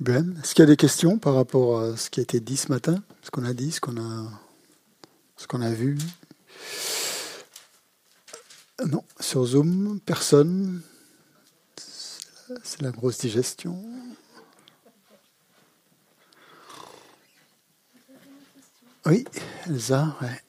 Ben, 0.00 0.34
est-ce 0.42 0.54
qu'il 0.54 0.62
y 0.62 0.64
a 0.64 0.66
des 0.66 0.78
questions 0.78 1.18
par 1.18 1.34
rapport 1.34 1.78
à 1.78 1.96
ce 1.98 2.08
qui 2.08 2.20
a 2.20 2.22
été 2.22 2.40
dit 2.40 2.56
ce 2.56 2.72
matin 2.72 3.02
Ce 3.22 3.30
qu'on 3.30 3.44
a 3.44 3.52
dit, 3.52 3.70
ce 3.70 3.82
qu'on 3.82 3.98
a, 3.98 4.30
ce 5.36 5.46
qu'on 5.46 5.60
a 5.60 5.70
vu? 5.70 5.98
Non, 8.86 9.04
sur 9.20 9.44
Zoom, 9.44 10.00
personne. 10.00 10.80
C'est 12.62 12.80
la 12.80 12.92
grosse 12.92 13.18
digestion. 13.18 13.78
Oui, 19.04 19.26
Elsa, 19.66 20.16
ouais. 20.22 20.40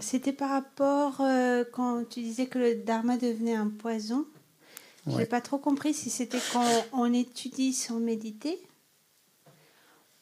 C'était 0.00 0.32
par 0.32 0.50
rapport 0.50 1.20
euh, 1.20 1.64
quand 1.72 2.04
tu 2.08 2.20
disais 2.20 2.46
que 2.46 2.58
le 2.58 2.74
dharma 2.76 3.16
devenait 3.16 3.54
un 3.54 3.68
poison. 3.68 4.26
Je 5.06 5.16
n'ai 5.16 5.26
pas 5.26 5.40
trop 5.40 5.58
compris 5.58 5.94
si 5.94 6.10
c'était 6.10 6.40
quand 6.52 6.66
on 6.92 7.12
étudie 7.12 7.72
sans 7.72 8.00
méditer 8.00 8.58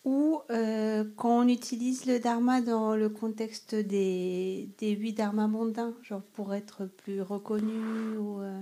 ou 0.04 0.42
euh, 0.50 1.04
quand 1.16 1.44
on 1.44 1.48
utilise 1.48 2.04
le 2.04 2.18
dharma 2.18 2.60
dans 2.60 2.94
le 2.94 3.08
contexte 3.08 3.74
des, 3.74 4.68
des 4.78 4.90
huit 4.90 5.14
dharmas 5.14 5.46
mondains, 5.46 5.94
genre 6.02 6.20
pour 6.34 6.54
être 6.54 6.84
plus 6.84 7.22
reconnu 7.22 8.18
ou, 8.18 8.42
euh, 8.42 8.60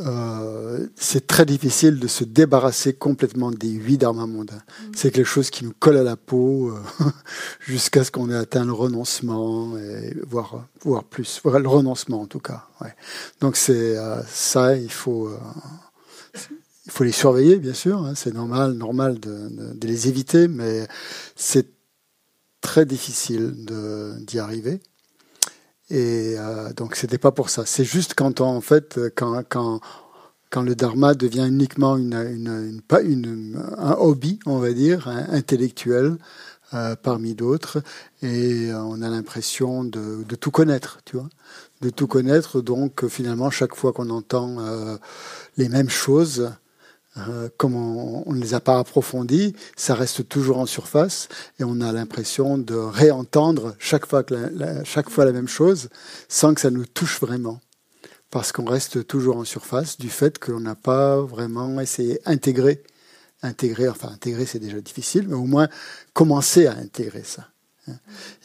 euh, 0.00 0.86
c'est 0.94 1.26
très 1.26 1.44
difficile 1.44 1.98
de 1.98 2.06
se 2.06 2.22
débarrasser 2.22 2.92
complètement 2.92 3.50
des 3.50 3.68
huit 3.68 3.98
dharmas 3.98 4.26
mondains. 4.26 4.54
Mm. 4.54 4.92
C'est 4.94 5.10
quelque 5.10 5.26
chose 5.26 5.50
qui 5.50 5.64
nous 5.64 5.72
colle 5.78 5.96
à 5.96 6.02
la 6.04 6.16
peau 6.16 6.70
euh, 6.70 7.04
jusqu'à 7.60 8.04
ce 8.04 8.10
qu'on 8.10 8.30
ait 8.30 8.36
atteint 8.36 8.64
le 8.64 8.72
renoncement, 8.72 9.76
et 9.76 10.16
voire, 10.26 10.66
voire 10.82 11.04
plus, 11.04 11.40
le 11.44 11.68
renoncement 11.68 12.20
en 12.20 12.26
tout 12.26 12.38
cas. 12.38 12.66
Ouais. 12.80 12.94
Donc 13.40 13.56
c'est 13.56 13.96
euh, 13.96 14.22
ça, 14.28 14.76
il 14.76 14.92
faut, 14.92 15.30
il 16.86 16.92
faut 16.92 17.04
les 17.04 17.12
surveiller 17.12 17.56
bien 17.58 17.74
sûr. 17.74 18.04
Hein. 18.04 18.14
c'est 18.14 18.34
normal, 18.34 18.72
normal 18.74 19.18
de, 19.18 19.48
de, 19.48 19.74
de, 19.74 19.86
les 19.88 20.08
éviter, 20.08 20.46
mais 20.46 20.86
c'est 21.34 21.66
très 22.60 22.86
difficile 22.86 23.54
d'y 24.26 24.38
arriver. 24.38 24.80
Et 25.90 26.34
euh, 26.38 26.72
donc 26.74 26.96
c'était 26.96 27.18
pas 27.18 27.32
pour 27.32 27.50
ça. 27.50 27.64
C'est 27.66 27.84
juste 27.84 28.14
quand 28.14 28.40
on, 28.40 28.46
en 28.46 28.60
fait 28.60 28.98
quand 29.16 29.42
quand 29.48 29.80
quand 30.50 30.62
le 30.62 30.74
dharma 30.74 31.14
devient 31.14 31.46
uniquement 31.46 31.96
une, 31.96 32.14
une, 32.14 32.82
une, 32.92 33.04
une 33.04 33.62
un 33.76 33.92
hobby, 33.92 34.38
on 34.46 34.58
va 34.58 34.72
dire, 34.72 35.08
intellectuel 35.08 36.16
euh, 36.74 36.96
parmi 36.96 37.34
d'autres, 37.34 37.82
et 38.22 38.70
on 38.72 39.02
a 39.02 39.08
l'impression 39.08 39.84
de, 39.84 40.24
de, 40.24 40.36
tout 40.36 40.50
connaître, 40.50 41.00
tu 41.04 41.16
vois, 41.16 41.28
de 41.80 41.90
tout 41.90 42.06
connaître. 42.06 42.60
Donc 42.60 43.06
finalement, 43.08 43.50
chaque 43.50 43.74
fois 43.74 43.92
qu'on 43.92 44.10
entend 44.10 44.58
euh, 44.60 44.96
les 45.56 45.68
mêmes 45.68 45.90
choses, 45.90 46.50
euh, 47.16 47.48
comme 47.56 47.74
on 47.74 48.32
ne 48.32 48.40
les 48.40 48.54
a 48.54 48.60
pas 48.60 48.78
approfondis, 48.78 49.54
ça 49.76 49.94
reste 49.94 50.28
toujours 50.28 50.58
en 50.58 50.66
surface 50.66 51.28
et 51.58 51.64
on 51.64 51.80
a 51.80 51.90
l'impression 51.92 52.58
de 52.58 52.74
réentendre 52.74 53.74
chaque 53.78 54.06
fois, 54.06 54.24
la, 54.30 54.84
chaque 54.84 55.10
fois 55.10 55.24
la 55.24 55.32
même 55.32 55.48
chose 55.48 55.88
sans 56.28 56.54
que 56.54 56.60
ça 56.60 56.70
nous 56.70 56.86
touche 56.86 57.20
vraiment. 57.20 57.60
Parce 58.30 58.52
qu'on 58.52 58.66
reste 58.66 59.06
toujours 59.06 59.38
en 59.38 59.44
surface 59.44 59.96
du 59.96 60.10
fait 60.10 60.38
qu'on 60.38 60.60
n'a 60.60 60.74
pas 60.74 61.20
vraiment 61.20 61.80
essayé 61.80 62.20
d'intégrer. 62.26 62.82
Intégrer, 63.42 63.88
enfin 63.88 64.08
intégrer 64.08 64.44
c'est 64.44 64.58
déjà 64.58 64.80
difficile, 64.80 65.26
mais 65.28 65.34
au 65.34 65.46
moins 65.46 65.68
commencer 66.12 66.66
à 66.66 66.72
intégrer 66.72 67.22
ça. 67.24 67.48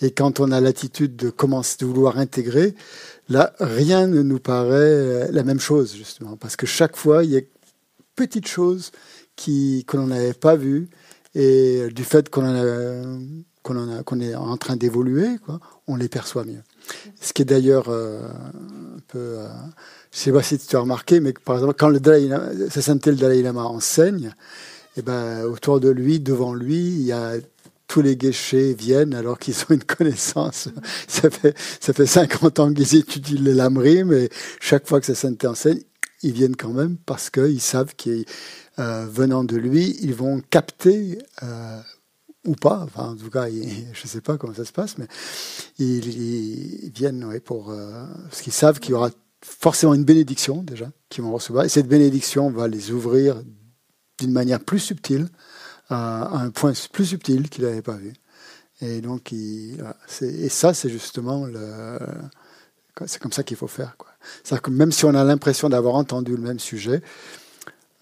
Et 0.02 0.11
quand 0.11 0.39
on 0.39 0.52
a 0.52 0.61
l'attitude 0.61 1.16
de 1.16 1.30
commencer, 1.30 1.77
de 1.80 1.86
vouloir 1.86 2.17
intégrer, 2.17 2.75
là, 3.27 3.53
rien 3.59 4.08
ne 4.08 4.22
nous 4.22 4.39
paraît 4.39 5.31
la 5.31 5.44
même 5.44 5.59
chose, 5.59 5.95
justement. 5.95 6.38
Parce 6.38 6.55
que 6.55 6.66
chaque 6.66 6.95
fois, 6.95 7.23
il 7.23 7.31
y 7.31 7.38
a 7.38 7.42
petites 8.16 8.48
choses 8.48 8.92
qui, 9.36 9.86
que 9.88 9.98
l'on 9.98 10.08
n'avait 10.08 10.34
pas 10.34 10.56
vues 10.56 10.90
et 11.36 11.88
du 11.92 12.04
fait 12.04 12.30
qu'on 12.30 12.46
est 14.22 14.36
en 14.36 14.58
train 14.58 14.76
d'évoluer, 14.76 15.38
on 15.88 15.96
les 15.96 16.10
perçoit 16.10 16.46
mieux. 16.46 16.62
Ce 17.20 17.34
qui 17.34 17.42
est 17.42 17.46
d'ailleurs 17.46 17.90
euh, 17.90 18.28
un 18.28 19.00
peu, 19.08 19.20
euh, 19.20 19.48
je 20.12 20.20
sais 20.20 20.32
pas 20.32 20.44
si 20.44 20.58
tu 20.60 20.76
as 20.76 20.80
remarqué, 20.80 21.20
mais 21.20 21.34
par 21.34 21.56
exemple 21.56 21.76
quand 21.78 21.90
le 21.90 22.00
Dalai 22.00 22.28
Lama, 22.28 22.50
sa 22.70 22.82
sainteté 22.82 23.12
le 23.12 23.18
Dalai 23.18 23.42
Lama 23.42 23.64
enseigne, 23.64 24.34
et 24.95 25.00
eh 25.00 25.02
ben 25.02 25.44
autour 25.45 25.80
de 25.80 25.90
lui, 25.90 26.20
devant 26.20 26.54
lui, 26.54 26.78
il 26.78 27.02
y 27.02 27.12
a 27.12 27.34
tous 27.88 28.02
les 28.02 28.16
guéchés 28.16 28.74
viennent 28.74 29.14
alors 29.16 29.40
qu'ils 29.40 29.56
ont 29.56 29.74
une 29.74 29.84
connaissance. 29.84 30.70
Ça 31.08 31.30
fait, 31.30 31.56
ça 31.80 31.94
fait 31.94 32.06
50 32.06 32.60
ans 32.60 32.74
qu'ils 32.74 32.95
étudient 32.95 33.42
les 33.42 33.54
lamrim 33.54 34.14
et 34.14 34.30
chaque 34.60 34.88
fois 34.88 35.00
que 35.00 35.06
sa 35.06 35.16
sainteté 35.16 35.48
enseigne, 35.48 35.82
ils 36.23 36.32
viennent 36.32 36.56
quand 36.56 36.72
même 36.72 36.98
parce 36.98 37.30
qu'ils 37.30 37.61
savent 37.61 37.94
qu'en 37.95 38.22
euh, 38.80 39.06
venant 39.06 39.44
de 39.44 39.58
lui, 39.58 39.98
ils 40.02 40.16
vont 40.16 40.42
capter, 40.50 41.20
euh, 41.44 41.80
ou 42.45 42.56
pas, 42.56 42.80
enfin, 42.80 43.10
en 43.10 43.16
tout 43.16 43.30
cas, 43.30 43.48
je 43.50 44.04
ne 44.04 44.08
sais 44.08 44.22
pas 44.22 44.38
comment 44.38 44.54
ça 44.54 44.66
se 44.66 44.72
passe, 44.72 44.98
mais 44.98 45.08
ils, 45.78 46.92
viennent 46.92 47.39
pour. 47.42 47.70
Euh, 47.70 48.06
parce 48.23 48.42
qu'ils 48.42 48.54
savent 48.54 48.80
qu'il 48.80 48.92
y 48.92 48.94
aura 48.94 49.12
forcément 49.42 49.94
une 49.94 50.06
bénédiction 50.06 50.64
déjà 50.64 50.89
qu'ils 51.10 51.23
vont 51.23 51.33
recevoir, 51.33 51.66
et 51.66 51.70
cette 51.70 51.88
bénédiction 51.88 52.50
va 52.50 52.67
les 52.67 52.92
ouvrir 52.92 53.44
d'une 54.20 54.32
manière 54.32 54.62
plus 54.62 54.80
subtile, 54.80 55.28
à 55.89 56.39
un 56.39 56.50
point 56.50 56.72
plus 56.92 57.06
subtil 57.06 57.50
qu'ils 57.50 57.66
n'avaient 57.66 57.82
pas 57.82 57.98
vu. 57.98 58.14
Et 58.82 59.02
donc, 59.02 59.33
et 59.33 59.78
ça, 60.50 60.73
c'est 60.73 60.89
justement 60.89 61.45
le. 61.45 62.00
C'est 63.06 63.20
comme 63.20 63.32
ça 63.32 63.44
qu'il 63.44 63.58
faut 63.58 63.67
faire. 63.67 63.98
C'est-à-dire 64.44 64.61
que 64.61 64.72
même 64.72 64.92
si 64.92 65.06
on 65.06 65.14
a 65.14 65.23
l'impression 65.23 65.70
d'avoir 65.70 65.95
entendu 65.95 66.36
le 66.36 66.42
même 66.42 66.60
sujet, 66.60 67.02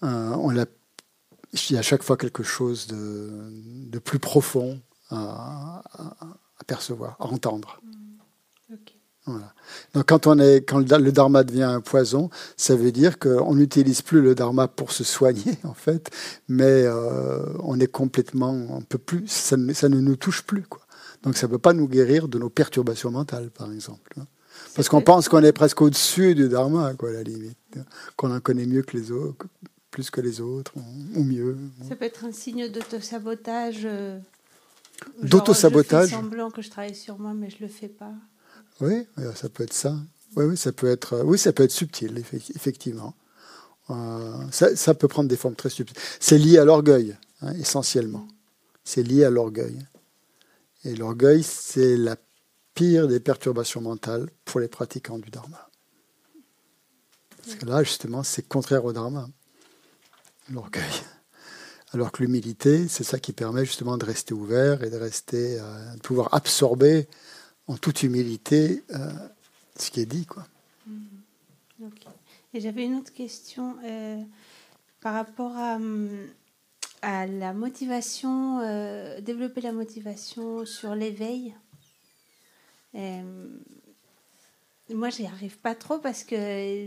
euh, 0.02 0.34
on 0.38 0.56
a, 0.58 0.64
il 1.52 1.72
y 1.72 1.76
a 1.76 1.80
à 1.80 1.82
chaque 1.82 2.02
fois 2.02 2.16
quelque 2.16 2.42
chose 2.42 2.86
de, 2.86 3.30
de 3.90 3.98
plus 3.98 4.18
profond 4.18 4.80
à, 5.10 5.82
à, 5.98 6.64
percevoir, 6.66 7.16
à 7.20 7.26
entendre. 7.26 7.80
Mm. 7.84 8.02
Voilà. 9.24 9.54
Donc 9.94 10.08
quand, 10.08 10.26
on 10.26 10.38
est, 10.40 10.68
quand 10.68 10.78
le 10.78 11.12
dharma 11.12 11.44
devient 11.44 11.62
un 11.62 11.80
poison, 11.80 12.28
ça 12.56 12.74
veut 12.74 12.90
dire 12.90 13.20
qu'on 13.20 13.54
n'utilise 13.54 14.02
plus 14.02 14.20
le 14.20 14.34
dharma 14.34 14.66
pour 14.66 14.90
se 14.90 15.04
soigner, 15.04 15.58
en 15.64 15.74
fait, 15.74 16.10
mais 16.48 16.64
euh, 16.64 17.44
on 17.60 17.78
est 17.78 17.86
complètement, 17.86 18.50
on 18.50 18.80
peut 18.80 18.98
plus, 18.98 19.28
ça, 19.28 19.56
ça 19.74 19.88
ne 19.88 20.00
nous 20.00 20.16
touche 20.16 20.42
plus. 20.42 20.62
Quoi. 20.62 20.82
Donc 21.22 21.36
ça 21.36 21.46
ne 21.46 21.52
peut 21.52 21.58
pas 21.58 21.72
nous 21.72 21.86
guérir 21.86 22.26
de 22.26 22.38
nos 22.38 22.50
perturbations 22.50 23.12
mentales, 23.12 23.50
par 23.50 23.70
exemple. 23.72 24.12
Hein. 24.18 24.26
Parce 24.74 24.88
qu'on 24.88 25.02
pense 25.02 25.28
qu'on 25.28 25.42
est 25.42 25.52
presque 25.52 25.80
au-dessus 25.82 26.34
du 26.34 26.48
dharma, 26.48 26.94
quoi, 26.94 27.10
à 27.10 27.12
la 27.12 27.22
limite. 27.22 27.56
Qu'on 28.16 28.34
en 28.34 28.40
connaît 28.40 28.66
mieux 28.66 28.82
que 28.82 28.96
les 28.96 29.12
autres, 29.12 29.46
plus 29.90 30.10
que 30.10 30.20
les 30.20 30.40
autres, 30.40 30.72
ou 31.14 31.22
mieux. 31.22 31.56
Ça 31.88 31.96
peut 31.96 32.04
être 32.04 32.24
un 32.24 32.32
signe 32.32 32.68
d'autosabotage. 32.68 33.82
Euh, 33.84 34.18
d'autosabotage 35.22 36.10
semblant 36.10 36.50
que 36.50 36.62
je 36.62 36.70
travaille 36.70 36.94
sur 36.94 37.18
moi, 37.18 37.34
mais 37.34 37.50
je 37.50 37.56
le 37.60 37.68
fais 37.68 37.88
pas. 37.88 38.12
Oui, 38.80 39.06
ça 39.34 39.48
peut 39.48 39.64
être 39.64 39.74
ça. 39.74 39.96
Oui, 40.36 40.46
oui, 40.46 40.56
ça 40.56 40.72
peut 40.72 40.86
être, 40.86 41.22
oui, 41.24 41.38
ça 41.38 41.52
peut 41.52 41.62
être 41.62 41.72
subtil, 41.72 42.22
effectivement. 42.54 43.14
Euh, 43.90 44.36
ça, 44.50 44.74
ça, 44.76 44.94
peut 44.94 45.08
prendre 45.08 45.28
des 45.28 45.36
formes 45.36 45.56
très 45.56 45.68
subtiles. 45.68 45.96
C'est 46.20 46.38
lié 46.38 46.58
à 46.58 46.64
l'orgueil, 46.64 47.16
hein, 47.42 47.52
essentiellement. 47.54 48.26
C'est 48.84 49.02
lié 49.02 49.24
à 49.24 49.30
l'orgueil. 49.30 49.76
Et 50.84 50.94
l'orgueil, 50.94 51.42
c'est 51.42 51.96
la 51.96 52.16
pire 52.74 53.08
des 53.08 53.20
perturbations 53.20 53.80
mentales 53.80 54.28
les 54.60 54.68
pratiquants 54.68 55.18
du 55.18 55.30
dharma. 55.30 55.68
Parce 57.44 57.56
que 57.56 57.66
là, 57.66 57.82
justement, 57.82 58.22
c'est 58.22 58.46
contraire 58.46 58.84
au 58.84 58.92
dharma, 58.92 59.28
l'orgueil. 60.50 60.82
Alors 61.92 62.10
que 62.10 62.22
l'humilité, 62.22 62.88
c'est 62.88 63.04
ça 63.04 63.18
qui 63.18 63.32
permet 63.32 63.66
justement 63.66 63.98
de 63.98 64.04
rester 64.04 64.32
ouvert 64.32 64.82
et 64.82 64.90
de 64.90 64.96
rester, 64.96 65.58
euh, 65.60 65.96
pouvoir 66.02 66.32
absorber 66.32 67.06
en 67.66 67.76
toute 67.76 68.02
humilité 68.02 68.82
euh, 68.92 69.12
ce 69.76 69.90
qui 69.90 70.00
est 70.00 70.06
dit, 70.06 70.24
quoi. 70.24 70.46
Mm-hmm. 70.88 71.90
Et 72.54 72.60
j'avais 72.60 72.84
une 72.84 72.96
autre 72.96 73.12
question 73.12 73.76
euh, 73.84 74.22
par 75.00 75.14
rapport 75.14 75.56
à, 75.56 75.78
à 77.02 77.26
la 77.26 77.52
motivation, 77.52 78.60
développer 79.20 79.60
la 79.60 79.72
motivation 79.72 80.64
sur 80.64 80.94
l'éveil. 80.94 81.54
Moi, 84.94 85.10
j'y 85.10 85.26
arrive 85.26 85.58
pas 85.58 85.74
trop 85.74 85.98
parce 85.98 86.24
que, 86.24 86.86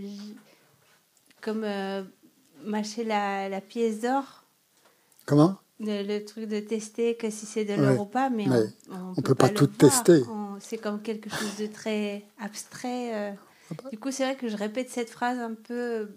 comme 1.41 1.63
euh, 1.63 2.03
mâcher 2.63 3.03
la, 3.03 3.49
la 3.49 3.61
pièce 3.61 4.01
d'or. 4.01 4.45
Comment? 5.25 5.57
Le, 5.79 6.19
truc 6.19 6.45
de 6.45 6.59
tester 6.61 7.17
que 7.17 7.29
si 7.29 7.45
c'est 7.45 7.65
de 7.65 7.73
l'or 7.73 7.99
ou 8.01 8.05
pas, 8.05 8.29
mais 8.29 8.45
on 8.89 9.13
ne 9.17 9.21
peut, 9.21 9.35
pas, 9.35 9.49
tout 9.49 9.67
tester. 9.67 10.23
C'est 10.59 10.77
comme 10.77 11.01
quelque 11.01 11.29
chose 11.29 11.57
de 11.59 11.67
très 11.67 12.25
abstrait. 12.39 13.13
Euh. 13.13 13.31
Ah 13.71 13.73
bah. 13.83 13.89
Du 13.89 13.99
coup, 13.99 14.11
c'est 14.11 14.23
vrai 14.23 14.35
que 14.35 14.47
je 14.47 14.55
répète 14.55 14.89
cette 14.89 15.09
phrase 15.09 15.39
un 15.39 15.53
peu 15.53 16.09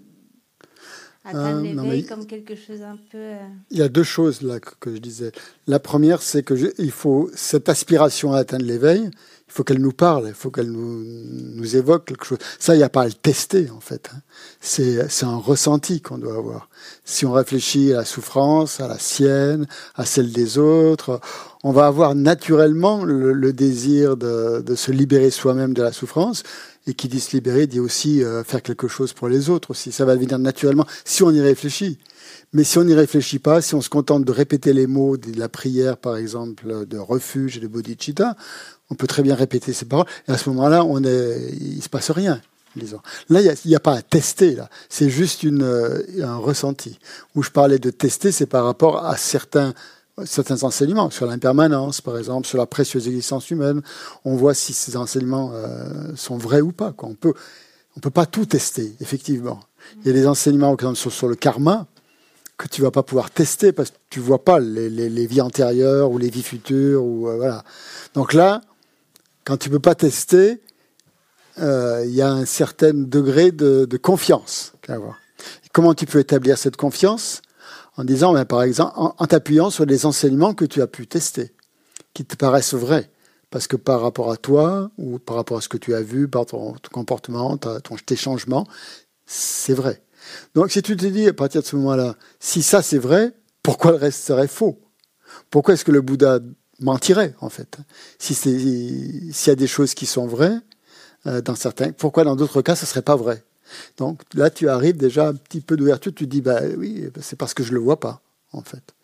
atteindre 1.24 1.62
l'éveil 1.62 2.06
comme 2.06 2.26
quelque 2.26 2.54
chose 2.54 2.82
un 2.82 2.96
peu. 3.10 3.32
Il 3.70 3.78
y 3.78 3.82
a 3.82 3.88
deux 3.88 4.02
choses 4.02 4.42
là 4.42 4.60
que, 4.60 4.94
je 4.94 4.98
disais. 4.98 5.32
La 5.66 5.78
première, 5.78 6.22
c'est 6.22 6.42
que 6.42 6.72
il 6.78 6.90
faut 6.90 7.30
cette 7.34 7.68
aspiration 7.68 8.32
à 8.32 8.38
atteindre 8.38 8.64
l'éveil 8.64 9.10
Il 9.48 9.52
faut 9.52 9.64
qu'elle 9.64 9.80
nous 9.80 9.92
parle, 9.92 10.28
il 10.28 10.34
faut 10.34 10.50
qu'elle 10.50 10.70
nous, 10.70 11.04
nous 11.04 11.76
évoque 11.76 12.06
quelque 12.06 12.24
chose. 12.24 12.38
Ça, 12.58 12.74
il 12.74 12.78
n'y 12.78 12.84
a 12.84 12.88
pas 12.88 13.02
à 13.02 13.06
le 13.06 13.12
tester, 13.12 13.70
en 13.70 13.80
fait. 13.80 14.10
Hein. 14.14 14.20
C'est 14.60 15.24
un 15.24 15.36
ressenti 15.36 16.00
qu'on 16.00 16.18
doit 16.18 16.36
avoir. 16.36 16.68
Si 17.04 17.26
on 17.26 17.32
réfléchit 17.32 17.92
à 17.92 17.98
la 17.98 18.04
souffrance, 18.04 18.80
à 18.80 18.88
la 18.88 18.98
sienne, 18.98 19.66
à 19.94 20.04
celle 20.04 20.32
des 20.32 20.58
autres, 20.58 21.20
on 21.64 21.72
va 21.72 21.86
avoir 21.86 22.14
naturellement 22.14 23.04
le, 23.04 23.52
désir 23.52 24.16
de, 24.16 24.60
de, 24.60 24.74
se 24.74 24.92
libérer 24.92 25.30
soi-même 25.30 25.74
de 25.74 25.82
la 25.82 25.92
souffrance. 25.92 26.42
Et 26.88 26.94
qui 26.94 27.06
dit 27.06 27.20
se 27.20 27.36
libérer 27.36 27.66
dit 27.66 27.80
aussi 27.80 28.24
euh, 28.24 28.42
faire 28.42 28.62
quelque 28.62 28.88
chose 28.88 29.12
pour 29.12 29.28
les 29.28 29.50
autres 29.50 29.72
aussi. 29.72 29.92
Ça 29.92 30.06
va 30.06 30.16
venir 30.16 30.38
naturellement 30.38 30.86
si 31.04 31.22
on 31.22 31.30
y 31.30 31.40
réfléchit. 31.40 31.98
Mais 32.54 32.64
si 32.64 32.78
on 32.78 32.84
n'y 32.84 32.94
réfléchit 32.94 33.38
pas, 33.38 33.60
si 33.60 33.74
on 33.74 33.82
se 33.82 33.90
contente 33.90 34.24
de 34.24 34.32
répéter 34.32 34.72
les 34.72 34.86
mots 34.86 35.18
de 35.18 35.38
la 35.38 35.50
prière, 35.50 35.98
par 35.98 36.16
exemple, 36.16 36.86
de 36.86 36.98
refuge 36.98 37.58
et 37.58 37.60
de 37.60 37.66
bodhicitta, 37.66 38.36
on 38.90 38.94
peut 38.94 39.06
très 39.06 39.22
bien 39.22 39.34
répéter 39.34 39.74
ces 39.74 39.84
paroles. 39.84 40.06
Et 40.26 40.32
à 40.32 40.38
ce 40.38 40.48
moment-là, 40.48 40.82
on 40.82 41.04
est, 41.04 41.52
il 41.60 41.82
se 41.82 41.90
passe 41.90 42.10
rien. 42.10 42.40
Disons. 42.74 43.00
Là, 43.28 43.40
il 43.42 43.68
n'y 43.68 43.74
a, 43.74 43.80
pas 43.80 43.94
à 43.94 44.02
tester. 44.02 44.56
C'est 44.88 45.10
juste 45.10 45.44
euh, 45.44 46.02
un 46.22 46.36
ressenti. 46.36 46.98
Où 47.34 47.42
je 47.42 47.50
parlais 47.50 47.78
de 47.78 47.90
tester, 47.90 48.32
c'est 48.32 48.46
par 48.46 48.64
rapport 48.64 49.04
à 49.04 49.16
certains 49.16 49.74
certains 50.24 50.62
enseignements 50.62 51.10
sur 51.10 51.26
l'impermanence, 51.26 52.00
par 52.00 52.18
exemple, 52.18 52.46
sur 52.46 52.58
la 52.58 52.66
précieuse 52.66 53.06
existence 53.06 53.50
humaine. 53.50 53.82
On 54.24 54.36
voit 54.36 54.54
si 54.54 54.72
ces 54.72 54.96
enseignements 54.96 55.52
euh, 55.54 56.14
sont 56.16 56.36
vrais 56.36 56.60
ou 56.60 56.72
pas. 56.72 56.92
Quoi. 56.92 57.08
On 57.08 57.14
peut, 57.14 57.34
on 57.96 58.00
peut 58.00 58.10
pas 58.10 58.26
tout 58.26 58.46
tester, 58.46 58.94
effectivement. 59.00 59.60
Il 60.00 60.06
y 60.06 60.10
a 60.10 60.12
des 60.12 60.26
enseignements, 60.26 60.76
par 60.76 60.90
exemple, 60.90 61.12
sur, 61.12 61.28
le 61.28 61.34
karma 61.34 61.86
que 62.56 62.66
tu 62.66 62.82
vas 62.82 62.90
pas 62.90 63.02
pouvoir 63.02 63.30
tester 63.30 63.72
parce 63.72 63.90
que 63.90 63.96
tu 64.10 64.20
vois 64.20 64.44
pas 64.44 64.58
les, 64.58 65.26
vies 65.26 65.40
antérieures 65.40 66.10
ou 66.10 66.18
les 66.18 66.30
vies 66.30 66.42
futures 66.42 67.04
ou 67.04 67.28
euh, 67.28 67.36
voilà. 67.36 67.64
Donc 68.14 68.32
là, 68.32 68.62
quand 69.44 69.56
tu 69.56 69.70
peux 69.70 69.78
pas 69.78 69.94
tester, 69.94 70.60
euh, 71.58 72.02
il 72.04 72.14
y 72.14 72.22
a 72.22 72.30
un 72.30 72.44
certain 72.44 72.92
degré 72.94 73.52
de, 73.52 73.86
confiance 73.96 74.72
comment 75.72 75.94
tu 75.94 76.06
peux 76.06 76.18
établir 76.18 76.58
cette 76.58 76.76
confiance? 76.76 77.42
En 77.98 78.04
disant, 78.04 78.32
ben, 78.32 78.44
par 78.44 78.62
exemple, 78.62 78.92
en, 78.96 79.26
t'appuyant 79.26 79.70
sur 79.70 79.84
les 79.84 80.06
enseignements 80.06 80.54
que 80.54 80.64
tu 80.64 80.80
as 80.80 80.86
pu 80.86 81.08
tester, 81.08 81.52
qui 82.14 82.24
te 82.24 82.36
paraissent 82.36 82.74
vrais. 82.74 83.10
Parce 83.50 83.66
que 83.66 83.74
par 83.74 84.00
rapport 84.00 84.30
à 84.30 84.36
toi, 84.36 84.92
ou 84.98 85.18
par 85.18 85.34
rapport 85.34 85.58
à 85.58 85.60
ce 85.60 85.68
que 85.68 85.78
tu 85.78 85.94
as 85.94 86.00
vu, 86.00 86.28
par 86.28 86.46
ton, 86.46 86.76
comportement, 86.92 87.56
ton, 87.56 87.96
tes 87.96 88.14
changements, 88.14 88.68
c'est 89.26 89.74
vrai. 89.74 90.00
Donc 90.54 90.70
si 90.70 90.80
tu 90.80 90.96
te 90.96 91.06
dis 91.06 91.26
à 91.26 91.32
partir 91.32 91.60
de 91.60 91.66
ce 91.66 91.74
moment-là, 91.74 92.14
si 92.38 92.62
ça 92.62 92.82
c'est 92.82 92.98
vrai, 92.98 93.32
pourquoi 93.64 93.90
le 93.90 93.96
reste 93.96 94.24
serait 94.24 94.46
faux? 94.46 94.78
Pourquoi 95.50 95.74
est-ce 95.74 95.84
que 95.84 95.90
le 95.90 96.00
Bouddha 96.00 96.38
mentirait 96.78 97.34
en 97.40 97.48
fait? 97.48 97.78
Si 98.18 98.34
s'il 98.34 99.32
y 99.32 99.50
a 99.50 99.56
des 99.56 99.66
choses 99.66 99.94
qui 99.94 100.06
sont 100.06 100.26
vraies 100.26 100.58
euh, 101.26 101.40
dans 101.40 101.56
certains, 101.56 101.90
pourquoi 101.92 102.22
dans 102.24 102.36
d'autres 102.36 102.62
cas 102.62 102.76
ce 102.76 102.86
serait 102.86 103.02
pas 103.02 103.16
vrai? 103.16 103.42
Donc 103.96 104.22
là 104.34 104.50
tu 104.50 104.68
arrives 104.68 104.96
déjà 104.96 105.28
un 105.28 105.34
petit 105.34 105.60
peu 105.60 105.76
d'ouverture, 105.76 106.12
tu 106.14 106.26
dis 106.26 106.40
bah 106.40 106.60
oui, 106.76 107.08
c'est 107.20 107.36
parce 107.36 107.54
que 107.54 107.62
je 107.62 107.72
le 107.72 107.80
vois 107.80 108.00
pas 108.00 108.20
en 108.52 108.62
fait. 108.62 108.94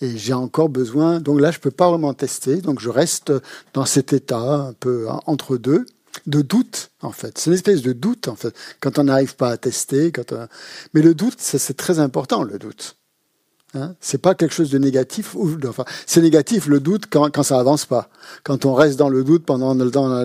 Et 0.00 0.16
j'ai 0.18 0.32
encore 0.32 0.68
besoin, 0.68 1.20
donc 1.20 1.40
là 1.40 1.50
je 1.50 1.60
peux 1.60 1.70
pas 1.70 1.88
vraiment 1.88 2.14
tester, 2.14 2.56
donc 2.60 2.80
je 2.80 2.88
reste 2.88 3.32
dans 3.72 3.84
cet 3.84 4.12
état 4.12 4.38
un 4.38 4.72
peu 4.72 5.06
entre 5.26 5.56
deux 5.56 5.86
de 6.26 6.42
doute, 6.42 6.90
en 7.02 7.12
fait. 7.12 7.38
C'est 7.38 7.50
une 7.50 7.54
espèce 7.54 7.82
de 7.82 7.92
doute, 7.92 8.28
en 8.28 8.36
fait, 8.36 8.54
quand 8.80 8.98
on 8.98 9.04
n'arrive 9.04 9.36
pas 9.36 9.50
à 9.50 9.56
tester. 9.56 10.12
Quand 10.12 10.32
Mais 10.92 11.02
le 11.02 11.14
doute, 11.14 11.36
c'est 11.38 11.76
très 11.76 11.98
important, 11.98 12.42
le 12.42 12.58
doute. 12.58 12.96
Hein? 13.74 13.94
C'est 14.00 14.18
pas 14.18 14.34
quelque 14.34 14.54
chose 14.54 14.70
de 14.70 14.78
négatif. 14.78 15.36
Enfin, 15.68 15.84
c'est 16.06 16.20
négatif 16.20 16.66
le 16.66 16.80
doute 16.80 17.04
quand, 17.10 17.30
quand 17.30 17.42
ça 17.42 17.58
avance 17.58 17.86
pas. 17.86 18.08
Quand 18.42 18.64
on 18.64 18.74
reste 18.74 18.98
dans 18.98 19.08
le 19.08 19.24
doute 19.24 19.44
pendant 19.44 19.74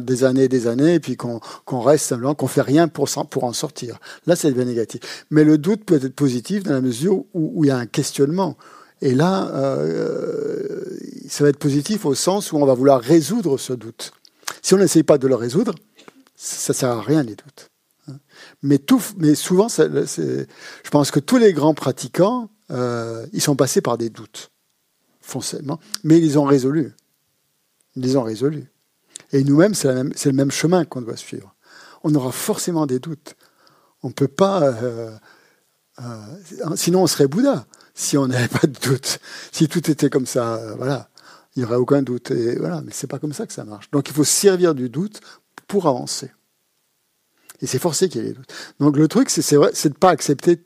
des 0.01 0.23
années 0.23 0.43
et 0.43 0.47
des 0.47 0.67
années, 0.67 0.95
et 0.95 0.99
puis 0.99 1.17
qu'on 1.17 1.39
reste 1.79 2.05
simplement, 2.05 2.35
qu'on 2.35 2.47
fait 2.47 2.61
rien 2.61 2.87
pour, 2.87 3.09
pour 3.29 3.43
en 3.43 3.53
sortir. 3.53 3.99
Là, 4.25 4.35
c'est 4.35 4.51
devient 4.51 4.65
négatif. 4.65 5.25
Mais 5.31 5.43
le 5.43 5.57
doute 5.57 5.85
peut 5.85 5.95
être 5.95 6.15
positif 6.15 6.63
dans 6.63 6.73
la 6.73 6.81
mesure 6.81 7.23
où, 7.33 7.63
il 7.63 7.67
y 7.67 7.71
a 7.71 7.77
un 7.77 7.85
questionnement. 7.85 8.57
Et 9.01 9.15
là, 9.15 9.49
euh, 9.53 10.83
ça 11.27 11.43
va 11.43 11.49
être 11.49 11.59
positif 11.59 12.05
au 12.05 12.15
sens 12.15 12.51
où 12.51 12.57
on 12.57 12.65
va 12.65 12.73
vouloir 12.73 13.01
résoudre 13.01 13.57
ce 13.57 13.73
doute. 13.73 14.11
Si 14.61 14.73
on 14.73 14.77
n'essaye 14.77 15.03
pas 15.03 15.17
de 15.17 15.27
le 15.27 15.35
résoudre, 15.35 15.73
ça 16.35 16.73
ne 16.73 16.75
sert 16.75 16.89
à 16.89 17.01
rien 17.01 17.23
les 17.23 17.35
doutes. 17.35 17.69
Mais, 18.63 18.77
tout, 18.79 19.01
mais 19.17 19.35
souvent, 19.35 19.67
je 19.69 20.89
pense 20.89 21.11
que 21.11 21.19
tous 21.19 21.37
les 21.37 21.53
grands 21.53 21.73
pratiquants, 21.73 22.49
euh, 22.71 23.25
ils 23.33 23.41
sont 23.41 23.55
passés 23.55 23.81
par 23.81 23.97
des 23.97 24.09
doutes, 24.09 24.51
foncièrement, 25.21 25.79
mais 26.03 26.17
ils 26.17 26.23
les 26.23 26.37
ont 26.37 26.43
résolus. 26.43 26.93
Ils 27.95 28.03
les 28.03 28.15
ont 28.15 28.23
résolus. 28.23 28.71
Et 29.31 29.43
nous-mêmes, 29.43 29.73
c'est 29.73 29.93
le 29.93 30.33
même 30.33 30.51
chemin 30.51 30.85
qu'on 30.85 31.01
doit 31.01 31.17
suivre. 31.17 31.55
On 32.03 32.13
aura 32.15 32.31
forcément 32.31 32.85
des 32.85 32.99
doutes. 32.99 33.35
On 34.01 34.07
ne 34.09 34.13
peut 34.13 34.27
pas. 34.27 34.63
Euh, 34.63 35.11
euh, 35.99 36.75
sinon, 36.75 37.03
on 37.03 37.07
serait 37.07 37.27
Bouddha 37.27 37.65
si 37.93 38.17
on 38.17 38.27
n'avait 38.27 38.47
pas 38.47 38.65
de 38.65 38.79
doute. 38.79 39.19
Si 39.51 39.67
tout 39.67 39.91
était 39.91 40.09
comme 40.09 40.25
ça, 40.25 40.75
voilà 40.77 41.09
il 41.55 41.59
n'y 41.59 41.65
aurait 41.65 41.77
aucun 41.77 42.01
doute. 42.01 42.31
Et 42.31 42.55
voilà, 42.55 42.81
mais 42.81 42.91
c'est 42.93 43.07
pas 43.07 43.19
comme 43.19 43.33
ça 43.33 43.45
que 43.45 43.53
ça 43.53 43.65
marche. 43.65 43.89
Donc 43.91 44.09
il 44.09 44.13
faut 44.13 44.23
servir 44.23 44.75
du 44.75 44.89
doute 44.89 45.21
pour 45.67 45.87
avancer. 45.87 46.31
Et 47.61 47.67
c'est 47.67 47.79
forcé 47.79 48.07
qu'il 48.07 48.21
y 48.21 48.25
ait 48.25 48.29
des 48.29 48.35
doutes. 48.35 48.53
Donc 48.79 48.97
le 48.97 49.07
truc, 49.07 49.29
c'est 49.29 49.51
de 49.51 49.97
pas 49.97 50.09
accepter 50.09 50.63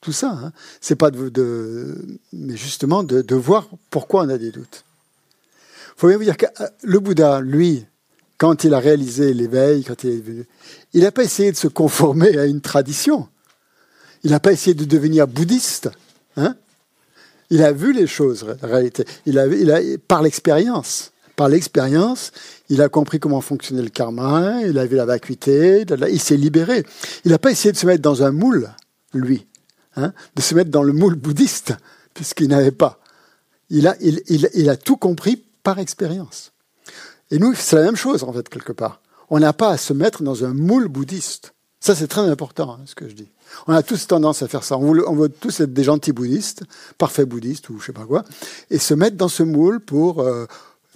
tout 0.00 0.12
ça. 0.12 0.30
Hein. 0.30 0.52
C'est 0.80 0.96
pas 0.96 1.10
de, 1.10 2.18
mais 2.32 2.56
justement 2.56 3.02
de, 3.02 3.34
voir 3.34 3.68
pourquoi 3.90 4.24
on 4.24 4.28
a 4.28 4.38
des 4.38 4.50
doutes. 4.50 4.84
Il 5.96 6.00
faut 6.00 6.08
bien 6.08 6.16
vous 6.16 6.24
dire 6.24 6.36
que 6.36 6.46
euh, 6.60 6.68
le 6.82 6.98
Bouddha, 6.98 7.40
lui, 7.40 7.84
quand 8.38 8.64
il 8.64 8.72
a 8.72 8.78
réalisé 8.78 9.34
l'éveil, 9.34 9.84
quand 9.84 10.02
il 10.04 10.10
est 10.10 10.20
venu, 10.20 10.46
il 10.94 11.02
n'a 11.02 11.12
pas 11.12 11.24
essayé 11.24 11.52
de 11.52 11.56
se 11.56 11.68
conformer 11.68 12.38
à 12.38 12.46
une 12.46 12.62
tradition. 12.62 13.28
Il 14.24 14.30
n'a 14.30 14.40
pas 14.40 14.52
essayé 14.52 14.74
de 14.74 14.84
devenir 14.84 15.26
bouddhiste. 15.26 15.90
Hein 16.36 16.56
il 17.50 17.62
a 17.62 17.72
vu 17.72 17.92
les 17.92 18.06
choses, 18.06 18.46
en 18.62 18.66
réalité. 18.66 19.04
Il 19.26 19.38
a, 19.38 19.46
il 19.46 19.98
par 19.98 20.22
l'expérience. 20.22 21.12
Par 21.36 21.48
l'expérience, 21.48 22.32
il 22.68 22.82
a 22.82 22.88
compris 22.88 23.18
comment 23.18 23.40
fonctionnait 23.40 23.82
le 23.82 23.88
karma, 23.88 24.60
il 24.62 24.78
a 24.78 24.86
vu 24.86 24.96
la 24.96 25.06
vacuité, 25.06 25.84
il 26.10 26.20
s'est 26.20 26.36
libéré. 26.36 26.84
Il 27.24 27.30
n'a 27.30 27.38
pas 27.38 27.50
essayé 27.50 27.72
de 27.72 27.78
se 27.78 27.86
mettre 27.86 28.02
dans 28.02 28.22
un 28.22 28.30
moule, 28.30 28.70
lui, 29.14 29.46
hein, 29.96 30.12
de 30.36 30.42
se 30.42 30.54
mettre 30.54 30.70
dans 30.70 30.82
le 30.82 30.92
moule 30.92 31.14
bouddhiste, 31.14 31.74
puisqu'il 32.14 32.48
n'avait 32.48 32.70
pas. 32.70 33.00
Il 33.68 33.86
a, 33.86 33.96
il, 34.00 34.22
il, 34.28 34.68
a 34.68 34.76
tout 34.76 34.96
compris 34.96 35.44
par 35.62 35.78
expérience. 35.78 36.52
Et 37.30 37.38
nous, 37.38 37.54
c'est 37.54 37.76
la 37.76 37.82
même 37.82 37.96
chose, 37.96 38.24
en 38.24 38.32
fait, 38.32 38.48
quelque 38.48 38.72
part. 38.72 39.00
On 39.28 39.38
n'a 39.38 39.52
pas 39.52 39.70
à 39.70 39.76
se 39.76 39.92
mettre 39.92 40.22
dans 40.22 40.44
un 40.44 40.52
moule 40.52 40.88
bouddhiste. 40.88 41.54
Ça, 41.78 41.94
c'est 41.94 42.08
très 42.08 42.28
important, 42.28 42.72
hein, 42.72 42.80
ce 42.84 42.94
que 42.94 43.08
je 43.08 43.14
dis. 43.14 43.30
On 43.66 43.72
a 43.72 43.82
tous 43.82 44.06
tendance 44.06 44.42
à 44.42 44.48
faire 44.48 44.64
ça. 44.64 44.76
On 44.76 45.14
veut, 45.14 45.28
tous 45.28 45.60
être 45.60 45.72
des 45.72 45.84
gentils 45.84 46.12
bouddhistes, 46.12 46.64
parfaits 46.98 47.28
bouddhistes 47.28 47.70
ou 47.70 47.78
je 47.78 47.86
sais 47.86 47.92
pas 47.92 48.04
quoi, 48.04 48.24
et 48.70 48.78
se 48.78 48.94
mettre 48.94 49.16
dans 49.16 49.28
ce 49.28 49.42
moule 49.42 49.80
pour 49.80 50.20
euh, 50.20 50.46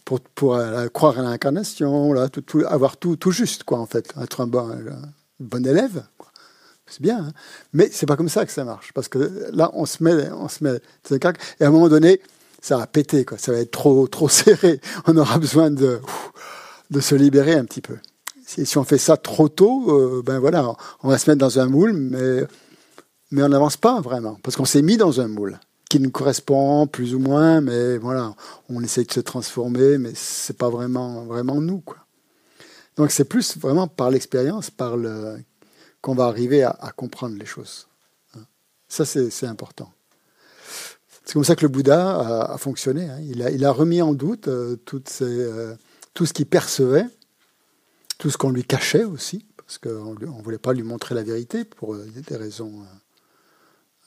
pour, 0.05 0.21
pour 0.21 0.55
euh, 0.57 0.89
croire 0.89 1.19
à 1.19 1.23
l'incarnation, 1.23 2.15
avoir 2.67 2.97
tout, 2.97 3.17
tout 3.17 3.31
juste, 3.31 3.65
quoi, 3.65 3.79
en 3.79 3.87
fait, 3.87 4.13
être 4.21 4.41
un 4.43 4.47
bon, 4.47 4.71
bon 5.41 5.67
élève. 5.67 6.05
C'est 6.87 7.01
bien, 7.01 7.19
hein 7.19 7.33
mais 7.73 7.89
c'est 7.91 8.07
pas 8.07 8.17
comme 8.17 8.29
ça 8.29 8.45
que 8.45 8.53
ça 8.53 8.65
marche, 8.65 8.93
parce 8.93 9.09
que 9.09 9.49
là, 9.53 9.71
on 9.73 9.87
se 9.87 10.03
met, 10.03 10.31
on 10.33 10.49
se 10.49 10.63
met, 10.63 10.79
et 11.11 11.65
à 11.65 11.69
un 11.69 11.71
moment 11.71 11.89
donné, 11.89 12.21
ça 12.61 12.77
va 12.77 12.87
péter, 12.87 13.25
quoi. 13.25 13.39
Ça 13.39 13.53
va 13.53 13.59
être 13.59 13.71
trop, 13.71 14.07
trop 14.07 14.29
serré. 14.29 14.81
On 15.07 15.17
aura 15.19 15.39
besoin 15.39 15.71
de, 15.71 16.01
de 16.91 17.01
se 17.01 17.15
libérer 17.15 17.55
un 17.55 17.67
petit 17.67 17.83
peu 17.83 17.97
si, 18.47 18.79
on 18.79 18.85
fait 18.85 18.99
ça 18.99 19.17
trop 19.17 19.49
tôt, 19.49 19.91
euh, 19.91 20.23
ben 20.25 20.39
voilà, 20.39 20.75
on 21.03 21.09
va 21.09 21.19
se 21.19 21.29
mettre 21.31 21.41
dans 21.41 21.59
un 21.59 21.67
moule, 21.67 21.93
mais, 21.93 22.45
mais 23.31 23.43
on 23.43 23.49
n'avance 23.49 23.77
pas 23.77 24.01
vraiment, 24.01 24.39
parce 24.43 24.57
qu'on 24.57 24.65
s'est 24.65 24.83
mis 24.83 24.97
dans 24.97 25.21
un 25.21 25.29
moule 25.29 25.59
qui 25.89 26.01
nous 26.01 26.11
correspond 26.11 26.87
plus 26.87 27.15
ou 27.15 27.19
moins, 27.19 27.61
mais 27.61 27.99
voilà, 27.99 28.35
on 28.69 28.83
essaye 28.83 29.07
de 29.07 29.13
se 29.13 29.21
transformer, 29.21 29.99
mais 29.99 30.13
c'est 30.15 30.57
pas 30.57 30.69
vraiment, 30.69 31.25
vraiment 31.25 31.61
nous, 31.61 31.81
quoi. 31.81 31.99
Donc 32.97 33.11
c'est 33.11 33.25
plus 33.25 33.59
vraiment 33.59 33.89
par 33.89 34.11
l'expérience, 34.11 34.71
par 34.71 34.97
le 34.97 35.39
qu'on 36.05 36.15
va 36.15 36.27
arriver 36.27 36.63
à, 36.63 36.93
comprendre 36.95 37.35
les 37.39 37.47
choses. 37.47 37.89
Ça, 38.89 39.07
c'est 39.07 39.47
important. 39.47 39.91
C'est 41.25 41.33
comme 41.33 41.45
ça 41.45 41.57
que 41.57 41.63
le 41.63 41.69
Bouddha 41.69 42.51
a, 42.53 42.59
fonctionné. 42.59 43.09
Hein. 43.09 43.21
Il, 43.23 43.65
a, 43.65 43.73
remis 43.73 44.03
en 44.03 44.13
doute 44.13 44.49
euh, 44.49 44.77
euh, 45.23 45.75
tout 46.13 46.27
ce 46.27 46.33
qu'il 46.35 46.47
percevait 46.47 47.07
tout 48.19 48.31
ce 48.31 48.37
qu'on 48.37 48.51
lui 48.51 48.65
cachait 48.65 49.03
aussi, 49.05 49.45
parce 49.57 49.79
qu'on 49.79 50.15
ne 50.15 50.43
voulait 50.43 50.59
pas 50.59 50.73
lui 50.73 50.83
montrer 50.83 51.15
la 51.15 51.23
vérité 51.23 51.65
pour 51.65 51.95
euh, 51.95 52.07
des 52.15 52.37
raisons 52.37 52.85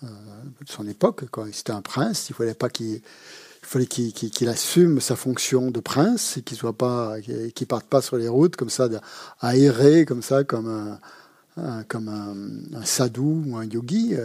de 0.03 0.69
son 0.69 0.87
époque. 0.87 1.25
Quand 1.31 1.51
c'était 1.51 1.73
un 1.73 1.81
prince, 1.81 2.29
il 2.29 2.35
fallait 2.35 2.53
pas 2.53 2.69
qu'il 2.69 3.01
fallait 3.63 3.87
qu'il 3.87 4.49
assume 4.49 5.01
sa 5.01 5.15
fonction 5.15 5.71
de 5.71 5.79
prince 5.79 6.37
et 6.37 6.43
qu'il 6.43 6.59
qu'il 7.53 7.67
parte 7.67 7.87
pas 7.87 8.01
sur 8.01 8.17
les 8.17 8.27
routes 8.27 8.55
comme 8.55 8.69
ça 8.69 8.87
à 9.39 9.57
errer 9.57 10.05
comme 10.05 10.21
ça 10.21 10.43
comme 10.43 10.69
un, 10.69 10.99
comme 11.87 12.09
un, 12.09 12.85
sadhu 12.85 13.21
ou 13.21 13.57
un 13.57 13.65
yogi 13.65 14.15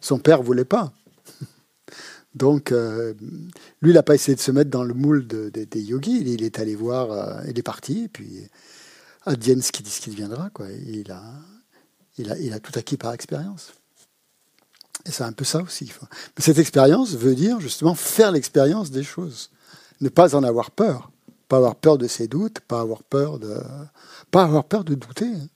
son 0.00 0.18
père 0.18 0.42
voulait 0.42 0.64
pas 0.64 0.92
Donc, 2.34 2.70
euh, 2.70 3.14
lui, 3.80 3.92
il 3.92 3.94
n'a 3.94 4.02
pas 4.02 4.14
essayé 4.14 4.34
de 4.34 4.40
se 4.40 4.50
mettre 4.50 4.70
dans 4.70 4.84
le 4.84 4.92
moule 4.92 5.26
des 5.26 5.82
yogis. 5.82 6.20
Il, 6.20 6.42
est 6.42 6.58
allé 6.58 6.74
voir, 6.74 7.10
euh, 7.10 7.40
il 7.48 7.58
est 7.58 7.62
parti, 7.62 8.04
et 8.04 8.08
puis 8.08 8.46
advienne 9.24 9.62
ce 9.62 9.72
qui 9.72 9.82
ce 9.88 10.00
qui 10.02 10.10
deviendra. 10.10 10.50
Quoi. 10.50 10.70
Il, 10.70 11.10
a, 11.10 11.22
il, 12.18 12.30
a, 12.30 12.38
il 12.38 12.52
a 12.52 12.60
tout 12.60 12.78
acquis 12.78 12.98
par 12.98 13.14
expérience. 13.14 13.72
Et 15.06 15.12
c'est 15.12 15.24
un 15.24 15.32
peu 15.32 15.46
ça 15.46 15.62
aussi. 15.62 15.90
Mais 16.36 16.44
cette 16.44 16.58
expérience 16.58 17.14
veut 17.14 17.34
dire 17.34 17.58
justement 17.58 17.94
faire 17.94 18.32
l'expérience 18.32 18.90
des 18.90 19.02
choses. 19.02 19.50
Ne 20.02 20.10
pas 20.10 20.34
en 20.34 20.42
avoir 20.44 20.70
peur. 20.70 21.10
Pas 21.48 21.56
avoir 21.56 21.76
peur 21.76 21.96
de 21.96 22.06
ses 22.06 22.28
doutes, 22.28 22.60
pas 22.60 22.80
avoir 22.80 23.02
peur 23.02 23.38
de, 23.38 23.56
pas 24.30 24.42
avoir 24.42 24.64
peur 24.64 24.84
de 24.84 24.94
douter. 24.94 25.26
Hein. 25.26 25.48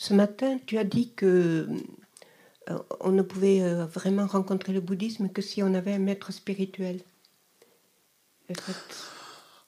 Ce 0.00 0.14
matin, 0.14 0.58
tu 0.64 0.78
as 0.78 0.84
dit 0.84 1.10
que 1.16 1.66
euh, 2.70 2.78
on 3.00 3.10
ne 3.10 3.22
pouvait 3.22 3.62
euh, 3.62 3.84
vraiment 3.84 4.28
rencontrer 4.28 4.72
le 4.72 4.80
bouddhisme 4.80 5.28
que 5.28 5.42
si 5.42 5.60
on 5.60 5.74
avait 5.74 5.92
un 5.92 5.98
maître 5.98 6.32
spirituel. 6.32 7.00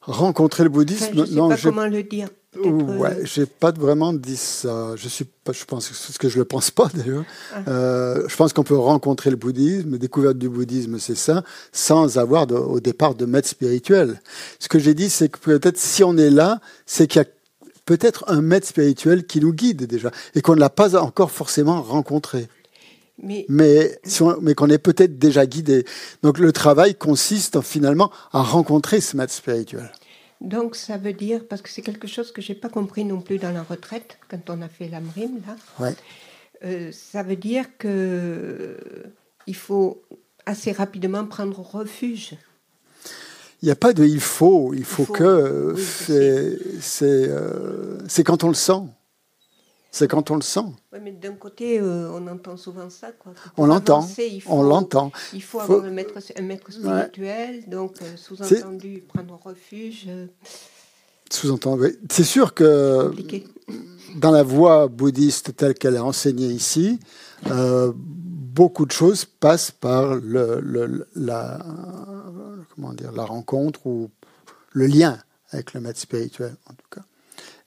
Rencontrer 0.02 0.62
le 0.62 0.70
bouddhisme, 0.70 1.12
je 1.12 1.20
ne 1.20 1.26
sais 1.26 1.34
pas 1.34 1.56
comment 1.56 1.86
le 1.86 2.04
dire. 2.04 2.28
Ouais, 2.56 3.10
euh, 3.10 3.24
j'ai 3.24 3.44
pas 3.44 3.72
vraiment 3.72 4.12
dit 4.12 4.36
ça. 4.36 4.94
Je 4.94 5.08
suis 5.08 5.24
pas, 5.24 5.52
je 5.52 5.64
pense 5.64 5.90
ce 5.92 6.18
que 6.18 6.28
je 6.28 6.38
le 6.38 6.44
pense 6.44 6.70
pas 6.70 6.88
d'ailleurs. 6.94 7.24
Ah. 7.52 7.62
je 8.28 8.36
pense 8.36 8.52
qu'on 8.52 8.62
peut 8.62 8.78
rencontrer 8.78 9.30
le 9.30 9.36
bouddhisme, 9.36 9.98
découverte 9.98 10.38
du 10.38 10.48
bouddhisme, 10.48 11.00
c'est 11.00 11.16
ça, 11.16 11.42
sans 11.72 12.18
avoir 12.18 12.50
au 12.52 12.78
départ 12.78 13.16
de 13.16 13.26
maître 13.26 13.48
spirituel. 13.48 14.22
Ce 14.60 14.68
que 14.68 14.78
j'ai 14.78 14.94
dit, 14.94 15.10
c'est 15.10 15.28
que 15.28 15.38
peut-être 15.40 15.76
si 15.76 16.04
on 16.04 16.16
est 16.16 16.30
là, 16.30 16.60
c'est 16.86 17.08
qu'il 17.08 17.20
y 17.20 17.24
a 17.24 17.28
peut-être 17.84 18.24
un 18.28 18.42
maître 18.42 18.66
spirituel 18.66 19.26
qui 19.26 19.40
nous 19.40 19.52
guide 19.52 19.84
déjà 19.84 20.10
et 20.34 20.42
qu'on 20.42 20.54
ne 20.54 20.60
l'a 20.60 20.70
pas 20.70 20.96
encore 20.96 21.30
forcément 21.30 21.82
rencontré. 21.82 22.48
Mais, 23.22 23.44
mais, 23.48 23.98
mais 24.40 24.54
qu'on 24.54 24.70
est 24.70 24.78
peut-être 24.78 25.18
déjà 25.18 25.44
guidé. 25.44 25.84
Donc 26.22 26.38
le 26.38 26.52
travail 26.52 26.94
consiste 26.94 27.60
finalement 27.60 28.10
à 28.32 28.42
rencontrer 28.42 29.00
ce 29.00 29.16
maître 29.16 29.32
spirituel. 29.32 29.92
Donc 30.40 30.74
ça 30.74 30.96
veut 30.96 31.12
dire, 31.12 31.46
parce 31.46 31.60
que 31.60 31.68
c'est 31.68 31.82
quelque 31.82 32.08
chose 32.08 32.32
que 32.32 32.40
j'ai 32.40 32.54
pas 32.54 32.70
compris 32.70 33.04
non 33.04 33.20
plus 33.20 33.36
dans 33.36 33.52
la 33.52 33.62
retraite, 33.62 34.18
quand 34.30 34.48
on 34.48 34.62
a 34.62 34.68
fait 34.68 34.88
l'AMRIM, 34.88 35.40
là, 35.46 35.84
ouais. 35.84 35.94
Euh, 36.64 36.90
ça 36.92 37.22
veut 37.22 37.36
dire 37.36 37.64
que 37.78 38.76
il 39.46 39.54
faut 39.54 40.02
assez 40.46 40.72
rapidement 40.72 41.24
prendre 41.24 41.58
refuge 41.60 42.36
il 43.62 43.66
n'y 43.66 43.72
a 43.72 43.76
pas 43.76 43.92
de 43.92 44.04
il 44.04 44.20
faut, 44.20 44.72
il 44.74 44.84
faut, 44.84 45.04
que. 45.04 45.74
Euh, 46.10 46.58
c'est 48.08 48.24
quand 48.24 48.42
on 48.44 48.48
le 48.48 48.54
sent. 48.54 48.82
C'est 49.90 50.08
quand 50.08 50.30
on 50.30 50.36
le 50.36 50.42
sent. 50.42 50.60
Oui, 50.92 51.00
mais 51.02 51.12
d'un 51.12 51.34
côté, 51.34 51.78
euh, 51.78 52.10
on 52.12 52.26
entend 52.28 52.56
souvent 52.56 52.88
ça. 52.88 53.10
Quoi. 53.12 53.32
On 53.56 53.66
l'entend. 53.66 54.08
On 54.46 54.62
l'entend. 54.62 55.12
Il 55.34 55.42
faut, 55.42 55.60
avoir 55.60 55.84
un, 55.84 55.90
maître, 55.90 56.14
un 56.36 56.42
maître 56.42 56.72
spirituel, 56.72 57.64
donc 57.68 57.96
euh, 58.00 58.16
sous-entendu 58.16 59.02
prendre 59.06 59.38
refuge. 59.44 60.08
Sous-entendu, 61.30 61.98
C'est 62.10 62.24
sûr 62.24 62.54
que 62.54 63.12
dans 64.16 64.30
la 64.30 64.42
voie 64.42 64.88
bouddhiste 64.88 65.54
telle 65.56 65.74
qu'elle 65.74 65.96
est 65.96 65.98
enseignée 65.98 66.48
ici, 66.48 66.98
beaucoup 68.54 68.86
de 68.86 68.92
choses 68.92 69.24
passent 69.24 69.70
par 69.70 70.16
la 71.16 71.58
rencontre 73.24 73.86
ou 73.86 74.10
le 74.72 74.86
lien 74.86 75.18
avec 75.50 75.74
le 75.74 75.80
maître 75.80 75.98
spirituel, 75.98 76.54
en 76.66 76.74
tout 76.74 76.88
cas. 76.90 77.02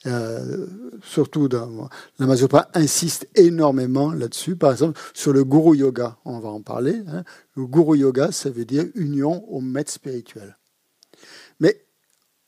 Euh, 0.05 0.67
surtout, 1.01 1.47
dans, 1.47 1.89
la 2.19 2.25
Mazopa 2.25 2.69
insiste 2.73 3.27
énormément 3.35 4.11
là-dessus. 4.11 4.57
Par 4.57 4.71
exemple, 4.71 4.99
sur 5.13 5.31
le 5.31 5.45
Guru 5.45 5.77
Yoga, 5.77 6.17
on 6.25 6.39
va 6.39 6.49
en 6.49 6.61
parler. 6.61 7.01
Hein. 7.07 7.23
Le 7.55 7.65
Guru 7.65 7.97
Yoga, 7.97 8.31
ça 8.31 8.49
veut 8.49 8.65
dire 8.65 8.85
union 8.95 9.45
au 9.49 9.61
maître 9.61 9.91
spirituel. 9.91 10.57
Mais 11.59 11.85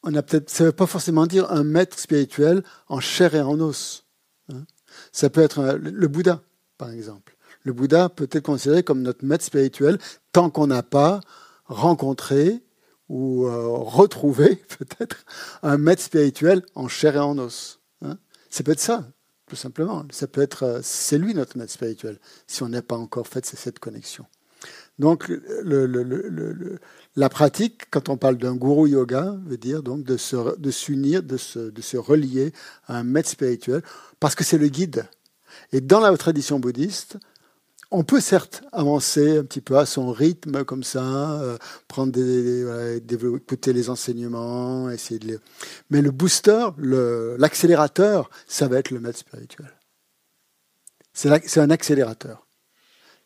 on 0.03 0.13
a 0.15 0.21
peut-être, 0.21 0.49
ça 0.49 0.65
ne 0.65 0.69
veut 0.69 0.75
pas 0.75 0.85
forcément 0.85 1.27
dire 1.27 1.49
un 1.51 1.63
maître 1.63 1.97
spirituel 1.97 2.61
en 2.89 2.99
chair 2.99 3.35
et 3.35 3.41
en 3.41 3.59
os. 3.61 4.05
Hein. 4.51 4.65
Ça 5.13 5.29
peut 5.29 5.41
être 5.41 5.79
le 5.81 6.07
Bouddha, 6.07 6.41
par 6.77 6.91
exemple. 6.91 7.34
Le 7.65 7.73
Bouddha 7.73 8.09
peut 8.09 8.29
être 8.31 8.43
considéré 8.43 8.83
comme 8.83 9.01
notre 9.01 9.25
maître 9.25 9.43
spirituel 9.43 9.97
tant 10.31 10.49
qu'on 10.49 10.67
n'a 10.67 10.83
pas 10.83 11.19
rencontré 11.65 12.63
ou 13.09 13.45
euh, 13.47 13.67
retrouvé 13.67 14.55
peut-être 14.77 15.25
un 15.63 15.77
maître 15.77 16.01
spirituel 16.01 16.61
en 16.75 16.87
chair 16.87 17.15
et 17.15 17.19
en 17.19 17.37
os. 17.39 17.81
Hein. 18.03 18.17
ça 18.49 18.63
peut 18.63 18.71
être 18.71 18.79
ça, 18.79 19.09
tout 19.47 19.55
simplement. 19.55 20.05
Ça 20.11 20.27
peut 20.27 20.41
être, 20.41 20.63
euh, 20.63 20.79
c'est 20.83 21.17
lui 21.17 21.33
notre 21.33 21.57
maître 21.57 21.71
spirituel, 21.71 22.19
si 22.45 22.61
on 22.61 22.69
n'a 22.69 22.83
pas 22.83 22.97
encore 22.97 23.27
fait 23.27 23.45
cette 23.45 23.79
connexion. 23.79 24.25
Donc, 24.97 25.29
la 27.15 27.29
pratique, 27.29 27.89
quand 27.91 28.07
on 28.07 28.15
parle 28.15 28.37
d'un 28.37 28.55
guru 28.55 28.91
yoga, 28.91 29.35
veut 29.45 29.57
dire 29.57 29.83
donc 29.83 30.03
de 30.03 30.15
s'unir, 30.71 31.21
de, 31.21 31.35
se, 31.35 31.59
de 31.59 31.81
se 31.81 31.97
relier 31.97 32.53
à 32.87 32.99
un 32.99 33.03
maître 33.03 33.29
spirituel, 33.29 33.81
parce 34.21 34.35
que 34.35 34.45
c'est 34.45 34.57
le 34.57 34.69
guide. 34.69 35.05
Et 35.73 35.81
dans 35.81 35.99
la 35.99 36.15
tradition 36.17 36.59
bouddhiste, 36.59 37.17
on 37.95 38.03
peut 38.03 38.19
certes 38.19 38.61
avancer 38.73 39.37
un 39.37 39.43
petit 39.45 39.61
peu 39.61 39.77
à 39.77 39.85
son 39.85 40.11
rythme 40.11 40.65
comme 40.65 40.83
ça, 40.83 41.39
euh, 41.39 41.57
prendre 41.87 42.11
des, 42.11 42.99
écouter 42.99 43.71
les 43.71 43.89
enseignements, 43.89 44.89
essayer 44.89 45.17
de 45.17 45.27
les... 45.27 45.37
Mais 45.89 46.01
le 46.01 46.11
booster, 46.11 46.67
l'accélérateur, 46.77 48.29
ça 48.47 48.67
va 48.67 48.79
être 48.79 48.91
le 48.91 48.99
maître 48.99 49.19
spirituel. 49.19 49.71
C'est 51.13 51.59
un 51.59 51.69
accélérateur. 51.69 52.45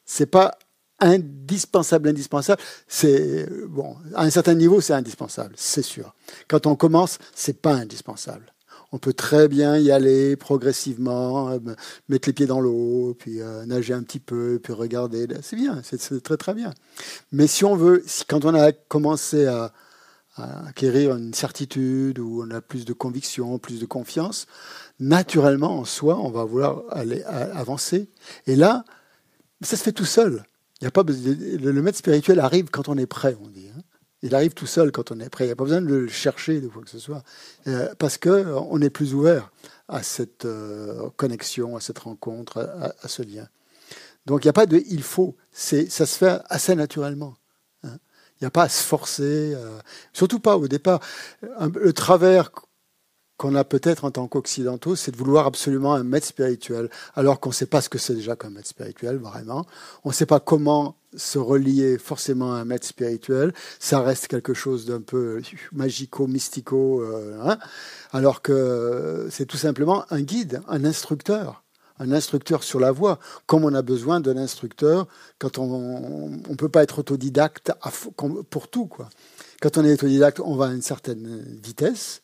C'est 0.05 0.27
pas 0.27 0.57
indispensable, 0.99 2.09
indispensable. 2.09 2.61
C'est 2.88 3.47
bon, 3.67 3.97
à 4.13 4.23
un 4.23 4.29
certain 4.29 4.53
niveau, 4.53 4.81
c'est 4.81 4.93
indispensable, 4.93 5.55
c'est 5.57 5.81
sûr. 5.81 6.13
Quand 6.47 6.67
on 6.67 6.75
commence, 6.75 7.17
c'est 7.33 7.59
pas 7.59 7.73
indispensable 7.73 8.53
on 8.91 8.98
peut 8.98 9.13
très 9.13 9.48
bien 9.48 9.77
y 9.77 9.91
aller 9.91 10.36
progressivement, 10.36 11.50
euh, 11.50 11.60
mettre 12.08 12.27
les 12.29 12.34
pieds 12.34 12.48
dans 12.48 12.60
l'eau, 12.60 13.15
puis 13.17 13.41
euh, 13.41 13.65
nager 13.65 13.93
un 13.93 14.03
petit 14.03 14.19
peu, 14.19 14.60
puis 14.62 14.74
regarder. 14.74 15.27
C'est 15.41 15.55
bien, 15.55 15.81
c'est 15.84 16.22
très 16.24 16.38
très 16.38 16.53
bien. 16.53 16.74
Mais 17.31 17.48
si 17.48 17.65
on 17.65 17.75
veut, 17.75 18.03
si, 18.05 18.25
quand 18.25 18.46
on 18.46 18.55
a 18.55 18.72
commencé 18.72 19.46
à, 19.46 19.72
acquérir 20.65 21.17
une 21.17 21.34
certitude 21.34 22.17
ou 22.17 22.46
on 22.48 22.51
a 22.51 22.62
plus 22.62 22.86
de 22.86 22.93
conviction, 22.93 23.60
plus 23.60 23.81
de 23.81 23.86
confiance, 23.86 24.48
naturellement 24.98 25.79
en 25.79 25.84
soi, 25.84 26.17
on 26.17 26.29
va 26.29 26.46
vouloir 26.46 26.84
aller 26.91 27.24
avancer. 27.24 28.10
Et 28.48 28.55
là, 28.55 28.86
ça 29.60 29.75
se 29.75 29.84
fait 29.84 29.91
tout 29.91 30.05
seul. 30.05 30.46
Il 30.79 30.88
a 30.88 30.91
pas 30.91 31.03
le 31.03 31.81
maître 31.81 31.98
spirituel 31.98 32.39
arrive 32.39 32.69
quand 32.69 32.88
on 32.88 32.98
est 32.98 33.05
prêt, 33.05 33.36
on 33.43 33.50
dit. 33.50 33.68
Il 34.21 34.35
arrive 34.35 34.53
tout 34.53 34.65
seul 34.65 34.91
quand 34.91 35.11
on 35.11 35.19
est 35.19 35.29
prêt. 35.29 35.45
Il 35.45 35.47
n'y 35.47 35.53
a 35.53 35.55
pas 35.55 35.63
besoin 35.63 35.81
de 35.81 35.88
le 35.88 36.07
chercher 36.07 36.59
de 36.59 36.67
quoi 36.67 36.83
que 36.83 36.89
ce 36.89 36.99
soit. 36.99 37.23
Euh, 37.67 37.93
parce 37.97 38.17
qu'on 38.17 38.81
est 38.81 38.89
plus 38.89 39.13
ouvert 39.13 39.51
à 39.88 40.03
cette 40.03 40.45
euh, 40.45 41.09
connexion, 41.15 41.77
à 41.77 41.79
cette 41.79 41.99
rencontre, 41.99 42.59
à, 43.01 43.07
ce 43.07 43.21
lien. 43.21 43.47
Donc 44.25 44.43
il 44.43 44.47
n'y 44.47 44.51
a 44.51 44.53
pas 44.53 44.65
de 44.65 44.83
il 44.89 45.03
faut. 45.03 45.35
Ça 45.51 45.85
se 45.88 46.17
fait 46.17 46.39
assez 46.49 46.75
naturellement. 46.75 47.35
Hein. 47.83 47.97
Il 48.35 48.43
n'y 48.43 48.47
a 48.47 48.51
pas 48.51 48.63
à 48.63 48.69
se 48.69 48.83
forcer. 48.83 49.53
Euh, 49.55 49.79
surtout 50.11 50.39
pas 50.39 50.57
au 50.57 50.67
départ. 50.67 50.99
Le 51.41 51.93
travers 51.93 52.51
qu'on 53.39 53.55
a 53.55 53.63
peut-être 53.63 54.03
en 54.03 54.12
tant 54.12 54.27
qu'occidentaux, 54.27 54.98
c'est 54.98 55.12
de 55.12 55.17
vouloir 55.17 55.48
absolument 55.48 55.93
un 55.93 56.03
maître 56.03 56.27
spirituel, 56.27 56.89
alors 57.15 57.39
qu'on 57.39 57.50
ne 57.50 57.53
sait 57.55 57.65
pas 57.65 57.79
ce 57.79 57.88
que 57.88 57.98
c'est 57.98 58.13
déjà 58.13 58.36
qu'un 58.36 58.50
maître 58.50 58.67
spirituel, 58.67 59.15
vraiment. 59.15 59.65
On 60.03 60.10
ne 60.10 60.13
sait 60.13 60.25
pas 60.25 60.41
comment 60.41 60.98
se 61.15 61.39
relier 61.39 61.98
forcément 61.98 62.53
à 62.53 62.58
un 62.58 62.65
maître 62.65 62.86
spirituel. 62.86 63.53
Ça 63.79 64.01
reste 64.01 64.27
quelque 64.27 64.53
chose 64.53 64.86
d'un 64.86 65.00
peu 65.00 65.41
magico, 65.72 66.27
mystico, 66.27 67.01
euh, 67.01 67.39
hein. 67.41 67.58
alors 68.12 68.41
que 68.41 69.29
c'est 69.31 69.46
tout 69.46 69.58
simplement 69.58 70.03
un 70.12 70.22
guide, 70.22 70.62
un 70.67 70.84
instructeur 70.84 71.63
un 72.01 72.13
instructeur 72.13 72.63
sur 72.63 72.79
la 72.79 72.93
voie, 72.93 73.19
comme 73.46 73.65
on 73.65 73.74
a 73.74 73.81
besoin 73.81 74.22
d'un 74.22 74.38
instructeur 74.38 75.05
quand 75.38 75.58
on 75.58 76.29
ne 76.29 76.55
peut 76.55 76.69
pas 76.69 76.81
être 76.81 77.00
autodidacte 77.00 77.74
pour 78.50 78.69
tout. 78.69 78.86
Quoi. 78.86 79.10
Quand 79.62 79.77
on 79.77 79.84
est 79.84 79.91
autodidacte, 79.91 80.39
on 80.39 80.55
va 80.55 80.67
à 80.67 80.72
une 80.72 80.81
certaine 80.81 81.43
vitesse, 81.62 82.22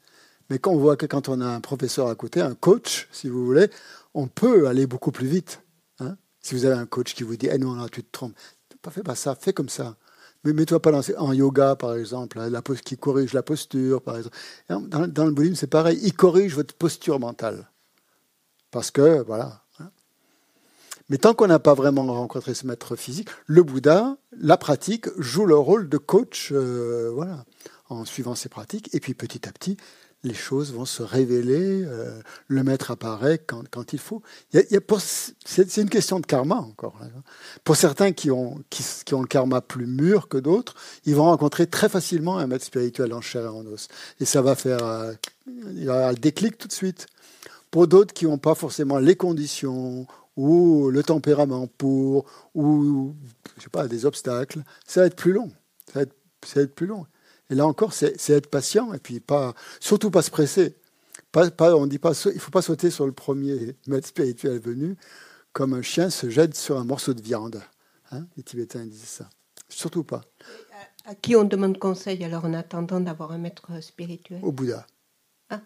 mais 0.50 0.60
quand 0.60 0.72
on 0.72 0.78
voit 0.78 0.96
que 0.96 1.06
quand 1.06 1.30
on 1.30 1.42
a 1.42 1.48
un 1.48 1.62
professeur 1.62 2.08
à 2.08 2.16
côté, 2.16 2.42
un 2.42 2.56
coach, 2.56 3.08
si 3.12 3.30
vous 3.30 3.46
voulez, 3.46 3.70
on 4.14 4.28
peut 4.28 4.68
aller 4.68 4.88
beaucoup 4.88 5.12
plus 5.12 5.28
vite. 5.28 5.62
Hein. 6.00 6.18
si 6.42 6.56
vous 6.56 6.66
avez 6.66 6.76
un 6.76 6.86
coach 6.86 7.16
qui 7.16 7.24
vous 7.24 7.38
dit 7.38 7.48
eh 7.52 7.58
non, 7.58 7.88
tu 7.88 8.04
te 8.04 8.12
trompes, 8.12 8.36
pas 8.82 8.92
fais 8.92 9.04
pas 9.04 9.16
ça, 9.16 9.36
fais 9.36 9.54
comme 9.54 9.70
ça. 9.70 9.98
Mais 10.44 10.54
mets-toi 10.54 10.80
pas 10.80 10.92
dans, 10.92 11.02
en 11.18 11.34
yoga, 11.34 11.76
par 11.76 11.96
exemple, 11.96 12.40
hein, 12.40 12.62
qui 12.84 12.98
corrige 12.98 13.34
la 13.34 13.42
posture, 13.42 14.02
par 14.04 14.18
exemple. 14.18 14.38
Dans, 14.70 15.08
dans 15.08 15.26
le 15.26 15.32
bouddhisme, 15.32 15.56
c'est 15.56 15.68
pareil, 15.68 16.00
il 16.04 16.14
corrige 16.14 16.54
votre 16.54 16.76
posture 16.76 17.20
mentale. 17.20 17.68
Parce 18.70 18.92
que, 18.92 19.24
voilà. 19.24 19.64
Hein. 19.80 19.90
Mais 21.10 21.18
tant 21.18 21.34
qu'on 21.34 21.48
n'a 21.48 21.58
pas 21.58 21.74
vraiment 21.74 22.06
rencontré 22.06 22.54
ce 22.54 22.68
maître 22.68 22.96
physique, 22.96 23.30
le 23.48 23.64
Bouddha, 23.64 24.18
la 24.38 24.58
pratique, 24.58 25.08
joue 25.18 25.48
le 25.48 25.56
rôle 25.56 25.90
de 25.90 25.98
coach, 25.98 26.52
euh, 26.52 27.10
voilà, 27.12 27.46
en 27.90 28.06
suivant 28.06 28.36
ses 28.36 28.50
pratiques. 28.50 28.94
Et 28.94 29.00
puis 29.00 29.16
petit 29.16 29.48
à 29.48 29.52
petit, 29.52 29.78
les 30.26 30.34
choses 30.34 30.74
vont 30.74 30.86
se 30.86 31.04
révéler, 31.04 31.84
euh, 31.86 32.20
le 32.48 32.64
maître 32.64 32.92
apparaît 32.92 33.40
quand, 33.40 33.94
il 33.94 34.00
faut. 34.00 34.22
c'est 35.46 35.78
une 35.78 35.90
question 35.90 36.20
de 36.20 36.26
karma 36.26 36.56
encore. 36.56 37.00
Pour 37.64 37.76
certains 37.76 38.12
qui 38.12 38.32
ont, 38.32 38.62
qui, 38.70 39.14
ont 39.14 39.22
le 39.22 39.28
karma 39.28 39.62
plus 39.62 39.86
mûr 39.86 40.28
que 40.28 40.38
d'autres, 40.38 40.76
ils 41.06 41.16
vont 41.16 41.26
rencontrer 41.26 41.68
très 41.68 41.90
facilement 41.90 42.38
un 42.38 42.48
maître 42.48 42.66
spirituel 42.66 43.14
en 43.14 43.22
chair 43.22 43.46
et 43.46 43.48
en 43.48 43.66
os. 43.68 43.88
Et 44.20 44.26
ça 44.26 44.42
va 44.42 44.56
faire 44.56 44.84
euh, 44.84 45.14
il 45.48 45.86
va 45.86 46.12
le 46.12 46.18
déclic 46.18 46.58
tout 46.58 46.68
de 46.68 46.74
suite. 46.74 47.08
Pour 47.72 47.88
d'autres 47.88 48.14
qui 48.14 48.26
n'ont 48.26 48.38
pas 48.38 48.56
forcément 48.56 49.00
les 49.00 49.16
conditions 49.16 50.08
ou 50.36 50.90
le 50.90 51.04
tempérament 51.04 51.68
pour, 51.78 52.26
ou 52.54 53.14
je 53.58 53.64
sais 53.64 53.70
pas, 53.70 53.88
des 53.88 54.06
obstacles, 54.06 54.64
ça 54.86 55.02
va 55.02 55.08
être 55.08 55.16
plus 55.16 55.34
long. 55.34 55.52
Ça 55.94 56.00
va 56.00 56.06
ça 56.46 56.60
va 56.60 56.64
être 56.64 56.76
plus 56.76 56.88
long. 56.88 57.06
Et 57.50 57.56
là 57.56 57.66
encore, 57.66 57.94
c'est 57.94 58.30
être 58.30 58.50
patient 58.50 58.94
et 58.94 59.00
puis 59.00 59.20
pas, 59.20 59.54
surtout 59.80 60.12
pas 60.12 60.22
se 60.22 60.32
presser. 60.32 60.76
Pas, 61.32 61.52
pas, 61.52 61.76
on 61.76 61.86
dit 61.86 62.00
pas, 62.00 62.14
il 62.34 62.40
faut 62.40 62.52
pas 62.52 62.62
sauter 62.62 62.90
sur 62.90 63.06
le 63.06 63.12
premier 63.12 63.76
maître 63.88 64.08
spirituel 64.08 64.60
venu 64.60 64.96
comme 65.56 65.74
un 65.74 65.82
chien 65.82 66.10
se 66.10 66.30
jette 66.30 66.54
sur 66.56 66.78
un 66.78 66.84
morceau 66.84 67.14
de 67.14 67.22
viande. 67.22 67.64
Hein 68.12 68.28
Les 68.36 68.44
Tibétains 68.44 68.86
disent 68.86 69.04
ça. 69.04 69.30
Surtout 69.70 70.04
pas. 70.04 70.22
À, 71.06 71.16
qui 71.16 71.36
on 71.38 71.46
demande 71.46 71.80
conseil 71.80 72.22
alors 72.26 72.44
en 72.44 72.54
attendant 72.54 73.00
d'avoir 73.00 73.32
un 73.32 73.38
maître 73.38 73.82
spirituel? 73.82 74.42
Au 74.44 74.52
Bouddha. 74.52 74.86
Ah. 75.50 75.62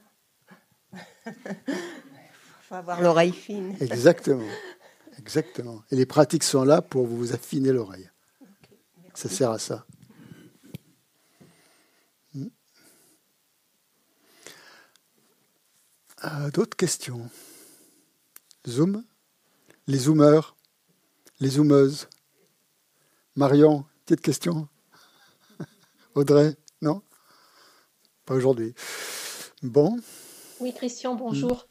Il 0.93 1.33
faut 2.61 2.75
avoir 2.75 3.01
l'oreille 3.01 3.33
fine. 3.33 3.75
Exactement. 3.79 4.47
Exactement. 5.17 5.81
Et 5.89 5.95
les 5.95 6.05
pratiques 6.05 6.43
sont 6.43 6.63
là 6.63 6.83
pour 6.83 7.07
vous 7.07 7.33
affiner 7.33 7.71
l'oreille. 7.71 8.09
Ça 9.15 9.27
sert 9.27 9.49
à 9.49 9.57
ça. 9.57 9.87
Euh, 16.25 16.51
d'autres 16.51 16.75
questions. 16.75 17.29
Zoom. 18.67 19.03
Les 19.87 19.99
zoomers. 19.99 20.55
Les 21.39 21.49
zoomeuses. 21.49 22.07
Marion, 23.35 23.85
petite 24.05 24.21
question. 24.21 24.67
Audrey 26.15 26.55
Non? 26.81 27.01
Pas 28.25 28.35
aujourd'hui. 28.35 28.73
Bon. 29.61 29.97
Oui, 30.59 30.73
Christian, 30.73 31.15
bonjour. 31.15 31.67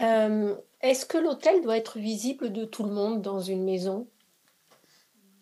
Euh, 0.00 0.54
est-ce 0.80 1.04
que 1.04 1.18
l'hôtel 1.18 1.62
doit 1.62 1.76
être 1.76 1.98
visible 1.98 2.52
de 2.52 2.64
tout 2.64 2.84
le 2.84 2.92
monde 2.92 3.20
dans 3.20 3.40
une 3.40 3.64
maison? 3.64 4.06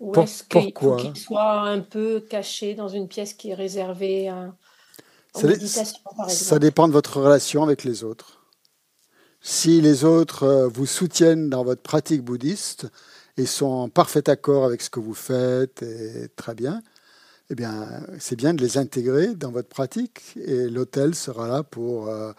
Ou 0.00 0.14
est-ce 0.18 0.42
qu'il 0.44 0.72
faut 0.78 0.96
qu'il 0.96 1.16
soit 1.16 1.60
un 1.60 1.80
peu 1.80 2.20
caché 2.20 2.75
dans 2.75 2.88
une 2.88 3.08
pièce 3.08 3.34
qui 3.34 3.50
est 3.50 3.54
réservée 3.54 4.28
à, 4.28 4.54
ça, 5.34 5.46
méditation, 5.46 6.00
par 6.04 6.26
exemple? 6.26 6.32
Ça 6.32 6.58
dépend 6.58 6.88
de 6.88 6.92
votre 6.92 7.20
relation 7.20 7.62
avec 7.62 7.84
les 7.84 8.02
autres. 8.02 8.45
Si 9.40 9.81
les 9.81 10.05
autres 10.05 10.43
euh, 10.45 10.69
vous 10.69 10.87
soutiennent 10.87 11.50
dans 11.50 11.64
votre 11.64 11.83
pratique 11.83 12.23
bouddhiste 12.23 12.87
et 13.37 13.47
sont 13.47 13.66
en 13.66 13.88
parfait 13.88 14.28
accord 14.28 14.64
avec 14.64 14.83
ce 14.83 14.90
que 14.90 15.00
vous 15.00 15.14
faites, 15.14 15.85
très 16.37 16.55
bien, 16.55 16.83
eh 17.50 17.55
bien, 17.55 18.02
c'est 18.19 18.37
bien 18.37 18.55
de 18.55 18.62
les 18.62 18.76
intégrer 18.76 19.35
dans 19.35 19.50
votre 19.50 19.69
pratique 19.69 20.37
et 20.37 20.69
l'hôtel 20.69 21.14
sera 21.14 21.47
là 21.47 21.62
pour, 21.62 22.09
euh, 22.09 22.33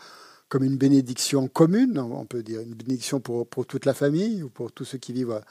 comme 0.49 0.63
une 0.63 0.77
bénédiction 0.77 1.47
commune, 1.47 1.97
on 1.97 2.25
peut 2.25 2.43
dire, 2.43 2.61
une 2.61 2.73
bénédiction 2.73 3.21
pour, 3.21 3.47
pour 3.47 3.65
toute 3.65 3.85
la 3.85 3.93
famille 3.93 4.43
ou 4.43 4.49
pour 4.49 4.71
tous 4.71 4.85
ceux 4.85 4.97
qui 4.97 5.13
vivent 5.13 5.41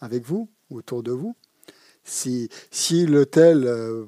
avec 0.00 0.24
vous, 0.24 0.50
autour 0.70 1.02
de 1.02 1.12
vous. 1.12 1.34
Si, 2.04 2.48
si 2.70 3.06
l'hôtel 3.06 3.64
euh, 3.66 4.04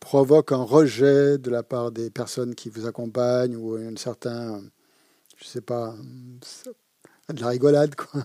provoque 0.00 0.52
un 0.52 0.62
rejet 0.62 1.38
de 1.38 1.50
la 1.50 1.62
part 1.62 1.92
des 1.92 2.10
personnes 2.10 2.54
qui 2.54 2.70
vous 2.70 2.86
accompagnent 2.86 3.56
ou 3.56 3.76
un 3.76 3.96
certain 3.96 4.60
je 5.40 5.46
sais 5.46 5.60
pas, 5.60 5.94
de 7.32 7.40
la 7.40 7.48
rigolade, 7.48 7.94
quoi. 7.94 8.24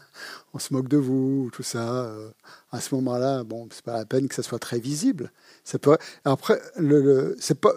On 0.54 0.60
se 0.60 0.74
moque 0.74 0.88
de 0.88 0.98
vous, 0.98 1.50
tout 1.54 1.64
ça. 1.64 2.06
Euh, 2.06 2.30
à 2.72 2.80
ce 2.82 2.96
moment-là, 2.96 3.44
bon, 3.44 3.68
c'est 3.72 3.84
pas 3.84 3.98
la 3.98 4.06
peine 4.06 4.28
que 4.28 4.36
ça 4.36 4.44
soit 4.44 4.60
très 4.60 4.80
visible. 4.80 5.32
Ça 5.64 5.80
peut. 5.80 5.98
Après, 6.24 6.62
le, 6.78 7.36
c'est 7.40 7.60
pas 7.60 7.74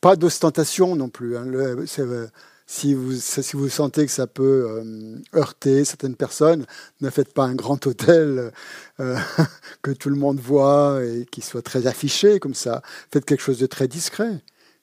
pas 0.00 0.16
d'ostentation 0.16 0.96
non 0.96 1.08
plus. 1.08 1.36
Hein. 1.36 1.46
Euh, 1.52 2.26
si 2.66 2.94
vous, 2.94 3.12
si 3.14 3.56
vous 3.56 3.68
sentez 3.68 4.06
que 4.06 4.12
ça 4.12 4.26
peut 4.26 4.66
euh, 4.68 5.16
heurter 5.34 5.84
certaines 5.84 6.14
personnes, 6.14 6.64
ne 7.00 7.10
faites 7.10 7.34
pas 7.34 7.44
un 7.44 7.54
grand 7.54 7.84
hôtel 7.86 8.52
que 9.82 9.90
tout 9.90 10.08
le 10.08 10.16
monde 10.16 10.38
voit 10.38 11.00
et 11.04 11.26
qui 11.30 11.40
soit 11.40 11.62
très 11.62 11.86
affiché 11.86 12.38
comme 12.38 12.54
ça. 12.54 12.82
Faites 13.12 13.24
quelque 13.24 13.42
chose 13.42 13.58
de 13.58 13.66
très 13.66 13.88
discret 13.88 14.42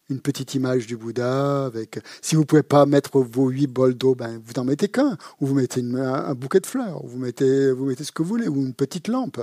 une 0.09 0.19
petite 0.19 0.55
image 0.55 0.87
du 0.87 0.97
Bouddha. 0.97 1.65
Avec, 1.65 1.99
si 2.21 2.35
vous 2.35 2.45
pouvez 2.45 2.63
pas 2.63 2.85
mettre 2.85 3.19
vos 3.19 3.49
huit 3.49 3.67
bols 3.67 3.95
d'eau, 3.95 4.15
ben 4.15 4.41
vous 4.43 4.53
n'en 4.55 4.63
mettez 4.63 4.87
qu'un, 4.87 5.17
ou 5.39 5.47
vous 5.47 5.55
mettez 5.55 5.81
un, 5.81 6.35
bouquet 6.35 6.59
de 6.59 6.65
fleurs, 6.65 7.03
ou 7.03 7.07
vous 7.07 7.17
mettez, 7.17 7.71
vous 7.71 7.85
mettez 7.85 8.03
ce 8.03 8.11
que 8.11 8.23
vous 8.23 8.29
voulez, 8.29 8.47
ou 8.47 8.61
une 8.61 8.73
petite 8.73 9.07
lampe, 9.07 9.41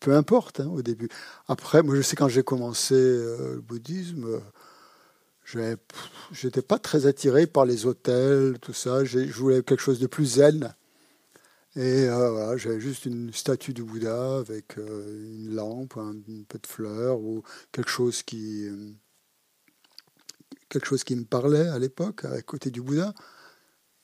peu 0.00 0.14
importe 0.14 0.60
hein, 0.60 0.70
au 0.72 0.82
début. 0.82 1.08
Après, 1.48 1.82
moi 1.82 1.94
je 1.96 2.02
sais 2.02 2.16
quand 2.16 2.28
j'ai 2.28 2.42
commencé 2.42 2.94
euh, 2.94 3.54
le 3.54 3.60
bouddhisme, 3.60 4.40
je 5.44 5.76
n'étais 6.44 6.62
pas 6.62 6.78
très 6.78 7.06
attiré 7.06 7.46
par 7.46 7.64
les 7.66 7.86
hôtels, 7.86 8.58
tout 8.60 8.72
ça. 8.72 9.04
Je 9.04 9.32
voulais 9.32 9.62
quelque 9.62 9.80
chose 9.80 10.00
de 10.00 10.06
plus 10.06 10.36
zen. 10.36 10.74
Et 11.76 12.08
euh, 12.08 12.30
voilà, 12.30 12.56
j'avais 12.56 12.80
juste 12.80 13.04
une 13.04 13.32
statue 13.34 13.74
du 13.74 13.84
Bouddha 13.84 14.38
avec 14.38 14.78
euh, 14.78 15.34
une 15.34 15.54
lampe, 15.54 15.98
un, 15.98 16.14
peu 16.48 16.58
de 16.58 16.66
fleurs 16.66 17.20
ou 17.20 17.42
quelque 17.70 17.90
chose 17.90 18.22
qui, 18.22 18.66
quelque 20.68 20.86
chose 20.86 21.04
qui 21.04 21.16
me 21.16 21.24
parlait 21.24 21.68
à 21.68 21.78
l'époque, 21.78 22.24
à 22.24 22.40
côté 22.42 22.70
du 22.70 22.82
Bouddha. 22.82 23.14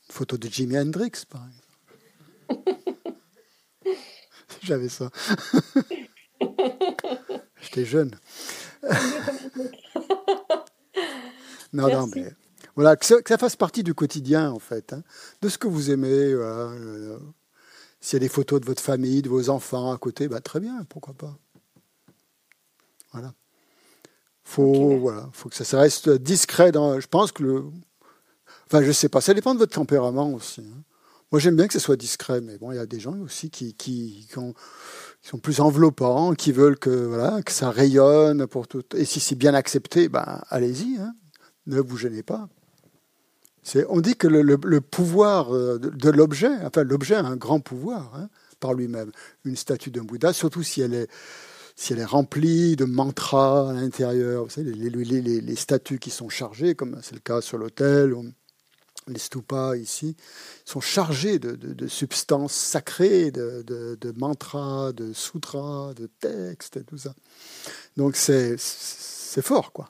Une 0.09 0.13
photo 0.13 0.37
de 0.37 0.47
Jimi 0.47 0.77
Hendrix, 0.77 1.11
par 1.29 1.45
exemple. 1.47 1.63
J'avais 4.61 4.89
ça. 4.89 5.09
J'étais 7.61 7.85
jeune. 7.85 8.11
non, 11.73 11.89
non, 11.89 12.07
mais 12.13 12.33
voilà, 12.75 12.95
que 12.95 13.05
ça, 13.05 13.37
fasse 13.37 13.55
partie 13.55 13.83
du 13.83 13.93
quotidien, 13.93 14.51
en 14.51 14.59
fait, 14.59 14.93
hein, 14.93 15.03
de 15.41 15.49
ce 15.49 15.57
que 15.57 15.67
vous 15.67 15.91
aimez. 15.91 16.09
Euh, 16.09 17.17
s'il 17.99 18.17
y 18.17 18.17
a 18.17 18.19
des 18.19 18.29
photos 18.29 18.59
de 18.59 18.65
votre 18.65 18.81
famille, 18.81 19.21
de 19.21 19.29
vos 19.29 19.49
enfants 19.49 19.93
à 19.93 19.97
côté, 19.97 20.27
bah, 20.27 20.41
très 20.41 20.59
bien, 20.59 20.83
pourquoi 20.89 21.13
pas. 21.13 21.37
Voilà. 23.13 23.33
Faut, 24.43 24.97
voilà, 24.97 25.29
faut 25.31 25.49
que 25.49 25.55
ça 25.55 25.79
reste 25.79 26.09
discret. 26.09 26.71
Dans, 26.71 26.99
je 26.99 27.07
pense 27.07 27.31
que 27.31 27.43
le. 27.43 27.63
Enfin, 28.67 28.83
je 28.83 28.91
sais 28.91 29.09
pas, 29.09 29.21
ça 29.21 29.33
dépend 29.33 29.53
de 29.53 29.59
votre 29.59 29.73
tempérament 29.73 30.33
aussi. 30.33 30.61
Hein. 30.61 30.83
Moi, 31.31 31.39
j'aime 31.39 31.55
bien 31.55 31.65
que 31.65 31.73
ce 31.73 31.79
soit 31.79 31.95
discret, 31.95 32.41
mais 32.41 32.59
bon, 32.59 32.71
il 32.71 32.75
y 32.75 32.79
a 32.79 32.85
des 32.85 32.99
gens 32.99 33.17
aussi 33.17 33.49
qui, 33.49 33.73
qui, 33.73 34.27
sont 34.31 35.37
plus 35.39 35.61
enveloppants, 35.61 36.35
qui 36.35 36.51
veulent 36.51 36.77
que, 36.77 36.91
voilà, 36.91 37.41
que 37.41 37.51
ça 37.51 37.71
rayonne 37.71 38.45
pour 38.45 38.67
tout. 38.67 38.83
Et 38.95 39.03
si 39.03 39.19
c'est 39.19 39.33
bien 39.33 39.55
accepté, 39.55 40.09
ben, 40.09 40.43
allez-y, 40.49 40.97
hein. 40.99 41.15
ne 41.65 41.81
vous 41.81 41.97
gênez 41.97 42.21
pas. 42.21 42.49
On 43.89 43.99
dit 43.99 44.15
que 44.15 44.27
le, 44.27 44.41
le, 44.43 44.81
pouvoir 44.81 45.55
euh, 45.55 45.79
de, 45.79 46.09
l'objet, 46.11 46.51
enfin, 46.65 46.83
l'objet 46.83 47.15
a 47.15 47.25
un 47.25 47.35
grand 47.35 47.61
pouvoir 47.61 48.11
hein, 48.15 48.29
par 48.59 48.75
lui-même. 48.75 49.11
Une 49.43 49.55
statue 49.55 49.89
d'un 49.89 50.03
Bouddha, 50.03 50.33
surtout 50.33 50.61
si 50.61 50.81
elle 50.81 50.93
est 50.93 51.07
si 51.75 51.93
elle 51.93 51.99
est 51.99 52.05
remplie 52.05 52.75
de 52.75 52.85
mantras 52.85 53.71
à 53.71 53.73
l'intérieur, 53.73 54.43
vous 54.43 54.49
savez, 54.49 54.73
les, 54.73 55.55
statues 55.55 55.99
qui 55.99 56.11
sont 56.11 56.29
chargées, 56.29 56.75
comme 56.75 56.99
c'est 57.01 57.15
le 57.15 57.19
cas 57.19 57.41
sur 57.41 57.57
l'autel, 57.57 58.13
les 59.07 59.19
stupas 59.19 59.75
ici, 59.75 60.15
sont 60.65 60.81
chargées 60.81 61.39
de, 61.39 61.87
substances 61.87 62.53
sacrées, 62.53 63.31
de, 63.31 64.13
mantras, 64.17 64.91
de 64.93 65.13
sutras, 65.13 65.93
de 65.93 66.07
textes, 66.19 66.77
et 66.77 66.83
tout 66.83 66.97
ça. 66.97 67.13
Donc 67.97 68.15
c'est 68.15 68.57
fort, 69.41 69.71
quoi. 69.71 69.89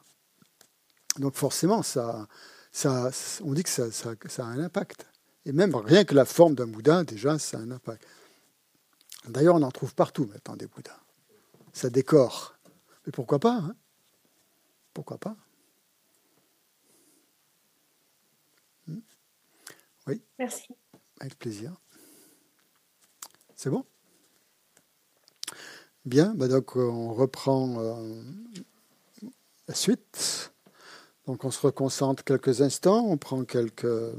Donc 1.20 1.36
forcément, 1.36 1.84
ça, 1.84 2.28
ça, 2.72 3.12
on 3.44 3.54
dit 3.54 3.64
que 3.64 3.70
ça, 3.70 3.92
ça, 3.92 4.16
a 4.40 4.44
un 4.48 4.60
impact. 4.60 5.06
Et 5.46 5.52
même 5.52 5.76
rien 5.76 6.06
que 6.06 6.16
la 6.16 6.26
forme 6.26 6.56
d'un 6.56 6.66
Bouddha, 6.66 7.04
déjà, 7.04 7.38
ça 7.38 7.58
a 7.58 7.60
un 7.60 7.72
impact. 7.72 8.04
D'ailleurs, 9.28 9.56
on 9.56 9.62
en 9.62 9.72
trouve 9.72 9.94
partout 9.94 10.26
maintenant 10.26 10.56
des 10.56 10.68
Bouddhas 10.68 11.03
ça 11.74 11.90
décore. 11.90 12.56
Mais 13.06 13.12
pourquoi 13.12 13.40
pas 13.40 13.56
hein? 13.56 13.76
Pourquoi 14.94 15.18
pas? 15.18 15.36
Hmm? 18.88 19.00
Oui? 20.08 20.22
Merci. 20.40 20.68
Avec 21.20 21.38
plaisir. 21.38 21.74
C'est 23.56 23.70
bon? 23.70 23.86
Bien, 26.06 26.34
bah 26.36 26.48
donc 26.48 26.76
on 26.76 27.14
reprend 27.14 27.80
euh, 27.80 28.22
la 29.68 29.74
suite. 29.74 30.52
Donc 31.26 31.46
on 31.46 31.52
se 31.52 31.62
reconcentre 31.66 32.24
quelques 32.24 32.62
instants, 32.62 33.06
on 33.06 33.18
prend 33.18 33.46
quelques 33.46 34.14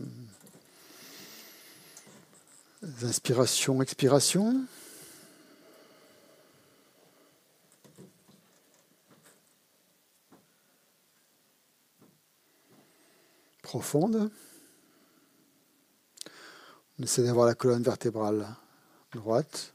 inspirations, 3.03 3.83
expirations. 3.83 4.64
Profonde. 13.64 14.31
On 16.98 17.03
essaie 17.03 17.24
d'avoir 17.24 17.46
la 17.46 17.55
colonne 17.55 17.83
vertébrale 17.83 18.46
droite, 19.11 19.74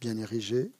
bien 0.00 0.18
érigée. 0.18 0.72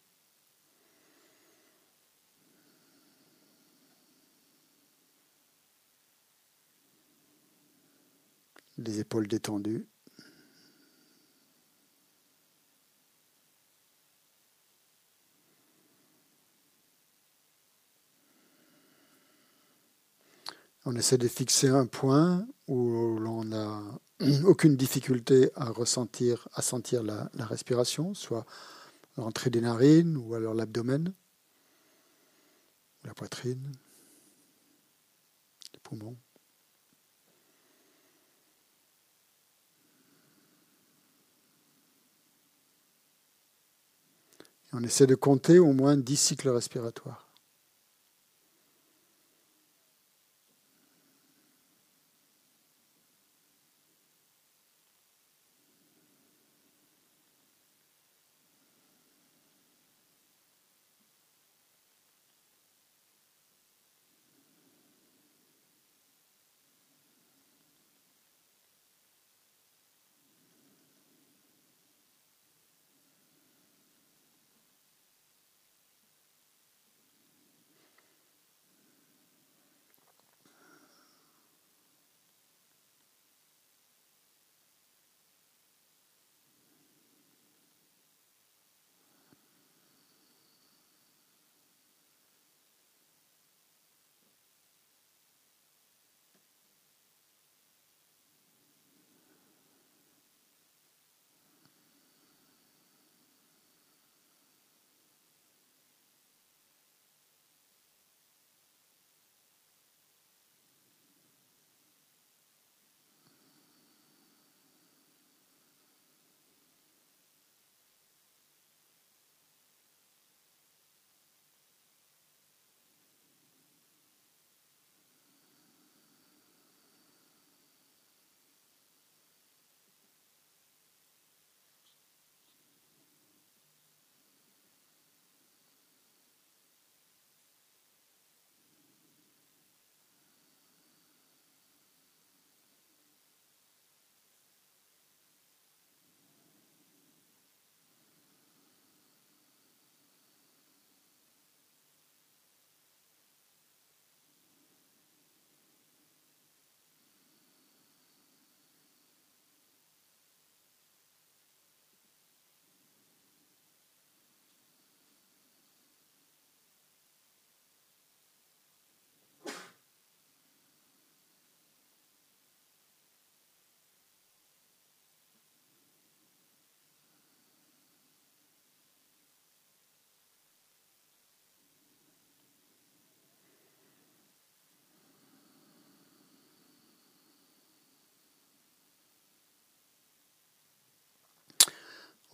Les 8.77 8.99
épaules 8.99 9.29
détendues. 9.29 9.87
On 20.93 20.97
essaie 20.97 21.19
de 21.19 21.29
fixer 21.29 21.69
un 21.69 21.87
point 21.87 22.45
où 22.67 23.17
l'on 23.21 23.45
n'a 23.45 23.81
aucune 24.45 24.75
difficulté 24.75 25.53
à 25.55 25.71
ressentir, 25.71 26.49
à 26.53 26.63
sentir 26.63 27.05
la, 27.05 27.31
respiration, 27.39 28.13
soit 28.13 28.45
l'entrée 29.17 29.51
des 29.51 29.61
narines 29.61 30.17
ou 30.17 30.35
alors 30.35 30.53
l'abdomen, 30.53 31.15
la 33.05 33.15
poitrine, 33.15 33.71
les 35.73 35.79
poumons. 35.79 36.17
On 44.73 44.83
essaie 44.83 45.07
de 45.07 45.15
compter 45.15 45.61
au 45.61 45.73
moins 45.73 45.97
10 45.97 46.17
cycles 46.17 46.49
respiratoires. 46.49 47.30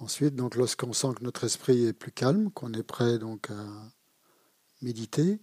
Ensuite, 0.07 0.37
donc, 0.37 0.55
lorsqu'on 0.55 0.93
sent 0.93 1.15
que 1.17 1.25
notre 1.25 1.43
esprit 1.43 1.87
est 1.87 1.93
plus 1.93 2.13
calme, 2.13 2.53
qu'on 2.53 2.73
est 2.75 2.85
prêt 2.85 3.19
donc 3.19 3.51
à 3.51 3.67
méditer, 4.81 5.41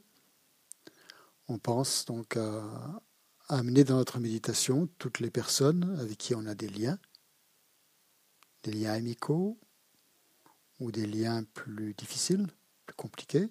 on 1.49 1.59
pense 1.59 2.05
donc 2.05 2.37
à 2.37 3.01
amener 3.49 3.83
dans 3.83 3.97
notre 3.97 4.19
méditation 4.19 4.87
toutes 4.99 5.19
les 5.19 5.29
personnes 5.29 5.99
avec 5.99 6.17
qui 6.17 6.33
on 6.33 6.45
a 6.45 6.55
des 6.55 6.69
liens, 6.69 6.97
des 8.63 8.71
liens 8.71 8.93
amicaux 8.93 9.59
ou 10.79 10.93
des 10.93 11.07
liens 11.07 11.43
plus 11.43 11.93
difficiles, 11.93 12.47
plus 12.85 12.95
compliqués. 12.95 13.49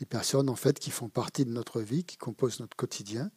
Les 0.00 0.06
personnes 0.06 0.48
en 0.48 0.56
fait 0.56 0.78
qui 0.78 0.90
font 0.90 1.10
partie 1.10 1.44
de 1.44 1.52
notre 1.52 1.82
vie, 1.82 2.04
qui 2.04 2.16
composent 2.16 2.60
notre 2.60 2.74
quotidien. 2.74 3.30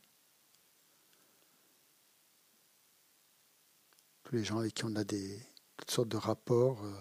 Tous 4.24 4.36
les 4.36 4.46
gens 4.46 4.60
avec 4.60 4.76
qui 4.76 4.86
on 4.86 4.96
a 4.96 5.04
des, 5.04 5.49
toutes 5.80 5.92
sortes 5.92 6.10
de 6.10 6.18
rapports 6.18 6.84
euh, 6.84 6.94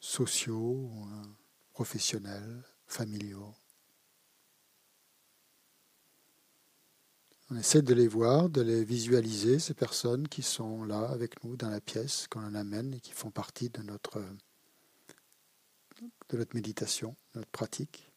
sociaux, 0.00 0.90
euh, 1.06 1.26
professionnels, 1.72 2.64
familiaux. 2.86 3.54
On 7.48 7.56
essaie 7.56 7.82
de 7.82 7.94
les 7.94 8.08
voir, 8.08 8.48
de 8.48 8.60
les 8.60 8.84
visualiser, 8.84 9.58
ces 9.60 9.74
personnes 9.74 10.28
qui 10.28 10.42
sont 10.42 10.84
là 10.84 11.08
avec 11.08 11.42
nous 11.44 11.56
dans 11.56 11.70
la 11.70 11.80
pièce, 11.80 12.26
qu'on 12.28 12.44
en 12.44 12.54
amène 12.54 12.94
et 12.94 13.00
qui 13.00 13.12
font 13.12 13.30
partie 13.30 13.70
de 13.70 13.82
notre, 13.82 14.20
de 16.28 16.36
notre 16.36 16.54
méditation, 16.54 17.16
de 17.34 17.40
notre 17.40 17.50
pratique. 17.50 18.10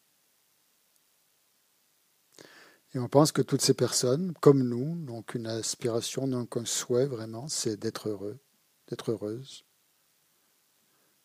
Et 2.96 3.00
on 3.00 3.08
pense 3.08 3.32
que 3.32 3.42
toutes 3.42 3.62
ces 3.62 3.74
personnes, 3.74 4.34
comme 4.39 4.63
nous, 4.63 4.96
n'ont 4.96 5.24
qu'une 5.24 5.48
aspiration, 5.48 6.28
n'ont 6.28 6.46
qu'un 6.46 6.66
souhait 6.66 7.08
vraiment, 7.08 7.48
c'est 7.48 7.78
d'être 7.78 8.10
heureux, 8.10 8.39
d'être 8.88 9.12
heureuse 9.12 9.65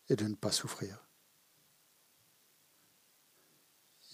et 0.09 0.15
de 0.15 0.25
ne 0.25 0.35
pas 0.35 0.51
souffrir. 0.51 1.09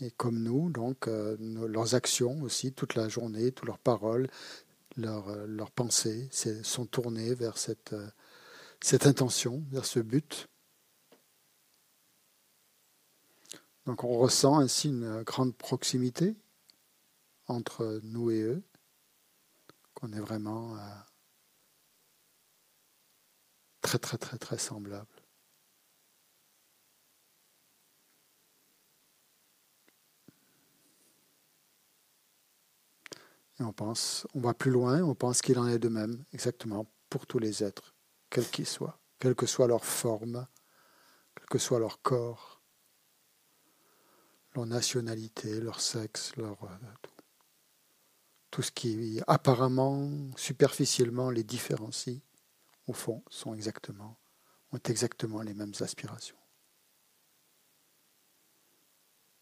Et 0.01 0.11
comme 0.11 0.41
nous, 0.43 0.69
donc, 0.69 1.07
euh, 1.07 1.37
leurs 1.39 1.95
actions 1.95 2.41
aussi, 2.41 2.73
toute 2.73 2.95
la 2.95 3.07
journée, 3.07 3.51
toutes 3.53 3.67
leurs 3.67 3.79
paroles, 3.79 4.27
leurs, 4.97 5.29
euh, 5.29 5.65
pensées 5.73 6.29
sont 6.63 6.85
tournées 6.85 7.33
vers 7.33 7.57
cette, 7.57 7.93
euh, 7.93 8.09
cette 8.81 9.07
intention, 9.07 9.63
vers 9.71 9.85
ce 9.85 9.99
but. 9.99 10.47
Donc 13.85 14.03
on 14.03 14.17
ressent 14.17 14.59
ainsi 14.59 14.89
une 14.89 15.23
grande 15.23 15.55
proximité 15.55 16.35
entre 17.47 18.01
nous 18.03 18.31
et 18.31 18.41
eux, 18.41 18.63
qu'on 19.93 20.11
est 20.11 20.19
vraiment 20.19 20.75
très 23.85 23.99
très 23.99 24.17
très 24.17 24.37
très 24.39 24.57
semblable. 24.57 25.05
Et 33.59 33.63
on 33.63 33.71
pense, 33.71 34.27
on 34.33 34.41
va 34.41 34.53
plus 34.53 34.71
loin, 34.71 35.01
on 35.03 35.15
pense 35.15 35.41
qu'il 35.41 35.57
en 35.59 35.67
est 35.67 35.79
de 35.79 35.87
même, 35.87 36.25
exactement, 36.33 36.87
pour 37.09 37.25
tous 37.27 37.39
les 37.39 37.63
êtres, 37.63 37.93
quels 38.29 38.49
qu'ils 38.49 38.65
soient, 38.65 38.99
quelle 39.19 39.35
que 39.35 39.45
soit 39.45 39.67
leur 39.67 39.85
forme, 39.85 40.47
quel 41.35 41.45
que 41.45 41.59
soit 41.59 41.79
leur 41.79 42.01
corps, 42.01 42.61
leur 44.55 44.65
nationalité, 44.65 45.61
leur 45.61 45.79
sexe, 45.79 46.35
leur 46.37 46.63
euh, 46.63 46.77
tout. 47.03 47.11
tout 48.51 48.61
ce 48.63 48.71
qui 48.71 49.21
apparemment, 49.27 50.09
superficiellement 50.35 51.29
les 51.29 51.43
différencie, 51.43 52.19
au 52.87 52.93
fond, 52.93 53.23
ont 53.45 53.55
exactement 53.55 55.41
les 55.41 55.53
mêmes 55.53 55.73
aspirations. 55.79 56.37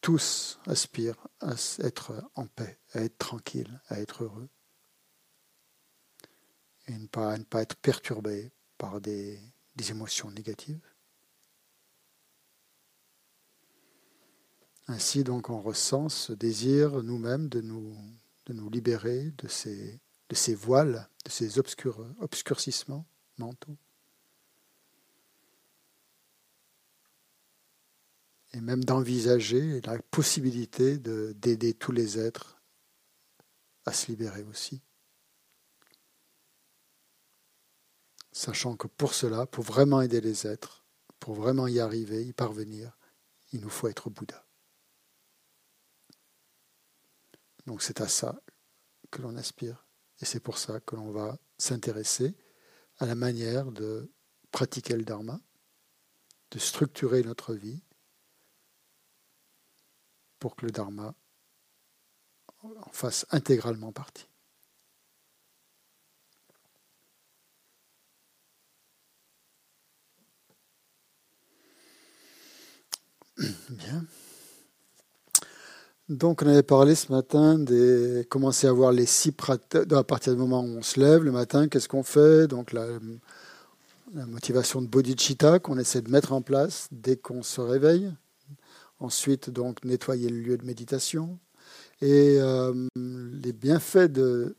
Tous 0.02 0.60
aspirent 0.66 1.28
à 1.40 1.54
être 1.80 2.30
en 2.36 2.46
paix, 2.48 2.78
à 2.92 3.02
être 3.02 3.18
tranquille, 3.18 3.82
à 3.88 4.00
être 4.00 4.24
heureux, 4.24 4.50
et 6.88 6.98
ne 6.98 7.08
pas, 7.08 7.38
ne 7.38 7.44
pas 7.44 7.62
être 7.62 7.78
perturbés 7.78 8.52
par 8.78 9.00
des, 9.00 9.40
émotions 9.90 10.30
négatives. 10.32 10.86
Ainsi 14.88 15.24
donc 15.24 15.50
on 15.50 15.62
ressent 15.62 16.10
ce 16.10 16.34
désir 16.34 17.02
nous-mêmes 17.02 17.48
de 17.48 17.62
nous, 17.62 17.96
libérer 18.70 19.32
de 19.38 19.48
ces 19.48 20.56
voiles, 20.56 21.10
de 21.24 21.30
ces 21.30 21.58
obscurcissements 21.60 23.06
mentaux. 23.38 23.78
Et 28.54 28.62
même 28.62 28.84
d'envisager 28.84 29.82
la 29.82 29.98
possibilité 30.00 30.98
d'aider 30.98 31.74
tous 31.74 31.92
les 31.92 32.20
êtres 32.20 32.62
à 33.86 33.94
se 33.94 34.08
libérer 34.08 34.44
aussi. 34.44 34.82
Sachant 38.32 38.76
que 38.76 38.88
pour 38.88 39.14
cela, 39.14 39.46
pour 39.46 39.64
vraiment 39.64 40.02
aider 40.02 40.22
les 40.22 40.48
êtres, 40.48 40.86
pour 41.20 41.36
vraiment 41.36 41.68
y 41.68 41.80
arriver, 41.80 42.26
y 42.26 42.34
parvenir, 42.34 42.98
il 43.54 43.62
nous 43.62 43.70
faut 43.70 43.88
être 43.88 44.10
Bouddha. 44.10 44.46
Donc 47.66 47.82
c'est 47.82 48.02
à 48.02 48.08
ça 48.08 48.42
que 49.10 49.22
l'on 49.22 49.36
aspire. 49.36 49.86
Et 50.20 50.26
c'est 50.26 50.40
pour 50.40 50.58
ça 50.58 50.80
que 50.80 50.96
l'on 50.96 51.12
va 51.12 51.38
s'intéresser 51.58 52.36
à 53.04 53.06
la 53.06 53.16
manière 53.16 53.70
de 53.74 54.10
pratiquer 54.52 54.96
le 54.96 55.04
dharma, 55.04 55.38
de 56.52 56.60
structurer 56.60 57.22
notre 57.22 57.54
vie 57.54 57.84
pour 60.40 60.56
que 60.56 60.66
le 60.66 60.72
dharma 60.72 61.14
en 62.64 62.92
fasse 62.94 63.26
intégralement 63.32 63.92
partie. 63.92 64.30
Bien. 73.70 74.06
Donc, 76.14 76.44
on 76.44 76.48
avait 76.48 76.62
parlé 76.62 76.94
ce 76.94 77.12
matin 77.12 77.58
de 77.58 78.24
commencer 78.30 78.68
à 78.68 78.72
voir 78.72 78.92
les 78.92 79.08
six 79.08 79.32
pratiques. 79.32 79.92
À 79.92 80.04
partir 80.04 80.34
du 80.34 80.40
moment 80.40 80.62
où 80.62 80.78
on 80.78 80.84
se 80.84 81.00
lève 81.00 81.24
le 81.24 81.32
matin, 81.32 81.68
qu'est-ce 81.68 81.90
qu'on 81.90 82.04
fait? 82.04 82.46
Donc, 82.48 82.72
la, 82.72 82.86
motivation 84.28 84.84
de 84.84 84.88
bodhicitta 84.88 85.58
qu'on 85.58 85.80
essaie 85.80 86.04
de 86.04 86.12
mettre 86.12 86.34
en 86.34 86.44
place 86.44 86.88
dès 86.92 87.16
qu'on 87.16 87.42
se 87.42 87.60
réveille. 87.62 88.14
Ensuite, 89.00 89.50
donc, 89.50 89.84
nettoyer 89.84 90.30
le 90.30 90.40
lieu 90.40 90.56
de 90.56 90.66
méditation. 90.66 91.40
Et 92.00 92.38
euh, 92.40 92.88
les 92.96 93.52
bienfaits 93.52 94.12
de. 94.12 94.56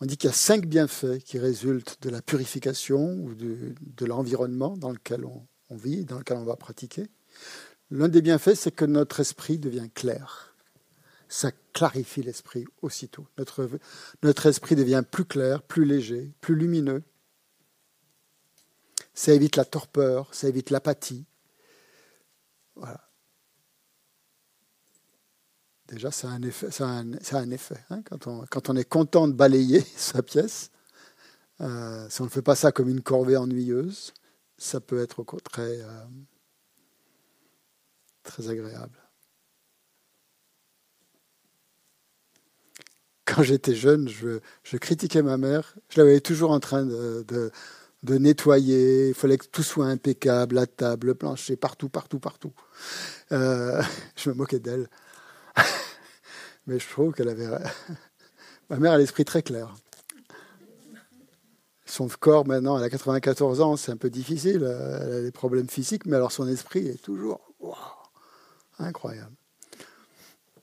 On 0.00 0.06
dit 0.06 0.16
qu'il 0.16 0.30
y 0.30 0.32
a 0.32 0.36
cinq 0.36 0.66
bienfaits 0.66 1.24
qui 1.24 1.40
résultent 1.40 1.98
de 2.02 2.10
la 2.10 2.22
purification 2.22 3.16
ou 3.16 3.34
de, 3.34 4.06
l'environnement 4.06 4.76
dans 4.76 4.92
lequel 4.92 5.24
on 5.24 5.76
vit, 5.76 6.04
dans 6.04 6.18
lequel 6.18 6.36
on 6.36 6.44
va 6.44 6.54
pratiquer. 6.54 7.08
L'un 7.90 8.08
des 8.08 8.22
bienfaits, 8.22 8.54
c'est 8.54 8.74
que 8.74 8.84
notre 8.84 9.20
esprit 9.20 9.58
devient 9.58 9.88
clair. 9.94 10.54
Ça 11.28 11.50
clarifie 11.72 12.22
l'esprit 12.22 12.64
aussitôt. 12.82 13.26
Notre, 13.38 14.46
esprit 14.46 14.76
devient 14.76 15.02
plus 15.08 15.24
clair, 15.24 15.62
plus 15.62 15.84
léger, 15.84 16.32
plus 16.40 16.54
lumineux. 16.54 17.02
Ça 19.12 19.32
évite 19.32 19.56
la 19.56 19.64
torpeur, 19.64 20.32
ça 20.34 20.48
évite 20.48 20.70
l'apathie. 20.70 21.24
Voilà. 22.74 23.00
Déjà, 25.88 26.10
ça 26.10 26.28
a 26.28 26.32
un 26.32 26.42
effet. 26.42 27.84
Quand, 28.08 28.26
on, 28.70 28.76
est 28.76 28.88
content 28.88 29.28
de 29.28 29.32
balayer 29.32 29.80
sa 29.96 30.22
pièce, 30.22 30.70
euh, 31.60 32.08
si 32.08 32.20
on 32.22 32.24
ne 32.24 32.30
fait 32.30 32.42
pas 32.42 32.56
ça 32.56 32.72
comme 32.72 32.88
une 32.88 33.02
corvée 33.02 33.36
ennuyeuse, 33.36 34.12
ça 34.56 34.80
peut 34.80 35.00
être 35.00 35.20
au 35.20 35.24
contraire 35.24 35.86
euh, 35.88 36.04
très 38.24 38.48
agréable. 38.48 38.98
Quand 43.24 43.42
j'étais 43.42 43.74
jeune, 43.74 44.08
je, 44.08 44.76
critiquais 44.76 45.22
ma 45.22 45.36
mère. 45.36 45.74
Je 45.88 45.98
la 45.98 46.04
voyais 46.04 46.20
toujours 46.20 46.50
en 46.50 46.60
train 46.60 46.84
de, 46.84 47.50
nettoyer. 48.02 49.08
Il 49.08 49.14
fallait 49.14 49.38
que 49.38 49.46
tout 49.46 49.62
soit 49.62 49.86
impeccable, 49.86 50.56
la 50.56 50.66
table, 50.66 51.08
le 51.08 51.14
plancher, 51.14 51.56
partout, 51.56 51.88
partout, 51.88 52.18
partout. 52.18 52.52
Euh, 53.32 53.82
je 54.16 54.30
me 54.30 54.34
moquais 54.34 54.58
d'elle. 54.58 54.88
Mais 56.66 56.78
je 56.78 56.88
trouve 56.88 57.14
qu'elle 57.14 57.28
avait... 57.28 57.48
ma 58.70 58.78
mère 58.78 58.92
a 58.92 58.98
l'esprit 58.98 59.24
très 59.24 59.42
clair. 59.42 59.74
Son 61.86 62.08
corps, 62.08 62.46
maintenant, 62.46 62.78
elle 62.78 62.84
a 62.84 62.90
94 62.90 63.60
ans, 63.60 63.76
c'est 63.76 63.92
un 63.92 63.96
peu 63.96 64.10
difficile. 64.10 64.64
Elle 64.64 65.12
a 65.12 65.20
des 65.22 65.32
problèmes 65.32 65.68
physiques, 65.68 66.06
mais 66.06 66.16
alors 66.16 66.32
son 66.32 66.48
esprit 66.48 66.88
est 66.88 67.02
toujours... 67.02 67.40
Incroyable. 68.78 69.34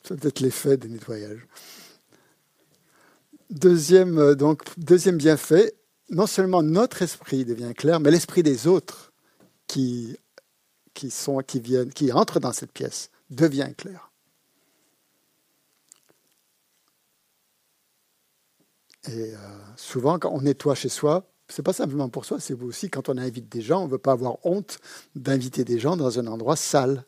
C'est 0.04 0.19
peut-être 0.19 0.39
l'effet 0.39 0.78
des 0.78 0.89
nettoyages. 0.89 1.45
Deuxième, 3.50 4.17
euh, 4.17 4.36
donc, 4.36 4.63
deuxième 4.78 5.17
bienfait, 5.17 5.74
non 6.10 6.28
seulement 6.28 6.63
notre 6.63 7.02
esprit 7.02 7.45
devient 7.45 7.74
clair, 7.76 8.00
mais 8.00 8.12
l'esprit 8.12 8.43
des 8.43 8.67
autres 8.67 9.12
qui, 9.67 10.17
qui, 10.93 11.12
sont, 11.12 11.39
qui, 11.39 11.60
viennent, 11.60 11.91
qui 11.91 12.12
entrent 12.12 12.39
dans 12.39 12.54
cette 12.54 12.71
pièce 12.71 13.10
devient 13.30 13.71
clair. 13.78 14.12
Et 19.08 19.34
euh, 19.34 19.38
souvent, 19.78 20.19
quand 20.19 20.32
on 20.32 20.41
nettoie 20.41 20.76
chez 20.76 20.89
soi, 20.89 21.28
c'est 21.47 21.63
pas 21.63 21.74
simplement 21.74 22.08
pour 22.10 22.26
soi, 22.26 22.39
c'est 22.39 22.54
aussi 22.62 22.89
quand 22.89 23.10
on 23.10 23.17
invite 23.17 23.50
des 23.50 23.62
gens, 23.62 23.82
on 23.82 23.88
ne 23.88 23.91
veut 23.91 23.97
pas 23.97 24.13
avoir 24.13 24.38
honte 24.45 24.80
d'inviter 25.15 25.63
des 25.63 25.80
gens 25.80 25.97
dans 25.97 26.19
un 26.19 26.28
endroit 26.28 26.56
sale. 26.56 27.06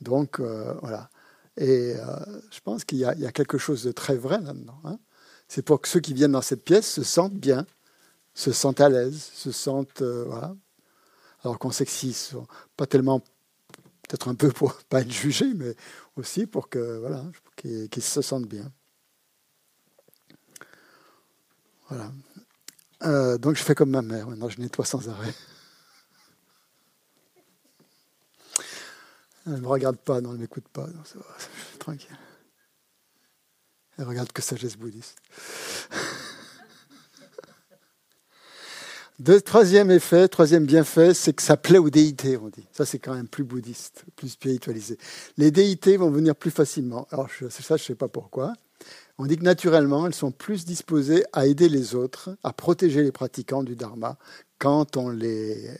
Donc, 0.00 0.40
euh, 0.40 0.74
voilà. 0.80 1.10
Et 1.56 1.94
euh, 1.96 2.40
je 2.50 2.60
pense 2.60 2.84
qu'il 2.84 2.98
y, 2.98 3.04
a 3.04 3.32
quelque 3.32 3.58
chose 3.58 3.84
de 3.84 3.92
très 3.92 4.16
vrai 4.16 4.40
là-dedans. 4.40 4.78
Hein. 4.84 4.98
C'est 5.48 5.62
pour 5.62 5.80
que 5.80 5.88
ceux 5.88 6.00
qui 6.00 6.12
viennent 6.12 6.32
dans 6.32 6.42
cette 6.42 6.64
pièce 6.64 6.86
se 6.90 7.02
sentent 7.02 7.34
bien, 7.34 7.66
se 8.34 8.52
sentent 8.52 8.80
à 8.80 8.88
l'aise, 8.88 9.30
se 9.34 9.52
sentent. 9.52 10.02
Euh, 10.02 10.24
voilà. 10.26 10.54
Alors 11.42 11.58
qu'on 11.58 11.70
sait 11.70 11.86
que 11.86 11.90
sont 11.90 12.46
pas 12.76 12.86
tellement. 12.86 13.20
Peut-être 14.08 14.28
un 14.28 14.34
peu 14.34 14.50
pour 14.50 14.74
pas 14.88 15.00
être 15.00 15.10
jugés, 15.10 15.52
mais 15.54 15.74
aussi 16.16 16.46
pour 16.46 16.68
que 16.68 16.98
voilà, 16.98 17.24
qu'ils 17.56 18.02
se 18.02 18.22
sentent 18.22 18.46
bien. 18.46 18.70
Voilà. 21.88 23.38
donc 23.38 23.56
je 23.56 23.62
fais 23.62 23.74
comme 23.74 23.90
ma 23.90 24.02
mère. 24.02 24.28
Maintenant, 24.28 24.48
je 24.48 24.60
nettoie 24.60 24.84
sans 24.84 25.08
arrêt. 25.08 25.32
Elle 29.46 29.54
ne 29.54 29.60
me 29.60 29.68
regarde 29.68 29.96
pas, 29.96 30.20
non, 30.20 30.30
elle 30.30 30.36
ne 30.36 30.42
m'écoute 30.42 30.68
pas. 30.68 30.86
tranquille. 31.78 32.16
Elle 33.96 34.04
regarde 34.04 34.32
que 34.32 34.42
sagesse 34.42 34.76
bouddhiste. 34.76 35.16
troisième 39.44 39.90
effet, 39.90 40.28
troisième 40.28 40.66
bienfait, 40.66 41.14
c'est 41.14 41.32
que 41.32 41.42
ça 41.42 41.56
plaît 41.56 41.78
aux 41.78 41.90
déités, 41.90 42.36
on 42.36 42.48
dit. 42.48 42.66
Ça, 42.72 42.84
c'est 42.84 42.98
quand 42.98 43.14
même 43.14 43.28
plus 43.28 43.44
bouddhiste, 43.44 44.04
plus 44.16 44.30
spiritualisé. 44.30 44.98
Les 45.38 45.50
déités 45.50 45.96
vont 45.96 46.10
venir 46.10 46.34
plus 46.34 46.50
facilement. 46.50 47.06
Alors, 47.10 47.28
ça, 47.30 47.48
je 47.60 47.72
ne 47.72 47.78
sais 47.78 47.94
pas 47.94 48.08
pourquoi. 48.08 48.52
On 49.18 49.26
dit 49.26 49.38
que 49.38 49.44
naturellement, 49.44 50.06
elles 50.06 50.14
sont 50.14 50.32
plus 50.32 50.66
disposées 50.66 51.24
à 51.32 51.46
aider 51.46 51.70
les 51.70 51.94
autres, 51.94 52.36
à 52.42 52.52
protéger 52.52 53.02
les 53.02 53.12
pratiquants 53.12 53.62
du 53.62 53.76
dharma 53.76 54.18
quand 54.58 54.96
on 54.96 55.08
les. 55.08 55.70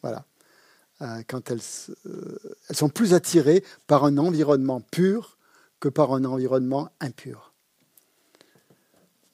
Voilà. 0.00 0.24
Euh, 1.02 1.22
quand 1.26 1.50
elles, 1.50 1.60
euh, 2.06 2.38
elles 2.68 2.76
sont 2.76 2.90
plus 2.90 3.14
attirées 3.14 3.64
par 3.86 4.04
un 4.04 4.18
environnement 4.18 4.80
pur 4.80 5.38
que 5.80 5.88
par 5.88 6.12
un 6.12 6.24
environnement 6.24 6.90
impur. 7.00 7.52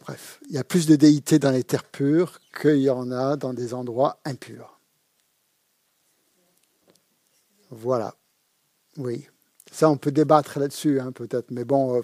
Bref, 0.01 0.39
il 0.49 0.55
y 0.55 0.59
a 0.59 0.65
plus 0.65 0.87
de 0.87 0.95
déités 0.95 1.41
dans 1.41 1.51
les 1.51 1.65
terres 1.65 1.83
pures 1.83 2.41
qu'il 2.61 2.79
y 2.79 2.91
en 2.91 3.11
a 3.11 3.37
dans 3.37 3.53
des 3.53 3.75
endroits 3.75 4.21
impurs. 4.25 4.79
Voilà. 7.71 8.15
Oui. 8.97 9.27
Ça, 9.73 9.91
on 9.91 9.97
peut 9.97 10.13
débattre 10.13 10.61
là-dessus, 10.61 11.01
hein, 11.01 11.11
peut-être. 11.11 11.51
Mais 11.51 11.65
bon, 11.65 12.01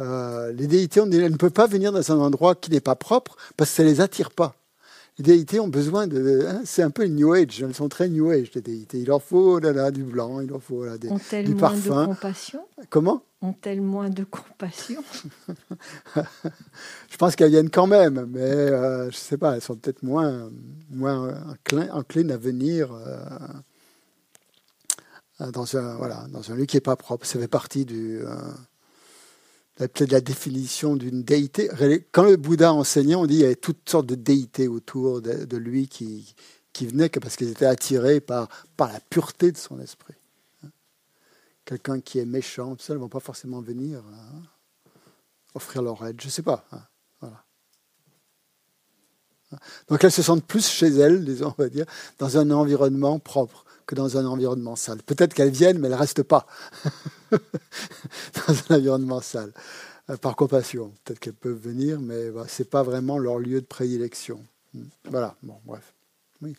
Euh, 0.00 0.50
les 0.52 0.66
déités, 0.66 1.00
elles 1.00 1.32
ne 1.32 1.36
peuvent 1.36 1.50
pas 1.50 1.66
venir 1.66 1.92
dans 1.92 2.12
un 2.12 2.18
endroit 2.18 2.54
qui 2.54 2.70
n'est 2.70 2.80
pas 2.80 2.96
propre 2.96 3.36
parce 3.56 3.70
que 3.70 3.76
ça 3.76 3.82
les 3.82 4.00
attire 4.00 4.30
pas. 4.30 4.54
Les 5.20 5.34
déités 5.34 5.60
ont 5.60 5.68
besoin 5.68 6.06
de. 6.06 6.46
Hein, 6.48 6.62
c'est 6.64 6.82
un 6.82 6.88
peu 6.88 7.04
une 7.04 7.16
New 7.16 7.34
Age. 7.34 7.62
Elles 7.62 7.74
sont 7.74 7.90
très 7.90 8.08
New 8.08 8.30
Age, 8.30 8.52
les 8.54 8.62
déités. 8.62 9.00
Il 9.00 9.08
leur 9.08 9.22
faut 9.22 9.58
là, 9.58 9.90
du 9.90 10.02
blanc, 10.02 10.40
il 10.40 10.48
leur 10.48 10.62
faut 10.62 10.82
là, 10.82 10.96
des, 10.96 11.10
du 11.42 11.54
parfum. 11.56 11.92
Moins 11.92 12.04
de 12.04 12.14
compassion 12.14 12.60
Comment? 12.88 13.22
Ont-elles 13.42 13.82
moins 13.82 14.08
de 14.08 14.24
compassion? 14.24 15.04
Je 16.16 17.16
pense 17.18 17.36
qu'elles 17.36 17.50
viennent 17.50 17.68
quand 17.68 17.86
même, 17.86 18.26
mais 18.30 18.40
euh, 18.40 19.02
je 19.04 19.08
ne 19.08 19.12
sais 19.12 19.36
pas, 19.36 19.56
elles 19.56 19.60
sont 19.60 19.76
peut-être 19.76 20.02
moins, 20.02 20.48
moins 20.90 21.34
enclines 21.92 22.30
à 22.30 22.38
venir. 22.38 22.90
Euh, 22.92 23.18
dans 25.52 25.76
un, 25.76 25.96
voilà, 25.96 26.28
dans 26.32 26.50
un 26.50 26.54
lieu 26.54 26.64
qui 26.64 26.76
n'est 26.76 26.82
pas 26.82 26.96
propre. 26.96 27.26
Ça 27.26 27.38
fait 27.38 27.46
partie 27.46 27.84
du, 27.84 28.22
peut-être 29.88 30.12
la 30.12 30.20
définition 30.20 30.96
d'une 30.96 31.22
déité. 31.22 31.70
Quand 32.12 32.24
le 32.24 32.36
Bouddha 32.36 32.72
enseignait, 32.72 33.14
on 33.14 33.26
dit 33.26 33.34
qu'il 33.34 33.42
y 33.42 33.46
avait 33.46 33.56
toutes 33.56 33.88
sortes 33.88 34.06
de 34.06 34.14
déités 34.14 34.68
autour 34.68 35.22
de, 35.22 35.56
lui 35.56 35.88
qui, 35.88 36.34
qui 36.72 36.86
venaient 36.86 37.08
parce 37.08 37.36
qu'ils 37.36 37.50
étaient 37.50 37.66
attirés 37.66 38.20
par, 38.20 38.48
la 38.78 39.00
pureté 39.08 39.52
de 39.52 39.56
son 39.56 39.80
esprit. 39.80 40.14
Quelqu'un 41.64 42.00
qui 42.00 42.18
est 42.18 42.26
méchant, 42.26 42.74
tout 42.74 42.82
ça, 42.82 42.94
ne 42.94 42.98
vont 42.98 43.08
pas 43.08 43.20
forcément 43.20 43.60
venir 43.60 44.00
hein, 44.00 44.42
offrir 45.54 45.82
leur 45.82 46.04
aide. 46.06 46.20
Je 46.20 46.26
ne 46.26 46.30
sais 46.30 46.42
pas. 46.42 46.64
Hein. 46.72 46.82
Donc 49.88 50.04
elles 50.04 50.12
se 50.12 50.22
sentent 50.22 50.44
plus 50.44 50.66
chez 50.66 50.88
elles, 50.88 51.24
disons, 51.24 51.54
on 51.58 51.62
va 51.62 51.68
dire, 51.68 51.86
dans 52.18 52.38
un 52.38 52.50
environnement 52.50 53.18
propre 53.18 53.64
que 53.90 53.96
dans 53.96 54.16
un 54.16 54.24
environnement 54.24 54.76
sale. 54.76 55.02
Peut-être 55.02 55.34
qu'elles 55.34 55.50
viennent, 55.50 55.80
mais 55.80 55.88
elles 55.88 55.94
ne 55.94 55.98
restent 55.98 56.22
pas 56.22 56.46
dans 57.32 58.54
un 58.68 58.76
environnement 58.76 59.20
sale. 59.20 59.52
Euh, 60.08 60.16
par 60.16 60.36
compassion, 60.36 60.94
peut-être 61.02 61.18
qu'elles 61.18 61.34
peuvent 61.34 61.58
venir, 61.60 62.00
mais 62.00 62.30
bah, 62.30 62.46
ce 62.46 62.62
n'est 62.62 62.68
pas 62.68 62.84
vraiment 62.84 63.18
leur 63.18 63.40
lieu 63.40 63.60
de 63.60 63.66
prédilection. 63.66 64.44
Hmm. 64.74 64.84
Voilà, 65.06 65.34
bon, 65.42 65.56
bref. 65.64 65.92
Oui. 66.40 66.54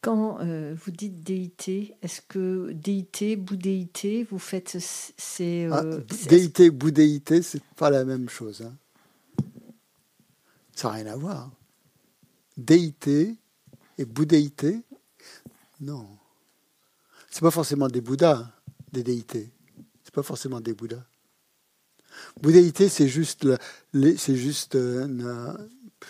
Quand 0.00 0.40
euh, 0.40 0.74
vous 0.76 0.90
dites 0.90 1.22
déité, 1.22 1.94
est-ce 2.02 2.20
que 2.20 2.72
déité, 2.72 3.36
boudéité, 3.36 4.24
vous 4.24 4.40
faites 4.40 4.76
ces... 4.80 5.66
Euh, 5.66 6.00
ah, 6.00 6.28
déité, 6.28 6.70
boudéité, 6.70 7.42
c'est 7.42 7.62
pas 7.76 7.90
la 7.90 8.04
même 8.04 8.28
chose. 8.28 8.62
Hein. 8.62 8.74
Ça 10.74 10.88
n'a 10.88 10.94
rien 10.94 11.06
à 11.06 11.16
voir. 11.16 11.52
Déité, 12.56 13.36
et 14.00 14.06
bouddhéité 14.06 14.82
Non. 15.80 16.08
C'est 17.30 17.42
pas 17.42 17.50
forcément 17.50 17.86
des 17.86 18.00
Bouddhas, 18.00 18.50
des 18.90 19.02
déités. 19.02 19.52
C'est 20.02 20.14
pas 20.14 20.22
forcément 20.22 20.60
des 20.60 20.72
Bouddhas. 20.72 21.04
Bouddhéité, 22.40 22.88
c'est 22.88 23.08
juste, 23.08 23.46
c'est 23.92 24.36
juste 24.36 24.74
euh, 24.74 25.54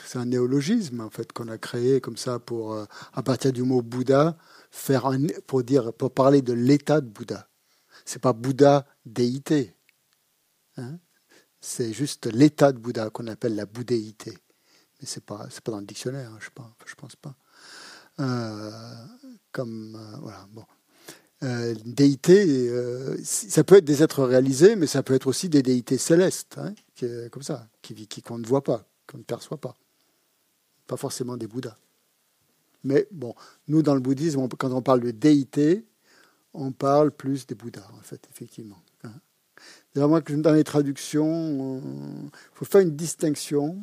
c'est 0.07 0.18
un 0.18 0.24
néologisme 0.24 1.00
en 1.00 1.11
fait 1.11 1.33
qu'on 1.33 1.48
a 1.48 1.59
créé 1.59 2.00
comme 2.00 2.16
ça 2.16 2.38
pour, 2.38 2.72
euh, 2.72 2.85
à 3.12 3.22
partir 3.22 3.53
du 3.53 3.64
mot 3.64 3.83
Bouddha, 3.83 4.38
faire 4.70 5.07
un, 5.07 5.26
pour 5.46 5.62
dire, 5.62 5.92
pour 5.92 6.14
parler 6.14 6.42
de 6.42 6.53
l'état 6.53 7.00
de 7.00 7.09
Bouddha. 7.09 7.48
C'est 8.05 8.22
pas 8.22 8.33
Bouddha 8.33 8.87
déité. 9.05 9.74
Hein. 10.76 10.98
c'est 11.61 11.92
juste 11.92 12.26
l'état 12.33 12.72
de 12.72 12.79
Bouddha 12.79 13.11
qu'on 13.11 13.26
appelle 13.26 13.57
la 13.57 13.66
bouddhéité. 13.66 14.38
Mais 15.00 15.07
c'est 15.07 15.24
pas, 15.24 15.48
c'est 15.50 15.61
pas 15.61 15.72
dans 15.72 15.81
le 15.81 15.87
dictionnaire, 15.87 16.31
hein, 16.31 16.38
je 16.40 16.50
pense, 16.55 16.70
je 16.87 16.94
pense 16.94 17.16
pas. 17.16 17.35
Euh, 18.20 18.70
comme 19.52 19.96
euh, 19.96 20.16
voilà, 20.20 20.46
bon. 20.52 20.64
Euh, 21.42 21.74
déité, 21.87 22.70
ça 23.24 23.64
peut 23.64 23.76
être 23.76 23.85
des 23.85 24.02
êtres 24.02 24.24
réalisés, 24.24 24.76
mais 24.76 24.87
ça 24.87 25.02
peut 25.02 25.14
être 25.14 25.26
aussi 25.26 25.48
des 25.48 25.62
déités 25.62 25.96
célestes, 25.96 26.59
hein, 26.59 26.74
qui, 26.94 27.06
comme 27.30 27.42
ça, 27.42 27.66
qui, 27.80 27.94
qui 28.06 28.20
qu'on 28.20 28.38
ne 28.38 28.46
voit 28.46 28.62
pas, 28.62 28.85
qu'on 29.06 29.18
ne 29.18 29.22
perçoit 29.22 29.59
pas. 29.59 29.74
Pas 30.87 30.98
forcément 30.98 31.38
des 31.38 31.46
Bouddhas. 31.46 31.78
Mais 32.85 33.09
bon, 33.11 33.35
nous, 33.68 33.83
dans 33.83 33.94
le 33.94 34.00
bouddhisme, 34.00 34.46
quand 34.48 34.72
on 34.72 34.83
parle 34.83 35.00
de 35.00 35.11
déité, 35.11 35.87
on 36.52 36.72
parle 36.72 37.11
plus 37.11 37.46
des 37.46 37.54
Bouddhas, 37.54 37.88
en 37.98 38.02
fait, 38.02 38.20
effectivement. 38.30 38.83
Hein. 39.04 39.12
Moi, 39.96 40.20
dans 40.20 40.52
les 40.52 40.64
traductions, 40.64 41.80
il 42.24 42.30
faut 42.52 42.64
faire 42.66 42.83
une 42.83 42.96
distinction 42.96 43.83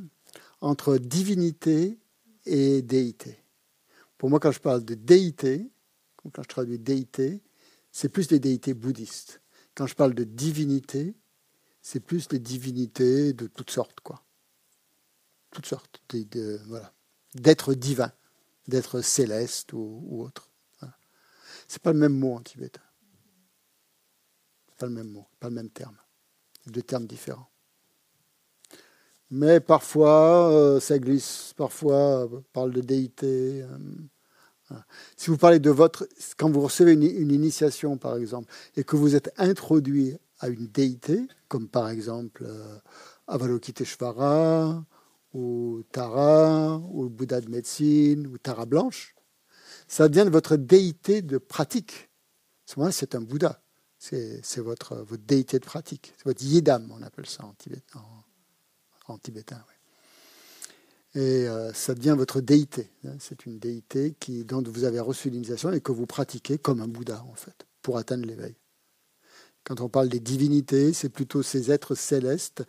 entre 0.62 0.98
divinité 0.98 1.98
et 2.46 2.82
déité. 2.84 3.40
Pour 4.18 4.30
moi, 4.30 4.40
quand 4.40 4.52
je 4.52 4.60
parle 4.60 4.84
de 4.84 4.96
déité, 4.96 5.70
quand 6.18 6.44
je 6.44 6.48
traduis 6.48 6.80
déité, 6.80 7.42
c'est 7.92 8.10
plus 8.10 8.28
des 8.28 8.40
déités 8.40 8.74
bouddhistes. 8.74 9.42
Quand 9.76 9.88
je 9.88 9.96
parle 9.96 10.14
de 10.14 10.24
divinité, 10.24 11.16
c'est 11.82 12.00
plus 12.00 12.28
des 12.28 12.40
divinités 12.40 13.34
de 13.34 13.48
toutes 13.48 13.72
sortes, 13.72 14.00
quoi. 14.02 14.24
Toutes 15.52 15.66
sortes, 15.66 16.02
de, 16.10 16.60
voilà, 16.68 16.94
d'êtres 17.34 17.74
divins, 17.74 18.12
d'êtres 18.68 19.02
célestes 19.02 19.74
ou, 19.74 20.04
ou 20.06 20.24
autres. 20.24 20.52
Voilà. 20.80 20.98
C'est 21.68 21.82
pas 21.82 21.94
le 21.94 22.00
même 22.00 22.18
mot 22.18 22.36
en 22.36 22.42
tibétain. 22.42 22.82
Pas 24.78 24.88
le 24.88 24.92
même 24.92 25.10
mot, 25.10 25.28
pas 25.40 25.50
le 25.50 25.56
même 25.56 25.70
terme. 25.70 25.98
Deux 26.68 26.84
termes 26.84 27.08
différents. 27.08 27.50
Mais 29.30 29.60
parfois, 29.60 30.52
euh, 30.52 30.80
ça 30.80 31.00
glisse. 31.00 31.54
Parfois, 31.58 32.26
on 32.32 32.44
parle 32.54 32.72
de 32.72 32.82
déité. 32.82 33.62
Euh, 33.62 34.76
si 35.18 35.30
vous 35.30 35.38
parlez 35.38 35.60
de 35.60 35.70
votre. 35.70 36.08
Quand 36.38 36.50
vous 36.50 36.62
recevez 36.62 36.94
une, 36.94 37.32
initiation, 37.32 37.98
par 37.98 38.18
exemple, 38.18 38.52
et 38.76 38.84
que 38.84 38.96
vous 38.96 39.16
êtes 39.16 39.34
introduit 39.38 40.18
à 40.40 40.50
une 40.50 40.68
déité, 40.68 41.28
comme 41.50 41.68
par 41.68 41.90
exemple 41.90 42.46
euh, 42.46 42.78
Avalokiteshvara, 43.28 44.84
ou 45.34 45.84
Tara, 45.92 46.78
ou 46.92 47.04
le 47.04 47.10
Bouddha 47.10 47.42
de 47.42 47.50
médecine, 47.50 48.28
ou 48.28 48.38
Tara 48.38 48.66
Blanche, 48.66 49.16
ça 49.88 50.08
devient 50.08 50.30
votre 50.30 50.56
déité 50.56 51.22
de 51.22 51.38
pratique. 51.38 52.10
À 52.68 52.72
ce 52.72 52.80
moment-là, 52.80 52.92
c'est 52.94 53.16
un 53.16 53.22
Bouddha. 53.22 53.62
C'est 54.00 54.60
votre, 54.60 54.96
votre 54.96 55.24
déité 55.24 55.60
de 55.60 55.66
pratique. 55.66 56.14
C'est 56.18 56.26
votre 56.26 56.44
yidam, 56.44 56.92
on 56.92 57.02
appelle 57.02 57.26
ça 57.26 57.46
en 57.46 57.54
tibétain 57.54 58.02
en 59.08 59.18
tibétain. 59.18 59.64
Et 61.16 61.48
euh, 61.48 61.74
ça 61.74 61.96
devient 61.96 62.16
votre 62.18 62.42
déité. 62.42 62.92
Hein. 63.06 63.16
C'est 63.20 63.46
une 63.46 63.58
déité 63.58 64.16
qui, 64.20 64.44
dont 64.44 64.62
vous 64.62 64.84
avez 64.84 65.00
reçu 65.00 65.30
l'initiation 65.30 65.72
et 65.72 65.82
que 65.82 65.92
vous 65.92 66.06
pratiquez 66.06 66.58
comme 66.58 66.82
un 66.82 66.88
Bouddha, 66.88 67.24
en 67.24 67.36
fait, 67.36 67.66
pour 67.82 67.98
atteindre 67.98 68.26
l'éveil. 68.26 68.56
Quand 69.64 69.82
on 69.82 69.90
parle 69.90 70.10
des 70.10 70.20
divinités, 70.20 70.94
c'est 70.94 71.10
plutôt 71.10 71.44
ces 71.44 71.72
êtres 71.72 71.96
célestes 71.96 72.64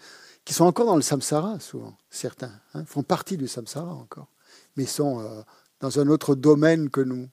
qui 0.44 0.55
sont 0.55 0.64
encore 0.64 0.87
dans 0.87 0.96
le 0.96 1.03
samsara, 1.03 1.61
souvent, 1.61 1.96
certains, 2.11 2.53
hein, 2.74 2.85
font 2.87 3.03
partie 3.03 3.37
du 3.37 3.46
samsara 3.46 3.92
encore, 3.92 4.33
mais 4.77 4.87
sont 4.87 5.20
euh, 5.20 5.42
dans 5.81 6.01
un 6.01 6.09
autre 6.09 6.35
domaine 6.35 6.90
que 6.90 7.03
nous, 7.03 7.29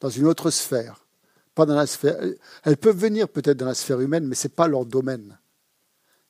dans 0.00 0.10
une 0.10 0.26
autre 0.26 0.50
sphère. 0.50 1.06
Pas 1.54 1.66
dans 1.66 1.74
la 1.74 1.86
sphère. 1.86 2.20
Elles 2.62 2.76
peuvent 2.76 2.98
venir 2.98 3.28
peut-être 3.28 3.56
dans 3.56 3.66
la 3.66 3.74
sphère 3.74 4.00
humaine, 4.00 4.26
mais 4.26 4.34
ce 4.34 4.46
n'est 4.46 4.54
pas 4.54 4.68
leur 4.68 4.84
domaine 4.84 5.38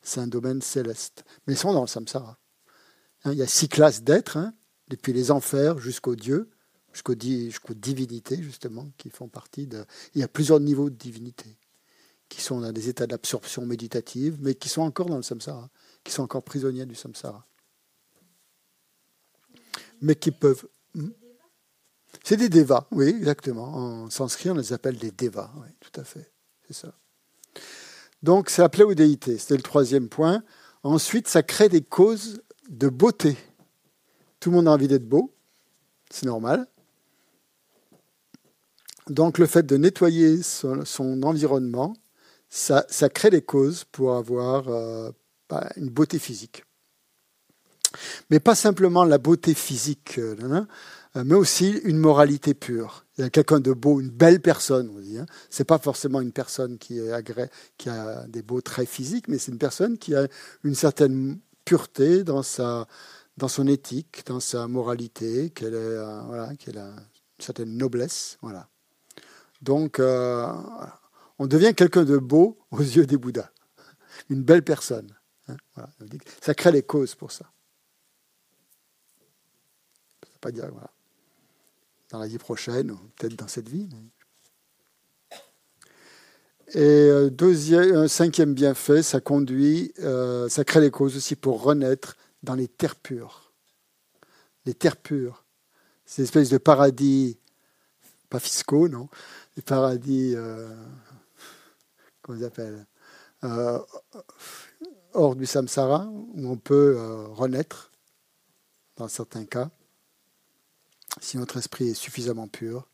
c'est 0.03 0.21
un 0.21 0.27
domaine 0.27 0.63
céleste. 0.63 1.25
Mais 1.47 1.55
ils 1.55 1.59
sont 1.59 1.73
dans 1.73 1.83
le 1.83 1.87
samsara. 1.87 2.39
Hein, 3.25 3.33
il 3.33 3.39
y 3.39 3.43
a 3.43 3.47
six 3.47 3.69
classes 3.69 4.03
d'êtres, 4.03 4.37
hein, 4.37 4.55
depuis 4.89 5.13
les 5.13 5.31
enfers 5.31 5.79
jusqu'aux 5.79 6.17
dieux, 6.17 6.51
jusqu'aux 6.93 7.15
divinités, 7.15 8.43
justement, 8.43 8.91
qui 8.97 9.11
font 9.11 9.29
partie 9.29 9.67
de. 9.67 9.85
Il 10.15 10.21
y 10.21 10.25
a 10.25 10.29
plusieurs 10.29 10.61
niveaux 10.61 10.91
de 10.91 10.97
divinité, 10.97 11.57
qui 12.29 12.41
sont 12.41 12.61
dans 12.61 12.73
des 12.73 12.89
états 12.89 13.07
d'absorption 13.07 13.65
méditative, 13.67 14.39
mais 14.41 14.55
qui 14.55 14.69
sont 14.69 14.83
encore 14.83 15.07
dans 15.07 15.17
le 15.17 15.23
samsara, 15.23 15.71
qui 16.03 16.13
sont 16.13 16.23
encore 16.23 16.43
prisonniers 16.43 16.87
du 16.87 16.95
samsara. 16.95 17.47
Mais 20.01 20.15
qui 20.15 20.31
peuvent. 20.31 20.67
Hmm? 20.95 21.11
C'est 22.25 22.37
des 22.37 22.49
devas, 22.49 22.89
oui, 22.91 23.09
exactement. 23.09 23.69
En 23.69 24.11
sanskrit, 24.11 24.51
on 24.51 24.55
les 24.55 24.73
appelle 24.73 24.99
des 24.99 25.13
devas, 25.13 25.53
oui, 25.59 25.69
tout 25.79 26.01
à 26.01 26.05
fait. 26.05 26.33
C'est 26.67 26.75
ça. 26.75 26.95
Donc 28.23 28.51
c'est 28.51 28.63
appelé 28.63 28.85
aux 28.85 28.95
déités, 28.95 29.39
c'était 29.39 29.57
le 29.57 29.63
troisième 29.63 30.09
point. 30.09 30.43
Ensuite, 30.83 31.29
ça 31.29 31.43
crée 31.43 31.69
des 31.69 31.83
causes 31.83 32.43
de 32.69 32.89
beauté. 32.89 33.37
Tout 34.41 34.51
le 34.51 34.57
monde 34.57 34.69
a 34.69 34.73
envie 34.73 34.89
d'être 34.89 35.09
beau, 35.09 35.35
c'est 36.11 36.27
normal. 36.27 36.67
Donc 39.09 39.39
le 39.39 39.47
fait 39.47 39.65
de 39.67 39.77
nettoyer 39.77 40.43
son, 40.43 41.23
environnement, 41.23 41.95
ça, 42.49 42.85
crée 43.13 43.31
des 43.31 43.43
causes 43.43 43.85
pour 43.85 44.15
avoir 44.15 44.69
euh, 44.69 45.11
bah, 45.49 45.69
une 45.77 45.89
beauté 45.89 46.19
physique. 46.19 46.65
Mais 48.31 48.39
pas 48.39 48.55
simplement 48.55 49.05
la 49.05 49.19
beauté 49.19 49.55
physique, 49.55 50.19
euh, 50.19 50.37
euh, 51.17 51.25
mais 51.25 51.35
aussi 51.35 51.71
une 51.85 51.99
moralité 51.99 52.55
pure. 52.55 53.05
Quelqu'un 53.29 53.61
de 53.61 53.73
beau, 53.73 54.01
une 54.01 54.11
belle 54.11 54.41
personne, 54.41 54.91
on 54.97 55.01
dit. 55.01 55.19
Hein. 55.19 55.27
C'est 55.51 55.65
pas 55.65 55.79
forcément 55.79 56.21
une 56.21 56.33
personne 56.33 56.79
qui, 56.79 56.99
a 57.01 58.27
des 58.29 58.43
beaux 58.43 58.61
traits 58.61 58.89
physiques, 58.89 59.29
mais 59.29 59.39
c'est 59.39 59.53
une 59.53 59.59
personne 59.59 59.99
qui 59.99 60.15
a 60.15 60.27
une 60.65 60.75
certaine 60.75 61.39
pureté 61.65 62.25
dans 62.25 62.43
sa, 62.43 62.87
dans 63.37 63.49
son 63.49 63.67
éthique, 63.67 64.23
dans 64.27 64.41
sa 64.41 64.69
moralité, 64.69 65.51
qu'elle 65.51 65.75
euh, 65.75 66.21
voilà, 66.27 66.45
a 66.45 66.53
une 66.53 66.95
certaine 67.39 67.77
noblesse, 67.77 68.39
voilà. 68.41 68.69
Donc, 69.63 69.99
euh, 69.99 70.47
on 71.39 71.47
devient 71.47 71.75
quelqu'un 71.75 72.05
de 72.05 72.17
beau 72.17 72.59
aux 72.71 72.81
yeux 72.81 73.07
des 73.07 73.17
Bouddhas. 73.17 73.51
une 74.29 74.43
belle 74.43 74.63
personne. 74.63 75.15
Hein, 75.49 75.57
ça 76.41 76.55
crée 76.55 76.73
les 76.73 76.83
causes 76.83 77.15
pour 77.15 77.33
ça. 77.33 77.51
Ça 80.23 80.39
pas 80.41 80.51
dire 80.53 80.69
voilà, 80.71 80.91
dans 82.11 82.19
la 82.19 82.27
vie 82.27 82.39
prochaine, 82.39 82.91
ou 82.91 82.97
peut-être 83.17 83.37
dans 83.37 83.49
cette 83.49 83.69
vie. 83.69 83.89
Et 86.73 86.79
euh, 86.79 87.31
deuxième, 87.31 87.97
un 87.97 88.09
cinquième 88.09 88.55
bienfait, 88.55 89.03
ça 89.03 89.21
conduit, 89.21 89.93
euh, 90.01 90.49
ça 90.49 90.65
crée 90.65 90.81
les 90.81 90.91
causes 90.91 91.17
aussi 91.17 91.35
pour 91.35 91.63
renaître 91.63 92.17
dans 92.43 92.55
les 92.55 92.69
terres 92.69 92.97
pures. 92.97 93.53
Les 94.67 94.75
terres 94.75 94.97
pures, 94.97 95.45
ces 96.05 96.23
espèces 96.23 96.51
de 96.51 96.59
paradis, 96.59 97.39
pas 98.29 98.39
fiscaux, 98.39 98.89
non, 98.89 99.09
des 99.57 99.63
paradis, 99.63 100.35
euh, 100.37 100.69
comment 102.23 102.39
ils 102.39 102.45
appellent, 102.45 102.87
hors 105.13 105.35
du 105.35 105.47
samsara, 105.47 106.07
où 106.07 106.49
on 106.49 106.57
peut 106.57 106.97
renaître, 107.33 107.91
dans 108.97 109.09
certains 109.09 109.45
cas, 109.45 109.71
si 111.21 111.39
notre 111.39 111.57
esprit 111.57 111.89
est 111.89 111.95
suffisamment 111.95 112.49
pur, 112.49 112.89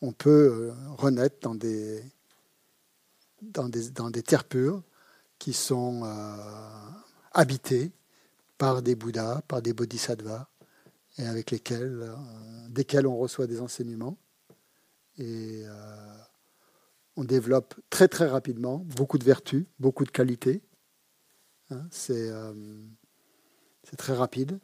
on 0.00 0.12
peut 0.12 0.72
renaître 0.96 1.36
dans 1.40 1.54
des 1.54 2.04
dans 3.52 3.68
des, 3.68 3.90
dans 3.90 4.10
des 4.10 4.22
terres 4.22 4.44
pures 4.44 4.82
qui 5.38 5.52
sont 5.52 6.02
euh, 6.04 6.36
habitées 7.32 7.92
par 8.58 8.82
des 8.82 8.94
Bouddhas, 8.94 9.42
par 9.48 9.62
des 9.62 9.72
Bodhisattvas, 9.72 10.48
et 11.18 11.26
avec 11.26 11.50
lesquels, 11.50 12.00
euh, 12.02 12.14
desquels 12.68 13.06
on 13.06 13.16
reçoit 13.16 13.46
des 13.46 13.60
enseignements. 13.60 14.18
Et 15.18 15.62
euh, 15.66 16.16
on 17.16 17.24
développe 17.24 17.74
très 17.90 18.08
très 18.08 18.26
rapidement 18.26 18.78
beaucoup 18.78 19.18
de 19.18 19.24
vertus, 19.24 19.66
beaucoup 19.78 20.04
de 20.04 20.10
qualités. 20.10 20.62
Hein, 21.70 21.86
c'est 21.90 22.32
très 23.96 24.14
rapide. 24.14 24.58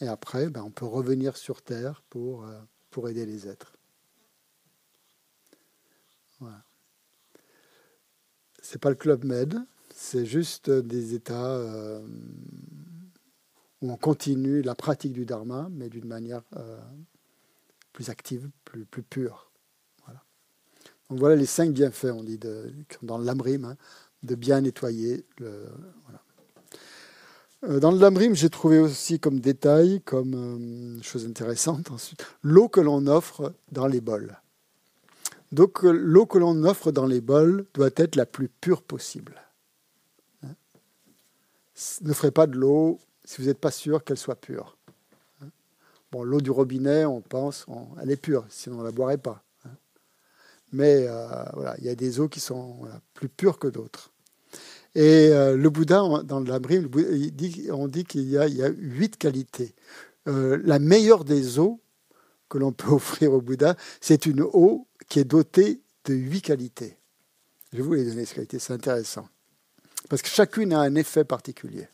Et 0.00 0.08
après, 0.08 0.48
ben, 0.50 0.62
on 0.62 0.70
peut 0.70 0.86
revenir 0.86 1.36
sur 1.36 1.62
Terre 1.62 2.02
pour, 2.10 2.46
pour 2.90 3.08
aider 3.08 3.26
les 3.26 3.48
êtres. 3.48 3.76
Voilà 6.40 6.64
c'est 8.64 8.78
pas 8.78 8.88
le 8.88 8.96
Club 8.96 9.24
Med, 9.24 9.58
c'est 9.94 10.24
juste 10.24 10.70
des 10.70 11.14
états 11.14 11.52
euh, 11.56 12.00
où 13.82 13.92
on 13.92 13.96
continue 13.96 14.62
la 14.62 14.74
pratique 14.74 15.12
du 15.12 15.26
Dharma, 15.26 15.68
mais 15.70 15.90
d'une 15.90 16.06
manière 16.06 16.42
euh, 16.56 16.80
plus 17.92 18.08
active, 18.08 18.48
plus, 18.64 18.86
plus 18.86 19.02
pure. 19.02 19.50
Voilà. 20.04 20.24
Donc 21.10 21.18
voilà 21.18 21.36
les 21.36 21.46
cinq 21.46 21.72
bienfaits, 21.72 22.06
on 22.06 22.24
dit, 22.24 22.38
de, 22.38 22.72
dans 23.02 23.18
Lamrim, 23.18 23.66
hein, 23.66 23.76
de 24.22 24.34
bien 24.34 24.62
nettoyer. 24.62 25.26
Le, 25.38 25.46
euh, 25.46 25.68
Dans 27.68 27.90
le 27.90 27.98
Lamrim, 27.98 28.34
j'ai 28.34 28.50
trouvé 28.50 28.78
aussi 28.78 29.18
comme 29.18 29.40
détail, 29.40 30.02
comme 30.02 31.00
chose 31.02 31.24
intéressante 31.24 31.90
ensuite, 31.90 32.26
l'eau 32.42 32.68
que 32.68 32.80
l'on 32.80 33.06
offre 33.06 33.54
dans 33.72 33.86
les 33.86 34.02
bols. 34.02 34.38
Donc 35.50 35.82
l'eau 35.82 36.26
que 36.26 36.36
l'on 36.36 36.64
offre 36.64 36.90
dans 36.90 37.06
les 37.06 37.20
bols 37.20 37.64
doit 37.74 37.90
être 37.96 38.16
la 38.16 38.26
plus 38.26 38.48
pure 38.48 38.82
possible. 38.82 39.40
Hein? 40.42 40.54
Ne 42.02 42.12
ferez 42.12 42.32
pas 42.32 42.46
de 42.46 42.56
l'eau 42.56 42.98
si 43.24 43.40
vous 43.40 43.46
n'êtes 43.46 43.60
pas 43.60 43.70
sûr 43.70 44.04
qu'elle 44.04 44.18
soit 44.18 44.34
pure. 44.34 44.76
Hein? 45.40 45.46
Bon, 46.12 46.22
l'eau 46.22 46.40
du 46.40 46.50
robinet, 46.50 47.04
on 47.04 47.20
pense, 47.20 47.66
elle 48.02 48.10
est 48.10 48.16
pure, 48.16 48.44
sinon 48.48 48.76
on 48.76 48.80
ne 48.80 48.84
la 48.84 48.90
boirait 48.90 49.16
pas. 49.16 49.42
Hein? 49.64 49.70
Mais 50.72 51.06
euh, 51.08 51.44
voilà, 51.54 51.76
il 51.78 51.84
y 51.84 51.88
a 51.88 51.94
des 51.94 52.20
eaux 52.20 52.28
qui 52.28 52.40
sont 52.40 52.80
plus 53.14 53.28
pures 53.28 53.58
que 53.58 53.68
d'autres. 53.68 54.10
Et 54.94 55.30
euh, 55.30 55.56
le 55.56 55.70
Bouddha, 55.70 56.22
dans 56.22 56.40
le 56.40 56.46
Lamrim, 56.46 56.88
on 57.72 57.88
dit 57.88 58.04
qu'il 58.04 58.28
y, 58.28 58.38
a 58.38 58.68
huit 58.68 59.16
qualités. 59.16 59.74
Euh, 60.28 60.60
la 60.64 60.78
meilleure 60.78 61.24
des 61.24 61.58
eaux 61.58 61.80
que 62.48 62.58
l'on 62.58 62.72
peut 62.72 62.90
offrir 62.92 63.32
au 63.32 63.40
Bouddha, 63.40 63.76
c'est 64.00 64.26
une 64.26 64.42
eau 64.42 64.86
qui 65.08 65.18
est 65.18 65.24
doté 65.24 65.80
de 66.04 66.14
huit 66.14 66.42
qualités. 66.42 66.96
Je 67.72 67.82
vous 67.82 67.94
les 67.94 68.04
donner, 68.04 68.24
ces 68.24 68.36
qualités, 68.36 68.60
c'est 68.60 68.72
intéressant. 68.72 69.28
Parce 70.08 70.22
que 70.22 70.28
chacune 70.28 70.72
a 70.72 70.78
un 70.80 70.94
effet 70.94 71.24
particulier. 71.24 71.88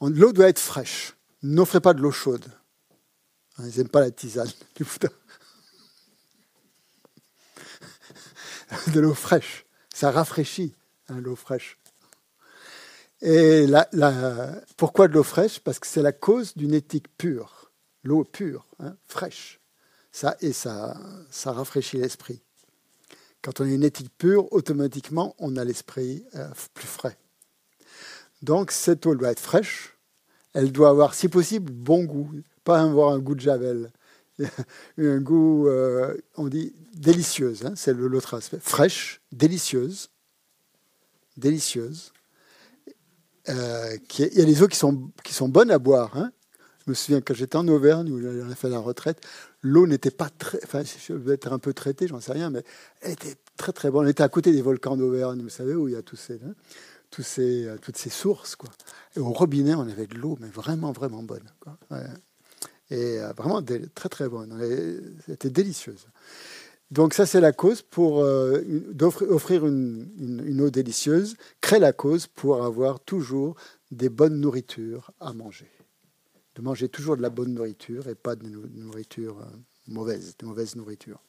L'eau 0.00 0.32
doit 0.32 0.48
être 0.48 0.60
fraîche. 0.60 1.16
N'offrez 1.42 1.80
pas 1.80 1.94
de 1.94 2.00
l'eau 2.00 2.12
chaude. 2.12 2.44
Hein, 3.58 3.64
ils 3.66 3.78
n'aiment 3.78 3.88
pas 3.88 4.00
la 4.00 4.10
tisane 4.10 4.50
du 4.76 4.84
De 8.92 9.00
l'eau 9.00 9.14
fraîche. 9.14 9.64
Ça 9.92 10.10
rafraîchit, 10.10 10.74
hein, 11.08 11.20
l'eau 11.20 11.36
fraîche. 11.36 11.78
Et 13.22 13.66
pourquoi 14.76 15.08
de 15.08 15.14
l'eau 15.14 15.22
fraîche? 15.22 15.60
Parce 15.60 15.78
que 15.78 15.86
c'est 15.86 16.02
la 16.02 16.12
cause 16.12 16.56
d'une 16.56 16.74
éthique 16.74 17.08
pure. 17.16 17.70
L'eau 18.02 18.24
pure, 18.24 18.66
hein, 18.80 18.96
fraîche 19.06 19.60
ça, 20.14 20.36
et 20.40 20.52
ça, 20.52 20.96
ça 21.28 21.50
rafraîchit 21.50 21.98
l'esprit. 21.98 22.40
Quand 23.42 23.60
on 23.60 23.64
a 23.64 23.68
une 23.68 23.82
éthique 23.82 24.16
pure, 24.16 24.50
automatiquement, 24.52 25.34
on 25.40 25.56
a 25.56 25.64
l'esprit 25.64 26.24
euh, 26.36 26.48
plus 26.72 26.86
frais. 26.86 27.18
Donc, 28.40 28.70
cette 28.70 29.04
eau 29.06 29.16
doit 29.16 29.32
être 29.32 29.40
fraîche. 29.40 29.98
Elle 30.52 30.70
doit 30.70 30.90
avoir, 30.90 31.14
si 31.14 31.28
possible, 31.28 31.72
bon 31.72 32.04
goût. 32.04 32.30
Pas 32.62 32.80
avoir 32.80 33.12
un 33.12 33.18
goût 33.18 33.34
de 33.34 33.40
javel. 33.40 33.90
un 34.98 35.20
goût, 35.20 35.66
euh, 35.66 36.16
on 36.36 36.46
dit, 36.46 36.72
délicieuse. 36.94 37.64
Hein, 37.66 37.72
c'est 37.74 37.92
l'autre 37.92 38.34
aspect. 38.34 38.60
Fraîche, 38.60 39.20
délicieuse. 39.32 40.10
Délicieuse. 41.36 42.12
Euh, 43.48 43.96
il 44.18 44.38
y 44.38 44.40
a 44.40 44.44
des 44.44 44.62
eaux 44.62 44.68
qui 44.68 44.78
sont, 44.78 45.10
qui 45.22 45.34
sont 45.34 45.48
bonnes 45.48 45.70
à 45.70 45.78
boire. 45.78 46.16
Hein. 46.16 46.32
Je 46.86 46.90
me 46.90 46.94
souviens 46.94 47.20
quand 47.20 47.34
j'étais 47.34 47.56
en 47.56 47.66
Auvergne, 47.68 48.10
où 48.10 48.44
on 48.44 48.50
a 48.50 48.54
fait 48.54 48.68
la 48.68 48.78
retraite, 48.78 49.26
l'eau 49.62 49.86
n'était 49.86 50.10
pas 50.10 50.28
très. 50.28 50.58
Enfin, 50.64 50.82
je 50.84 51.14
vais 51.14 51.34
être 51.34 51.52
un 51.52 51.58
peu 51.58 51.72
traité, 51.72 52.06
j'en 52.06 52.20
sais 52.20 52.32
rien, 52.32 52.50
mais 52.50 52.62
elle 53.00 53.12
était 53.12 53.36
très 53.56 53.72
très 53.72 53.90
bonne. 53.90 54.04
On 54.04 54.08
était 54.08 54.22
à 54.22 54.28
côté 54.28 54.52
des 54.52 54.60
volcans 54.60 54.96
d'Auvergne, 54.96 55.40
vous 55.42 55.48
savez, 55.48 55.74
où 55.74 55.88
il 55.88 55.94
y 55.94 55.96
a 55.96 56.02
tous 56.02 56.16
ces, 56.16 56.40
hein, 56.44 56.54
euh, 57.38 57.76
toutes 57.80 57.96
ces 57.96 58.10
sources. 58.10 58.54
Quoi. 58.54 58.70
Et 59.16 59.20
au 59.20 59.30
robinet, 59.30 59.74
on 59.74 59.88
avait 59.88 60.06
de 60.06 60.16
l'eau, 60.16 60.36
mais 60.40 60.48
vraiment, 60.48 60.92
vraiment 60.92 61.22
bonne. 61.22 61.48
Et 62.90 63.18
euh, 63.18 63.32
vraiment 63.32 63.62
très 63.94 64.10
très 64.10 64.28
bonne. 64.28 64.58
C'était 65.26 65.50
délicieuse. 65.50 66.06
Donc 66.90 67.14
ça, 67.14 67.26
c'est 67.26 67.40
la 67.40 67.52
cause 67.52 67.82
pour 67.82 68.20
euh, 68.22 68.62
offrir 69.28 69.66
une, 69.66 70.60
eau 70.60 70.70
délicieuse, 70.70 71.36
crée 71.60 71.78
la 71.78 71.92
cause 71.92 72.26
pour 72.26 72.64
avoir 72.64 73.00
toujours 73.00 73.56
des 73.90 74.08
bonnes 74.08 74.40
nourritures 74.40 75.10
à 75.20 75.32
manger 75.32 75.70
de 76.54 76.62
manger 76.62 76.88
toujours 76.88 77.16
de 77.16 77.22
la 77.22 77.30
bonne 77.30 77.54
nourriture 77.54 78.08
et 78.08 78.14
pas 78.14 78.36
de 78.36 78.46
nourriture 78.46 79.40
euh, 79.40 79.56
mauvaise, 79.88 80.36
de 80.38 80.46
mauvaise 80.46 80.76
nourriture. 80.76 81.20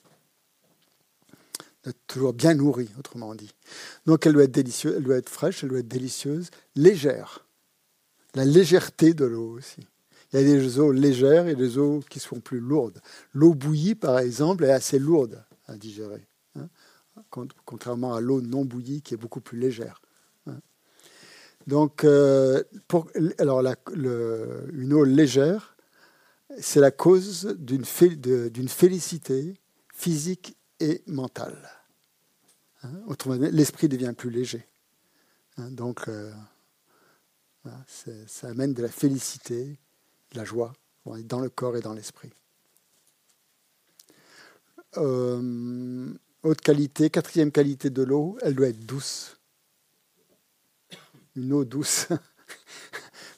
D'être 1.84 2.00
toujours 2.08 2.34
bien 2.34 2.54
nourri, 2.54 2.90
autrement 2.98 3.36
dit. 3.36 3.54
Donc 4.06 4.26
elle 4.26 4.34
doit 4.34 4.44
être 4.44 4.52
délicieuse, 4.52 4.96
elle 4.98 5.04
doit 5.04 5.18
être 5.18 5.30
fraîche, 5.30 5.64
elle 5.64 5.70
doit 5.70 5.80
être 5.80 5.88
délicieuse, 5.88 6.50
légère. 6.76 7.46
La 8.34 8.46
légèreté 8.46 9.14
de 9.14 9.26
l'eau 9.26 9.58
aussi. 9.58 9.88
Il 10.32 10.40
y 10.40 10.44
a 10.44 10.46
des 10.46 10.80
eaux 10.80 10.92
légères 10.92 11.48
et 11.48 11.56
des 11.56 11.78
eaux 11.78 12.02
qui 12.10 12.20
sont 12.20 12.40
plus 12.40 12.60
lourdes. 12.60 13.02
L'eau 13.34 13.54
bouillie, 13.54 13.96
par 13.96 14.20
exemple, 14.20 14.66
est 14.66 14.72
assez 14.72 15.00
lourde 15.00 15.44
à 15.68 15.78
digérer, 15.78 16.28
hein, 16.56 16.68
contrairement 17.66 18.14
à 18.14 18.22
l'eau 18.22 18.42
non 18.42 18.66
bouillie 18.66 19.02
qui 19.02 19.14
est 19.14 19.18
beaucoup 19.18 19.42
plus 19.42 19.58
légère. 19.58 20.02
Donc, 21.68 22.04
euh, 22.04 22.64
alors 23.40 23.62
une 23.62 24.94
eau 24.94 25.04
légère, 25.04 25.76
c'est 26.60 26.80
la 26.80 26.92
cause 26.92 27.56
d'une 27.58 27.86
félicité 28.68 29.56
physique 29.94 30.58
et 30.80 31.02
mentale. 31.08 31.70
Hein, 32.84 32.92
autrement 33.08 33.38
dit, 33.38 33.50
l'esprit 33.52 33.90
devient 33.90 34.14
plus 34.16 34.30
léger. 34.30 34.68
Hein, 35.58 35.72
donc, 35.72 36.08
euh, 36.08 36.32
ça 38.28 38.50
amène 38.50 38.74
de 38.74 38.84
la 38.84 38.90
félicité, 38.90 39.80
la 40.36 40.46
joie 40.46 40.74
dans 41.06 41.40
le 41.40 41.50
corps 41.50 41.78
et 41.78 41.82
dans 41.82 41.94
l'esprit. 41.94 42.32
Euh, 44.98 46.14
haute 46.44 46.62
qualité, 46.62 47.10
quatrième 47.10 47.52
qualité 47.52 47.90
de 47.90 48.02
l'eau, 48.02 48.38
elle 48.42 48.56
doit 48.56 48.68
être 48.68 48.86
douce 48.86 49.36
une 51.36 51.54
eau 51.54 51.66
douce. 51.66 52.08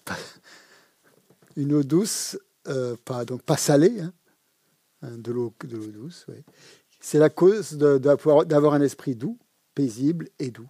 une 1.55 1.73
eau 1.73 1.83
douce, 1.83 2.37
euh, 2.67 2.95
pas, 3.03 3.25
donc 3.25 3.41
pas 3.41 3.57
salée, 3.57 3.99
hein, 3.99 4.13
hein 5.01 5.17
de 5.17 5.31
l'eau 5.31 5.53
douce. 5.61 6.25
C'est 6.99 7.19
la 7.19 7.29
cause 7.29 7.73
d'avoir 7.73 8.73
un 8.73 8.81
esprit 8.81 9.15
doux, 9.15 9.37
paisible 9.73 10.29
et 10.39 10.51
doux. 10.51 10.69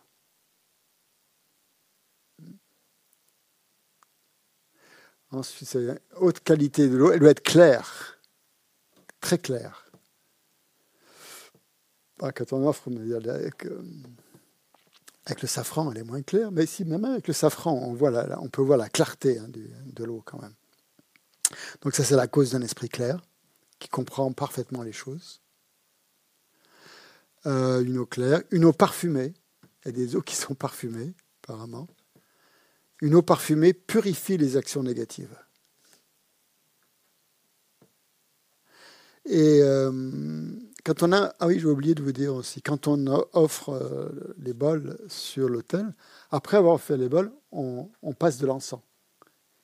Ensuite, 5.38 5.78
haute 6.16 6.40
qualité 6.40 6.90
de 6.90 6.98
l'eau. 6.98 7.12
Elle 7.12 7.20
doit 7.20 7.30
être 7.30 7.44
claire, 7.44 8.20
très 9.22 9.38
claire. 9.38 9.86
Quand 12.20 12.54
on 12.54 12.68
offre 12.68 12.90
Avec 15.26 15.42
le 15.42 15.48
safran, 15.48 15.92
elle 15.92 16.00
est 16.00 16.04
moins 16.04 16.24
claire, 16.24 16.52
mais 16.52 16.64
ici, 16.64 16.86
même 16.86 17.06
avec 17.06 17.28
le 17.28 17.34
safran, 17.34 17.74
on 17.74 18.50
peut 18.50 18.62
voir 18.64 18.78
la 18.78 18.90
clarté 18.90 19.38
hein, 19.38 19.48
de 19.48 20.04
l'eau 20.04 20.24
quand 20.26 20.42
même. 20.42 20.56
Donc 21.82 21.94
ça, 21.94 22.04
c'est 22.04 22.16
la 22.16 22.28
cause 22.28 22.52
d'un 22.52 22.62
esprit 22.62 22.90
clair 22.90 23.22
qui 23.78 23.90
comprend 23.90 24.32
parfaitement 24.32 24.82
les 24.82 24.92
choses. 24.92 25.42
Euh, 27.46 27.84
une 27.84 28.00
eau 28.00 28.08
claire, 28.08 28.42
une 28.50 28.66
eau 28.66 28.74
parfumée. 28.74 29.34
Il 29.86 29.90
y 29.90 29.90
a 29.90 29.92
des 29.92 30.16
eaux 30.16 30.22
qui 30.22 30.36
sont 30.36 30.56
parfumées, 30.56 31.14
apparemment. 31.44 31.88
Une 33.02 33.16
eau 33.16 33.22
parfumée 33.22 33.74
purifie 33.74 34.38
les 34.38 34.58
actions 34.58 34.84
négatives. 34.84 35.36
Et 39.26 39.60
euh, 39.62 39.92
quand 40.86 41.04
on 41.04 41.12
a, 41.12 41.36
ah 41.40 41.48
oui, 41.48 41.60
j'ai 41.60 41.68
oublié 41.68 41.94
de 41.94 42.02
vous 42.02 42.14
dire 42.14 42.34
aussi, 42.34 42.62
quand 42.62 42.88
on 42.88 43.08
offre 43.34 43.70
euh, 43.70 44.36
les 44.40 44.54
bols 44.54 44.98
sur 45.10 45.50
l'autel, 45.50 45.94
après 46.32 46.56
avoir 46.56 46.80
fait 46.80 46.96
les 46.96 47.10
bols, 47.10 47.32
on, 47.52 47.90
passe 48.18 48.38
de 48.38 48.48
l'encens. 48.48 48.80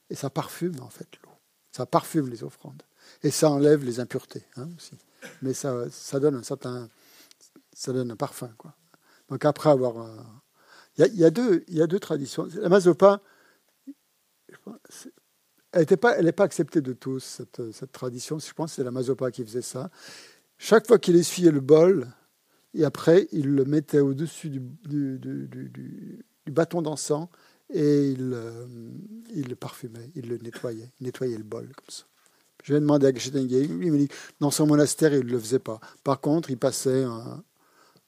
Et 0.10 0.16
ça 0.16 0.30
parfume 0.30 0.80
en 0.82 0.90
fait 0.90 1.08
l'eau. 1.24 1.32
Ça 1.72 1.86
parfume 1.86 2.30
les 2.30 2.44
offrandes. 2.44 2.84
Et 3.24 3.32
ça 3.32 3.50
enlève 3.50 3.86
les 3.86 4.02
impuretés 4.02 4.44
hein, 4.58 4.68
aussi. 4.78 4.98
Mais 5.42 5.54
ça, 5.54 5.90
ça 5.90 6.20
donne 6.20 6.36
un 6.36 6.44
certain, 6.44 6.90
ça 7.74 7.94
donne 7.94 8.12
un 8.12 8.16
parfum 8.18 8.52
quoi. 8.58 8.76
Donc 9.30 9.46
après 9.46 9.70
avoir, 9.70 9.98
euh, 9.98 10.18
il 10.98 11.16
y, 11.16 11.26
a 11.26 11.30
deux, 11.32 11.64
il 11.68 11.78
y 11.78 11.82
a 11.82 11.88
deux 11.88 12.00
traditions. 12.00 12.48
La 12.56 12.70
mazopa, 12.70 13.22
elle 15.74 15.88
n'est 15.90 15.98
pas, 15.98 16.22
pas 16.34 16.44
acceptée 16.44 16.82
de 16.82 16.94
tous, 16.94 17.20
cette, 17.20 17.72
cette 17.72 17.92
tradition. 17.92 18.38
Je 18.40 18.54
pense 18.54 18.72
que 18.72 18.76
c'est 18.78 18.84
la 18.84 18.92
Mazopa 18.92 19.32
qui 19.32 19.44
faisait 19.44 19.64
ça. 19.64 19.90
Chaque 20.58 20.88
fois 20.88 21.00
qu'il 21.00 21.16
essuyait 21.16 21.52
le 21.52 21.60
bol, 21.60 22.08
et 22.76 22.86
après, 22.86 23.28
il 23.32 23.50
le 23.50 23.66
mettait 23.66 24.00
au-dessus 24.00 24.50
du, 24.50 24.60
du, 24.86 25.20
du, 25.20 26.26
bâton 26.52 26.82
d'encens 26.82 27.28
et 27.72 28.12
il, 28.12 28.32
euh, 28.34 28.66
il, 29.34 29.48
le 29.48 29.56
parfumait, 29.56 30.12
il 30.16 30.28
le 30.28 30.38
nettoyait, 30.38 30.92
il 31.00 31.06
nettoyait 31.06 31.38
le 31.38 31.44
bol 31.44 31.66
comme 31.68 31.90
ça. 31.90 32.04
Je 32.64 32.74
vais 32.74 32.80
demander 32.80 33.08
à 33.08 33.14
Geshengen, 33.14 33.82
il 33.82 33.92
me 33.92 33.98
dit 33.98 34.10
dans 34.40 34.52
son 34.52 34.68
monastère, 34.68 35.14
il 35.14 35.26
ne 35.26 35.32
le 35.32 35.40
faisait 35.40 35.60
pas. 35.60 35.80
Par 36.04 36.20
contre, 36.20 36.50
il 36.50 36.58
passait 36.58 37.04
un, 37.04 37.44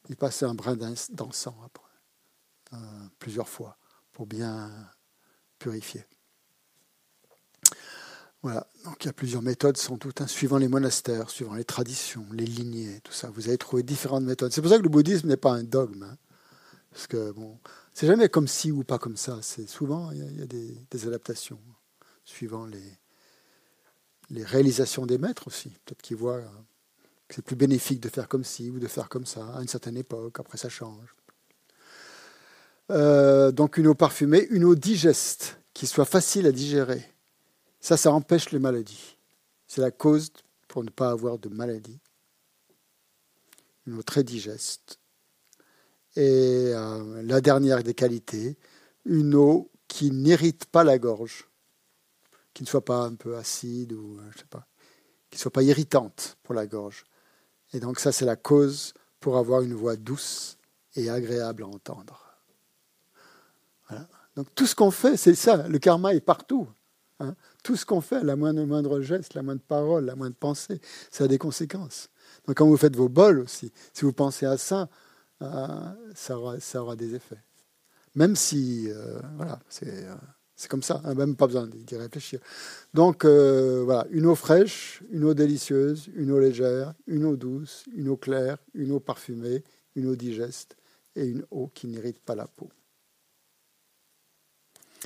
il 0.10 0.16
passait 0.16 0.46
un 0.46 0.54
brin 0.54 0.76
d'encens 0.76 1.56
après, 1.64 1.85
euh, 2.76 3.08
plusieurs 3.20 3.50
fois, 3.50 3.78
pour 4.12 4.26
bien 4.26 4.72
purifier. 5.60 6.06
Voilà, 8.46 8.68
donc 8.84 9.04
il 9.04 9.08
y 9.08 9.10
a 9.10 9.14
plusieurs 9.14 9.42
méthodes 9.42 9.76
sans 9.76 9.98
doute, 9.98 10.22
hein, 10.22 10.28
suivant 10.28 10.60
les 10.60 10.68
monastères, 10.68 11.32
suivant 11.32 11.56
les 11.56 11.66
traditions, 11.66 12.28
les 12.32 12.46
lignées, 12.46 13.02
tout 13.04 13.12
ça. 13.12 13.32
Vous 13.32 13.48
allez 13.48 13.58
trouver 13.58 13.82
différentes 13.82 14.24
méthodes. 14.24 14.52
C'est 14.52 14.62
pour 14.62 14.70
ça 14.70 14.78
que 14.78 14.84
le 14.84 14.90
bouddhisme 14.90 15.28
n'est 15.28 15.36
pas 15.36 15.52
un 15.52 15.64
dogme. 15.64 16.04
Hein. 16.04 16.18
parce 16.92 17.08
que 17.08 17.32
bon, 17.32 17.58
c'est 17.96 18.06
jamais 18.06 18.30
comme 18.30 18.48
ci 18.48 18.72
ou 18.72 18.84
pas 18.84 19.00
comme 19.00 19.18
ça. 19.18 19.40
C'est 19.42 19.68
souvent 19.68 20.12
il 20.12 20.38
y 20.38 20.42
a, 20.44 20.46
des, 20.46 21.08
adaptations 21.08 21.60
suivant 22.24 22.68
les, 22.68 23.00
les 24.30 24.44
réalisations 24.44 25.08
des 25.08 25.18
maîtres 25.18 25.48
aussi. 25.48 25.70
Peut-être 25.84 26.04
qu'ils 26.04 26.18
voient 26.18 26.44
que 27.28 27.36
c'est 27.36 27.42
plus 27.42 27.56
bénéfique 27.56 28.00
de 28.00 28.10
faire 28.10 28.28
comme 28.28 28.44
ci 28.44 28.70
ou 28.70 28.78
de 28.78 28.88
faire 28.88 29.10
comme 29.10 29.26
ça 29.26 29.56
à 29.56 29.62
une 29.62 29.68
certaine 29.68 29.98
époque. 29.98 30.40
Après, 30.40 30.60
ça 30.60 30.70
change. 30.70 31.16
Euh, 32.92 33.52
donc 33.52 33.78
une 33.78 33.88
eau 33.88 33.96
parfumée, 33.96 34.48
une 34.52 34.64
eau 34.64 34.76
digeste 34.76 35.60
qui 35.74 35.88
soit 35.88 36.06
facile 36.06 36.46
à 36.46 36.52
digérer 36.52 37.16
ça, 37.86 37.98
ça 37.98 38.12
empêche 38.12 38.50
les 38.50 38.58
maladies. 38.58 39.16
C'est 39.68 39.82
la 39.82 39.92
cause 39.92 40.34
pour 40.68 40.84
ne 40.84 40.90
pas 40.90 41.12
avoir 41.12 41.38
de 41.38 41.50
maladie. 41.50 42.00
Une 43.86 44.00
eau 44.00 44.02
très 44.02 44.24
digeste. 44.24 45.00
Et 46.16 46.72
euh, 46.74 47.22
la 47.22 47.42
dernière 47.42 47.84
des 47.84 47.94
qualités, 47.94 48.58
une 49.06 49.36
eau 49.36 49.70
qui 49.88 50.10
n'irrite 50.10 50.66
pas 50.66 50.84
la 50.84 50.98
gorge, 50.98 51.48
qui 52.56 52.64
ne 52.64 52.68
soit 52.68 52.84
pas 52.84 53.04
un 53.04 53.14
peu 53.14 53.38
acide 53.38 53.94
ou 53.94 54.18
euh, 54.18 54.32
je 54.32 54.40
sais 54.40 54.46
pas, 54.50 54.66
qui 55.30 55.38
ne 55.38 55.42
soit 55.42 55.52
pas 55.52 55.62
irritante 55.62 56.40
pour 56.42 56.56
la 56.56 56.66
gorge. 56.66 57.04
Et 57.72 57.80
donc 57.80 58.00
ça, 58.00 58.12
c'est 58.12 58.26
la 58.26 58.36
cause 58.36 58.96
pour 59.20 59.38
avoir 59.38 59.62
une 59.62 59.76
voix 59.76 59.96
douce 59.96 60.58
et 60.96 61.12
agréable 61.12 61.62
à 61.62 61.68
entendre. 61.68 62.25
Donc 64.36 64.48
tout 64.56 64.66
ce 64.66 64.76
qu'on 64.76 64.92
fait, 64.92 65.18
c'est 65.18 65.36
ça. 65.36 65.68
Le 65.68 65.80
karma 65.80 66.14
est 66.14 66.22
partout. 66.22 66.68
Hein. 67.20 67.36
Tout 67.64 67.76
ce 67.76 67.86
qu'on 67.86 68.02
fait, 68.02 68.24
la 68.24 68.36
moindre, 68.36 68.64
moindre 68.66 69.02
geste, 69.02 69.34
la 69.34 69.44
moindre 69.44 69.62
parole, 69.68 70.06
la 70.06 70.16
moindre 70.16 70.36
pensée, 70.36 70.82
ça 71.10 71.24
a 71.24 71.28
des 71.28 71.38
conséquences. 71.38 72.10
Donc 72.46 72.58
quand 72.58 72.68
vous 72.68 72.78
faites 72.78 72.96
vos 72.96 73.10
bols 73.10 73.40
aussi, 73.40 73.72
si 73.94 74.04
vous 74.04 74.14
pensez 74.14 74.46
à 74.46 74.58
ça, 74.58 74.90
euh, 75.42 75.68
ça, 76.14 76.38
aura, 76.38 76.60
ça, 76.60 76.82
aura, 76.82 76.96
des 76.96 77.16
effets. 77.16 77.42
Même 78.16 78.36
si, 78.36 78.90
euh, 78.90 79.20
voilà, 79.36 79.60
euh, 79.84 80.16
c'est 80.56 80.70
comme 80.70 80.84
ça, 80.84 81.02
hein, 81.04 81.14
même 81.14 81.36
pas 81.36 81.48
besoin 81.48 81.68
d'y 81.68 81.96
réfléchir. 81.96 82.40
Donc 82.94 83.26
voilà, 83.26 84.06
une 84.12 84.26
eau 84.26 84.36
fraîche, 84.36 85.04
une 85.12 85.26
eau 85.26 85.34
délicieuse, 85.34 86.10
une 86.16 86.32
eau 86.32 86.40
légère, 86.40 86.94
une 87.08 87.26
eau 87.26 87.36
douce, 87.36 87.86
une 87.94 88.10
eau 88.10 88.18
claire, 88.18 88.58
une 88.74 88.92
eau 88.92 89.00
parfumée, 89.00 89.64
une 89.96 90.08
eau 90.08 90.16
digeste 90.16 90.78
et 91.16 91.26
une 91.26 91.46
eau 91.52 91.70
qui 91.74 91.88
n'irrite 91.88 92.20
pas 92.20 92.36
la 92.36 92.48
peau. 92.48 92.70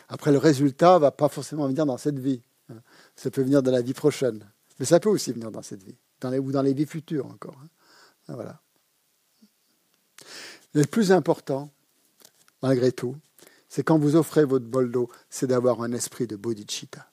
Après, 0.07 0.31
le 0.31 0.37
résultat 0.37 0.95
ne 0.95 0.99
va 0.99 1.11
pas 1.11 1.29
forcément 1.29 1.67
venir 1.67 1.85
dans 1.85 1.97
cette 1.97 2.19
vie. 2.19 2.41
Hein. 2.69 2.81
Ça 3.15 3.29
peut 3.29 3.41
venir 3.41 3.61
dans 3.61 3.71
la 3.71 3.81
vie 3.81 3.93
prochaine. 3.93 4.49
Mais 4.79 4.85
ça 4.85 4.99
peut 4.99 5.09
aussi 5.09 5.31
venir 5.33 5.51
dans 5.51 5.61
cette 5.61 5.83
vie, 5.83 5.97
ou 6.23 6.51
dans 6.51 6.61
les 6.61 6.73
vies 6.73 6.85
futures 6.85 7.25
encore. 7.25 7.57
Hein. 7.61 7.67
Ah, 8.29 8.35
voilà. 8.35 8.61
Le 10.73 10.85
plus 10.85 11.11
important, 11.11 11.71
malgré 12.61 12.91
tout, 12.91 13.15
c'est 13.67 13.83
quand 13.83 13.97
vous 13.97 14.15
offrez 14.15 14.45
votre 14.45 14.65
bol 14.65 14.91
d'eau, 14.91 15.09
c'est 15.29 15.47
d'avoir 15.47 15.81
un 15.81 15.91
esprit 15.91 16.27
de 16.27 16.35
bodhicitta. 16.35 17.11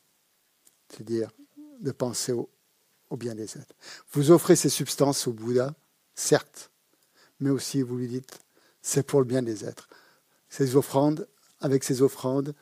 C'est-à-dire 0.88 1.30
de 1.80 1.90
penser 1.90 2.32
au, 2.32 2.48
au 3.10 3.16
bien 3.16 3.34
des 3.34 3.56
êtres. 3.56 3.74
Vous 4.12 4.30
offrez 4.30 4.56
ces 4.56 4.68
substances 4.68 5.26
au 5.26 5.32
Bouddha, 5.32 5.74
certes, 6.14 6.70
mais 7.40 7.50
aussi 7.50 7.82
vous 7.82 7.96
lui 7.96 8.08
dites, 8.08 8.38
c'est 8.82 9.02
pour 9.02 9.20
le 9.20 9.26
bien 9.26 9.42
des 9.42 9.64
êtres. 9.64 9.88
Ces 10.48 10.76
offrandes, 10.76 11.28
avec 11.60 11.84
ces 11.84 12.02
offrandes, 12.02 12.54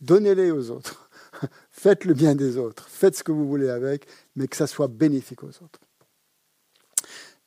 donnez-les 0.00 0.50
aux 0.50 0.70
autres. 0.70 1.10
Faites 1.70 2.04
le 2.04 2.14
bien 2.14 2.34
des 2.34 2.56
autres. 2.56 2.88
Faites 2.88 3.16
ce 3.16 3.22
que 3.22 3.32
vous 3.32 3.46
voulez 3.46 3.68
avec, 3.68 4.06
mais 4.36 4.48
que 4.48 4.56
ça 4.56 4.66
soit 4.66 4.88
bénéfique 4.88 5.42
aux 5.42 5.48
autres. 5.48 5.80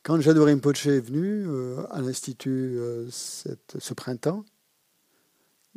Quand 0.04 0.20
Jadot 0.20 0.43
Rinpoche 0.43 0.88
est 0.88 0.99
venu 0.99 1.45
euh, 1.47 1.86
à 1.89 2.01
l'Institut 2.01 2.78
euh, 2.78 3.08
ce 3.10 3.93
printemps, 3.93 4.43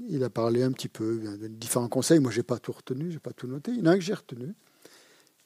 il 0.09 0.25
a 0.25 0.31
parlé 0.31 0.63
un 0.63 0.73
petit 0.73 0.89
peu 0.89 1.19
de 1.19 1.47
différents 1.47 1.89
conseils. 1.89 2.19
Moi, 2.19 2.33
je 2.33 2.39
n'ai 2.39 2.43
pas 2.43 2.59
tout 2.59 2.73
retenu, 2.73 3.09
je 3.09 3.15
n'ai 3.15 3.21
pas 3.21 3.33
tout 3.33 3.47
noté. 3.47 3.71
Il 3.71 3.79
y 3.79 3.83
en 3.83 3.87
a 3.87 3.91
un 3.93 3.95
que 3.95 4.03
j'ai 4.03 4.15
retenu, 4.15 4.55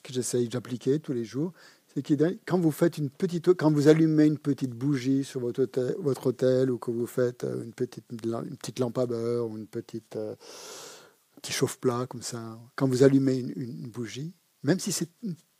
que 0.03 0.13
j'essaye 0.13 0.49
d'appliquer 0.49 0.99
tous 0.99 1.13
les 1.13 1.25
jours. 1.25 1.53
C'est 1.95 2.03
que 2.03 2.15
quand 2.47 2.59
vous 2.59 2.71
faites 2.71 2.99
une 2.99 3.11
petite, 3.11 3.53
quand 3.55 3.71
vous 3.73 3.89
allumez 3.89 4.25
une 4.25 4.39
petite 4.39 4.71
bougie 4.71 5.25
sur 5.25 5.41
votre 5.41 5.63
hôtel, 5.63 5.95
votre 5.99 6.71
ou 6.71 6.79
que 6.79 6.91
vous 6.91 7.07
faites 7.07 7.45
euh, 7.45 7.65
une 7.65 7.73
petite, 7.73 8.05
une 8.11 8.57
petite 8.57 8.79
lampe 8.79 8.99
à 8.99 9.07
beurre 9.07 9.49
ou 9.49 9.59
une 9.59 9.67
petite 9.67 10.17
petit 11.41 11.53
chauffe-plat 11.53 12.07
comme 12.09 12.23
ça, 12.23 12.59
quand 12.77 12.87
vous 12.87 13.03
allumez 13.03 13.39
une, 13.39 13.89
bougie, 13.89 14.35
même 14.63 14.79
si 14.79 14.93
c'est 14.93 15.09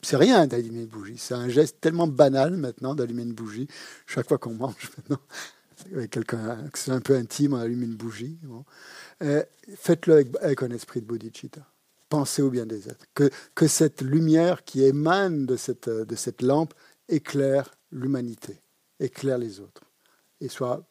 c'est 0.03 0.17
rien 0.17 0.47
d'allumer 0.47 0.81
une 0.81 0.87
bougie, 0.87 1.17
c'est 1.17 1.35
un 1.35 1.47
geste 1.47 1.79
tellement 1.79 2.07
banal 2.07 2.57
maintenant 2.57 2.95
d'allumer 2.95 3.21
une 3.21 3.33
bougie. 3.33 3.67
Chaque 4.07 4.27
fois 4.27 4.39
qu'on 4.39 4.55
mange 4.55 4.91
maintenant, 4.97 5.19
avec 5.93 6.09
quelqu'un 6.11 6.57
c'est 6.73 6.91
un 6.91 7.01
peu 7.01 7.15
intime, 7.15 7.53
on 7.53 7.57
allume 7.57 7.83
une 7.83 7.95
bougie. 7.95 8.39
Euh, 9.21 9.43
faites-le 9.75 10.25
avec, 10.41 10.63
un 10.63 10.71
esprit 10.71 11.01
de 11.01 11.05
bodhicitta. 11.05 11.61
Pensez 12.09 12.41
au 12.41 12.49
bien 12.49 12.65
des 12.65 12.89
êtres. 12.89 13.05
Que, 13.13 13.29
que 13.53 13.67
cette 13.67 14.01
lumière 14.01 14.63
qui 14.63 14.83
émane 14.83 15.45
de 15.45 15.55
cette, 15.55 15.89
de 15.89 16.15
cette 16.15 16.41
lampe 16.41 16.73
éclaire 17.07 17.75
l'humanité, 17.91 18.61
éclaire 18.99 19.37
les 19.37 19.59
autres, 19.59 19.83
et 20.39 20.49
soit 20.49 20.83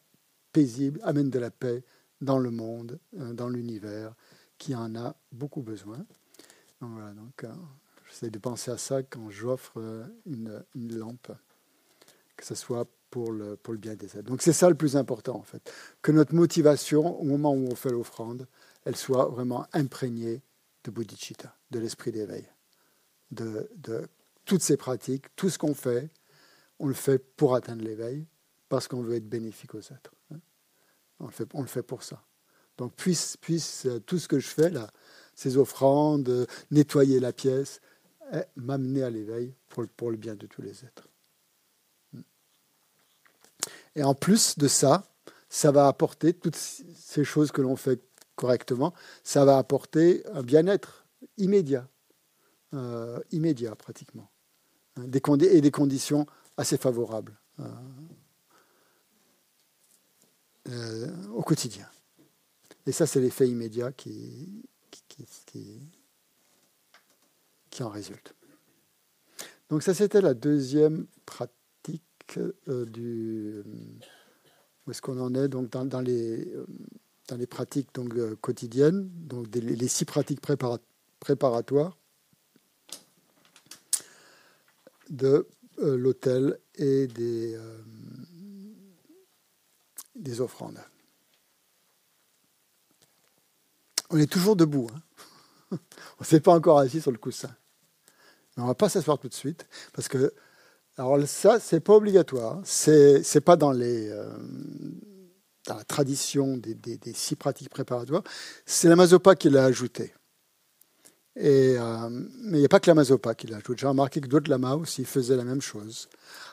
paisible, 0.51 0.99
amène 1.03 1.29
de 1.29 1.39
la 1.39 1.51
paix 1.51 1.83
dans 2.21 2.39
le 2.39 2.51
monde, 2.51 2.99
euh, 3.19 3.33
dans 3.33 3.49
l'univers, 3.49 4.13
qui 4.61 4.75
en 4.75 4.95
a 4.95 5.15
beaucoup 5.31 5.63
besoin. 5.63 6.05
Voilà, 6.81 7.13
donc, 7.13 7.43
euh, 7.43 7.51
j'essaie 8.07 8.29
de 8.29 8.37
penser 8.37 8.69
à 8.69 8.77
ça 8.77 9.01
quand 9.01 9.31
j'offre 9.31 9.73
euh, 9.77 10.05
une, 10.27 10.63
une, 10.75 10.95
lampe, 10.99 11.31
que 12.37 12.45
ce 12.45 12.53
soit 12.53 12.87
pour 13.09 13.31
le, 13.31 13.57
bien 13.71 13.95
des 13.95 14.05
êtres. 14.05 14.29
Donc 14.29 14.43
c'est 14.43 14.53
ça 14.53 14.69
le 14.69 14.75
plus 14.75 14.95
important 14.95 15.35
en 15.35 15.41
fait, 15.41 15.73
que 16.03 16.11
notre 16.11 16.35
motivation 16.35 17.19
au 17.19 17.23
moment 17.23 17.53
où 17.53 17.69
on 17.71 17.75
fait 17.75 17.89
l'offrande, 17.89 18.47
elle 18.85 18.95
soit 18.95 19.25
vraiment 19.25 19.65
imprégnée 19.73 20.43
de 20.83 20.91
bodhicitta, 20.91 21.55
de 21.71 21.79
l'esprit 21.79 22.11
d'éveil, 22.11 22.47
de, 23.31 23.67
toutes 24.45 24.61
ces 24.61 24.77
pratiques, 24.77 25.35
tout 25.35 25.49
ce 25.49 25.57
qu'on 25.57 25.73
fait, 25.73 26.11
on 26.77 26.87
le 26.87 26.93
fait 26.93 27.17
pour 27.17 27.55
atteindre 27.55 27.83
l'éveil, 27.83 28.27
parce 28.69 28.87
qu'on 28.87 29.01
veut 29.01 29.15
être 29.15 29.27
bénéfique 29.27 29.73
aux 29.73 29.81
êtres. 29.81 30.13
Hein. 30.31 30.39
On 31.19 31.61
le 31.61 31.67
fait 31.67 31.83
pour 31.83 32.03
ça. 32.03 32.23
Donc 32.81 32.95
puisse, 32.95 33.85
euh, 33.85 33.99
tout 33.99 34.17
ce 34.17 34.27
que 34.27 34.39
je 34.39 34.47
fais 34.47 34.71
là, 34.71 34.89
ces 35.35 35.55
offrandes, 35.57 36.29
euh, 36.29 36.47
nettoyer 36.71 37.19
la 37.19 37.31
pièce, 37.31 37.79
eh, 38.33 38.41
m'amener 38.55 39.03
à 39.03 39.11
l'éveil 39.11 39.53
pour, 39.69 40.09
le 40.09 40.17
bien 40.17 40.33
de 40.33 40.47
tous 40.47 40.63
les 40.63 40.83
êtres. 40.83 41.07
Hmm. 42.11 42.21
Et 43.95 44.03
en 44.03 44.15
plus 44.15 44.57
de 44.57 44.67
ça, 44.67 45.03
ça 45.47 45.71
va 45.71 45.87
apporter 45.87 46.33
toutes 46.33 46.55
ces 46.55 47.23
choses 47.23 47.51
que 47.51 47.61
l'on 47.61 47.75
fait 47.75 48.01
correctement, 48.35 48.95
ça 49.23 49.45
va 49.45 49.59
apporter 49.59 50.25
un 50.33 50.41
bien-être 50.41 51.05
immédiat, 51.37 51.87
euh, 52.73 53.19
immédiat 53.31 53.75
pratiquement, 53.75 54.31
hein, 54.95 55.03
et 55.03 55.61
des 55.61 55.71
conditions 55.71 56.25
assez 56.57 56.77
favorables 56.77 57.37
au 61.35 61.43
quotidien. 61.43 61.87
Et 62.85 62.91
ça, 62.91 63.05
c'est 63.05 63.21
l'effet 63.21 63.47
immédiat 63.47 63.91
qui, 63.91 64.63
qui, 65.07 65.25
qui, 67.69 67.83
en 67.83 67.89
résulte. 67.89 68.33
Donc 69.69 69.83
ça, 69.83 69.93
c'était 69.93 70.21
la 70.21 70.33
deuxième 70.33 71.07
pratique 71.25 72.39
du... 72.67 73.63
Où 74.85 74.91
est-ce 74.91 75.01
qu'on 75.01 75.19
en 75.19 75.35
est 75.35 75.47
donc 75.47 75.69
dans, 75.69 75.85
dans 75.85 76.01
les 76.01 76.51
dans 77.31 77.37
les 77.37 77.47
pratiques 77.47 77.93
donc, 77.93 78.13
euh, 78.15 78.35
quotidiennes, 78.35 79.09
donc 79.13 79.47
les 79.55 79.87
six 79.87 80.03
pratiques 80.03 80.41
préparatoires 80.41 81.97
de 85.09 85.47
euh, 85.79 85.97
l'autel 85.97 86.59
et 86.75 87.07
des, 87.07 87.55
euh, 87.55 87.77
des 90.15 90.41
offrandes. 90.41 90.79
On 94.11 94.17
est 94.17 94.31
toujours 94.31 94.55
debout. 94.55 94.89
Hein. 94.93 94.99
on 95.71 96.21
ne 96.21 96.25
s'est 96.25 96.39
pas 96.39 96.53
encore 96.53 96.79
assis 96.79 97.01
sur 97.01 97.11
le 97.11 97.17
coussin. 97.17 97.49
Mais 98.55 98.63
on 98.63 98.65
ne 98.65 98.71
va 98.71 98.75
pas 98.75 98.89
s'asseoir 98.89 99.17
tout 99.17 99.29
de 99.29 99.33
suite 99.33 99.65
parce 99.93 100.07
que 100.07 100.33
alors 100.97 101.17
ça, 101.25 101.59
c'est 101.59 101.79
pas 101.79 101.93
obligatoire. 101.93 102.59
C'est, 102.63 103.23
c'est 103.23 103.41
pas 103.41 103.55
dans 103.55 103.71
les, 103.71 104.11
dans 105.67 105.75
la 105.75 105.83
tradition 105.83 106.57
des, 106.57 106.77
six 107.13 107.35
pratiques 107.35 107.69
préparatoires, 107.69 108.23
c'est 108.65 108.89
la 108.89 108.95
mazopa 108.95 109.35
qui 109.35 109.49
l'a 109.49 109.65
ajouté. 109.65 110.13
Et, 111.35 111.75
euh, 111.77 112.09
mais 112.09 112.57
il 112.57 112.59
n'y 112.59 112.65
a 112.65 112.69
pas 112.69 112.79
que 112.79 112.89
la 112.89 112.95
mazopa 112.95 113.35
qui 113.35 113.47
l'ajoute. 113.47 113.79
J'ai 113.79 113.87
remarqué 113.87 114.19
que 114.19 114.27
d'autres 114.27 114.49
lamas 114.49 114.75
aussi 114.75 115.05
faisaient 115.05 115.37
la 115.37 115.45
même 115.45 115.61
chose. 115.61 116.09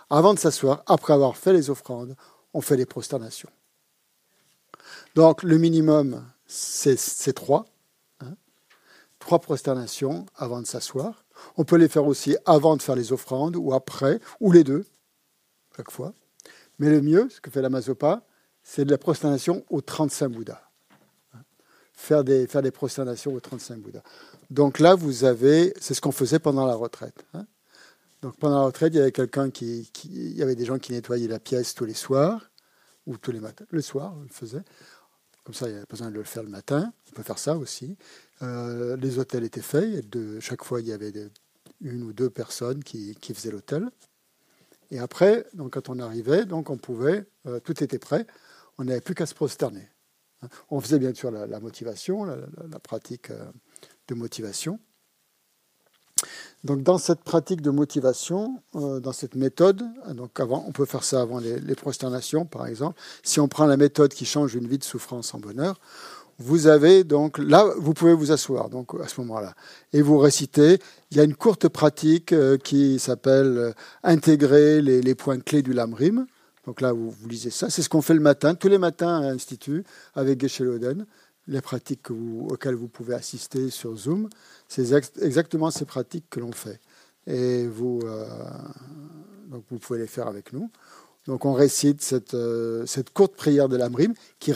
Avant 0.08 0.34
de 0.34 0.38
s'asseoir, 0.38 0.82
après 0.86 1.12
avoir 1.12 1.36
fait 1.36 1.52
les 1.52 1.68
offrandes, 1.70 2.14
on 2.54 2.60
fait 2.60 2.76
les 2.76 2.86
prosternations. 2.86 3.50
Donc 5.14 5.42
le 5.42 5.58
minimum, 5.58 6.24
c'est 6.48 7.32
trois. 7.34 7.66
Hein. 8.20 8.34
trois 9.18 9.38
prosternations 9.38 10.26
avant 10.34 10.60
de 10.60 10.66
s'asseoir. 10.66 11.24
On 11.56 11.64
peut 11.64 11.76
les 11.76 11.88
faire 11.88 12.06
aussi 12.06 12.36
avant 12.46 12.76
de 12.76 12.82
faire 12.82 12.96
les 12.96 13.12
offrandes 13.12 13.56
ou 13.56 13.72
après, 13.74 14.18
ou 14.40 14.50
les 14.50 14.64
deux, 14.64 14.84
chaque 15.76 15.90
fois. 15.90 16.12
Mais 16.78 16.90
le 16.90 17.00
mieux, 17.00 17.28
ce 17.30 17.40
que 17.40 17.50
fait 17.50 17.62
la 17.62 17.70
mazopa, 17.70 18.22
c'est 18.62 18.84
de 18.84 18.90
la 18.90 18.98
prosternation 18.98 19.64
au 19.70 19.80
35 19.80 20.28
Bouddha. 20.28 20.62
Faire 21.92 22.24
des, 22.24 22.46
faire 22.46 22.62
des 22.62 22.70
prosternations 22.70 23.34
au 23.34 23.40
35 23.40 23.78
Bouddha. 23.78 24.02
Donc 24.50 24.78
là, 24.78 24.94
vous 24.94 25.24
avez, 25.24 25.74
c'est 25.80 25.94
ce 25.94 26.00
qu'on 26.00 26.12
faisait 26.12 26.38
pendant 26.38 26.66
la 26.66 26.74
retraite. 26.74 27.26
Hein. 27.34 27.46
Donc 28.22 28.36
pendant 28.36 28.60
la 28.60 28.66
retraite, 28.66 28.94
il 28.94 28.98
y 28.98 29.00
avait 29.00 29.12
quelqu'un 29.12 29.50
qui, 29.50 29.90
il 30.04 30.36
y 30.36 30.42
avait 30.42 30.56
des 30.56 30.64
gens 30.64 30.78
qui 30.78 30.92
nettoyaient 30.92 31.28
la 31.28 31.38
pièce 31.38 31.74
tous 31.74 31.84
les 31.84 31.94
soirs 31.94 32.50
ou 33.06 33.16
tous 33.16 33.32
les 33.32 33.40
matins. 33.40 33.64
Le 33.70 33.82
soir, 33.82 34.14
on 34.16 34.22
le 34.22 34.28
faisait. 34.28 34.62
Comme 35.48 35.54
ça, 35.54 35.66
il 35.66 35.70
n'y 35.70 35.76
avait 35.78 35.86
pas 35.86 35.94
besoin 35.96 36.10
de 36.10 36.14
le 36.14 36.24
faire 36.24 36.42
le 36.42 36.50
matin. 36.50 36.92
On 37.08 37.12
peut 37.14 37.22
faire 37.22 37.38
ça 37.38 37.56
aussi. 37.56 37.96
Euh, 38.42 38.98
les 38.98 39.18
hôtels 39.18 39.44
étaient 39.44 39.62
faits. 39.62 40.14
Chaque 40.40 40.62
fois, 40.62 40.82
il 40.82 40.88
y 40.88 40.92
avait 40.92 41.10
une 41.80 42.02
ou 42.02 42.12
deux 42.12 42.28
personnes 42.28 42.84
qui, 42.84 43.16
faisaient 43.32 43.50
l'hôtel. 43.50 43.88
Et 44.90 44.98
après, 44.98 45.46
donc, 45.54 45.72
quand 45.72 45.88
on 45.88 46.00
arrivait, 46.00 46.44
donc 46.44 46.68
on 46.68 46.76
pouvait, 46.76 47.24
euh, 47.46 47.60
tout 47.60 47.82
était 47.82 47.98
prêt 47.98 48.26
on 48.76 48.84
n'avait 48.84 49.00
plus 49.00 49.14
qu'à 49.14 49.24
se 49.24 49.34
prosterner. 49.34 49.88
On 50.68 50.82
faisait 50.82 50.98
bien 50.98 51.14
sûr 51.14 51.30
la, 51.30 51.60
motivation, 51.60 52.26
la, 52.26 52.78
pratique 52.78 53.30
euh, 53.30 53.50
de 54.08 54.14
motivation. 54.14 54.78
Donc 56.64 56.82
dans 56.82 56.98
cette 56.98 57.22
pratique 57.22 57.60
de 57.62 57.70
motivation, 57.70 58.60
euh, 58.74 59.00
dans 59.00 59.12
cette 59.12 59.34
méthode, 59.36 59.84
donc 60.14 60.38
avant, 60.40 60.64
on 60.66 60.72
peut 60.72 60.86
faire 60.86 61.04
ça 61.04 61.20
avant 61.20 61.38
les, 61.38 61.74
prosternations 61.74 62.44
par 62.44 62.66
exemple. 62.66 63.00
Si 63.22 63.40
on 63.40 63.48
prend 63.48 63.66
la 63.66 63.76
méthode 63.76 64.12
qui 64.12 64.24
change 64.24 64.54
une 64.54 64.66
vie 64.66 64.78
de 64.78 64.84
souffrance 64.84 65.34
en 65.34 65.38
bonheur, 65.38 65.78
vous 66.40 66.66
avez 66.66 67.04
donc 67.04 67.38
là, 67.38 67.64
vous 67.78 67.94
pouvez 67.94 68.14
vous 68.14 68.32
asseoir 68.32 68.70
donc 68.70 68.94
à 69.02 69.08
ce 69.08 69.20
moment-là 69.20 69.54
et 69.92 70.02
vous 70.02 70.18
récitez. 70.18 70.78
Il 71.10 71.16
y 71.16 71.20
a 71.20 71.24
une 71.24 71.34
courte 71.34 71.68
pratique 71.68 72.32
euh, 72.32 72.56
qui 72.58 72.98
s'appelle 72.98 73.74
intégrer 74.02 74.82
les, 74.82 75.00
les, 75.00 75.14
points 75.14 75.38
clés 75.38 75.62
du 75.62 75.72
lamrim. 75.72 76.26
Donc 76.68 76.82
là, 76.82 76.92
vous, 76.92 77.14
lisez 77.26 77.48
ça. 77.48 77.70
C'est 77.70 77.80
ce 77.80 77.88
qu'on 77.88 78.02
fait 78.02 78.12
le 78.12 78.20
matin, 78.20 78.54
tous 78.54 78.68
les 78.68 78.76
matins 78.76 79.22
à 79.22 79.22
l'Institut, 79.22 79.84
avec 80.14 80.38
Geshe 80.38 80.60
Loden. 80.60 81.06
Les 81.46 81.62
pratiques 81.62 82.10
auxquelles 82.10 82.74
vous 82.74 82.88
pouvez 82.88 83.14
assister 83.14 83.70
sur 83.70 83.96
Zoom, 83.96 84.28
c'est 84.68 84.92
exactement 85.22 85.70
ces 85.70 85.86
pratiques 85.86 86.26
que 86.28 86.40
l'on 86.40 86.52
fait. 86.52 86.80
Et 87.26 87.66
vous, 87.66 88.00
euh, 88.04 88.26
donc 89.48 89.64
vous 89.70 89.78
pouvez 89.78 89.98
les 89.98 90.06
faire 90.06 90.28
avec 90.28 90.52
nous. 90.52 90.70
Donc 91.26 91.44
on 91.46 91.54
récite 91.54 92.02
cette, 92.02 92.34
euh, 92.34 92.86
cette 92.86 93.10
courte 93.10 93.34
prière 93.34 93.68
de 93.68 93.76
l'Amrim 93.76 94.14
qui, 94.38 94.52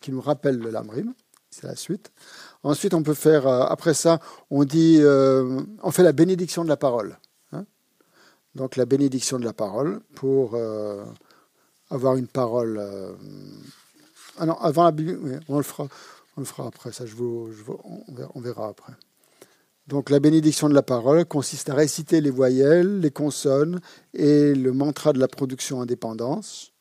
qui 0.00 0.12
nous 0.12 0.20
rappelle 0.20 0.58
le 0.58 0.70
l'Amrim. 0.70 1.14
C'est 1.50 1.66
la 1.66 1.74
suite. 1.74 2.12
Ensuite, 2.62 2.94
on 2.94 3.02
peut 3.02 3.14
faire, 3.14 3.46
euh, 3.48 3.64
après 3.64 3.94
ça, 3.94 4.20
on 4.50 4.64
dit, 4.64 5.00
on 5.02 5.90
fait 5.90 6.04
la 6.04 6.12
bénédiction 6.12 6.62
de 6.62 6.68
la 6.68 6.76
parole. 6.76 7.18
Hein. 7.52 7.64
donc 8.54 8.76
la 8.76 8.86
bénédiction 8.86 9.38
de 9.40 9.44
la 9.44 9.52
parole 9.52 10.00
pour 10.14 10.56
avoir 11.90 12.16
une 12.16 12.28
parole. 12.28 12.80
Ah 14.38 14.46
non, 14.46 14.54
avant 14.54 14.84
la 14.84 14.92
Bible, 14.92 15.40
on 15.48 15.56
le 15.58 15.62
fera, 15.64 15.88
on 16.36 16.40
le 16.40 16.46
fera 16.46 16.66
après. 16.68 16.92
Ça, 16.92 17.04
je 17.04 17.14
vous, 17.14 17.50
on, 18.34 18.40
verra, 18.40 18.68
après. 18.68 18.94
Donc 19.90 20.08
la 20.08 20.20
bénédiction 20.20 20.68
de 20.68 20.74
la 20.74 20.82
parole 20.82 21.24
consiste 21.24 21.68
à 21.68 21.74
réciter 21.74 22.20
les 22.20 22.30
voyelles, 22.30 23.00
les 23.00 23.10
consonnes 23.10 23.80
et 24.14 24.54
le 24.54 24.72
mantra 24.72 25.12
de 25.12 25.18
la 25.18 25.26
production 25.26 25.80
indépendance 25.80 26.72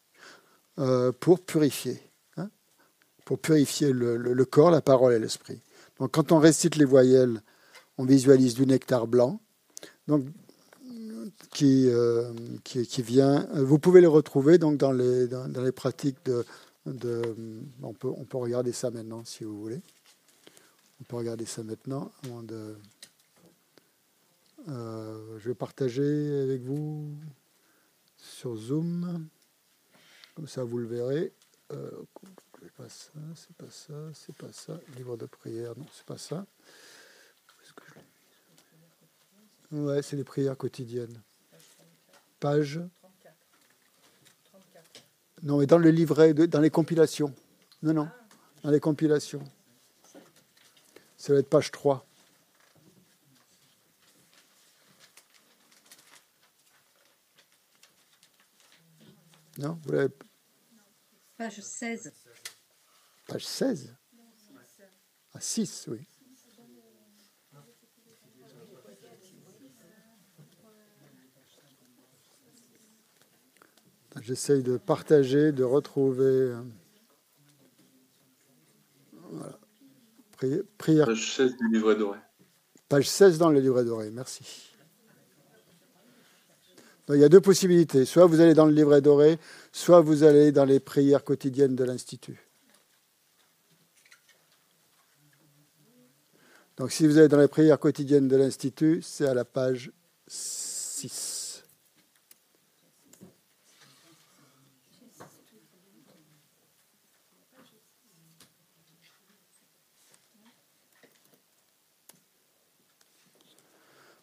euh, 0.78 1.12
pour 1.20 1.40
purifier, 1.40 2.00
hein, 2.38 2.52
pour 3.26 3.40
purifier 3.40 3.94
le, 3.94 4.16
le, 4.16 4.46
corps, 4.46 4.70
la 4.70 4.82
parole 4.82 5.14
et 5.14 5.18
l'esprit. 5.18 5.60
Donc 5.98 6.12
quand 6.12 6.32
on 6.32 6.38
récite 6.38 6.76
les 6.76 6.86
voyelles, 6.86 7.42
on 7.98 8.06
visualise 8.06 8.54
du 8.54 8.68
nectar 8.68 9.08
blanc. 9.08 9.42
Euh, 11.62 12.34
qui, 12.64 13.02
vient. 13.02 13.48
Vous 13.56 13.80
pouvez 13.80 14.02
les 14.02 14.08
retrouver 14.08 14.60
dans 14.60 14.92
les, 14.92 15.72
pratiques 15.72 16.24
de, 16.26 16.46
de, 16.86 17.22
on, 17.82 17.94
peut, 17.94 18.08
on 18.16 18.24
peut 18.24 18.38
regarder 18.38 18.72
ça 18.72 18.92
maintenant 18.92 19.24
si 19.26 19.44
vous 19.46 19.60
voulez. 19.60 19.82
On 21.02 21.04
peut 21.06 21.16
regarder 21.16 21.46
ça 21.46 21.64
maintenant 21.64 22.12
de. 22.44 22.76
Euh, 24.70 25.40
je 25.40 25.50
vais 25.50 25.56
partager 25.56 26.42
avec 26.42 26.62
vous 26.62 27.16
sur 28.18 28.56
Zoom. 28.56 29.28
Comme 30.36 30.48
ça, 30.48 30.64
vous 30.64 30.78
le 30.78 30.88
verrez. 30.88 31.34
Euh, 31.72 31.92
c'est 32.62 32.74
pas 32.74 32.90
ça, 32.90 33.12
c'est 33.36 33.56
pas 33.56 33.70
ça, 33.70 33.94
c'est 34.14 34.36
pas 34.36 34.52
ça. 34.52 34.80
Livre 34.96 35.18
de 35.18 35.26
prière, 35.26 35.78
non, 35.78 35.86
c'est 35.92 36.06
pas 36.06 36.18
ça. 36.18 36.46
Ouais, 39.72 40.02
c'est 40.02 40.16
les 40.16 40.24
prières 40.24 40.58
quotidiennes. 40.58 41.22
Page. 42.40 42.80
Non, 45.42 45.60
mais 45.60 45.68
dans 45.68 45.78
le 45.78 45.90
livret, 45.90 46.34
dans 46.34 46.60
les 46.60 46.70
compilations. 46.70 47.34
Non, 47.82 47.94
non, 47.94 48.10
dans 48.64 48.72
les 48.72 48.80
compilations. 48.80 49.44
Ça 51.18 51.34
va 51.34 51.40
être 51.40 51.50
page 51.50 51.72
3. 51.72 52.09
Non, 59.60 59.78
vous 59.84 59.92
l'avez. 59.92 60.14
Page 61.38 61.60
16. 61.60 62.14
Page 63.28 63.46
16 63.46 63.94
Ah, 65.34 65.40
6, 65.42 65.88
oui. 65.90 66.00
J'essaye 74.22 74.64
de 74.64 74.78
partager, 74.78 75.52
de 75.52 75.64
retrouver. 75.64 76.24
Euh, 76.24 76.62
voilà. 79.32 79.60
Prière. 80.78 81.06
Page 81.06 81.36
16 81.36 81.58
du 81.58 81.70
livret 81.70 81.96
doré. 81.96 82.20
Page 82.88 83.10
16 83.10 83.38
dans 83.38 83.50
le 83.50 83.60
livret 83.60 83.84
doré, 83.84 84.10
merci. 84.10 84.69
Il 87.12 87.20
y 87.20 87.24
a 87.24 87.30
deux 87.30 87.42
possibilités. 87.42 88.06
Soit 88.06 88.28
vous 88.28 88.40
allez 88.40 88.54
dans 88.54 88.66
le 88.66 88.72
livret 88.72 89.02
doré, 89.02 89.40
soit 89.72 90.00
vous 90.00 90.24
allez 90.24 90.52
dans 90.52 90.66
les 90.66 90.80
prières 90.80 91.24
quotidiennes 91.24 91.76
de 91.76 91.84
l'Institut. 91.84 92.40
Donc 96.78 96.92
si 96.92 97.08
vous 97.08 97.18
allez 97.18 97.28
dans 97.28 97.40
les 97.40 97.48
prières 97.48 97.80
quotidiennes 97.80 98.28
de 98.28 98.38
l'Institut, 98.38 99.02
c'est 99.02 99.28
à 99.28 99.34
la 99.34 99.44
page 99.44 99.92
6. 100.28 101.64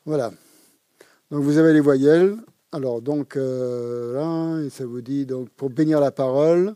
Voilà. 0.05 0.30
Donc 1.32 1.43
vous 1.43 1.59
avez 1.59 1.72
les 1.72 1.80
voyelles, 1.80 2.37
alors 2.72 3.00
donc 3.00 3.36
euh, 3.36 4.14
là, 4.14 4.70
ça 4.70 4.84
vous 4.84 5.00
dit 5.00 5.26
donc 5.26 5.48
pour 5.50 5.70
bénir 5.70 6.00
la 6.00 6.10
parole. 6.10 6.74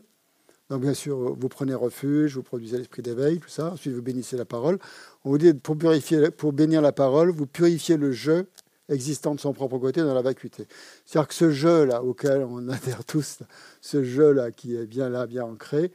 Donc 0.69 0.81
bien 0.81 0.93
sûr, 0.93 1.35
vous 1.35 1.49
prenez 1.49 1.73
refuge, 1.73 2.35
vous 2.35 2.43
produisez 2.43 2.77
l'esprit 2.77 3.01
d'éveil, 3.01 3.39
tout 3.39 3.49
ça. 3.49 3.73
Ensuite, 3.73 3.93
vous 3.93 4.01
bénissez 4.01 4.37
la 4.37 4.45
parole. 4.45 4.79
On 5.25 5.29
vous 5.29 5.37
dit 5.37 5.53
pour 5.53 5.77
purifier, 5.77 6.31
pour 6.31 6.53
bénir 6.53 6.81
la 6.81 6.93
parole, 6.93 7.29
vous 7.29 7.45
purifiez 7.45 7.97
le 7.97 8.13
jeu 8.13 8.47
existant 8.87 9.35
de 9.35 9.39
son 9.39 9.53
propre 9.53 9.77
côté 9.79 10.01
dans 10.01 10.13
la 10.13 10.21
vacuité. 10.21 10.67
C'est-à-dire 11.05 11.27
que 11.27 11.33
ce 11.33 11.51
jeu-là, 11.51 12.03
auquel 12.03 12.43
on 12.43 12.69
adhère 12.69 13.03
tous, 13.03 13.39
ce 13.81 14.03
jeu-là 14.03 14.51
qui 14.51 14.75
est 14.75 14.85
bien 14.85 15.09
là, 15.09 15.27
bien 15.27 15.43
ancré, 15.43 15.91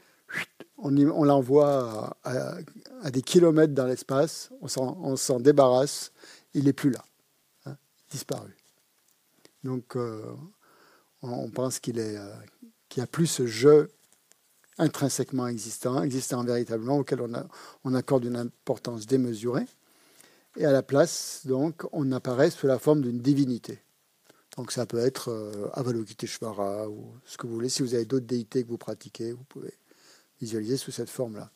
on, 0.78 0.90
l'envoie 1.24 2.16
à, 2.24 3.10
des 3.10 3.22
kilomètres 3.22 3.72
dans 3.72 3.86
l'espace, 3.86 4.50
on 4.60 5.16
s'en 5.16 5.40
débarrasse, 5.40 6.12
il 6.52 6.64
n'est 6.64 6.72
plus 6.72 6.90
là, 6.90 7.04
hein, 7.64 7.76
disparu. 8.10 8.56
Donc 9.64 9.96
euh, 9.96 10.22
on 11.22 11.50
pense 11.50 11.76
euh, 11.76 11.80
qu'il 12.88 13.00
n'y 13.00 13.02
a 13.02 13.06
plus 13.06 13.26
ce 13.26 13.46
jeu 13.46 13.90
intrinsèquement 14.78 15.46
existant, 15.48 16.02
existant 16.02 16.44
véritablement, 16.44 16.98
auquel 16.98 17.20
on 17.84 17.94
accorde 17.94 18.24
une 18.24 18.36
importance 18.36 19.06
démesurée. 19.06 19.66
Et 20.58 20.64
à 20.64 20.72
la 20.72 20.82
place, 20.82 21.42
donc, 21.44 21.84
on 21.92 22.12
apparaît 22.12 22.50
sous 22.50 22.66
la 22.66 22.78
forme 22.78 23.02
d'une 23.02 23.20
divinité. 23.20 23.78
Donc 24.56 24.72
ça 24.72 24.86
peut 24.86 24.98
être 24.98 25.30
euh, 25.30 25.68
Avalokiteshvara 25.74 26.88
ou 26.88 27.12
ce 27.26 27.36
que 27.36 27.46
vous 27.46 27.54
voulez. 27.54 27.68
Si 27.68 27.82
vous 27.82 27.94
avez 27.94 28.06
d'autres 28.06 28.26
déités 28.26 28.64
que 28.64 28.68
vous 28.68 28.78
pratiquez, 28.78 29.32
vous 29.32 29.44
pouvez 29.44 29.74
visualiser 30.40 30.78
sous 30.78 30.92
cette 30.92 31.10
forme-là. 31.10 31.50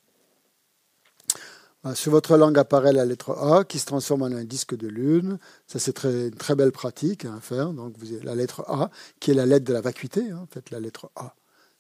Sur 1.95 2.13
votre 2.13 2.37
langue 2.37 2.59
apparaît 2.59 2.93
la 2.93 3.07
lettre 3.07 3.31
A 3.31 3.65
qui 3.65 3.79
se 3.79 3.87
transforme 3.87 4.23
en 4.23 4.27
un 4.27 4.45
disque 4.45 4.77
de 4.77 4.87
lune. 4.87 5.39
Ça, 5.67 5.79
c'est 5.79 5.95
très, 5.95 6.29
une 6.29 6.35
très 6.35 6.55
belle 6.55 6.73
pratique 6.73 7.25
à 7.25 7.41
faire. 7.41 7.73
Donc, 7.73 7.95
vous 7.99 8.13
avez 8.13 8.23
la 8.23 8.35
lettre 8.35 8.65
A 8.69 8.91
qui 9.19 9.31
est 9.31 9.35
la 9.35 9.47
lettre 9.47 9.65
de 9.65 9.73
la 9.73 9.81
vacuité, 9.81 10.31
hein, 10.31 10.41
en 10.43 10.47
fait, 10.47 10.71
la 10.71 10.81
lettre 10.81 11.11
A. 11.17 11.35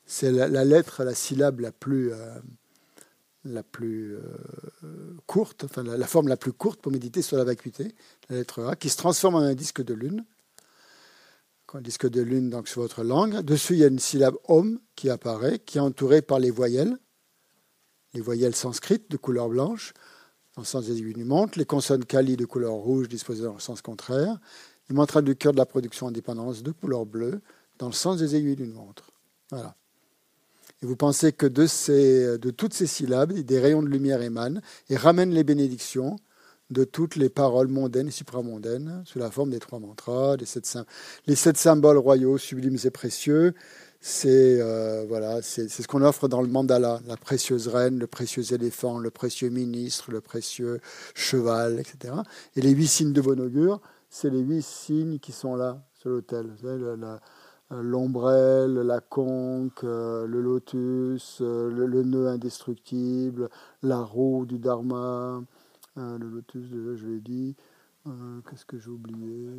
C'est 0.06 0.32
la, 0.32 0.64
lettre, 0.64 1.04
la 1.04 1.14
syllabe 1.14 1.60
la 1.60 1.70
plus, 1.70 2.12
euh, 2.12 2.34
la 3.44 3.62
plus 3.62 4.16
euh, 4.16 5.16
courte, 5.26 5.64
enfin 5.64 5.84
la, 5.84 6.06
forme 6.06 6.28
la 6.28 6.36
plus 6.36 6.52
courte 6.52 6.80
pour 6.80 6.90
méditer 6.90 7.22
sur 7.22 7.36
la 7.36 7.44
vacuité, 7.44 7.94
la 8.28 8.36
lettre 8.36 8.64
A, 8.64 8.76
qui 8.76 8.88
se 8.88 8.96
transforme 8.96 9.36
en 9.36 9.40
un 9.40 9.54
disque 9.54 9.84
de 9.84 9.94
lune. 9.94 10.24
Un 11.72 11.80
disque 11.80 12.08
de 12.08 12.20
lune 12.20 12.50
donc 12.50 12.66
sur 12.66 12.82
votre 12.82 13.04
langue. 13.04 13.42
Dessus, 13.42 13.74
il 13.74 13.78
y 13.78 13.84
a 13.84 13.86
une 13.86 14.00
syllabe 14.00 14.34
Om 14.48 14.80
qui 14.96 15.08
apparaît, 15.08 15.60
qui 15.60 15.78
est 15.78 15.80
entourée 15.80 16.22
par 16.22 16.40
les 16.40 16.50
voyelles, 16.50 16.98
les 18.14 18.20
voyelles 18.20 18.54
sanscrites 18.54 19.10
de 19.10 19.16
couleur 19.16 19.48
blanche, 19.48 19.92
dans 20.56 20.62
le 20.62 20.66
sens 20.66 20.86
des 20.86 20.98
aiguilles 20.98 21.14
du 21.14 21.24
montre, 21.24 21.58
les 21.58 21.64
consonnes 21.64 22.04
Kali 22.04 22.36
de 22.36 22.44
couleur 22.44 22.72
rouge 22.72 23.08
disposées 23.08 23.44
dans 23.44 23.54
le 23.54 23.60
sens 23.60 23.82
contraire, 23.82 24.38
les 24.88 24.96
mantras 24.96 25.22
du 25.22 25.36
cœur 25.36 25.52
de 25.52 25.58
la 25.58 25.66
production 25.66 26.08
indépendance 26.08 26.62
de 26.62 26.72
couleur 26.72 27.06
bleue, 27.06 27.40
dans 27.78 27.86
le 27.86 27.92
sens 27.92 28.18
des 28.18 28.34
aiguilles 28.36 28.56
d'une 28.56 28.72
montre. 28.72 29.10
Voilà. 29.50 29.74
Et 30.82 30.86
vous 30.86 30.96
pensez 30.96 31.32
que 31.32 31.46
de, 31.46 31.66
ces, 31.66 32.38
de 32.38 32.50
toutes 32.50 32.74
ces 32.74 32.86
syllabes, 32.86 33.32
des 33.32 33.60
rayons 33.60 33.82
de 33.82 33.88
lumière 33.88 34.22
émanent 34.22 34.60
et 34.88 34.96
ramènent 34.96 35.32
les 35.32 35.44
bénédictions 35.44 36.16
de 36.70 36.84
toutes 36.84 37.16
les 37.16 37.28
paroles 37.28 37.68
mondaines 37.68 38.08
et 38.08 38.12
supramondaines 38.12 39.02
sous 39.04 39.18
la 39.18 39.30
forme 39.30 39.50
des 39.50 39.58
trois 39.58 39.80
mantras, 39.80 40.36
les 40.36 40.46
sept, 40.46 40.78
les 41.26 41.34
sept 41.34 41.56
symboles 41.56 41.98
royaux 41.98 42.38
sublimes 42.38 42.78
et 42.84 42.90
précieux. 42.90 43.54
C'est 44.02 44.58
euh, 44.62 45.04
voilà, 45.06 45.42
ce 45.42 45.86
qu'on 45.86 46.00
offre 46.00 46.26
dans 46.26 46.40
le 46.40 46.48
mandala, 46.48 47.00
la 47.06 47.18
précieuse 47.18 47.68
reine, 47.68 47.98
le 47.98 48.06
précieux 48.06 48.54
éléphant, 48.54 48.98
le 48.98 49.10
précieux 49.10 49.50
ministre, 49.50 50.10
le 50.10 50.22
précieux 50.22 50.80
cheval, 51.14 51.78
etc. 51.78 52.14
Et 52.56 52.62
les 52.62 52.70
huit 52.70 52.86
signes 52.86 53.12
de 53.12 53.20
bon 53.20 53.38
augure, 53.38 53.82
c'est 54.08 54.30
les 54.30 54.40
huit 54.40 54.62
signes 54.62 55.18
qui 55.18 55.32
sont 55.32 55.54
là 55.54 55.82
sur 55.92 56.08
l'autel. 56.08 56.50
Euh, 56.64 57.18
l'ombrelle, 57.70 58.72
la 58.72 59.00
conque, 59.00 59.84
euh, 59.84 60.26
le 60.26 60.40
lotus, 60.40 61.42
le, 61.42 62.02
nœud 62.02 62.28
indestructible, 62.28 63.50
la 63.82 64.00
roue 64.00 64.46
du 64.46 64.58
dharma, 64.58 65.42
le 65.96 66.26
lotus, 66.26 66.64
je 66.70 67.06
l'ai 67.06 67.20
dit. 67.20 67.54
Qu'est-ce 68.48 68.64
que 68.64 68.78
j'ai 68.78 68.88
oublié? 68.88 69.50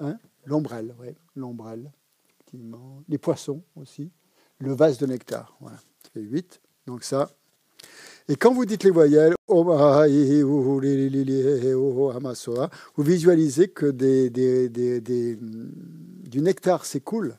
Hein? 0.00 0.16
L'ombrelle, 0.46 0.96
oui, 1.00 1.14
l'ombrelle, 1.36 1.92
Les 3.08 3.18
poissons 3.18 3.62
aussi. 3.76 4.10
Le 4.58 4.72
vase 4.72 4.98
de 4.98 5.06
nectar, 5.06 5.56
voilà. 5.60 5.76
Ça 5.76 6.10
fait 6.12 6.20
8. 6.20 6.60
Donc 6.86 7.04
ça. 7.04 7.30
Et 8.28 8.36
quand 8.36 8.54
vous 8.54 8.64
dites 8.64 8.84
les 8.84 8.90
voyelles, 8.90 9.34
vous 9.48 9.64
visualisez 12.98 13.68
que 13.68 13.86
des, 13.86 14.30
des, 14.30 14.68
des, 14.70 15.38
du 15.40 16.40
nectar 16.40 16.86
s'écoule 16.86 17.36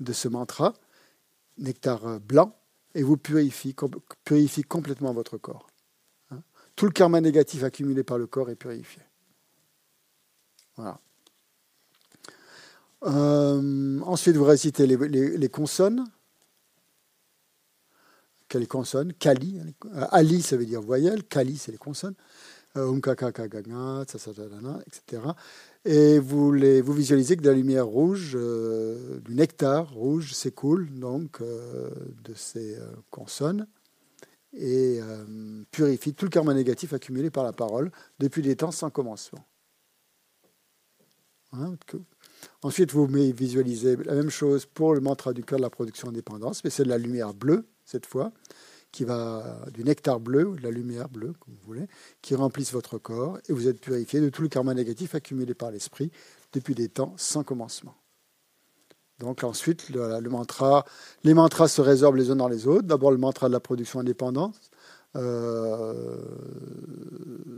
de 0.00 0.12
ce 0.12 0.28
mantra, 0.28 0.74
nectar 1.56 2.20
blanc, 2.20 2.54
et 2.94 3.02
vous 3.02 3.16
purifie, 3.16 3.74
purifie 4.24 4.62
complètement 4.62 5.12
votre 5.12 5.38
corps. 5.38 5.66
Hein. 6.30 6.42
Tout 6.74 6.86
le 6.86 6.92
karma 6.92 7.20
négatif 7.20 7.62
accumulé 7.62 8.02
par 8.02 8.18
le 8.18 8.26
corps 8.26 8.50
est 8.50 8.56
purifié. 8.56 9.02
Voilà. 10.76 11.00
Euh, 13.04 14.00
ensuite, 14.00 14.36
vous 14.36 14.44
récitez 14.44 14.86
les, 14.86 15.48
consonnes. 15.48 16.04
Quelles 18.48 18.68
consonnes? 18.68 19.12
Kali. 19.12 19.60
Euh, 19.60 20.06
Ali, 20.10 20.42
ça 20.42 20.56
veut 20.56 20.66
dire 20.66 20.80
voyelle. 20.80 21.24
Kali, 21.24 21.56
c'est 21.58 21.72
les 21.72 21.78
consonnes. 21.78 22.14
Um, 22.76 23.00
etc. 24.86 25.22
Et 25.84 26.18
vous, 26.18 26.52
les, 26.52 26.80
vous 26.80 26.92
visualisez 26.92 27.36
que 27.36 27.42
de 27.42 27.48
la 27.48 27.54
lumière 27.54 27.86
rouge, 27.86 28.32
euh, 28.34 29.18
du 29.20 29.34
nectar 29.34 29.92
rouge 29.92 30.32
s'écoule 30.32 30.90
donc 30.90 31.40
euh, 31.40 31.90
de 32.24 32.34
ces 32.34 32.76
euh, 32.76 32.86
consonnes 33.10 33.66
et 34.58 35.00
purifie 35.70 36.14
tout 36.14 36.24
le 36.24 36.30
karma 36.30 36.54
négatif 36.54 36.94
accumulé 36.94 37.28
par 37.28 37.44
la 37.44 37.52
parole 37.52 37.90
depuis 38.18 38.40
des 38.40 38.56
temps 38.56 38.70
sans 38.70 38.88
commencement. 38.88 39.44
Hein, 41.52 41.76
ensuite, 42.62 42.92
vous 42.92 43.06
visualisez 43.06 43.96
la 43.96 44.14
même 44.14 44.30
chose 44.30 44.66
pour 44.66 44.94
le 44.94 45.00
mantra 45.00 45.32
du 45.32 45.44
cœur 45.44 45.58
de 45.58 45.62
la 45.62 45.70
production 45.70 46.08
indépendance, 46.08 46.64
mais 46.64 46.70
c'est 46.70 46.84
de 46.84 46.88
la 46.88 46.98
lumière 46.98 47.34
bleue 47.34 47.66
cette 47.84 48.06
fois 48.06 48.32
qui 48.92 49.04
va 49.04 49.66
du 49.74 49.84
nectar 49.84 50.20
bleu 50.20 50.46
ou 50.46 50.56
de 50.56 50.62
la 50.62 50.70
lumière 50.70 51.10
bleue, 51.10 51.34
comme 51.38 51.54
vous 51.54 51.66
voulez, 51.66 51.86
qui 52.22 52.34
remplissent 52.34 52.72
votre 52.72 52.96
corps 52.96 53.38
et 53.46 53.52
vous 53.52 53.68
êtes 53.68 53.78
purifié 53.78 54.20
de 54.22 54.30
tout 54.30 54.40
le 54.40 54.48
karma 54.48 54.72
négatif 54.72 55.14
accumulé 55.14 55.52
par 55.52 55.70
l'esprit 55.70 56.10
depuis 56.54 56.74
des 56.74 56.88
temps 56.88 57.12
sans 57.18 57.44
commencement. 57.44 57.94
Donc 59.18 59.44
ensuite, 59.44 59.90
les 59.90 61.34
mantras 61.34 61.68
se 61.68 61.80
résorbent 61.80 62.16
les 62.16 62.30
uns 62.30 62.36
dans 62.36 62.48
les 62.48 62.66
autres. 62.66 62.86
D'abord 62.86 63.10
le 63.10 63.18
mantra 63.18 63.48
de 63.48 63.52
la 63.52 63.60
production 63.60 64.00
indépendante, 64.00 64.70
euh, 65.14 66.18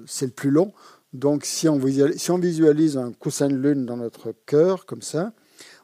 c'est 0.07 0.27
le 0.27 0.33
plus 0.33 0.51
long. 0.51 0.73
Donc 1.13 1.45
si 1.45 1.69
on, 1.69 1.79
visualise, 1.79 2.97
un 2.97 3.13
coussin 3.13 3.49
de 3.49 3.57
lune 3.57 3.87
dans 3.87 3.97
notre 3.97 4.33
cœur, 4.47 4.85
comme 4.87 5.03
ça, 5.03 5.33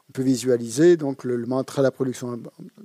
on 0.09 0.11
peut 0.11 0.21
visualiser 0.21 0.97
donc 0.97 1.23
le, 1.23 1.37
mantra 1.45 1.81
de 1.81 1.87
la 1.87 1.91
production 1.91 2.39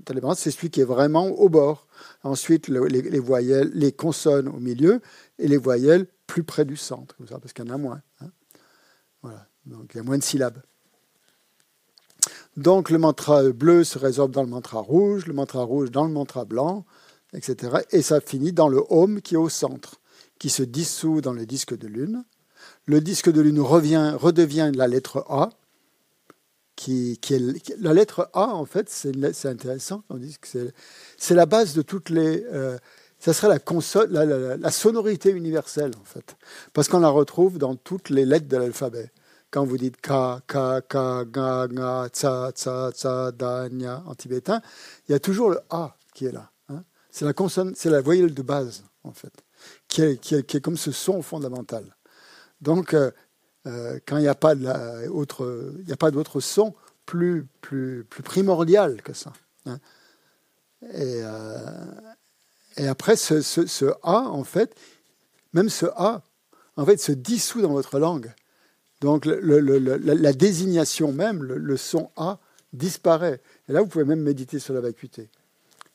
indépendante, 0.09 0.39
c'est 0.39 0.51
celui 0.51 0.71
qui 0.71 0.81
est 0.81 0.85
vraiment 0.85 1.27
au 1.27 1.49
bord. 1.49 1.87
Ensuite, 2.23 2.69
les, 2.69 3.19
voyelles, 3.19 3.71
les 3.75 3.93
consonnes 3.93 4.49
au 4.49 4.59
milieu 4.59 5.01
et 5.39 5.49
les 5.49 5.59
voyelles 5.59 6.07
plus 6.27 6.45
près 6.45 6.65
du 6.65 6.77
centre, 6.77 7.17
parce 7.29 7.53
qu'il 7.53 7.65
y 7.65 7.71
en 7.71 7.75
a 7.75 7.79
moins. 7.79 8.01
Hein. 8.21 8.31
Voilà, 9.23 9.47
donc 9.67 9.91
il 9.93 9.99
y 9.99 10.01
a 10.01 10.03
moins 10.03 10.19
de 10.19 10.23
syllabes. 10.23 10.63
Donc 12.57 12.91
le 12.91 12.99
mantra 12.99 13.43
bleu 13.51 13.85
se 13.85 13.99
résorbe 13.99 14.33
dans 14.33 14.43
le 14.43 14.49
mantra 14.49 14.81
rouge, 14.81 15.27
le 15.27 15.35
mantra 15.35 15.63
rouge 15.63 15.91
dans 15.91 16.05
le 16.05 16.13
mantra 16.13 16.45
blanc, 16.45 16.85
etc. 17.33 17.79
Et 17.91 18.03
ça 18.03 18.21
finit 18.21 18.53
dans 18.53 18.69
le 18.69 18.83
home 18.89 19.21
qui 19.21 19.35
est 19.35 19.39
au 19.39 19.49
centre, 19.49 20.00
qui 20.41 20.51
se 20.51 20.65
dissout 20.65 21.21
dans 21.21 21.35
le 21.35 21.47
disque 21.47 21.77
de 21.77 21.87
lune. 21.87 22.25
Le 22.87 23.01
disque 23.01 23.31
de 23.31 23.41
lune 23.41 23.61
revient, 23.61 24.17
redevient 24.19 24.73
la 24.75 24.89
lettre 24.89 25.25
A, 25.29 25.51
qui, 26.75 27.21
est 27.31 27.79
la 27.79 27.93
lettre 27.93 28.31
A 28.33 28.49
en 28.49 28.65
fait, 28.65 28.89
c'est 28.89 29.47
intéressant. 29.47 30.03
On 30.09 30.17
dit 30.17 30.37
que 30.41 30.73
c'est 31.19 31.35
la 31.35 31.47
base 31.47 31.75
de 31.75 31.83
toutes 31.83 32.09
les. 32.09 32.43
Euh, 32.53 32.79
ça 33.19 33.35
serait 33.35 33.49
la, 33.49 33.59
console, 33.59 34.11
la, 34.11 34.71
sonorité 34.71 35.31
universelle 35.31 35.91
en 36.01 36.05
fait, 36.05 36.37
parce 36.73 36.89
qu'on 36.89 37.01
la 37.01 37.11
retrouve 37.11 37.59
dans 37.59 37.77
toutes 37.77 38.09
les 38.09 38.25
lettres 38.25 38.49
de 38.49 38.57
l'alphabet. 38.57 39.11
Quand 39.51 39.67
vous 39.67 39.77
dites 39.77 40.01
ka, 40.01 40.41
ka, 40.47 40.81
ka, 40.81 41.27
ga, 41.27 41.67
ga, 41.69 42.09
tsa, 42.09 42.51
tsa, 42.53 42.93
tsa, 42.93 43.31
da, 43.33 43.69
nya 43.69 44.03
en 44.07 44.15
tibétain, 44.15 44.63
il 45.07 45.13
y 45.13 45.15
a 45.15 45.19
toujours 45.19 45.51
le 45.51 45.61
A 45.69 45.97
qui 46.15 46.25
est 46.25 46.33
là. 46.33 46.51
Hein. 46.71 46.83
C'est 47.11 47.27
la 47.27 47.35
consonne, 47.35 47.75
c'est 47.77 47.91
la 47.91 48.01
voyelle 48.01 48.33
de 48.33 48.43
base 48.43 48.85
en 49.05 49.13
fait, 49.13 49.33
qui 49.91 50.03
est, 50.03 50.61
comme 50.61 50.77
ce 50.77 50.93
son 50.93 51.21
fondamental. 51.21 51.85
Donc, 52.61 52.95
euh, 52.95 53.11
euh, 53.67 53.99
quand 54.07 54.17
il 54.19 54.23
n'y 54.23 54.29
a 54.29 54.35
pas 54.35 54.55
d'autre 56.11 56.41
son 56.41 56.75
plus, 57.05 57.47
plus, 57.61 58.05
plus 58.09 58.23
primordial 58.23 59.03
que 59.03 59.13
ça. 59.13 59.33
Hein. 59.67 59.79
Et, 60.95 61.21
euh, 61.23 61.59
et, 62.77 62.87
après, 62.87 63.17
ce, 63.17 63.43
ce, 63.43 63.87
A, 64.03 64.29
en 64.29 64.45
fait, 64.45 64.75
même 65.53 65.69
ce 65.69 65.87
A, 65.97 66.23
en 66.77 66.87
fait, 66.87 66.99
se 66.99 67.13
dissout 67.13 67.61
dans 67.61 67.73
votre 67.73 67.99
langue. 67.99 68.33
Donc 69.01 69.25
la, 69.25 70.33
désignation 70.33 71.13
même, 71.13 71.43
le, 71.43 71.77
son 71.77 72.11
A, 72.17 72.39
disparaît. 72.73 73.41
Et 73.69 73.73
là, 73.73 73.81
vous 73.81 73.89
pouvez 73.89 74.05
même 74.05 74.23
méditer 74.23 74.59
sur 74.59 74.75
la 74.75 74.81
vacuité. 74.81 75.31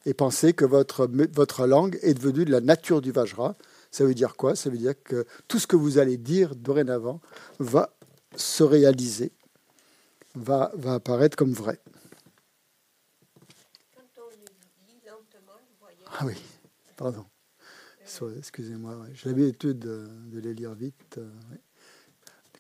Et 0.06 0.14
penser 0.14 0.54
que 0.54 0.66
votre, 0.66 1.08
votre 1.34 1.66
langue 1.66 1.98
est 2.02 2.14
devenue 2.14 2.46
de 2.46 2.52
la 2.52 2.62
nature 2.62 3.02
du 3.02 3.12
Vajra. 3.12 3.56
Ça 3.96 4.04
veut 4.04 4.14
dire 4.14 4.36
quoi? 4.36 4.58
Ça 4.58 4.70
veut 4.70 4.78
dire 4.78 5.02
que 5.02 5.26
tout 5.48 5.58
ce 5.58 5.66
que 5.68 5.78
vous 5.78 6.00
allez 6.00 6.18
dire 6.18 6.54
dorénavant 6.54 7.22
va 7.60 7.96
se 8.36 8.62
réaliser, 8.62 9.32
va, 10.34 10.70
va 10.74 10.96
apparaître 10.96 11.38
comme 11.38 11.54
vrai. 11.54 11.80
Ah 16.08 16.26
oui, 16.26 16.34
pardon. 16.98 17.26
Excusez-moi, 18.38 18.98
j'ai 19.14 19.30
l'habitude 19.30 19.80
de, 19.80 20.10
les 20.34 20.54
lire 20.54 20.74
vite. 20.74 21.18
Euh, 21.18 21.30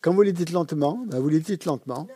Quand 0.01 0.13
vous 0.13 0.21
les 0.21 0.31
dites 0.31 0.51
lentement, 0.51 1.03
ben, 1.05 1.19
vous 1.19 1.27
les 1.27 1.41
dites 1.41 1.65
lentement. 1.65 2.07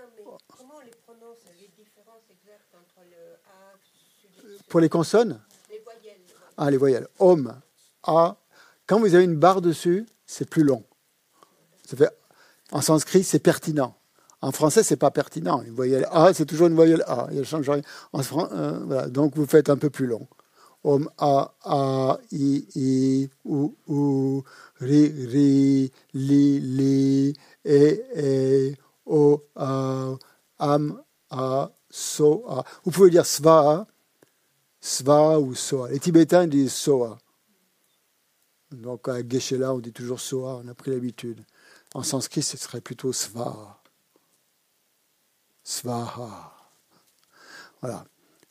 comment 0.47 0.75
on 0.77 0.85
les 0.85 0.91
prononce 1.05 1.39
Les 1.59 1.67
différences 1.67 2.23
exactes 2.31 2.73
entre 2.73 3.01
le 3.03 3.35
A 3.49 4.63
Pour 4.69 4.79
les 4.79 4.87
consonnes? 4.87 5.41
Les 5.69 5.79
voyelles. 5.79 6.21
Ah, 6.55 6.71
les 6.71 6.77
voyelles. 6.77 7.07
Om, 7.19 7.59
A. 8.03 8.37
Quand 8.89 8.99
vous 8.99 9.13
avez 9.13 9.23
une 9.23 9.35
barre 9.35 9.61
dessus, 9.61 10.07
c'est 10.25 10.49
plus 10.49 10.63
long. 10.63 10.83
En 12.71 12.81
sanskrit, 12.81 13.23
c'est 13.23 13.37
pertinent. 13.37 13.95
En 14.41 14.51
français, 14.51 14.81
c'est 14.81 14.97
pas 14.97 15.11
pertinent. 15.11 15.61
Une 15.61 15.75
voyelle 15.75 16.07
A, 16.09 16.33
c'est 16.33 16.47
toujours 16.47 16.65
une 16.65 16.73
voyelle 16.73 17.03
A. 17.05 17.27
Il 17.31 17.45
change 17.45 17.69
rien. 17.69 17.83
En, 18.13 18.21
euh. 18.51 19.07
Donc, 19.09 19.35
vous 19.35 19.45
faites 19.45 19.69
un 19.69 19.77
peu 19.77 19.91
plus 19.91 20.07
long. 20.07 20.27
Om, 20.83 21.07
A, 21.19 21.53
A, 21.65 22.17
I, 22.31 22.65
I, 22.73 23.29
U, 23.45 23.67
U, 23.87 24.41
Ri, 24.79 25.27
Ri, 25.27 25.91
Li, 26.15 26.59
Li, 26.59 27.33
E, 27.67 28.01
E, 28.17 28.75
O, 29.05 29.43
A, 29.55 30.15
Am, 30.57 30.99
A, 31.29 31.69
So, 31.91 32.43
A. 32.49 32.63
Vous 32.85 32.89
pouvez 32.89 33.11
dire 33.11 33.27
Sva, 33.27 33.85
Sva 34.81 35.39
ou 35.39 35.53
Soa. 35.53 35.91
Les 35.91 35.99
Tibétains 35.99 36.47
disent 36.47 36.73
Soa. 36.73 37.19
Donc 38.71 39.07
à 39.07 39.27
Geshe-la, 39.27 39.73
on 39.73 39.79
dit 39.79 39.93
toujours 39.93 40.19
Soa, 40.19 40.61
on 40.63 40.67
a 40.67 40.73
pris 40.73 40.91
l'habitude. 40.91 41.43
En 41.93 42.03
sanskrit, 42.03 42.43
ce 42.43 42.57
serait 42.57 42.81
plutôt 42.81 43.13
Sva. 43.13 43.81
Svaha. 45.63 46.53
Voilà. 47.81 48.05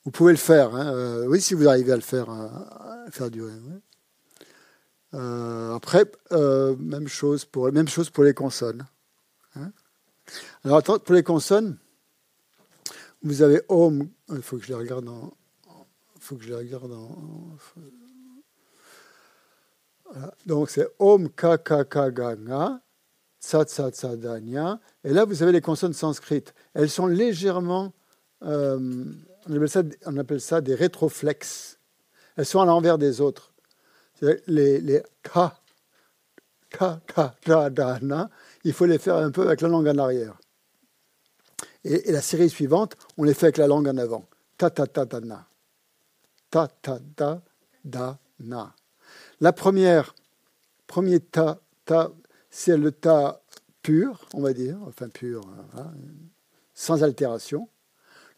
Vous 0.04 0.10
pouvez 0.10 0.32
le 0.32 0.38
faire. 0.38 0.74
Hein. 0.74 0.92
Euh, 0.94 1.26
oui, 1.26 1.40
si 1.40 1.54
vous 1.54 1.68
arrivez 1.68 1.92
à 1.92 1.96
le 1.96 2.02
faire, 2.02 2.30
euh, 2.30 2.48
à 3.06 3.10
faire 3.10 3.30
durer. 3.30 3.52
Euh, 5.14 5.74
après, 5.74 6.04
même, 6.30 7.08
chose 7.08 7.44
pour, 7.44 7.70
même 7.72 7.88
chose 7.88 8.10
pour 8.10 8.24
les 8.24 8.34
consonnes. 8.34 8.86
Hein. 9.54 9.70
Alors, 10.64 10.82
pour 10.82 11.14
les 11.14 11.22
consonnes, 11.22 11.76
vous 13.22 13.42
avez 13.42 13.60
Om. 13.68 14.08
Il 14.30 14.42
faut 14.42 14.56
que 14.56 14.64
je 14.64 14.68
les 14.68 14.74
regarde 14.74 15.08
en. 15.08 15.32
Il 16.16 16.22
faut 16.22 16.36
que 16.36 16.44
je 16.44 16.48
les 16.48 16.56
regarde 16.56 16.92
en. 16.92 17.56
Donc, 20.46 20.70
c'est 20.70 20.88
Om, 20.98 21.28
Ka, 21.30 21.58
Ka, 21.58 21.84
Ka, 21.84 22.10
Ga, 22.10 22.36
Nga. 22.36 22.80
Tsa, 23.40 23.64
Tsa, 23.64 23.90
Tsa, 23.90 24.16
Da, 24.16 24.40
Nya. 24.40 24.80
Et 25.04 25.12
là, 25.12 25.24
vous 25.24 25.42
avez 25.42 25.52
les 25.52 25.60
consonnes 25.60 25.92
sanskrites. 25.92 26.54
Elles 26.74 26.90
sont 26.90 27.06
légèrement 27.06 27.92
on 29.48 30.16
appelle, 30.16 30.40
ça, 30.40 30.60
des 30.60 30.74
rétroflexes. 30.74 31.78
Elles 32.36 32.46
sont 32.46 32.60
à 32.60 32.66
l'envers 32.66 32.98
des 32.98 33.20
autres. 33.20 33.52
Les, 34.20 34.80
les 34.80 35.02
ka, 35.22 35.60
ka, 36.70 37.00
ka, 37.06 37.34
da, 37.46 37.70
da, 37.70 37.98
na, 38.02 38.30
il 38.64 38.72
faut 38.72 38.84
les 38.84 38.98
faire 38.98 39.16
un 39.16 39.30
peu 39.30 39.42
avec 39.42 39.60
la 39.60 39.68
langue 39.68 39.86
en 39.88 39.98
arrière. 39.98 40.38
Et, 41.84 42.10
la 42.10 42.20
série 42.20 42.50
suivante, 42.50 42.96
on 43.16 43.22
les 43.22 43.34
fait 43.34 43.46
avec 43.46 43.58
la 43.58 43.68
langue 43.68 43.88
en 43.88 43.96
avant. 43.96 44.28
Ta, 44.56 44.70
ta, 44.70 44.86
ta, 44.86 45.06
ta, 45.06 45.20
na. 45.20 45.46
Ta, 46.50 46.66
ta, 46.66 46.98
ta, 47.14 47.42
da, 47.84 48.18
na. 48.40 48.74
La 49.40 49.52
première, 49.52 50.14
premier 50.86 51.20
ta, 51.20 51.60
ta, 51.84 52.10
c'est 52.50 52.76
le 52.76 52.90
ta 52.90 53.40
pur, 53.82 54.26
on 54.34 54.40
va 54.40 54.52
dire, 54.52 54.78
enfin 54.86 55.08
pur, 55.08 55.42
hein, 55.76 55.92
sans 56.74 57.04
altération. 57.04 57.68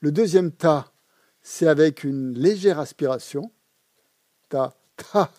Le 0.01 0.13
deuxième 0.13 0.53
ta, 0.53 0.93
c'est 1.43 1.67
avec 1.67 2.05
une 2.05 2.35
légère 2.35 2.79
aspiration. 2.79 3.51
Ta, 4.49 4.77
ta. 4.97 5.31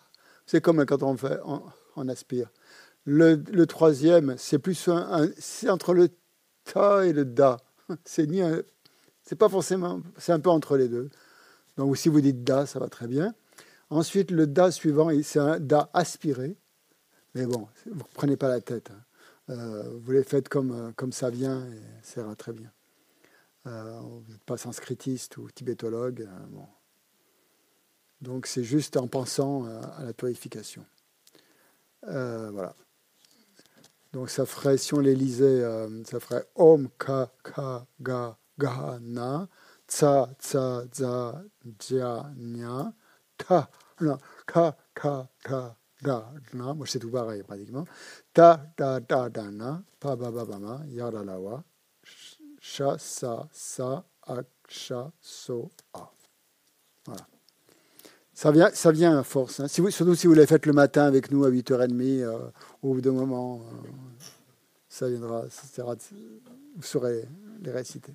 C'est 0.46 0.62
comme 0.62 0.86
quand 0.86 1.04
on, 1.04 1.16
fait, 1.16 1.40
on, 1.96 2.10
aspire. 2.10 2.50
Le, 3.06 3.66
troisième, 3.66 4.36
c'est 4.38 4.60
plus 4.60 4.90
c'est 5.38 5.70
entre 5.70 5.94
le 5.94 6.10
ta 6.64 7.06
et 7.06 7.14
le 7.14 7.26
da. 7.26 7.58
C'est 8.06 8.26
ni 8.26 8.42
c'est 9.24 9.36
pas 9.36 9.50
forcément, 9.50 10.02
c'est 10.18 10.32
un 10.32 10.40
peu 10.40 10.50
entre 10.50 10.78
les 10.78 10.88
deux. 10.88 11.10
Donc 11.78 11.96
si 11.98 12.10
vous 12.10 12.22
dites 12.22 12.44
da, 12.44 12.66
ça 12.66 12.80
va 12.80 12.90
très 12.90 13.08
bien. 13.08 13.34
Ensuite, 13.92 14.32
le 14.32 14.48
da 14.48 14.72
suivant, 14.72 15.10
c'est 15.22 15.40
un 15.40 15.60
da 15.60 15.90
aspiré. 15.94 16.58
Mais 17.36 17.46
bon, 17.46 17.68
vous 17.86 17.96
ne 17.96 18.14
prenez 18.14 18.38
pas 18.38 18.48
la 18.50 18.62
tête. 18.62 18.90
Hein. 18.90 19.04
Euh, 19.50 19.84
vous 20.02 20.12
les 20.14 20.24
faites 20.24 20.50
comme, 20.50 20.94
comme 20.96 21.12
ça 21.12 21.30
vient 21.30 21.66
et 21.68 21.82
ça 22.02 22.22
ira 22.22 22.36
très 22.36 22.54
bien. 22.54 22.72
Euh, 23.68 24.00
vous 24.00 24.32
n'êtes 24.32 24.44
pas 24.44 24.58
sanskritiste 24.58 25.38
ou 25.38 25.50
tibétologue. 25.52 26.22
Euh, 26.22 26.46
bon. 26.50 26.68
Donc 28.22 28.48
c'est 28.48 28.64
juste 28.64 28.98
en 28.98 29.08
pensant 29.08 29.66
euh, 29.66 29.82
à 29.98 30.04
la 30.04 30.14
toification. 30.14 30.86
voilà. 32.04 32.74
Donc 34.14 34.30
ça 34.30 34.46
ferait, 34.46 34.78
si 34.78 34.94
on 34.94 35.00
les 35.00 35.16
lisait, 35.16 35.64
ça 36.06 36.20
ferait 36.20 36.46
Om 36.56 36.90
Ka 36.98 37.32
Ka 37.44 37.86
Ga 38.02 38.38
Ga 38.58 39.00
Na 39.02 39.48
Tsa 39.88 40.30
Tsa 40.40 40.84
Za 40.94 41.44
Jia 41.80 42.32
Nya 42.36 42.94
Ta 43.38 43.70
non, 44.02 44.18
Ka 44.46 44.76
Ka 44.94 45.28
Ka 45.44 45.76
Da 46.02 46.32
Na 46.54 46.74
Moi 46.74 46.86
c'est 46.88 47.00
tout 47.00 47.12
pareil 47.12 47.44
pratiquement. 47.44 47.86
Ta 48.34 48.62
Ta 48.76 49.00
Ta 49.02 49.30
Da 49.30 49.52
Na 49.52 49.82
Pa 50.00 50.16
Ba 50.16 50.32
Ba 50.32 50.46
Ba 50.46 50.60
Ma 50.60 50.82
Yara 50.88 51.24
Lawa 51.24 51.64
Sha, 52.62 52.96
Sa, 53.00 53.48
Sa, 53.52 54.04
Ak, 54.28 54.46
Sha, 54.68 55.12
So, 55.20 55.72
A. 55.94 56.12
Voilà. 57.06 57.28
Ça 58.34 58.52
vient, 58.52 58.70
ça 58.74 58.92
vient 58.92 59.18
à 59.20 59.24
force. 59.24 59.60
Hein. 59.60 59.68
Si 59.68 59.82
vous, 59.82 59.90
surtout 59.90 60.16
si 60.16 60.28
vous 60.28 60.34
les 60.34 60.48
faites 60.48 60.66
le 60.66 60.74
matin 60.74 61.06
avec 61.06 61.32
nous 61.32 61.44
à 61.44 61.50
8h30, 61.50 62.22
euh, 62.22 62.50
au 62.82 62.94
bout 62.94 63.02
d'un 63.02 63.12
moment, 63.12 63.62
euh, 63.62 63.88
ça 64.88 65.10
viendra, 65.10 65.46
ça 65.50 65.84
vous 65.84 66.84
saurez 66.84 67.28
les 67.62 67.72
réciter. 67.72 68.14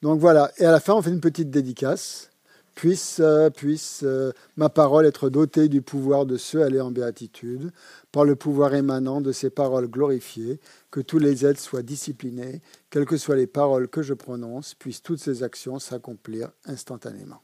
Donc 0.00 0.20
voilà, 0.20 0.52
et 0.58 0.64
à 0.64 0.70
la 0.70 0.80
fin, 0.80 0.94
on 0.94 1.02
fait 1.02 1.10
une 1.10 1.20
petite 1.20 1.50
dédicace 1.50 2.30
puisse, 2.74 3.20
euh, 3.20 3.50
puisse 3.50 4.02
euh, 4.04 4.32
ma 4.56 4.68
parole 4.68 5.06
être 5.06 5.30
dotée 5.30 5.68
du 5.68 5.82
pouvoir 5.82 6.26
de 6.26 6.36
ceux 6.36 6.62
aller 6.62 6.80
en 6.80 6.90
béatitude, 6.90 7.72
par 8.12 8.24
le 8.24 8.36
pouvoir 8.36 8.74
émanant 8.74 9.20
de 9.20 9.32
ces 9.32 9.50
paroles 9.50 9.88
glorifiées, 9.88 10.60
que 10.90 11.00
tous 11.00 11.18
les 11.18 11.46
êtres 11.46 11.60
soient 11.60 11.82
disciplinés, 11.82 12.60
quelles 12.90 13.06
que 13.06 13.16
soient 13.16 13.36
les 13.36 13.46
paroles 13.46 13.88
que 13.88 14.02
je 14.02 14.14
prononce, 14.14 14.74
puissent 14.74 15.02
toutes 15.02 15.20
ces 15.20 15.42
actions 15.42 15.78
s'accomplir 15.78 16.50
instantanément. 16.66 17.40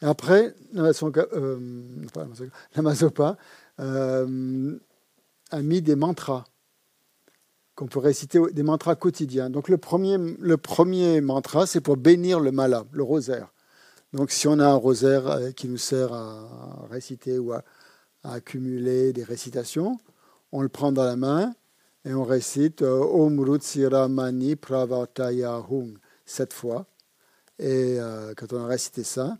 Après, 0.00 0.54
la 0.72 0.92
Mazopa 2.82 3.36
euh, 3.80 4.78
a 5.50 5.62
mis 5.62 5.82
des 5.82 5.96
mantras 5.96 6.44
qu'on 7.74 7.86
peut 7.86 7.98
réciter, 7.98 8.40
des 8.52 8.62
mantras 8.62 8.96
quotidiens. 8.96 9.50
Donc 9.50 9.68
le 9.68 9.78
premier, 9.78 10.16
le 10.18 10.56
premier 10.56 11.20
mantra, 11.20 11.66
c'est 11.66 11.80
pour 11.80 11.96
bénir 11.96 12.40
le 12.40 12.50
mala, 12.50 12.84
le 12.90 13.02
rosaire. 13.02 13.52
Donc 14.12 14.30
si 14.30 14.48
on 14.48 14.58
a 14.58 14.66
un 14.66 14.74
rosaire 14.74 15.26
euh, 15.26 15.50
qui 15.50 15.68
nous 15.68 15.76
sert 15.76 16.12
à 16.12 16.86
réciter 16.90 17.38
ou 17.38 17.52
à, 17.52 17.62
accumuler 18.24 19.12
des 19.12 19.22
récitations, 19.22 20.00
on 20.50 20.62
le 20.62 20.68
prend 20.68 20.92
dans 20.92 21.04
la 21.04 21.16
main 21.16 21.54
et 22.04 22.14
on 22.14 22.24
récite 22.24 22.82
euh, 22.82 23.00
Om 23.00 23.40
Rutsiramani 23.40 24.56
Pravataya 24.56 25.62
Hung 25.70 25.98
sept 26.24 26.52
fois. 26.52 26.86
Et 27.58 28.00
euh, 28.00 28.32
quand 28.34 28.52
on 28.52 28.64
a 28.64 28.66
récité 28.66 29.04
ça, 29.04 29.36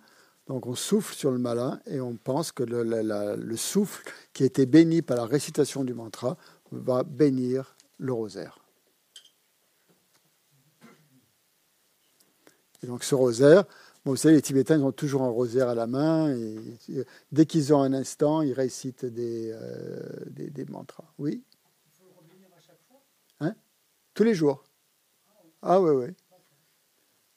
donc 0.49 0.66
on 0.66 0.75
souffle 0.75 1.14
sur 1.14 1.31
le 1.31 1.39
malin 1.39 1.81
et 1.87 2.01
on 2.01 2.16
pense 2.16 2.53
que 2.53 2.62
le, 2.62 2.83
le, 2.83 3.57
souffle 3.57 4.03
qui 4.33 4.43
a 4.43 4.47
été 4.47 4.66
béni 4.66 5.03
par 5.03 5.16
la 5.16 5.25
récitation 5.25 5.85
du 5.85 5.95
mantra 5.95 6.37
va 6.73 7.05
bénir 7.05 7.75
le 7.99 8.12
rosaire. 8.12 8.59
Et 12.83 12.87
donc 12.87 13.05
ce 13.05 13.14
rosaire, 13.14 13.64
vous 14.11 14.16
savez, 14.16 14.34
les 14.34 14.42
Tibétains 14.42 14.80
ont 14.82 14.92
toujours 14.92 15.22
un 15.22 15.28
rosaire 15.28 15.68
à 15.68 15.74
la 15.74 15.86
main. 15.86 16.34
Et, 16.34 17.04
dès 17.32 17.46
qu'ils 17.46 17.74
ont 17.74 17.82
un 17.82 17.92
instant, 17.92 18.42
ils 18.42 18.52
récitent 18.52 19.04
des, 19.04 19.50
euh, 19.52 20.00
des, 20.26 20.64
mantras. 20.66 21.04
Oui 21.18 21.42
Il 21.86 21.92
faut 21.92 22.20
revenir 22.20 22.48
à 22.56 22.61
chaque 22.61 22.80
fois 22.88 23.02
hein? 23.40 23.54
Tous 24.14 24.24
les 24.24 24.34
jours. 24.34 24.64
Ah 25.62 25.80
oui, 25.80 25.90
oui. 25.90 26.14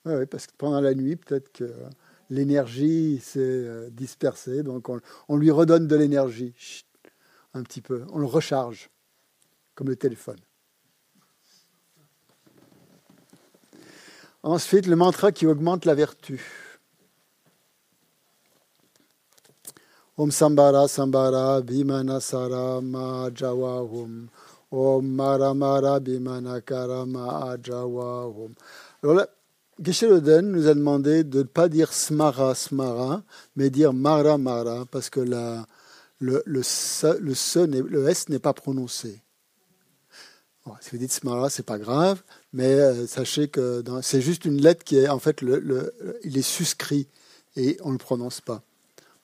Oui, 0.06 0.14
ouais, 0.14 0.26
parce 0.26 0.48
que 0.48 0.54
pendant 0.58 0.82
la 0.82 0.94
nuit, 0.94 1.16
peut-être 1.16 1.52
que 1.52 1.72
l'énergie 2.30 3.20
s'est 3.20 3.40
euh, 3.40 3.90
dispersée. 3.90 4.64
Donc 4.64 4.90
on, 5.28 5.38
lui 5.38 5.52
redonne 5.52 5.88
de 5.88 5.96
l'énergie. 5.96 6.56
Un 7.54 7.64
petit 7.64 7.82
peu. 7.82 8.06
On 8.12 8.20
le 8.20 8.26
recharge. 8.26 8.90
comme 9.76 9.90
le 9.90 9.96
téléphone. 9.96 10.40
Ensuite, 14.44 14.88
le 14.88 14.96
mantra 14.96 15.32
qui 15.32 15.46
augmente 15.46 15.86
la 15.86 15.94
vertu. 15.94 16.42
Om 20.18 20.32
Sambara 20.32 20.88
Sambara 20.88 21.62
Bhimana 21.62 22.20
Sarama 22.20 23.30
Jawahum. 23.34 24.30
Om 24.72 25.06
Mara 25.06 25.54
Mara 25.54 26.00
Bhimana 26.00 26.60
Karama 26.62 27.52
Ajawahum. 27.52 28.54
Alors 29.04 29.16
là, 29.16 29.28
Geshe-Loden 29.80 30.52
nous 30.52 30.68
a 30.68 30.74
demandé 30.74 31.24
de 31.24 31.40
ne 31.40 31.44
pas 31.44 31.70
dire 31.70 31.94
Smara 31.94 32.56
Smara, 32.56 33.24
mais 33.56 33.70
dire 33.70 33.94
Mara 33.94 34.38
Mara, 34.38 34.86
parce 34.90 35.10
que 35.10 35.20
le, 35.20 36.42
le 36.46 36.62
S 38.10 38.30
n'est 38.30 38.40
pas 38.40 38.54
prononcé 38.54 39.22
si 40.80 40.92
vous 40.92 40.98
dites 40.98 41.12
Smara, 41.12 41.50
c'est 41.50 41.66
pas 41.66 41.80
grave, 41.80 42.22
mais 42.54 42.74
euh, 42.74 43.08
sachez 43.08 43.48
que 43.48 43.84
c'est 44.02 44.22
juste 44.22 44.46
une 44.46 44.62
lettre 44.62 44.84
qui 44.84 44.98
est 44.98 45.10
en 45.10 45.20
fait 45.20 45.42
il 46.24 46.38
est 46.38 46.42
suscrit 46.42 47.08
et 47.56 47.78
on 47.84 47.92
le 47.92 47.98
prononce 47.98 48.42
pas. 48.42 48.62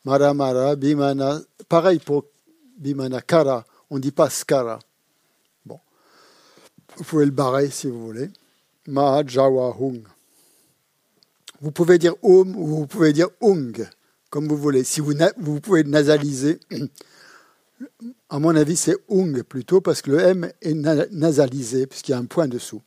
Mara 0.06 0.34
Mara, 0.34 0.76
Bimana, 0.76 1.42
pareil 1.70 2.00
pour 2.00 2.26
Bimana 2.78 3.22
Kara, 3.22 3.66
on 3.90 4.00
dit 4.00 4.12
pas 4.12 4.30
Skara. 4.30 4.80
Bon, 5.66 5.80
vous 6.96 7.04
pouvez 7.04 7.26
le 7.26 7.32
barrer 7.32 7.70
si 7.70 7.88
vous 7.88 8.06
voulez. 8.06 8.30
Ma 8.88 9.26
Jawa 9.26 9.76
Hung. 9.80 10.04
Vous 11.60 11.72
pouvez 11.72 11.98
dire 11.98 12.14
Om 12.22 12.56
ou 12.56 12.68
vous 12.68 12.88
pouvez 12.88 13.14
dire 13.14 13.30
Ung, 13.42 13.88
comme 14.30 14.48
vous 14.48 14.58
voulez. 14.58 14.84
Si 14.84 15.02
vous, 15.02 15.14
vous 15.38 15.60
pouvez 15.60 15.84
nasaliser 15.84 16.60
à 18.30 18.40
mon 18.40 18.56
avis, 18.56 18.76
c'est 18.76 18.96
ung 19.10 19.44
plutôt 19.44 19.82
parce 19.82 20.02
que 20.02 20.12
le 20.12 20.20
M 20.20 20.52
est 20.62 20.74
nasalisé 20.74 21.88
puisqu'il 21.88 22.12
y 22.12 22.16
a 22.16 22.18
un 22.18 22.26
point 22.26 22.48
dessous. 22.48 22.82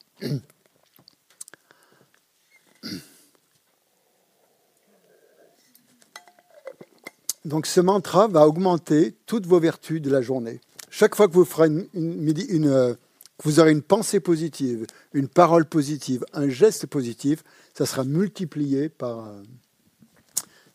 Donc 7.45 7.67
ce 7.67 7.81
mantra 7.81 8.29
va 8.29 8.47
augmenter 8.47 9.17
toutes 9.27 9.47
vos 9.47 9.61
vertus 9.61 10.03
de 10.03 10.11
la 10.11 10.21
journée. 10.21 10.61
Chaque 10.91 11.15
fois 11.15 11.29
que 11.29 11.33
vous, 11.33 11.45
ferez 11.45 11.69
une, 11.95 12.67
euh, 12.67 12.95
vous 13.45 13.61
aurez 13.61 13.73
une 13.73 13.83
pensée 13.83 14.21
positive, 14.21 14.87
une 15.15 15.29
parole 15.29 15.65
positive, 15.65 16.25
un 16.35 16.49
geste 16.49 16.87
positif, 16.87 17.43
ça 17.73 17.87
sera 17.87 18.05
multiplié 18.05 18.89
par 18.89 19.27
euh, 19.27 19.43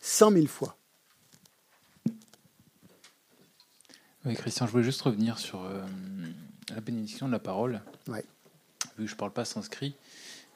cent 0.00 0.30
mille 0.30 0.48
fois. 0.48 0.76
Oui, 4.26 4.34
Christian, 4.34 4.66
je 4.66 4.72
voulais 4.72 4.82
juste 4.82 5.02
revenir 5.02 5.38
sur 5.38 5.62
euh, 5.62 5.80
la 6.74 6.80
bénédiction 6.80 7.28
de 7.28 7.32
la 7.32 7.38
parole. 7.38 7.80
Ouais. 8.08 8.24
Vu 8.98 9.04
que 9.04 9.06
je 9.06 9.14
ne 9.14 9.18
parle 9.18 9.30
pas 9.30 9.44
sanskrit, 9.44 9.94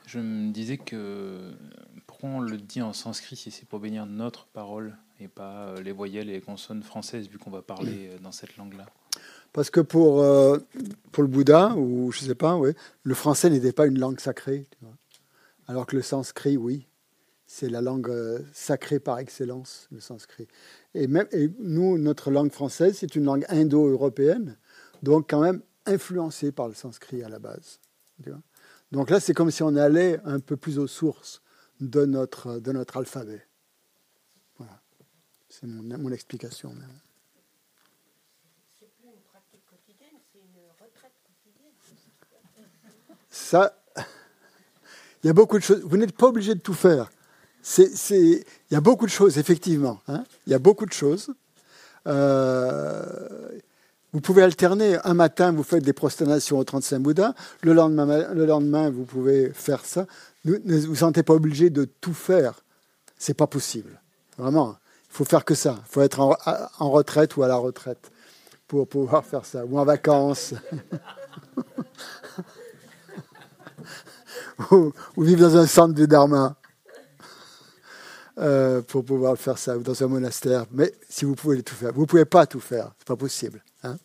je 0.07 0.19
me 0.19 0.51
disais 0.51 0.77
que 0.77 1.53
pourquoi 2.09 2.31
on 2.31 2.41
le 2.41 2.57
dit 2.57 2.83
en 2.83 2.93
sanskrit 2.93 3.37
si 3.37 3.53
c'est 3.53 3.69
pour 3.69 3.79
bénir 3.79 4.07
notre 4.07 4.47
parole 4.47 4.97
et 5.21 5.29
pas 5.29 5.69
euh, 5.69 5.83
les 5.83 5.93
voyelles 5.93 6.29
et 6.29 6.33
les 6.33 6.41
consonnes 6.41 6.83
françaises, 6.83 7.29
vu 7.29 7.39
qu'on 7.39 7.53
va 7.53 7.63
parler 7.63 8.09
euh, 8.09 8.19
dans 8.19 8.33
cette 8.33 8.57
langue-là? 8.57 8.87
Parce 9.53 9.71
que 9.71 9.81
pour, 9.81 10.25
pour 11.13 11.23
le 11.23 11.29
Bouddha, 11.29 11.75
ou 11.77 12.11
je 12.11 12.23
ne 12.23 12.29
sais 12.29 12.35
pas, 12.35 12.57
ouais, 12.57 12.75
le 13.05 13.15
français 13.15 13.51
n'était 13.51 13.73
pas 13.73 13.87
une 13.87 13.99
langue 13.99 14.19
sacrée. 14.19 14.67
Alors 15.69 15.87
que 15.87 15.95
le 15.97 16.03
sanskrit, 16.03 16.57
oui. 16.57 16.87
C'est 17.47 17.69
la 17.69 17.81
langue 17.81 18.13
sacrée 18.53 19.01
par 19.01 19.19
excellence, 19.19 19.89
le 19.91 19.99
sanskrit. 19.99 20.47
Et, 20.95 21.07
même, 21.07 21.27
et 21.33 21.49
nous, 21.59 21.99
notre 21.99 22.31
langue 22.31 22.51
française, 22.51 22.97
c'est 22.99 23.15
une 23.15 23.25
langue 23.25 23.45
indo-européenne, 23.49 24.57
donc 25.03 25.31
quand 25.31 25.41
même 25.41 25.63
influencée 25.87 26.53
par 26.53 26.69
le 26.69 26.75
sanskrit 26.75 27.23
à 27.23 27.29
la 27.29 27.39
base. 27.39 27.81
Donc 28.91 29.11
là, 29.11 29.21
c'est 29.21 29.35
comme 29.35 29.51
si 29.51 29.63
on 29.63 29.77
allait 29.77 30.21
un 30.25 30.41
peu 30.41 30.57
plus 30.57 30.79
aux 30.79 30.89
sources 30.89 31.43
de 31.81 32.05
notre, 32.05 32.59
de 32.59 32.73
notre 32.73 32.97
alphabet. 32.97 33.47
Voilà. 34.59 34.81
C'est 35.49 35.67
mon, 35.67 35.83
mon 35.99 36.13
explication. 36.13 36.75
C'est 38.79 38.89
plus 38.99 39.09
une 39.09 39.21
pratique 39.23 39.65
quotidienne, 39.67 40.19
c'est 40.33 40.41
une 40.41 40.61
retraite 40.73 41.13
quotidienne. 41.25 41.73
Ça, 43.31 43.81
il 45.23 45.29
y 45.29 45.31
a 45.31 45.33
beaucoup 45.33 45.59
de 45.59 45.63
choses. 45.63 45.83
Vous 45.83 45.97
n'êtes 45.97 46.17
pas 46.17 46.27
obligé 46.27 46.55
de 46.55 46.61
tout 46.61 46.75
faire 46.75 47.11
il 47.79 48.45
y 48.71 48.75
a 48.75 48.81
beaucoup 48.81 49.07
de 49.07 49.11
choses, 49.11 49.39
effectivement. 49.39 50.01
Hein. 50.09 50.25
il 50.47 50.53
y 50.53 50.55
a 50.55 50.59
beaucoup 50.59 50.87
de 50.87 50.93
choses. 50.93 51.31
Euh, 52.07 53.51
vous 54.13 54.21
pouvez 54.21 54.43
alterner. 54.43 54.99
Un 55.05 55.15
matin, 55.15 55.53
vous 55.53 55.63
faites 55.63 55.85
des 55.85 55.93
prosternations 55.93 56.59
au 56.59 56.65
35 56.65 56.99
Bouddha. 56.99 57.35
Le 57.63 57.73
lendemain, 57.73 58.33
le 58.33 58.47
lendemain, 58.47 58.91
vous 58.91 59.05
pouvez 59.05 59.53
faire 59.53 59.85
ça. 59.85 60.07
Ne 60.45 60.79
vous 60.79 60.97
sentez 60.97 61.23
pas 61.23 61.35
obligé 61.35 61.71
de 61.71 61.85
tout 61.85 62.15
faire. 62.15 62.65
C'est 63.19 63.35
pas 63.35 63.47
possible. 63.47 64.01
Vraiment. 64.39 64.77
Il 65.11 65.17
faut 65.17 65.25
faire 65.25 65.45
que 65.45 65.55
ça. 65.55 65.77
Il 65.79 65.93
faut 65.93 66.03
être 66.03 66.21
en, 66.21 66.37
en, 66.79 66.91
retraite 66.91 67.37
ou 67.37 67.43
à 67.43 67.49
la 67.49 67.57
retraite 67.57 68.11
pour 68.67 68.89
pouvoir 68.89 69.25
faire 69.25 69.45
ça. 69.45 69.65
Ou 69.65 69.79
en 69.79 69.85
vacances. 69.85 70.55
ou, 74.71 74.93
ou, 75.17 75.23
vivre 75.23 75.41
dans 75.43 75.57
un 75.57 75.67
centre 75.67 75.95
de 75.95 76.07
Dharma. 76.07 76.57
Euh, 78.41 78.81
pour 78.81 79.05
pouvoir 79.05 79.37
faire 79.37 79.59
ça, 79.59 79.77
ou 79.77 79.83
dans 79.83 80.03
un 80.03 80.07
monastère. 80.07 80.65
Mais 80.73 80.95
si 81.11 81.27
vous 81.27 81.35
pouvez 81.35 81.63
tout 81.63 81.75
faire, 81.75 81.93
vous 81.93 82.03
ne 82.03 82.07
pouvez 82.07 82.25
pas 82.25 82.47
tout 82.47 82.61
faire, 82.61 82.91
c'est 82.97 83.07
pas 83.07 83.17
possible. 83.17 83.63
Hein. 83.83 83.99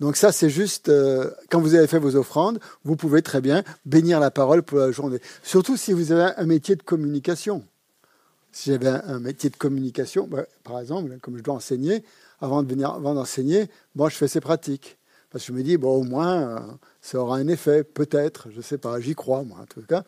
Donc 0.00 0.16
ça, 0.16 0.32
c'est 0.32 0.50
juste, 0.50 0.90
euh, 0.90 1.30
quand 1.48 1.62
vous 1.62 1.74
avez 1.74 1.86
fait 1.86 1.98
vos 1.98 2.14
offrandes, 2.14 2.60
vous 2.84 2.94
pouvez 2.94 3.22
très 3.22 3.40
bien 3.40 3.64
bénir 3.86 4.20
la 4.20 4.30
parole 4.30 4.62
pour 4.62 4.78
la 4.78 4.90
journée. 4.90 5.18
Surtout 5.42 5.78
si 5.78 5.94
vous 5.94 6.12
avez 6.12 6.34
un 6.36 6.44
métier 6.44 6.76
de 6.76 6.82
communication. 6.82 7.64
Si 8.52 8.70
j'avais 8.70 8.88
un, 8.88 9.18
métier 9.18 9.48
de 9.48 9.56
communication, 9.56 10.26
bah, 10.26 10.44
par 10.62 10.78
exemple, 10.78 11.16
comme 11.22 11.38
je 11.38 11.42
dois 11.42 11.54
enseigner, 11.54 12.04
avant 12.38 12.62
de 12.62 12.68
venir, 12.68 12.90
avant 12.90 13.14
d'enseigner, 13.14 13.70
bon, 13.94 14.10
je 14.10 14.16
fais 14.16 14.28
ces 14.28 14.40
pratiques. 14.40 14.98
Parce 15.30 15.44
que 15.44 15.52
je 15.52 15.58
me 15.58 15.62
dis, 15.62 15.76
bon, 15.78 15.94
au 15.94 16.04
moins, 16.04 16.56
euh, 16.56 16.60
ça 17.00 17.18
aura 17.18 17.36
un 17.36 17.48
effet, 17.48 17.82
peut-être, 17.82 18.48
je 18.50 18.58
ne 18.58 18.62
sais 18.62 18.78
pas, 18.78 19.00
j'y 19.00 19.14
crois, 19.14 19.42
moi, 19.42 19.58
en 19.62 19.66
tout 19.66 19.82
cas. 19.82 20.04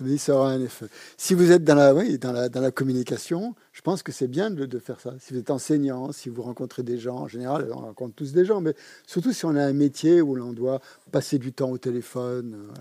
Dis, 0.00 0.18
ça 0.18 0.34
aura 0.34 0.50
un 0.50 0.60
effet. 0.60 0.86
Si 1.16 1.34
vous 1.34 1.52
êtes 1.52 1.62
dans 1.62 1.76
la, 1.76 1.94
oui, 1.94 2.18
dans 2.18 2.32
la, 2.32 2.48
dans 2.48 2.60
la 2.60 2.72
communication, 2.72 3.54
je 3.72 3.80
pense 3.80 4.02
que 4.02 4.10
c'est 4.10 4.26
bien 4.26 4.50
de, 4.50 4.66
de, 4.66 4.78
faire 4.80 5.00
ça. 5.00 5.14
Si 5.20 5.32
vous 5.32 5.38
êtes 5.38 5.50
enseignant, 5.50 6.10
si 6.10 6.28
vous 6.28 6.42
rencontrez 6.42 6.82
des 6.82 6.98
gens, 6.98 7.16
en 7.16 7.28
général, 7.28 7.70
on 7.72 7.78
rencontre 7.78 8.14
tous 8.14 8.32
des 8.32 8.44
gens, 8.44 8.60
mais 8.60 8.74
surtout 9.06 9.32
si 9.32 9.44
on 9.44 9.54
a 9.54 9.64
un 9.64 9.72
métier 9.72 10.20
où 10.20 10.34
l'on 10.34 10.52
doit 10.52 10.80
passer 11.12 11.38
du 11.38 11.52
temps 11.52 11.70
au 11.70 11.78
téléphone. 11.78 12.72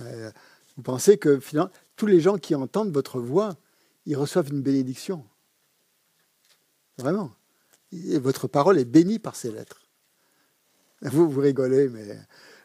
Euh, 0.00 0.04
euh, 0.04 0.30
vous 0.76 0.82
pensez 0.82 1.18
que 1.18 1.40
finalement, 1.40 1.72
tous 1.96 2.06
les 2.06 2.20
gens 2.20 2.38
qui 2.38 2.54
entendent 2.54 2.92
votre 2.92 3.18
voix, 3.20 3.56
ils 4.06 4.16
reçoivent 4.16 4.50
une 4.50 4.62
bénédiction. 4.62 5.24
Vraiment. 6.98 7.32
Votre 7.92 8.46
parole 8.46 8.78
est 8.78 8.84
bénie 8.84 9.18
par 9.18 9.34
ces 9.34 9.50
lettres. 9.50 9.82
Vous, 11.02 11.28
vous 11.28 11.40
rigolez, 11.40 11.88
mais 11.88 12.16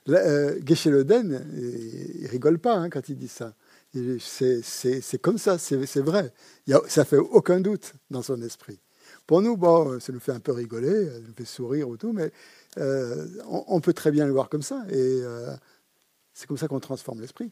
euh, 0.10 0.60
Geshe-Loden, 0.66 1.46
il, 1.56 2.28
rigole 2.28 2.60
pas 2.60 2.76
hein, 2.76 2.90
quand 2.90 3.10
il 3.10 3.18
dit 3.18 3.28
ça. 3.28 3.54
C'est 3.94 5.22
comme 5.22 5.38
ça, 5.38 5.58
c'est 5.58 6.00
vrai. 6.00 6.34
Il 6.66 6.76
y 6.76 6.90
ça 6.90 7.06
fait 7.06 7.18
aucun 7.18 7.60
doute 7.60 7.94
dans 8.10 8.22
son 8.22 8.42
esprit. 8.42 8.80
Pour 9.26 9.42
nous, 9.42 9.58
bon, 9.58 10.00
ça 10.00 10.14
nous 10.14 10.20
fait 10.20 10.32
un 10.32 10.40
peu 10.40 10.52
rigoler, 10.54 11.06
ça 11.06 11.20
nous 11.20 11.34
fait 11.36 11.46
sourire 11.46 11.90
ou 11.90 11.98
tout, 11.98 12.14
mais 12.14 12.32
euh, 12.78 13.26
on, 13.48 13.82
peut 13.82 13.94
très 13.94 14.12
bien 14.12 14.26
le 14.26 14.32
voir 14.32 14.50
comme 14.50 14.62
ça. 14.62 14.86
Et 14.90 14.96
euh, 14.96 15.54
c'est 16.34 16.48
comme 16.48 16.58
ça 16.58 16.68
qu'on 16.68 16.80
transforme 16.80 17.20
l'esprit. 17.20 17.52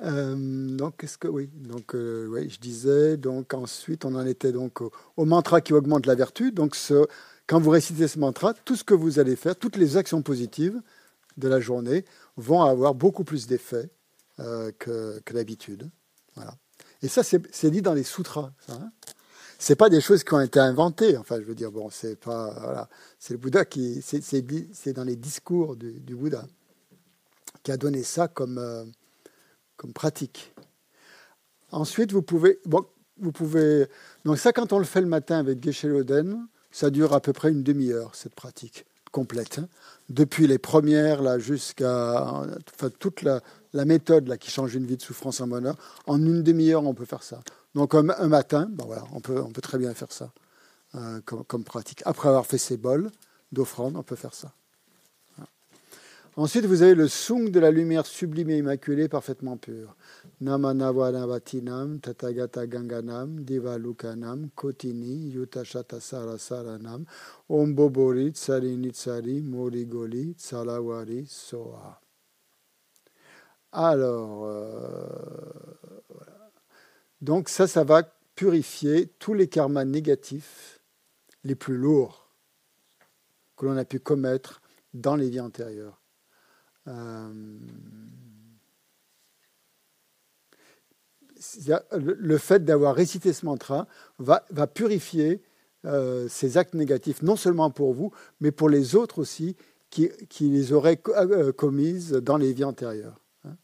donc, 0.00 0.96
qu'est-ce 0.98 1.18
que 1.18 1.26
oui 1.26 1.48
Donc, 1.52 1.94
je 1.94 2.58
disais. 2.60 3.16
Donc, 3.16 3.54
ensuite, 3.54 4.04
on 4.04 4.14
en 4.14 4.26
était 4.26 4.52
donc 4.52 4.80
au, 4.80 5.24
mantra 5.24 5.60
qui 5.60 5.72
augmente 5.72 6.06
la 6.06 6.14
vertu. 6.14 6.52
Donc, 6.52 6.76
quand 7.48 7.60
vous 7.60 7.70
récitez 7.70 8.06
ce 8.06 8.18
mantra, 8.18 8.54
tout 8.54 8.76
ce 8.76 8.84
que 8.84 8.94
vous 8.94 9.18
allez 9.18 9.34
faire, 9.34 9.56
toutes 9.56 9.76
les 9.76 9.96
actions 9.96 10.22
positives 10.22 10.80
de 11.38 11.48
la 11.48 11.60
journée 11.60 12.04
vont 12.36 12.62
avoir 12.62 12.94
beaucoup 12.94 13.24
plus 13.24 13.46
d'effet 13.46 13.90
euh, 14.40 14.70
que, 14.78 15.20
d'habitude. 15.32 15.90
Voilà. 16.34 16.54
Et 17.02 17.08
ça, 17.08 17.22
c'est 17.22 17.70
dit 17.70 17.82
dans 17.82 17.94
les 17.94 18.02
sutras. 18.02 18.52
Hein. 18.68 18.90
C'est 19.58 19.76
pas 19.76 19.88
des 19.88 20.00
choses 20.00 20.22
qui 20.22 20.34
ont 20.34 20.40
été 20.40 20.60
inventées. 20.60 21.16
Enfin, 21.16 21.40
je 21.40 21.44
veux 21.44 21.54
dire, 21.54 21.72
bon, 21.72 21.90
c'est 21.90 22.16
pas, 22.16 22.54
voilà, 22.60 22.88
c'est 23.18 23.34
le 23.34 23.38
Bouddha 23.38 23.64
qui, 23.64 24.02
c'est 24.02 24.92
dans 24.92 25.04
les 25.04 25.16
discours 25.16 25.76
du, 25.76 26.14
Bouddha 26.14 26.46
qui 27.62 27.72
a 27.72 27.76
donné 27.76 28.02
ça 28.02 28.28
comme 28.28 28.58
euh, 28.58 28.84
comme 29.76 29.92
pratique. 29.92 30.52
Ensuite, 31.70 32.12
vous 32.12 32.22
pouvez, 32.22 32.60
bon, 32.66 32.84
vous 33.18 33.32
pouvez, 33.32 33.86
donc 34.24 34.38
ça, 34.38 34.52
quand 34.52 34.72
on 34.72 34.78
le 34.78 34.84
fait 34.84 35.00
le 35.00 35.06
matin 35.06 35.38
avec 35.38 35.62
Geshe 35.62 35.84
Loden, 35.84 36.46
ça 36.70 36.90
dure 36.90 37.14
à 37.14 37.20
peu 37.20 37.32
près 37.32 37.50
une 37.50 37.62
demi-heure, 37.62 38.14
cette 38.14 38.34
pratique 38.34 38.84
complète. 39.10 39.58
Hein. 39.58 39.68
Depuis 40.08 40.46
les 40.46 40.58
premières 40.58 41.38
jusqu'à 41.38 42.42
toute 42.98 43.22
la, 43.22 43.40
méthode 43.84 44.36
qui 44.38 44.50
change 44.50 44.74
une 44.74 44.86
vie 44.86 44.96
de 44.96 45.02
souffrance 45.02 45.40
en 45.40 45.46
bonheur, 45.46 45.76
en 46.06 46.18
une 46.18 46.42
demi-heure, 46.42 46.84
on 46.84 46.94
peut 46.94 47.04
faire 47.04 47.22
ça. 47.22 47.40
Donc 47.74 47.94
un, 47.94 48.02
matin, 48.02 48.68
ben 48.70 48.84
voilà, 48.86 49.04
on, 49.12 49.20
peut, 49.20 49.40
on 49.40 49.50
peut 49.50 49.60
très 49.60 49.78
bien 49.78 49.92
faire 49.94 50.10
ça 50.10 50.32
euh, 50.94 51.20
comme, 51.24 51.44
comme, 51.44 51.64
pratique. 51.64 52.02
Après 52.06 52.28
avoir 52.28 52.46
fait 52.46 52.58
ses 52.58 52.76
bols 52.76 53.10
d'offrande, 53.52 53.96
on 53.96 54.02
peut 54.02 54.16
faire 54.16 54.34
ça. 54.34 54.52
Ensuite, 56.38 56.66
vous 56.66 56.82
avez 56.82 56.94
le 56.94 57.08
sung 57.08 57.50
de 57.50 57.58
la 57.58 57.72
lumière 57.72 58.06
sublime 58.06 58.50
et 58.50 58.58
immaculée, 58.58 59.08
parfaitement 59.08 59.56
pure. 59.56 59.96
Namanavanabatinam, 60.40 61.98
Tatagata 61.98 62.64
Ganganam, 62.68 63.40
Divalukanam, 63.40 64.48
Kotini, 64.54 65.32
Yutashata 65.32 65.98
Sarasaranam, 65.98 67.06
Ombobori, 67.48 68.30
Tsari 68.30 69.42
Morigoli, 69.42 70.36
Tsalawari, 70.38 71.26
Soa. 71.26 72.00
Alors, 73.72 74.44
euh, 74.44 75.44
donc 77.20 77.48
ça, 77.48 77.66
ça 77.66 77.82
va 77.82 78.04
purifier 78.36 79.08
tous 79.18 79.34
les 79.34 79.48
karmas 79.48 79.84
négatifs 79.84 80.78
les 81.42 81.56
plus 81.56 81.76
lourds 81.76 82.28
que 83.56 83.66
l'on 83.66 83.76
a 83.76 83.84
pu 83.84 83.98
commettre 83.98 84.62
dans 84.94 85.16
les 85.16 85.30
vies 85.30 85.40
antérieures. 85.40 85.97
Euh, 86.88 87.32
le 91.92 92.38
fait 92.38 92.64
d'avoir 92.64 92.94
récité 92.94 93.32
ce 93.32 93.46
mantra 93.46 93.86
va, 94.18 94.40
purifier 94.66 95.42
euh, 95.84 96.26
ces 96.28 96.56
actes 96.56 96.74
négatifs, 96.74 97.22
non 97.22 97.36
seulement 97.36 97.70
pour 97.70 97.94
vous, 97.94 98.12
mais 98.40 98.50
pour 98.50 98.68
les 98.68 98.96
autres 98.96 99.20
aussi 99.20 99.56
qui, 99.90 100.10
les 100.40 100.72
auraient 100.72 101.00
euh, 101.08 101.52
commises 101.52 102.12
dans 102.12 102.36
les 102.36 102.52
vies 102.52 102.64
antérieures. 102.64 103.24
Hein. 103.44 103.56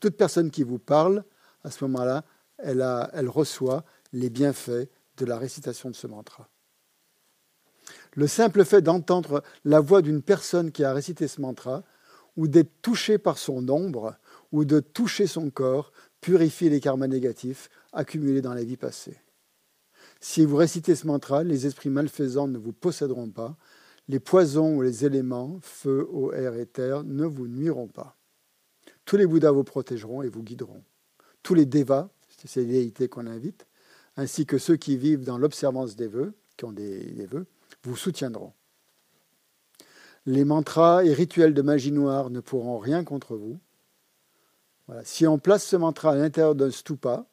Toute 0.00 0.16
personne 0.16 0.50
qui 0.50 0.62
vous 0.62 0.78
parle, 0.78 1.24
à 1.62 1.70
ce 1.70 1.84
moment-là, 1.84 2.24
elle 2.58 3.28
reçoit 3.28 3.84
les 4.12 4.30
bienfaits 4.30 4.88
de 5.16 5.24
la 5.26 5.36
récitation 5.36 5.90
de 5.90 5.94
ce 5.94 6.06
mantra. 6.06 6.48
Le 8.14 8.26
simple 8.26 8.64
fait 8.64 8.82
d'entendre 8.82 9.42
la 9.64 9.80
voix 9.80 10.02
d'une 10.02 10.22
personne 10.22 10.70
qui 10.70 10.84
a 10.84 10.92
récité 10.92 11.28
ce 11.28 11.40
mantra, 11.40 11.82
ou 12.36 12.46
d'être 12.46 12.82
touché 12.82 13.18
par 13.18 13.38
son 13.38 13.68
ombre, 13.68 14.14
ou 14.52 14.64
de 14.64 14.80
toucher 14.80 15.26
son 15.26 15.50
corps, 15.50 15.92
purifie 16.20 16.68
les 16.68 16.80
karmas 16.80 17.08
négatifs 17.08 17.68
accumulés 17.92 18.42
dans 18.42 18.54
la 18.54 18.64
vie 18.64 18.76
passée. 18.76 19.16
Si 20.20 20.44
vous 20.44 20.56
récitez 20.56 20.94
ce 20.94 21.06
mantra, 21.06 21.42
les 21.42 21.66
esprits 21.66 21.90
malfaisants 21.90 22.48
ne 22.48 22.58
vous 22.58 22.72
posséderont 22.72 23.30
pas, 23.30 23.56
les 24.08 24.20
poisons 24.20 24.76
ou 24.76 24.82
les 24.82 25.04
éléments, 25.04 25.58
feu, 25.62 26.06
eau, 26.10 26.32
air 26.32 26.54
et 26.54 26.66
terre, 26.66 27.04
ne 27.04 27.24
vous 27.24 27.48
nuiront 27.48 27.88
pas. 27.88 28.16
Tous 29.04 29.16
les 29.16 29.26
Bouddhas 29.26 29.52
vous 29.52 29.64
protégeront 29.64 30.22
et 30.22 30.28
vous 30.28 30.42
guideront. 30.42 30.84
Tous 31.42 31.54
les 31.54 31.66
Devas, 31.66 32.08
c'est 32.38 32.48
ces 32.48 32.64
déités 32.64 33.08
qu'on 33.08 33.26
invite, 33.26 33.66
ainsi 34.16 34.46
que 34.46 34.58
ceux 34.58 34.76
qui 34.76 34.96
vivent 34.96 35.24
dans 35.24 35.38
l'observance 35.38 35.96
des 35.96 36.08
vœux, 36.08 36.34
qui 36.56 36.64
ont 36.66 36.72
des 36.72 37.26
vœux, 37.26 37.46
vous 37.84 37.96
soutiendront. 37.96 38.52
Les 40.26 40.44
mantras 40.44 41.04
et 41.04 41.12
rituels 41.12 41.54
de 41.54 41.62
magie 41.62 41.92
noire 41.92 42.30
ne 42.30 42.40
pourront 42.40 42.78
rien 42.78 43.02
contre 43.02 43.36
vous. 43.36 43.58
Si 45.04 45.26
on 45.26 45.38
place 45.38 45.64
ce 45.64 45.76
mantra 45.76 46.12
à 46.12 46.16
l'intérieur 46.16 46.54
d'un 46.54 46.70
stupa, 46.70 47.26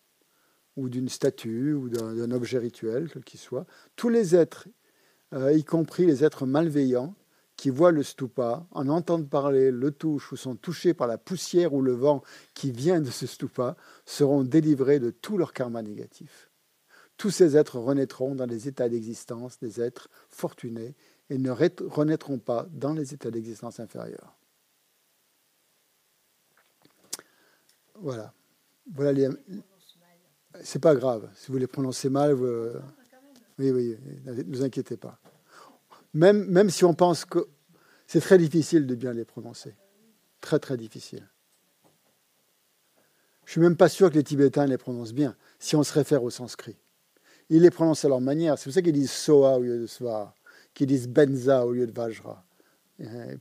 ou 0.75 0.89
d'une 0.89 1.09
statue, 1.09 1.73
ou 1.73 1.89
d'un 1.89 2.31
objet 2.31 2.57
rituel, 2.57 3.09
quel 3.11 3.23
qu'il 3.23 3.39
soit, 3.39 3.65
tous 3.95 4.09
les 4.09 4.35
êtres, 4.35 4.67
euh, 5.33 5.51
y 5.51 5.63
compris 5.63 6.05
les 6.05 6.23
êtres 6.23 6.45
malveillants, 6.45 7.15
qui 7.57 7.69
voient 7.69 7.91
le 7.91 8.03
stupa, 8.03 8.65
en 8.71 8.87
entendent 8.87 9.29
parler, 9.29 9.69
le 9.69 9.91
touchent 9.91 10.31
ou 10.31 10.37
sont 10.37 10.55
touchés 10.55 10.93
par 10.93 11.07
la 11.07 11.17
poussière 11.17 11.73
ou 11.73 11.81
le 11.81 11.91
vent 11.91 12.23
qui 12.53 12.71
vient 12.71 13.01
de 13.01 13.09
ce 13.09 13.27
stupa, 13.27 13.75
seront 14.05 14.43
délivrés 14.43 14.99
de 14.99 15.09
tout 15.09 15.37
leur 15.37 15.51
karma 15.51 15.81
négatif. 15.81 16.48
Tous 17.20 17.32
ces 17.32 17.57
êtres 17.57 17.78
renaîtront 17.78 18.34
dans 18.34 18.47
des 18.47 18.70
états 18.70 18.88
d'existence, 18.88 19.59
des 19.59 19.82
êtres 19.82 20.07
fortunés, 20.30 20.95
et 21.30 21.38
ne 21.38 21.51
renaîtront 21.51 22.39
pas 22.39 22.65
dans 22.72 22.93
les 22.93 23.13
états 23.13 23.30
d'existence 23.30 23.82
inférieurs. 23.82 24.38
Voilà. 27.95 28.34
Voilà 28.89 29.11
les. 29.11 29.28
C'est 30.63 30.80
pas 30.80 30.95
grave. 30.95 31.30
Si 31.36 31.51
vous 31.51 31.57
les 31.57 31.67
prononcez 31.67 32.09
mal, 32.09 32.32
vous... 32.32 32.70
oui, 33.59 33.72
oui, 33.72 33.97
ne 34.24 34.41
vous 34.43 34.63
inquiétez 34.63 34.95
pas. 34.95 35.20
Même, 36.13 36.45
même 36.45 36.70
si 36.70 36.86
on 36.86 36.93
pense 36.93 37.26
que 37.26 37.49
c'est 38.07 38.22
très 38.22 38.38
difficile 38.38 38.88
de 38.88 38.95
bien 38.95 39.11
les 39.11 39.26
prononcer. 39.26 39.76
Très, 40.39 40.57
très 40.57 40.78
difficile. 40.78 41.28
Je 43.43 43.51
suis 43.51 43.61
même 43.61 43.76
pas 43.76 43.89
sûr 43.89 44.09
que 44.09 44.15
les 44.15 44.24
Tibétains 44.24 44.67
les 44.67 44.78
prononcent 44.78 45.13
bien, 45.13 45.36
si 45.59 45.76
on 45.76 45.84
se 45.84 45.91
réfère 45.91 46.24
au 46.24 46.30
sanskrit. 46.30 46.78
Ils 47.49 47.63
les 47.63 47.71
prononcent 47.71 48.05
à 48.05 48.09
leur 48.09 48.21
manière. 48.21 48.57
C'est 48.57 48.65
pour 48.65 48.73
ça 48.73 48.81
qu'ils 48.81 48.93
disent 48.93 49.11
Soa 49.11 49.57
au 49.57 49.63
lieu 49.63 49.79
de 49.79 49.87
Sva, 49.87 50.35
qu'ils 50.73 50.87
disent 50.87 51.07
Benza 51.07 51.65
au 51.65 51.71
lieu 51.71 51.87
de 51.87 51.91
Vajra, 51.91 52.45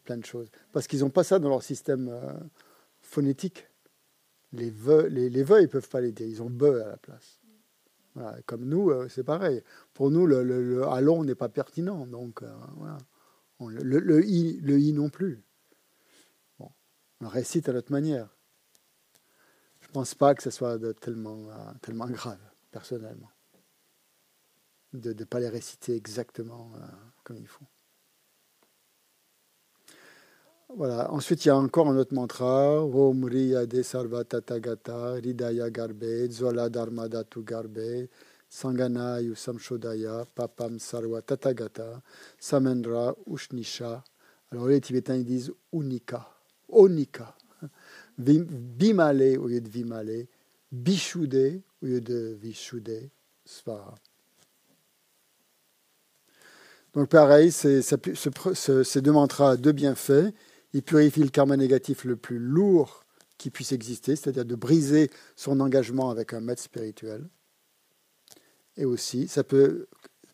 plein 0.04 0.16
de 0.16 0.24
choses. 0.24 0.50
Parce 0.72 0.86
qu'ils 0.86 1.00
n'ont 1.00 1.11
pas 1.11 1.24
ça 1.24 1.38
dans 1.38 1.50
leur 1.50 1.62
système 1.62 2.09
euh, 2.09 2.32
phonétique. 3.00 3.68
Les 4.52 4.70
vœux, 4.70 5.09
les, 5.09 5.26
ils 5.26 5.38
ne 5.38 5.66
peuvent 5.66 5.88
pas 5.88 6.00
les 6.00 6.12
dire. 6.12 6.26
Ils 6.26 6.42
ont 6.42 6.48
be 6.48 6.64
à 6.64 6.88
la 6.88 6.96
place. 6.96 7.40
Comme 8.46 8.64
nous, 8.64 8.90
euh, 8.90 9.09
c'est 9.09 9.22
pareil. 9.22 9.62
Pour 9.92 10.11
nous, 10.11 10.26
le, 10.26 10.42
le, 10.42 11.24
n'est 11.24 11.34
pas 11.34 11.50
pertinent. 11.50 12.06
Donc, 12.06 12.42
euh, 12.42 12.48
le, 13.61 14.00
le, 14.00 14.24
i, 14.24 14.59
le 14.61 14.80
i 14.80 14.92
non 14.92 15.11
plus. 15.11 15.44
On 17.20 17.28
récite 17.28 17.68
à 17.68 17.72
notre 17.72 17.92
manière. 17.92 18.34
Je 19.80 19.88
ne 19.88 19.92
pense 19.92 20.14
pas 20.14 20.34
que 20.34 20.42
ce 20.42 20.50
soit 20.50 20.78
tellement 21.00 22.06
grave, 22.09 22.38
personnellement 22.70 23.30
de 24.93 25.12
ne 25.12 25.24
pas 25.24 25.41
les 25.41 25.49
réciter 25.49 25.95
exactement 25.95 26.72
euh, 26.76 26.86
comme 27.24 27.36
il 27.39 27.47
faut. 27.47 27.64
Voilà. 30.76 31.11
Ensuite, 31.12 31.45
il 31.45 31.49
y 31.49 31.51
a 31.51 31.57
encore 31.57 31.89
un 31.89 31.97
autre 31.97 32.14
mantra. 32.14 32.82
Om 32.84 33.24
Riyade 33.24 33.82
Sarva 33.82 34.24
Tatagata, 34.24 35.12
Ridaya 35.14 35.70
Garbe, 35.70 36.30
Zola 36.30 36.68
Dharmadatu 36.68 37.43
Garbe, 37.43 38.09
Sangana 38.51 39.18
Samshodaya, 39.34 40.26
Papam 40.34 40.78
Sarva 40.78 41.22
Samendra 42.39 43.14
Ushnisha. 43.26 44.05
Alors 44.51 44.68
les 44.68 44.80
Tibétains 44.80 45.16
ils 45.16 45.24
disent 45.24 45.53
Unika, 45.72 46.28
Onika. 46.68 47.34
Bimale 48.18 49.39
au 49.39 49.47
lieu 49.47 49.61
de 49.61 49.68
Vimale, 49.68 50.27
Bishude 50.73 51.62
au 51.82 51.86
lieu 51.86 52.01
de 52.01 52.36
Vishude, 52.40 53.10
Svara. 53.44 53.94
Donc 56.94 57.09
pareil, 57.09 57.52
ces 57.52 57.82
deux 59.02 59.12
mantras 59.12 59.56
deux 59.56 59.73
bienfaits. 59.73 60.32
Ils 60.73 60.82
purifient 60.82 61.23
le 61.23 61.28
karma 61.28 61.56
négatif 61.56 62.05
le 62.05 62.16
plus 62.16 62.39
lourd 62.39 63.05
qui 63.39 63.51
puisse 63.51 63.73
exister, 63.73 64.16
c'est-à-dire 64.16 64.44
de 64.44 64.55
briser 64.55 65.10
son 65.36 65.60
engagement 65.60 66.10
avec 66.10 66.32
un 66.32 66.40
maître 66.40 66.62
spirituel. 66.62 67.28
Et 68.77 68.85
aussi, 68.85 69.28
ça 69.28 69.44
peut 69.44 69.86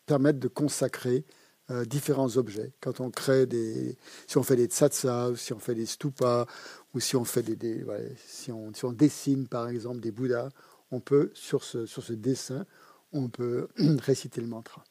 permettre 0.05 0.39
de 0.39 0.47
consacrer 0.47 1.25
euh, 1.71 1.85
différents 1.85 2.37
objets. 2.37 2.73
Quand 2.79 2.99
on 2.99 3.09
crée 3.09 3.45
des, 3.45 3.97
si 4.27 4.37
on 4.37 4.43
fait 4.43 4.55
des 4.55 4.65
tsatsa, 4.65 5.31
si 5.35 5.53
on 5.53 5.59
fait 5.59 5.75
des 5.75 5.85
stupas, 5.85 6.45
ou 6.93 6.99
si 6.99 7.15
on 7.15 7.25
fait 7.25 7.41
des, 7.41 7.83
si, 8.27 8.51
on, 8.51 8.71
si, 8.73 8.85
on, 8.85 8.91
dessine 8.91 9.47
par 9.47 9.67
exemple 9.67 9.99
des 9.99 10.11
bouddhas, 10.11 10.49
on 10.91 10.99
peut 10.99 11.31
sur 11.33 11.63
ce, 11.63 11.85
sur 11.85 12.03
ce 12.03 12.13
dessin, 12.13 12.65
on 13.13 13.29
peut 13.29 13.67
réciter 13.77 14.41
le 14.41 14.47
mantra. 14.47 14.83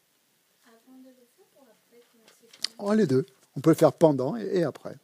Oh, 2.79 2.93
les 2.93 3.07
deux. 3.07 3.27
On 3.57 3.61
peut 3.61 3.71
le 3.71 3.77
faire 3.77 3.93
pendant 3.93 4.37
et, 4.37 4.65
après. 4.65 4.97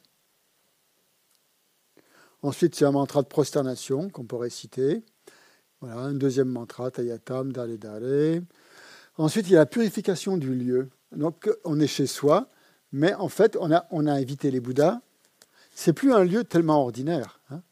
Ensuite, 2.43 2.75
c'est 2.75 2.85
un 2.85 2.93
mantra 2.93 3.23
de 3.23 3.29
prosternation 3.29 4.09
qu'on 4.09 4.25
pourrait 4.25 4.51
citer. 4.51 5.05
Voilà, 5.81 6.01
un 6.01 6.15
deuxième 6.15 6.49
mantra, 6.49 6.91
Tayatam, 6.91 7.53
Dale 7.53 7.79
Dale. 7.79 8.43
Ensuite, 9.19 9.49
il 9.49 9.53
y 9.53 9.57
a 9.57 9.61
la 9.61 9.67
purification 9.67 10.37
du 10.37 10.55
lieu. 10.55 10.89
Donc, 11.13 11.51
on 11.65 11.79
est 11.81 11.87
chez 11.87 12.07
soi, 12.07 12.49
mais 12.93 13.15
en 13.15 13.29
fait, 13.29 13.57
on 13.61 13.71
a, 13.71 14.13
invité 14.13 14.51
les 14.51 14.61
Bouddhas. 14.61 15.01
C'est 15.75 15.93
plus 15.93 16.13
un 16.13 16.25
lieu 16.25 16.45
tellement 16.45 16.83
ordinaire, 16.83 17.41
hein. 17.51 17.63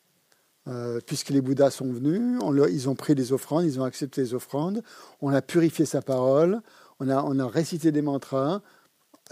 euh, 0.68 1.00
puisque 1.04 1.30
les 1.30 1.40
Bouddhas 1.40 1.70
sont 1.70 1.90
venus, 1.90 2.40
ils 2.70 2.88
ont 2.88 2.94
pris 2.94 3.14
des 3.14 3.32
offrandes, 3.32 3.64
ils 3.64 3.80
ont 3.80 3.84
accepté 3.84 4.22
les 4.22 4.34
offrandes, 4.34 4.82
on 5.20 5.30
a 5.30 5.42
purifié 5.42 5.84
sa 5.84 6.00
parole, 6.00 6.62
on 7.00 7.08
a 7.08 7.48
récité 7.48 7.92
des 7.92 8.02
mantras, 8.02 8.62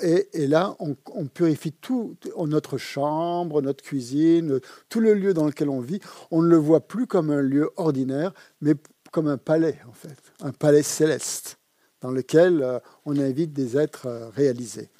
et, 0.03 0.47
là, 0.47 0.77
on, 0.79 1.27
purifie 1.27 1.73
tout, 1.73 2.17
notre 2.39 2.79
chambre, 2.79 3.63
notre 3.63 3.83
cuisine, 3.83 4.61
tout 4.89 5.01
le 5.01 5.15
lieu 5.15 5.33
dans 5.33 5.47
lequel 5.47 5.69
on 5.69 5.81
vit. 5.81 6.01
On 6.31 6.43
ne 6.43 6.49
le 6.49 6.57
voit 6.57 6.87
plus 6.87 7.07
comme 7.07 7.31
un 7.31 7.43
lieu 7.43 7.71
ordinaire, 7.77 8.33
mais 8.61 8.75
comme 9.13 9.29
un 9.29 9.39
palais, 9.39 9.79
en 9.89 9.93
fait, 9.93 10.19
un 10.43 10.53
palais 10.53 10.83
céleste, 10.83 11.59
dans 12.03 12.11
lequel 12.11 12.63
euh, 12.63 12.79
on 13.07 13.19
invite 13.19 13.53
des 13.53 13.79
êtres 13.79 14.07
euh, 14.07 14.29
réalisés. 14.29 14.91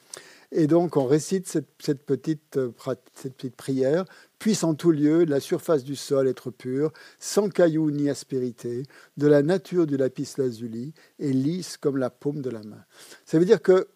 Et 0.53 0.67
donc, 0.67 0.97
on 0.97 1.07
récite 1.07 1.47
cette, 1.49 2.07
petite, 2.07 2.57
euh, 2.57 2.71
cette 3.15 3.35
petite 3.35 3.57
prière 3.57 4.05
puisse 4.39 4.65
en 4.65 4.75
tout 4.75 4.91
lieu 4.91 5.25
la 5.25 5.41
surface 5.41 5.83
du 5.83 5.97
sol 5.97 6.29
être 6.29 6.51
pure, 6.51 6.93
sans 7.19 7.49
cailloux 7.49 7.91
ni 7.91 8.09
aspérité, 8.09 8.85
de 9.17 9.27
la 9.27 9.43
nature 9.43 9.87
du 9.87 9.97
lapis 9.97 10.35
lazuli 10.39 10.95
et 11.19 11.33
lisse 11.33 11.77
comme 11.77 11.97
la 11.97 12.11
paume 12.11 12.43
de 12.43 12.51
la 12.51 12.63
main. 12.63 12.85
Ça 13.25 13.39
veut 13.39 13.45
dire 13.45 13.63
que 13.63 13.89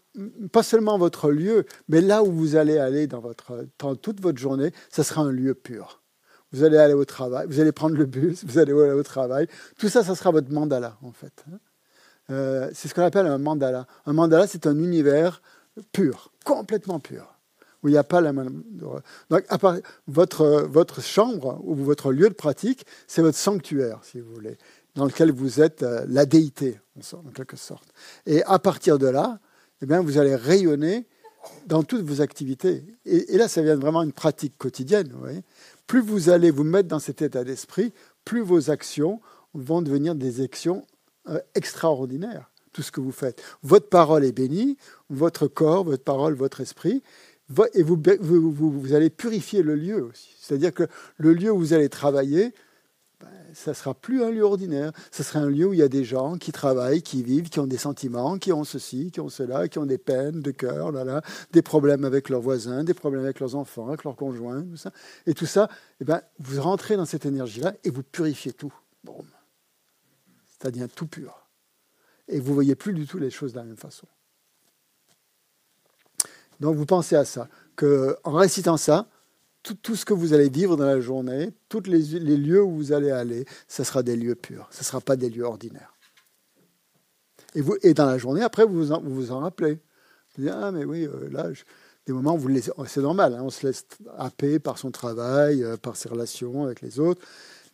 pas 0.53 0.63
seulement 0.63 0.99
votre 0.99 1.31
lieu, 1.31 1.65
mais 1.89 2.01
là 2.01 2.23
où 2.23 2.33
vous 2.33 2.57
allez 2.57 2.79
aller 2.79 3.07
dans, 3.07 3.21
votre, 3.21 3.67
dans 3.79 3.95
toute 3.95 4.21
votre 4.21 4.39
journée, 4.39 4.73
ça 4.91 5.05
sera 5.05 5.23
un 5.23 5.31
lieu 5.31 5.55
pur. 5.55 6.01
Vous 6.53 6.65
allez 6.65 6.79
aller 6.79 6.95
au 6.95 7.05
travail, 7.05 7.47
vous 7.49 7.61
allez 7.61 7.73
prendre 7.73 7.97
le 7.97 8.07
bus, 8.07 8.45
vous 8.45 8.59
allez 8.59 8.73
aller 8.73 8.93
au 8.93 9.03
travail. 9.03 9.47
Tout 9.79 9.89
ça, 9.89 10.03
ça 10.03 10.15
sera 10.15 10.33
votre 10.33 10.51
mandala, 10.51 10.97
en 11.03 11.13
fait. 11.13 11.45
Hein. 11.49 11.59
Euh, 12.31 12.71
c'est 12.75 12.89
ce 12.89 12.95
qu'on 12.95 13.03
appelle 13.03 13.27
un 13.27 13.39
mandala. 13.39 13.87
Un 14.07 14.13
mandala, 14.13 14.47
c'est 14.47 14.67
un 14.67 14.77
univers 14.77 15.43
pur, 15.93 16.33
complètement 16.45 16.99
pur, 16.99 17.39
où 17.83 17.89
il 17.89 17.93
n'y 17.93 17.99
a 17.99 18.05
pas 18.05 18.21
la 18.21 18.33
Donc, 18.33 19.45
à 19.49 19.59
part, 19.59 19.77
votre, 20.09 20.67
votre 20.69 21.01
chambre 21.01 21.61
ou 21.63 21.75
votre 21.77 22.13
lieu 22.13 22.29
de 22.29 22.35
pratique, 22.35 22.85
c'est 23.07 23.23
votre 23.23 23.39
sanctuaire, 23.39 24.01
si 24.03 24.21
vous 24.21 24.33
voulez, 24.33 24.59
dans 24.97 25.05
lequel 25.05 25.31
vous 25.31 25.61
êtes 25.61 25.85
euh, 25.85 26.05
la 26.09 26.27
déité, 26.27 26.81
en 27.13 27.31
quelque 27.31 27.57
sorte. 27.57 27.89
Et 28.27 28.43
à 28.43 28.59
partir 28.59 28.99
de 28.99 29.07
là, 29.07 29.39
eh 29.83 29.87
bien, 29.87 30.01
vous 30.01 30.19
allez 30.19 30.35
rayonner 30.35 31.07
dans 31.67 31.83
toutes 31.83 32.03
vos 32.03 32.21
activités. 32.21 32.85
Et, 33.05 33.37
là, 33.37 33.49
ça 33.49 33.63
vient 33.63 33.77
vraiment 33.77 34.03
une 34.03 34.13
pratique 34.13 34.57
quotidienne. 34.59 35.13
plus 35.87 36.01
vous 36.01 36.29
allez 36.29 36.51
vous 36.51 36.65
mettre 36.65 36.89
dans 36.89 36.99
cet 36.99 37.23
état 37.23 37.45
d'esprit, 37.45 37.93
plus 38.25 38.43
vos 38.43 38.71
actions 38.71 39.21
vont 39.55 39.83
devenir 39.83 40.15
des 40.15 40.43
actions 40.43 40.87
euh, 41.29 41.41
extraordinaires. 41.55 42.51
Tout 42.73 42.83
ce 42.83 42.93
que 42.93 43.01
vous 43.01 43.11
faites. 43.11 43.43
Votre 43.63 43.89
parole 43.89 44.25
est 44.25 44.33
bénie, 44.33 44.77
votre 45.09 45.49
corps, 45.49 45.83
votre 45.83 46.05
parole, 46.05 46.35
votre 46.35 46.61
esprit, 46.61 47.03
et 47.75 47.83
vous 47.83 48.95
allez 48.95 49.11
purifier 49.11 49.63
le 49.63 49.75
lieu 49.75 50.05
aussi. 50.05 50.31
C'est-à-dire 50.39 50.73
que 50.73 50.85
le 51.17 51.33
lieu 51.33 51.51
où 51.51 51.59
vous 51.59 51.73
allez 51.73 51.89
travailler, 51.89 52.55
ça 53.55 53.71
ne 53.73 53.75
sera 53.75 53.95
plus 53.95 54.23
un 54.23 54.31
lieu 54.31 54.43
ordinaire. 54.43 54.93
Ce 55.11 55.23
sera 55.23 55.41
un 55.41 55.49
lieu 55.49 55.67
où 55.67 55.73
il 55.73 55.81
y 55.81 55.83
a 55.83 55.89
des 55.89 56.05
gens 56.05 56.39
qui 56.39 56.53
travaillent, 56.53 57.03
qui 57.03 57.23
vivent, 57.23 57.49
qui 57.49 57.61
ont 57.61 57.67
des 57.67 57.79
sentiments, 57.79 58.39
qui 58.39 58.53
ont 58.53 58.65
ceci, 58.65 59.11
qui 59.11 59.21
ont 59.21 59.29
cela, 59.29 59.69
qui 59.69 59.79
ont 59.79 59.87
des 59.87 59.99
peines 59.99 60.41
de 60.41 60.51
cœur, 60.51 60.93
là, 60.93 61.05
là, 61.05 61.23
des 61.53 61.63
problèmes 61.63 62.05
avec 62.05 62.29
leurs 62.29 62.41
voisins, 62.41 62.85
des 62.85 62.95
problèmes 62.95 63.25
avec 63.25 63.41
leurs 63.41 63.57
enfants, 63.57 63.89
avec 63.89 64.05
leurs 64.05 64.17
conjoints, 64.17 64.63
tout 64.63 64.77
ça. 64.77 64.93
Et 65.27 65.35
tout 65.35 65.47
ça, 65.47 65.69
eh 66.01 66.05
ben, 66.05 66.23
vous 66.39 66.61
rentrez 66.63 66.97
dans 66.97 67.07
cette 67.07 67.27
énergie-là 67.27 67.75
et 67.85 67.91
vous 67.91 68.03
purifiez 68.03 68.53
tout. 68.53 68.73
C'est-à-dire 70.49 70.89
tout 70.89 71.07
pur. 71.07 71.47
Et 72.29 72.39
vous 72.39 72.51
ne 72.51 72.55
voyez 72.55 72.75
plus 72.75 72.93
du 72.93 73.07
tout 73.07 73.19
les 73.19 73.31
choses 73.31 73.53
de 73.53 73.59
la 73.59 73.65
même 73.65 73.77
façon. 73.77 74.07
Donc 76.61 76.77
vous 76.77 76.87
pensez 76.87 77.17
à 77.17 77.25
ça, 77.25 77.49
qu'en 77.75 78.33
récitant 78.33 78.77
ça, 78.77 79.09
tout, 79.63 79.97
ce 79.97 80.05
que 80.05 80.15
vous 80.15 80.33
allez 80.33 80.49
vivre 80.49 80.77
dans 80.77 80.87
la 80.87 81.01
journée, 81.01 81.53
tous 81.69 81.83
les, 81.87 82.01
lieux 82.37 82.63
où 82.63 82.71
vous 82.71 82.93
allez 82.93 83.11
aller, 83.11 83.45
ce 83.69 83.85
sera 83.85 84.03
des 84.03 84.17
lieux 84.17 84.35
purs. 84.35 84.69
Ce 84.71 84.81
ne 84.81 84.85
sera 84.85 85.01
pas 85.01 85.17
des 85.17 85.29
lieux 85.29 85.45
ordinaires. 85.45 85.95
Et, 87.55 87.61
vous, 87.61 87.77
et 87.83 87.95
dans 87.95 88.07
la 88.07 88.19
journée, 88.19 88.43
après, 88.43 88.65
vous 88.65 88.75
vous 88.75 88.93
en, 88.93 89.01
vous, 89.01 89.33
en 89.33 89.41
rappelez. 89.41 89.81
Vous 90.37 90.43
dites, 90.45 90.53
ah, 90.55 90.71
mais 90.73 90.85
oui, 90.85 91.07
euh, 91.07 91.29
là, 91.31 91.49
des 92.07 92.13
moments 92.13 92.37
vous 92.37 92.49
laissez, 92.49 92.71
c'est 92.87 93.03
normal, 93.03 93.35
hein, 93.35 93.43
on 93.43 93.51
se 93.51 93.67
laisse 93.67 93.87
happer 94.17 94.59
par 94.59 94.79
son 94.79 94.91
travail, 94.91 95.63
euh, 95.63 95.77
par 95.77 95.97
ses 95.97 96.09
relations 96.09 96.65
avec 96.65 96.81
les 96.81 96.99
autres. 97.01 97.21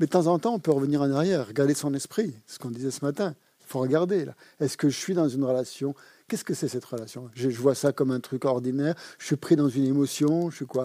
Mais 0.01 0.07
de 0.07 0.11
temps 0.11 0.27
en 0.27 0.39
temps, 0.39 0.55
on 0.55 0.59
peut 0.59 0.73
revenir 0.73 1.03
en 1.03 1.11
arrière, 1.11 1.47
regarder 1.47 1.75
son 1.75 1.95
esprit, 1.95 2.35
ce 2.47 2.59
qu'on 2.59 2.71
disait 2.71 2.91
ce 2.91 3.05
matin. 3.05 3.35
Il 3.61 3.67
faut 3.67 3.81
regarder, 3.81 4.25
là. 4.25 4.35
Est-ce 4.61 4.77
que 4.77 4.89
je 4.89 4.99
suis 4.99 5.15
dans 5.15 5.29
une 5.29 5.45
relation? 5.45 5.95
Qu'est-ce 6.29 6.45
que 6.45 6.55
c'est 6.55 6.69
cette 6.69 6.85
relation? 6.85 7.31
Je 7.35 7.49
vois 7.51 7.75
ça 7.75 7.93
comme 7.93 8.11
un 8.11 8.21
truc 8.21 8.45
ordinaire. 8.45 8.95
Je 9.19 9.27
suis 9.27 9.37
pris 9.37 9.57
dans 9.57 9.69
une 9.69 9.85
émotion. 9.85 10.51
Je 10.51 10.57
suis 10.57 10.67
quoi? 10.67 10.85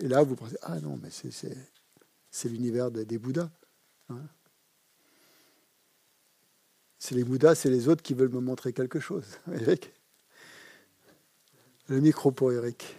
Et 0.00 0.08
là, 0.08 0.22
vous 0.22 0.34
pensez, 0.34 0.56
ah 0.62 0.80
non, 0.80 0.98
mais 1.02 1.10
c'est 1.10 2.48
l'univers 2.48 2.90
des 2.90 3.18
Bouddhas. 3.18 3.50
Hein. 4.10 4.20
c'est 6.98 7.14
les 7.14 7.24
Bouddhas, 7.24 7.54
c'est 7.54 7.70
les 7.70 7.88
autres 7.88 8.02
qui 8.02 8.12
veulent 8.14 8.32
me 8.32 8.40
montrer 8.40 8.72
quelque 8.72 9.00
chose. 9.00 9.24
Eric 9.52 9.92
Le 11.88 12.00
micro 12.00 12.32
pour 12.32 12.52
Eric. 12.52 12.96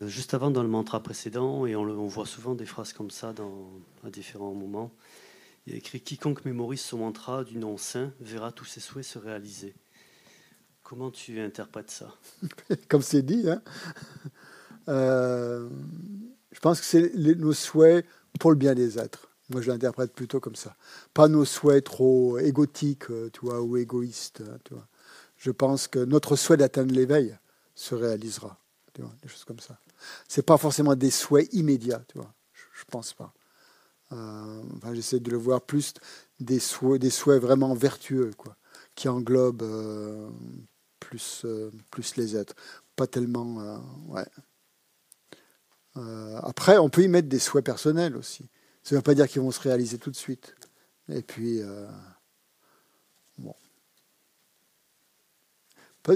Juste 0.00 0.34
avant, 0.34 0.50
dans 0.50 0.62
le 0.62 0.68
mantra 0.68 1.00
précédent, 1.00 1.64
et 1.64 1.76
on, 1.76 1.82
on 1.82 2.08
voit 2.08 2.26
souvent 2.26 2.56
des 2.56 2.66
phrases 2.66 2.92
comme 2.92 3.10
ça 3.10 3.32
dans, 3.32 3.70
à 4.04 4.10
différents 4.10 4.52
moments, 4.52 4.90
il 5.66 5.72
y 5.72 5.76
a 5.76 5.78
écrit 5.78 6.00
Quiconque 6.00 6.44
mémorise 6.44 6.80
son 6.80 6.98
mantra 6.98 7.44
du 7.44 7.56
nom 7.56 7.76
saint 7.76 8.12
verra 8.20 8.52
tous 8.52 8.64
ses 8.64 8.80
souhaits 8.80 9.04
se 9.04 9.18
réaliser. 9.18 9.74
Comment 10.82 11.10
tu 11.10 11.40
interprètes 11.40 11.90
ça? 11.90 12.14
Comme 12.88 13.02
c'est 13.02 13.22
dit, 13.22 13.48
hein 13.48 13.62
euh, 14.88 15.68
je 16.50 16.60
pense 16.60 16.80
que 16.80 16.86
c'est 16.86 17.14
nos 17.14 17.52
souhaits 17.52 18.04
pour 18.40 18.50
le 18.50 18.56
bien 18.56 18.74
des 18.74 18.98
êtres. 18.98 19.28
Moi, 19.50 19.60
je 19.60 19.70
l'interprète 19.70 20.12
plutôt 20.12 20.40
comme 20.40 20.56
ça. 20.56 20.76
Pas 21.12 21.28
nos 21.28 21.44
souhaits 21.44 21.84
trop 21.84 22.38
égotiques, 22.38 23.10
euh, 23.10 23.28
tu 23.32 23.40
vois, 23.40 23.60
ou 23.60 23.76
égoïstes. 23.76 24.42
Hein, 24.46 24.58
tu. 24.64 24.74
Je 25.36 25.50
pense 25.50 25.88
que 25.88 25.98
notre 25.98 26.36
souhait 26.36 26.56
d'atteindre 26.56 26.94
l'éveil 26.94 27.36
se 27.74 27.94
réalisera. 27.94 28.58
Tu 28.94 29.02
vois, 29.02 29.12
des 29.22 29.28
choses 29.28 29.44
comme 29.44 29.60
ça. 29.60 29.78
C'est 30.26 30.44
pas 30.44 30.56
forcément 30.56 30.94
des 30.94 31.10
souhaits 31.10 31.52
immédiats, 31.52 32.02
tu 32.08 32.18
vois. 32.18 32.32
Je, 32.52 32.62
je 32.80 32.84
pense 32.84 33.12
pas. 33.12 33.32
Euh, 34.12 34.62
j'essaie 34.92 35.20
de 35.20 35.30
le 35.30 35.36
voir 35.36 35.62
plus 35.62 35.94
des 36.40 36.58
souhaits, 36.58 37.00
des 37.00 37.10
souhaits 37.10 37.40
vraiment 37.40 37.74
vertueux, 37.74 38.30
quoi, 38.36 38.56
qui 38.94 39.08
englobent 39.08 39.62
euh, 39.62 40.28
plus, 41.00 41.42
euh, 41.44 41.70
plus 41.90 42.16
les 42.16 42.36
êtres. 42.36 42.54
Pas 42.96 43.06
tellement. 43.06 43.80
ouais. 44.08 44.26
après, 46.42 46.76
on 46.76 46.90
peut 46.90 47.02
y 47.02 47.08
mettre 47.08 47.28
des 47.28 47.38
souhaits 47.38 47.64
personnels 47.64 48.16
aussi. 48.16 48.48
Ça 48.82 48.94
ne 48.94 48.98
veut 48.98 49.02
pas 49.02 49.14
dire 49.14 49.28
qu'ils 49.28 49.40
vont 49.40 49.50
se 49.50 49.60
réaliser 49.60 49.96
tout 49.96 50.10
de 50.10 50.16
suite. 50.16 50.54
Et 51.08 51.22
puis, 51.22 51.62
bon. 53.38 53.54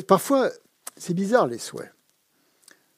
Parfois, 0.06 0.51
c'est 0.98 1.14
bizarre 1.14 1.47
les 1.47 1.59
souhaits. 1.59 1.93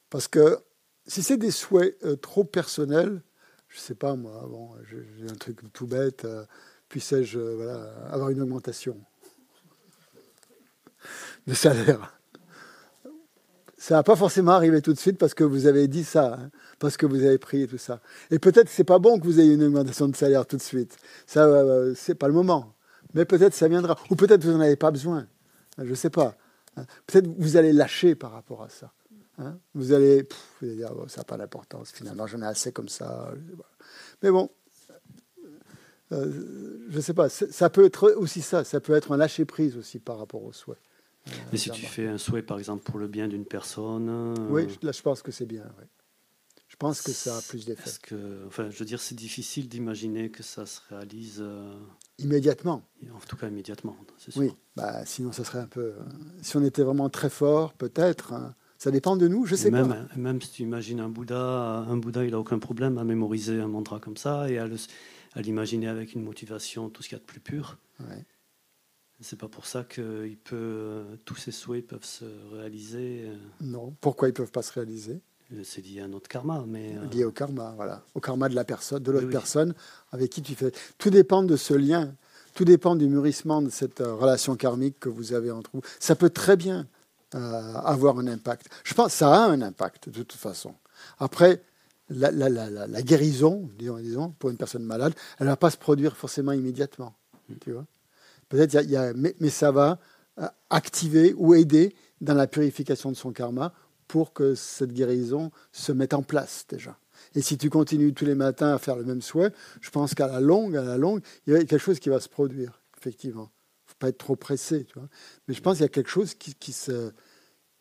Parce 0.09 0.27
que 0.27 0.59
si 1.07 1.23
c'est 1.23 1.37
des 1.37 1.51
souhaits 1.51 1.97
trop 2.19 2.43
personnels, 2.43 3.21
je 3.69 3.79
sais 3.79 3.95
pas 3.95 4.15
moi, 4.15 4.45
bon, 4.49 4.71
j'ai 4.89 5.29
un 5.29 5.35
truc 5.35 5.59
tout 5.73 5.87
bête, 5.87 6.25
euh, 6.25 6.43
puissais-je 6.89 7.39
euh, 7.39 8.11
avoir 8.11 8.29
une 8.29 8.41
augmentation 8.41 8.97
de 11.47 11.53
salaire 11.53 12.17
Ça 13.77 13.95
va 13.95 14.03
pas 14.03 14.15
forcément 14.15 14.51
arriver 14.51 14.81
tout 14.81 14.91
de 14.91 14.99
suite 14.99 15.17
parce 15.17 15.33
que 15.33 15.43
vous 15.43 15.67
avez 15.67 15.87
dit 15.87 16.03
ça, 16.03 16.33
hein, 16.33 16.49
parce 16.79 16.97
que 16.97 17.05
vous 17.05 17.23
avez 17.23 17.37
pris 17.37 17.63
et 17.63 17.67
tout 17.67 17.77
ça. 17.77 18.01
Et 18.31 18.39
peut-être 18.39 18.65
que 18.65 18.73
c'est 18.73 18.83
pas 18.83 18.99
bon 18.99 19.19
que 19.19 19.23
vous 19.23 19.39
ayez 19.39 19.53
une 19.53 19.63
augmentation 19.63 20.07
de 20.07 20.15
salaire 20.15 20.45
tout 20.45 20.57
de 20.57 20.61
suite. 20.61 20.97
Ça, 21.27 21.45
euh, 21.45 21.93
c'est 21.95 22.15
pas 22.15 22.27
le 22.27 22.33
moment. 22.33 22.73
Mais 23.13 23.25
peut-être 23.25 23.53
ça 23.53 23.67
viendra. 23.67 23.97
Ou 24.09 24.15
peut-être 24.15 24.43
vous 24.43 24.51
n'en 24.51 24.61
avez 24.61 24.75
pas 24.75 24.91
besoin. 24.91 25.27
Je 25.81 25.93
sais 25.93 26.09
pas. 26.09 26.35
Peut-être 27.07 27.27
vous 27.37 27.57
allez 27.57 27.73
lâcher 27.73 28.15
par 28.15 28.31
rapport 28.31 28.63
à 28.63 28.69
ça. 28.69 28.91
Hein? 29.39 29.57
vous, 29.73 29.93
allez, 29.93 30.27
dire, 30.61 30.91
ça 31.07 31.21
n'a 31.21 31.23
pas 31.23 31.37
d'importance, 31.37 31.91
finalement, 31.91 32.27
j'en 32.27 32.41
ai 32.41 32.45
assez 32.45 32.71
comme 32.71 32.89
ça. 32.89 33.33
Mais 34.21 34.31
bon, 34.31 34.49
euh, 36.11 36.87
je 36.89 36.97
ne 36.97 37.01
sais 37.01 37.13
pas, 37.13 37.29
ça 37.29 37.69
peut 37.69 37.85
être 37.85 38.11
aussi 38.17 38.41
ça, 38.41 38.63
ça 38.63 38.79
peut 38.79 38.93
être 38.93 39.11
un 39.11 39.17
lâcher-prise 39.17 39.77
aussi 39.77 39.99
par 39.99 40.17
rapport 40.17 40.43
au 40.43 40.51
souhait. 40.51 40.75
Euh, 41.27 41.31
Mais 41.51 41.57
si 41.57 41.69
tu 41.69 41.85
fais 41.85 42.07
un 42.07 42.17
souhait, 42.17 42.41
par 42.41 42.57
exemple, 42.57 42.83
pour 42.83 42.99
le 42.99 43.07
bien 43.07 43.27
d'une 43.27 43.45
personne. 43.45 44.09
Euh, 44.09 44.47
oui, 44.49 44.67
là, 44.81 44.91
je 44.91 45.01
pense 45.01 45.21
que 45.21 45.31
c'est 45.31 45.45
bien. 45.45 45.65
Je 46.67 46.75
pense 46.75 47.01
que 47.01 47.11
ça 47.11 47.37
a 47.37 47.41
plus 47.41 47.65
d'effet. 47.65 47.91
que, 48.01 48.45
enfin, 48.47 48.69
je 48.69 48.79
veux 48.79 48.85
dire, 48.85 49.01
c'est 49.01 49.15
difficile 49.15 49.67
d'imaginer 49.69 50.29
que 50.31 50.43
ça 50.43 50.65
se 50.65 50.81
réalise. 50.89 51.43
Immédiatement. 52.17 52.83
En 53.13 53.19
tout 53.19 53.37
cas, 53.37 53.47
immédiatement, 53.47 53.97
c'est 54.17 54.31
sûr. 54.31 54.41
Oui, 54.41 54.51
bah, 54.75 55.05
sinon, 55.05 55.31
ça 55.31 55.43
serait 55.43 55.59
un 55.59 55.67
peu. 55.67 55.93
si 56.41 56.57
on 56.57 56.63
était 56.63 56.83
vraiment 56.83 57.09
très 57.09 57.29
fort, 57.29 57.73
peut-être. 57.73 58.33
Hein, 58.33 58.55
ça 58.79 58.91
dépend 58.91 59.17
de 59.17 59.27
nous, 59.27 59.45
je 59.45 59.55
sais 59.55 59.71
même, 59.71 59.89
pas. 59.89 60.15
Même 60.15 60.41
si 60.41 60.51
tu 60.51 60.61
imagines 60.63 61.01
un 61.01 61.09
Bouddha, 61.09 61.35
un 61.37 61.97
Bouddha, 61.97 62.23
il 62.23 62.31
n'a 62.31 62.39
aucun 62.39 62.59
problème 62.59 62.97
à 62.97 63.03
mémoriser 63.03 63.59
un 63.59 63.67
mantra 63.67 63.99
comme 63.99 64.15
ça 64.15 64.49
et 64.49 64.57
à, 64.57 64.67
l'imaginer 65.35 65.89
avec 65.89 66.13
une 66.13 66.23
motivation, 66.23 66.89
tout 66.89 67.03
ce 67.03 67.09
qu'il 67.09 67.17
y 67.17 67.19
a 67.19 67.21
de 67.21 67.25
plus 67.25 67.41
pur. 67.41 67.77
Ouais. 67.99 68.25
C'est 69.19 69.37
pas 69.37 69.49
pour 69.49 69.65
ça 69.65 69.83
que 69.83 70.33
peut, 70.45 71.03
tous 71.25 71.35
ses 71.35 71.51
souhaits 71.51 71.85
peuvent 71.85 72.05
se 72.05 72.23
réaliser. 72.53 73.25
Euh. 73.25 73.35
Non. 73.59 73.93
Pourquoi 73.99 74.29
ils 74.29 74.33
peuvent 74.33 74.51
pas 74.51 74.61
se 74.61 74.71
réaliser? 74.71 75.19
Euh, 75.51 75.61
C'est 75.65 75.85
lié 75.85 75.99
à 75.99 76.07
notre 76.07 76.29
karma, 76.29 76.63
mais 76.65 76.95
euh. 76.97 77.05
lié 77.13 77.25
au 77.25 77.31
karma, 77.31 77.73
voilà, 77.75 78.05
au 78.15 78.21
karma 78.21 78.47
de 78.47 78.55
la 78.55 78.63
personne, 78.63 79.03
de 79.03 79.11
l'autre 79.11 79.29
personne 79.29 79.73
avec 80.13 80.29
qui 80.29 80.41
tu 80.41 80.55
fais. 80.55 80.71
Tout 80.97 81.09
dépend 81.09 81.43
de 81.43 81.57
ce 81.57 81.73
lien. 81.73 82.15
Tout 82.53 82.63
dépend 82.63 82.95
du 82.95 83.07
mûrissement 83.07 83.61
de 83.61 83.69
cette 83.69 83.99
relation 83.99 84.55
karmique 84.55 84.99
que 85.01 85.09
vous 85.09 85.33
avez 85.33 85.51
entre 85.51 85.69
vous. 85.73 85.81
Ça 85.99 86.15
peut 86.15 86.29
très 86.29 86.55
bien 86.55 86.87
euh, 87.35 87.73
avoir 87.75 88.17
un 88.17 88.27
impact. 88.27 88.67
Je 88.83 88.93
pense 88.93 89.11
que 89.11 89.17
ça 89.17 89.33
a 89.33 89.47
un 89.47 89.61
impact 89.61 90.09
de 90.09 90.23
toute 90.23 90.39
façon. 90.39 90.73
Après, 91.19 91.61
la, 92.09 92.31
la, 92.31 92.49
la, 92.49 92.87
la 92.87 93.01
guérison, 93.01 93.69
disons, 93.77 93.97
disons, 93.97 94.29
pour 94.39 94.49
une 94.49 94.57
personne 94.57 94.83
malade, 94.83 95.13
elle 95.39 95.45
ne 95.45 95.51
va 95.51 95.57
pas 95.57 95.69
se 95.69 95.77
produire 95.77 96.17
forcément 96.17 96.51
immédiatement. 96.51 97.13
Tu 97.61 97.71
vois 97.71 97.85
Peut-être, 98.49 98.73
il 98.83 98.89
y 98.89 98.97
a, 98.97 99.13
mais, 99.13 99.35
mais, 99.39 99.49
ça 99.49 99.71
va 99.71 99.99
euh, 100.39 100.47
activer 100.69 101.33
ou 101.37 101.53
aider 101.53 101.95
dans 102.19 102.33
la 102.33 102.47
purification 102.47 103.11
de 103.11 103.15
son 103.15 103.31
karma 103.31 103.73
pour 104.07 104.33
que 104.33 104.55
cette 104.55 104.91
guérison 104.91 105.51
se 105.71 105.91
mette 105.91 106.15
en 106.15 106.23
place 106.23 106.65
déjà. 106.67 106.97
Et 107.35 107.41
si 107.41 107.57
tu 107.57 107.69
continues 107.69 108.13
tous 108.13 108.25
les 108.25 108.33
matins 108.33 108.73
à 108.73 108.79
faire 108.79 108.95
le 108.95 109.03
même 109.03 109.21
souhait, 109.21 109.51
je 109.81 109.89
pense 109.91 110.15
qu'à 110.15 110.27
la 110.27 110.39
longue, 110.39 110.75
à 110.75 110.83
la 110.83 110.97
longue, 110.97 111.21
il 111.45 111.53
y 111.53 111.55
a 111.55 111.59
quelque 111.59 111.77
chose 111.77 111.99
qui 111.99 112.09
va 112.09 112.19
se 112.19 112.29
produire, 112.29 112.81
effectivement. 112.97 113.51
Ne 113.99 114.05
pas 114.05 114.09
être 114.09 114.17
trop 114.17 114.37
pressé, 114.37 114.85
tu 114.85 114.97
vois. 114.97 115.09
Mais 115.47 115.53
je 115.53 115.61
pense 115.61 115.75
qu'il 115.75 115.81
y 115.83 115.85
a 115.85 115.89
quelque 115.89 116.09
chose 116.09 116.33
qui, 116.33 116.55
qui, 116.55 116.71
se, 116.71 117.11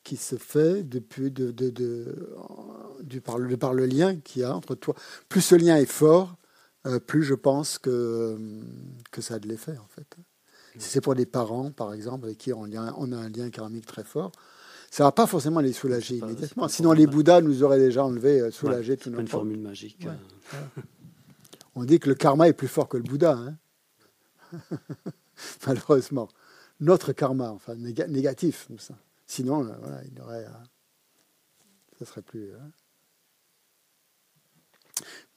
qui 0.02 0.16
se 0.16 0.34
fait 0.34 0.82
depuis 0.82 1.30
de, 1.30 1.52
de, 1.52 1.70
de, 1.70 2.34
du, 3.02 3.20
par, 3.20 3.38
le, 3.38 3.56
par 3.56 3.72
le 3.72 3.86
lien 3.86 4.16
qu'il 4.16 4.42
y 4.42 4.44
a 4.44 4.52
entre 4.52 4.74
toi. 4.74 4.96
Plus 5.28 5.42
ce 5.42 5.54
lien 5.54 5.76
est 5.76 5.86
fort, 5.86 6.36
euh, 6.86 6.98
plus 6.98 7.22
je 7.22 7.34
pense 7.34 7.78
que, 7.78 8.36
que 9.12 9.22
ça 9.22 9.34
a 9.34 9.38
de 9.38 9.46
l'effet, 9.46 9.78
en 9.78 9.86
fait. 9.88 10.16
Si 10.76 10.90
c'est 10.90 11.00
pour 11.00 11.14
des 11.14 11.26
parents, 11.26 11.70
par 11.70 11.92
exemple, 11.92 12.26
avec 12.26 12.38
qui 12.38 12.52
on, 12.52 12.62
on 12.62 13.12
a 13.12 13.16
un 13.16 13.28
lien 13.28 13.48
karmique 13.50 13.86
très 13.86 14.04
fort, 14.04 14.32
ça 14.90 15.04
va 15.04 15.12
pas 15.12 15.26
forcément 15.26 15.60
les 15.60 15.72
soulager 15.72 16.16
immédiatement. 16.16 16.66
Sinon, 16.68 16.92
les 16.92 17.06
Bouddhas 17.06 17.42
nous 17.42 17.62
auraient 17.62 17.78
déjà 17.78 18.04
enlevé, 18.04 18.40
euh, 18.40 18.50
soulagé 18.50 18.96
tout 18.96 19.10
notre. 19.10 19.20
une 19.20 19.28
formule 19.28 19.60
magique. 19.60 20.06
On 21.74 21.84
dit 21.84 22.00
que 22.00 22.08
le 22.08 22.14
karma 22.14 22.48
est 22.48 22.54
plus 22.54 22.68
fort 22.68 22.88
que 22.88 22.96
le 22.96 23.02
Bouddha. 23.04 23.38
Hein 23.38 23.56
Malheureusement. 25.66 26.28
Notre 26.80 27.12
karma, 27.12 27.50
enfin, 27.50 27.74
négatif. 27.74 28.68
Ça. 28.78 28.94
Sinon, 29.26 29.66
euh, 29.66 29.72
voilà, 29.80 30.00
il 30.04 30.20
aurait. 30.20 30.46
ça 31.98 32.04
serait 32.04 32.22
plus. 32.22 32.52
Hein. 32.54 32.70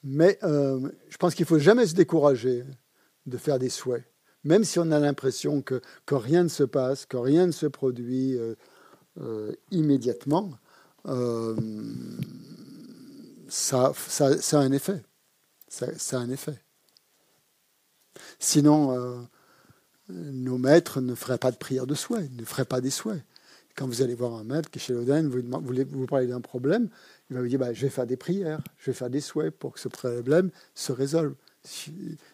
Mais 0.04 0.40
je 0.42 1.18
pense 1.18 1.36
qu'il 1.36 1.44
ne 1.44 1.48
faut 1.48 1.60
jamais 1.60 1.86
se 1.86 1.94
décourager 1.94 2.64
de 3.26 3.38
faire 3.38 3.60
des 3.60 3.70
souhaits. 3.70 4.04
Même 4.44 4.64
si 4.64 4.80
on 4.80 4.90
a 4.92 5.00
l'impression 5.00 5.62
que, 5.62 5.82
rien 6.10 6.44
ne 6.44 6.50
se 6.50 6.64
passe, 6.64 7.06
que 7.06 7.18
rien 7.18 7.46
ne 7.46 7.52
se 7.52 7.68
produit, 7.68 8.40
euh, 9.20 9.52
immédiatement, 9.72 10.52
euh, 11.06 11.56
ça, 13.50 13.92
ça, 14.08 14.30
a 14.30 14.62
un 14.62 14.72
effet. 14.72 15.04
Ça, 15.68 15.88
a 16.14 16.16
un 16.18 16.30
effet. 16.30 16.64
Sinon, 18.40 18.98
euh, 18.98 19.22
nos 20.12 20.58
maîtres 20.58 21.02
ne 21.02 21.16
feraient 21.16 21.38
pas 21.38 21.52
de 21.52 21.58
prière 21.58 21.88
de 21.88 21.96
souhait, 21.96 22.30
ne 22.38 22.46
feraient 22.46 22.66
pas 22.66 22.82
des 22.82 22.90
souhaits. 22.90 23.24
Quand 23.76 23.88
vous 23.88 24.02
allez 24.02 24.16
voir 24.16 24.34
un 24.34 24.44
maître 24.44 24.70
qui 24.70 24.80
est 24.80 24.82
chez 24.82 24.94
l'Oden, 24.94 25.30
vous, 25.30 25.42
vous, 25.90 26.06
parlez 26.06 26.28
d'un 26.28 26.42
problème, 26.42 26.90
il 27.30 27.36
va 27.36 27.42
vous 27.42 27.48
dire 27.48 27.60
bah, 27.60 27.74
Je 27.74 27.82
vais 27.84 27.90
faire 27.90 28.06
des 28.06 28.18
prières, 28.18 28.62
je 28.78 28.92
vais 28.92 28.94
faire 28.94 29.10
des 29.10 29.22
souhaits 29.22 29.52
pour 29.52 29.74
que 29.74 29.80
ce 29.80 29.88
problème 29.88 30.52
se 30.76 30.92
résolve. 30.92 31.36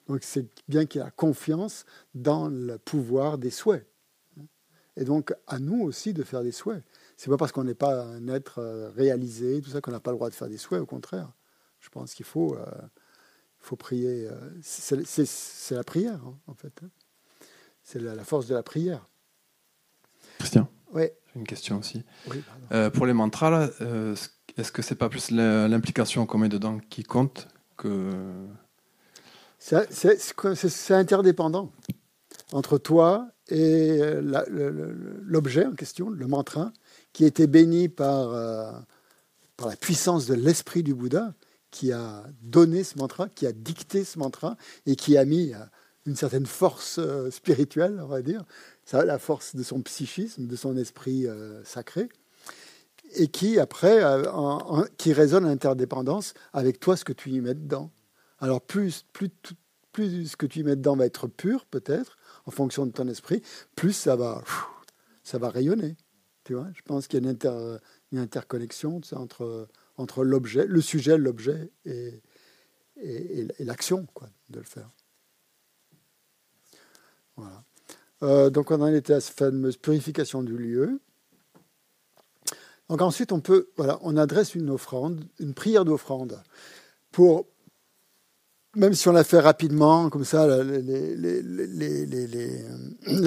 Donc 0.07 0.19
c'est 0.21 0.45
bien 0.67 0.85
qu'il 0.85 1.01
a 1.01 1.11
confiance 1.11 1.85
dans 2.15 2.47
le 2.47 2.77
pouvoir 2.77 3.37
des 3.37 3.51
souhaits. 3.51 3.85
Et 4.95 5.03
donc, 5.03 5.33
à 5.45 5.59
nous 5.59 5.83
aussi 5.83 6.13
de 6.13 6.23
faire 6.23 6.41
des 6.41 6.51
souhaits. 6.51 6.83
C'est 7.17 7.29
pas 7.29 7.37
parce 7.37 7.51
qu'on 7.51 7.63
n'est 7.63 7.75
pas 7.75 8.03
un 8.03 8.27
être 8.27 8.59
euh, 8.59 8.89
réalisé, 8.89 9.61
tout 9.61 9.69
ça, 9.69 9.79
qu'on 9.79 9.91
n'a 9.91 9.99
pas 9.99 10.11
le 10.11 10.17
droit 10.17 10.29
de 10.29 10.35
faire 10.35 10.49
des 10.49 10.57
souhaits. 10.57 10.81
Au 10.81 10.85
contraire, 10.85 11.31
je 11.79 11.89
pense 11.89 12.15
qu'il 12.15 12.25
faut, 12.25 12.55
euh, 12.55 12.65
faut 13.59 13.75
prier. 13.75 14.27
Euh, 14.27 14.35
c'est 14.63 15.75
la 15.75 15.83
prière, 15.83 16.19
hein, 16.25 16.37
en 16.47 16.55
fait. 16.55 16.73
Hein. 16.83 16.89
C'est 17.87 18.01
la, 18.01 18.21
force 18.25 18.47
de 18.47 18.53
la 18.53 18.63
prière. 18.63 19.07
Christian 20.39 20.67
Oui. 20.91 21.03
J'ai 21.33 21.39
une 21.39 21.47
question 21.47 21.79
aussi. 21.79 22.03
pour 22.93 23.05
les 23.05 23.13
mantras, 23.13 23.69
est-ce 24.57 24.71
que 24.73 24.81
c'est 24.81 24.95
pas 24.95 25.07
plus 25.07 25.31
l'implication 25.31 26.25
qu'on 26.25 26.37
met 26.37 26.49
dedans 26.49 26.79
qui 26.89 27.03
compte 27.03 27.47
que. 27.77 28.11
C'est 29.57 30.93
interdépendant 30.93 31.71
entre 32.51 32.77
toi 32.77 33.29
et 33.49 33.99
euh, 34.01 34.21
l'objet 35.23 35.65
en 35.65 35.73
question, 35.73 36.09
le 36.09 36.27
mantra, 36.27 36.73
qui 37.13 37.23
était 37.23 37.47
béni 37.47 37.87
par, 37.87 38.33
euh, 38.33 38.71
par 39.55 39.69
la 39.69 39.77
puissance 39.77 40.25
de 40.25 40.33
l'esprit 40.33 40.83
du 40.83 40.93
Bouddha, 40.93 41.33
qui 41.71 41.93
a 41.93 42.25
donné 42.41 42.83
ce 42.83 42.97
mantra, 42.97 43.29
qui 43.29 43.47
a 43.47 43.53
dicté 43.53 44.03
ce 44.03 44.19
mantra, 44.19 44.57
et 44.85 44.97
qui 44.97 45.17
a 45.17 45.23
mis 45.23 45.53
euh, 46.07 46.11
une 46.11 46.15
certaine 46.15 46.45
force 46.45 46.99
spirituelle, 47.29 47.99
on 48.01 48.07
va 48.07 48.21
dire, 48.21 48.43
la 48.93 49.19
force 49.19 49.55
de 49.55 49.63
son 49.63 49.81
psychisme, 49.81 50.47
de 50.47 50.55
son 50.55 50.77
esprit 50.77 51.25
sacré, 51.63 52.09
et 53.15 53.27
qui 53.27 53.59
après, 53.59 54.01
qui 54.97 55.13
résonne 55.13 55.45
en 55.45 55.49
interdépendance 55.49 56.33
avec 56.53 56.79
toi, 56.79 56.95
ce 56.95 57.03
que 57.03 57.13
tu 57.13 57.31
y 57.31 57.41
mets 57.41 57.53
dedans. 57.53 57.91
Alors 58.39 58.61
plus, 58.61 59.05
plus, 59.13 59.29
plus 59.91 60.27
ce 60.27 60.37
que 60.37 60.45
tu 60.45 60.59
y 60.59 60.63
mets 60.63 60.75
dedans 60.75 60.95
va 60.95 61.05
être 61.05 61.27
pur, 61.27 61.65
peut-être, 61.65 62.17
en 62.45 62.51
fonction 62.51 62.85
de 62.85 62.91
ton 62.91 63.07
esprit, 63.07 63.41
plus 63.75 63.93
ça 63.93 64.15
va, 64.15 64.43
ça 65.23 65.37
va 65.37 65.49
rayonner. 65.49 65.97
Tu 66.43 66.53
vois 66.53 66.67
Je 66.73 66.81
pense 66.83 67.07
qu'il 67.07 67.21
y 67.21 67.27
a 67.27 67.29
une, 67.29 67.79
une 68.13 68.19
interconnexion 68.19 69.01
entre, 69.13 69.67
entre 69.97 70.23
l'objet, 70.23 70.65
le 70.65 70.79
sujet, 70.79 71.17
l'objet 71.17 71.71
et, 71.85 72.21
et, 72.95 73.47
l'action 73.59 74.07
quoi, 74.13 74.29
de 74.49 74.59
le 74.59 74.65
faire. 74.65 74.89
Voilà. 77.37 77.63
Euh, 78.23 78.49
donc 78.49 78.71
on 78.71 78.81
en 78.81 78.87
était 78.87 79.13
à 79.13 79.21
cette 79.21 79.37
fameuse 79.37 79.77
purification 79.77 80.43
du 80.43 80.57
lieu. 80.57 80.99
Donc 82.89 83.01
ensuite 83.01 83.31
on 83.31 83.39
peut, 83.39 83.69
voilà, 83.77 83.99
on 84.01 84.17
adresse 84.17 84.55
une 84.55 84.69
offrande, 84.69 85.23
une 85.39 85.53
prière 85.53 85.85
d'offrande 85.85 86.41
pour 87.11 87.45
même 88.75 88.93
si 88.93 89.07
on 89.07 89.11
l'a 89.11 89.23
fait 89.23 89.39
rapidement, 89.39 90.09
comme 90.09 90.25
ça, 90.25 90.45
la, 90.45 90.61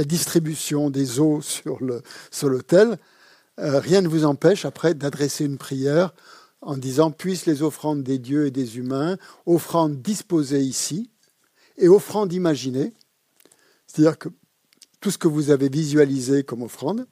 distribution 0.04 0.90
des 0.90 1.18
eaux 1.18 1.40
sur 1.40 1.80
l'autel, 1.80 2.98
euh, 3.58 3.80
rien 3.80 4.00
ne 4.00 4.06
vous 4.08 4.24
empêche 4.24 4.64
après 4.64 4.94
d'adresser 4.94 5.44
une 5.44 5.58
prière 5.58 6.14
en 6.62 6.76
disant 6.76 7.10
puissent 7.10 7.46
les 7.46 7.62
offrandes 7.62 8.04
des 8.04 8.18
dieux 8.18 8.46
et 8.46 8.50
des 8.52 8.78
humains, 8.78 9.16
offrandes 9.44 10.00
disposées 10.00 10.62
ici 10.62 11.10
et 11.78 11.88
offrandes 11.88 12.32
imaginées, 12.32 12.94
c'est-à-dire 13.90 14.18
que 14.18 14.28
tout 15.00 15.10
ce 15.10 15.18
que 15.18 15.26
vous 15.26 15.50
avez 15.50 15.68
visualisé 15.68 16.44
comme 16.44 16.62
offrande, 16.62 17.06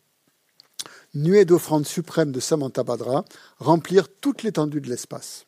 nuée 1.15 1.45
d'offrandes 1.45 1.87
suprêmes 1.87 2.31
de 2.31 2.39
Samantabhadra, 2.39 3.25
remplir 3.59 4.09
toute 4.21 4.43
l'étendue 4.45 4.81
de 4.81 4.89
l'espace. 4.89 5.47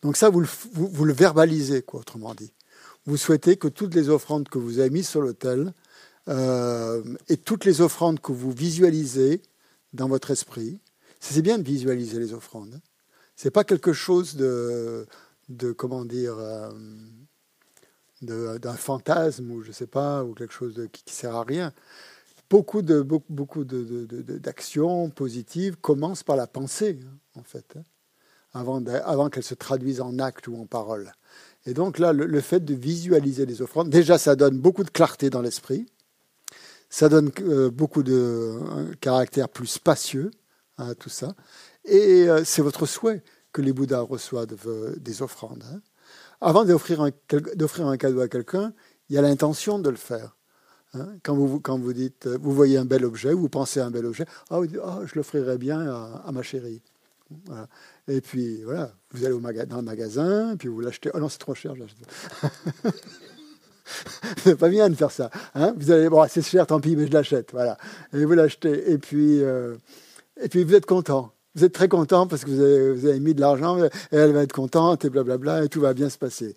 Donc 0.00 0.16
ça, 0.16 0.30
vous 0.30 0.40
le, 0.40 0.48
vous, 0.72 1.04
le 1.04 1.12
verbalisez, 1.12 1.82
quoi, 1.82 2.00
autrement 2.00 2.34
dit. 2.34 2.52
Vous 3.04 3.18
souhaitez 3.18 3.56
que 3.56 3.68
toutes 3.68 3.94
les 3.94 4.08
offrandes 4.08 4.48
que 4.48 4.58
vous 4.58 4.78
avez 4.78 4.88
mises 4.88 5.08
sur 5.08 5.20
l'autel 5.20 5.74
euh, 6.28 7.02
et 7.28 7.36
toutes 7.36 7.64
les 7.64 7.80
offrandes 7.80 8.20
que 8.20 8.32
vous 8.32 8.50
visualisez 8.50 9.42
dans 9.92 10.08
votre 10.08 10.30
esprit, 10.30 10.78
c'est 11.20 11.42
bien 11.42 11.58
de 11.58 11.64
visualiser 11.64 12.18
les 12.18 12.32
offrandes. 12.32 12.80
C'est 13.36 13.50
pas 13.50 13.64
quelque 13.64 13.92
chose 13.92 14.36
de, 14.36 15.06
de 15.50 15.72
comment 15.72 16.04
dire, 16.04 16.38
euh, 16.38 16.70
d'un 18.22 18.74
fantasme 18.74 19.50
ou 19.50 19.62
je 19.62 19.72
sais 19.72 19.86
pas, 19.86 20.24
ou 20.24 20.34
quelque 20.34 20.54
chose 20.54 20.74
de, 20.74 20.86
qui, 20.86 21.04
qui 21.04 21.14
sert 21.14 21.34
à 21.34 21.44
rien. 21.44 21.72
Beaucoup 22.50 22.82
de 22.82 23.00
beaucoup, 23.00 23.32
beaucoup 23.32 23.64
d'actions 23.64 25.10
positives 25.10 25.76
commencent 25.76 26.22
par 26.22 26.36
la 26.36 26.46
pensée, 26.46 27.00
hein, 27.02 27.40
en 27.40 27.42
fait. 27.42 27.74
Hein 27.76 27.82
avant, 28.54 28.84
avant 28.86 29.30
qu'elles 29.30 29.42
se 29.42 29.54
traduisent 29.54 30.00
en 30.00 30.18
actes 30.18 30.48
ou 30.48 30.56
en 30.56 30.66
paroles. 30.66 31.12
Et 31.66 31.74
donc 31.74 31.98
là, 31.98 32.12
le, 32.12 32.40
fait 32.40 32.60
de 32.60 32.74
visualiser 32.74 33.46
les 33.46 33.62
offrandes, 33.62 33.88
déjà, 33.88 34.18
ça 34.18 34.36
donne 34.36 34.58
beaucoup 34.58 34.84
de 34.84 34.90
clarté 34.90 35.30
dans 35.30 35.40
l'esprit, 35.40 35.86
ça 36.90 37.08
donne 37.08 37.30
euh, 37.40 37.70
beaucoup 37.70 38.02
de 38.02 38.58
caractère 39.00 39.48
plus 39.48 39.68
spacieux 39.68 40.30
à 40.76 40.94
tout 40.94 41.08
ça, 41.08 41.34
et 41.84 42.28
euh, 42.28 42.42
c'est 42.44 42.62
votre 42.62 42.86
souhait 42.86 43.22
que 43.52 43.62
les 43.62 43.72
Bouddhas 43.72 44.00
reçoivent 44.00 44.56
des 44.98 45.22
offrandes. 45.22 45.64
Avant 46.42 46.64
d'offrir 46.64 47.00
un, 47.00 47.12
cadeau 47.96 48.20
à 48.20 48.28
quelqu'un, 48.28 48.72
il 49.08 49.14
y 49.14 49.18
a 49.18 49.22
l'intention 49.22 49.78
de 49.78 49.88
le 49.88 49.96
faire. 49.96 50.36
Hein. 50.92 51.08
Quand, 51.22 51.36
vous, 51.36 51.62
vous 51.64 51.92
dites, 51.92 52.26
vous 52.26 52.52
voyez 52.52 52.78
un 52.78 52.84
bel 52.84 53.04
objet, 53.04 53.32
vous 53.32 53.48
pensez 53.48 53.78
à 53.78 53.86
un 53.86 53.92
bel 53.92 54.04
objet, 54.04 54.26
ah, 54.50 54.58
oh, 54.58 54.66
je 55.06 55.14
l'offrirai 55.14 55.56
bien 55.56 55.80
à, 55.80 56.32
ma 56.32 56.42
chérie. 56.42 56.82
Et 58.08 58.20
puis 58.20 58.62
vous 58.64 59.24
allez 59.24 59.66
dans 59.66 59.76
le 59.76 59.82
magasin, 59.82 60.56
puis 60.58 60.68
vous 60.68 60.80
l'achetez. 60.80 61.10
Oh 61.14 61.20
non, 61.20 61.28
c'est 61.28 61.38
trop 61.38 61.54
cher, 61.54 61.74
c'est 64.38 64.56
pas 64.56 64.68
bien 64.68 64.90
de 64.90 64.94
faire 64.94 65.12
ça. 65.12 65.30
Hein 65.54 65.74
vous 65.76 65.92
allez, 65.92 66.08
bon, 66.08 66.26
c'est 66.28 66.42
cher, 66.42 66.66
tant 66.66 66.80
pis, 66.80 66.96
mais 66.96 67.06
je 67.06 67.12
l'achète. 67.12 67.52
Voilà. 67.52 67.78
Et 68.12 68.24
vous 68.24 68.34
l'achetez. 68.34 68.90
Et 68.90 68.98
puis, 68.98 69.42
euh, 69.42 69.76
et 70.40 70.48
puis 70.48 70.64
vous 70.64 70.74
êtes 70.74 70.86
content. 70.86 71.32
Vous 71.54 71.64
êtes 71.64 71.72
très 71.72 71.88
content 71.88 72.26
parce 72.26 72.44
que 72.44 72.50
vous 72.92 73.06
avez, 73.06 73.20
mis 73.20 73.34
de 73.34 73.40
l'argent, 73.40 73.78
et 73.78 73.90
elle 74.10 74.32
va 74.32 74.42
être 74.42 74.52
contente, 74.52 75.04
et 75.04 75.10
blablabla, 75.10 75.64
et 75.64 75.68
tout 75.68 75.80
va 75.80 75.92
bien 75.92 76.08
se 76.08 76.18
passer. 76.18 76.56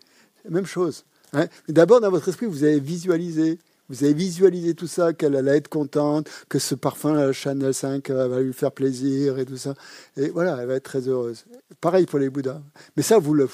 Même 0.49 0.65
chose. 0.65 1.03
Hein 1.33 1.47
D'abord, 1.67 1.99
dans 2.01 2.11
votre 2.11 2.29
esprit, 2.29 2.45
vous 2.45 2.63
avez 2.63 2.79
visualisé 2.79 3.59
vous 3.87 4.03
avez 4.03 4.13
visualisé 4.13 4.73
tout 4.73 4.87
ça, 4.87 5.13
qu'elle 5.13 5.35
allait 5.35 5.57
être 5.57 5.67
contente, 5.67 6.27
que 6.49 6.57
ce 6.57 6.73
parfum 6.73 7.31
Chanel 7.31 7.73
5 7.73 8.09
va 8.09 8.41
lui 8.41 8.53
faire 8.53 8.71
plaisir 8.71 9.37
et 9.37 9.45
tout 9.45 9.57
ça. 9.57 9.75
Et 10.17 10.29
voilà, 10.29 10.57
elle 10.59 10.67
va 10.67 10.75
être 10.75 10.83
très 10.83 11.07
heureuse. 11.07 11.45
Pareil 11.81 12.07
pour 12.07 12.17
les 12.17 12.29
Bouddhas. 12.29 12.61
Mais 12.97 13.03
ça, 13.03 13.19
vous 13.19 13.35
le, 13.35 13.47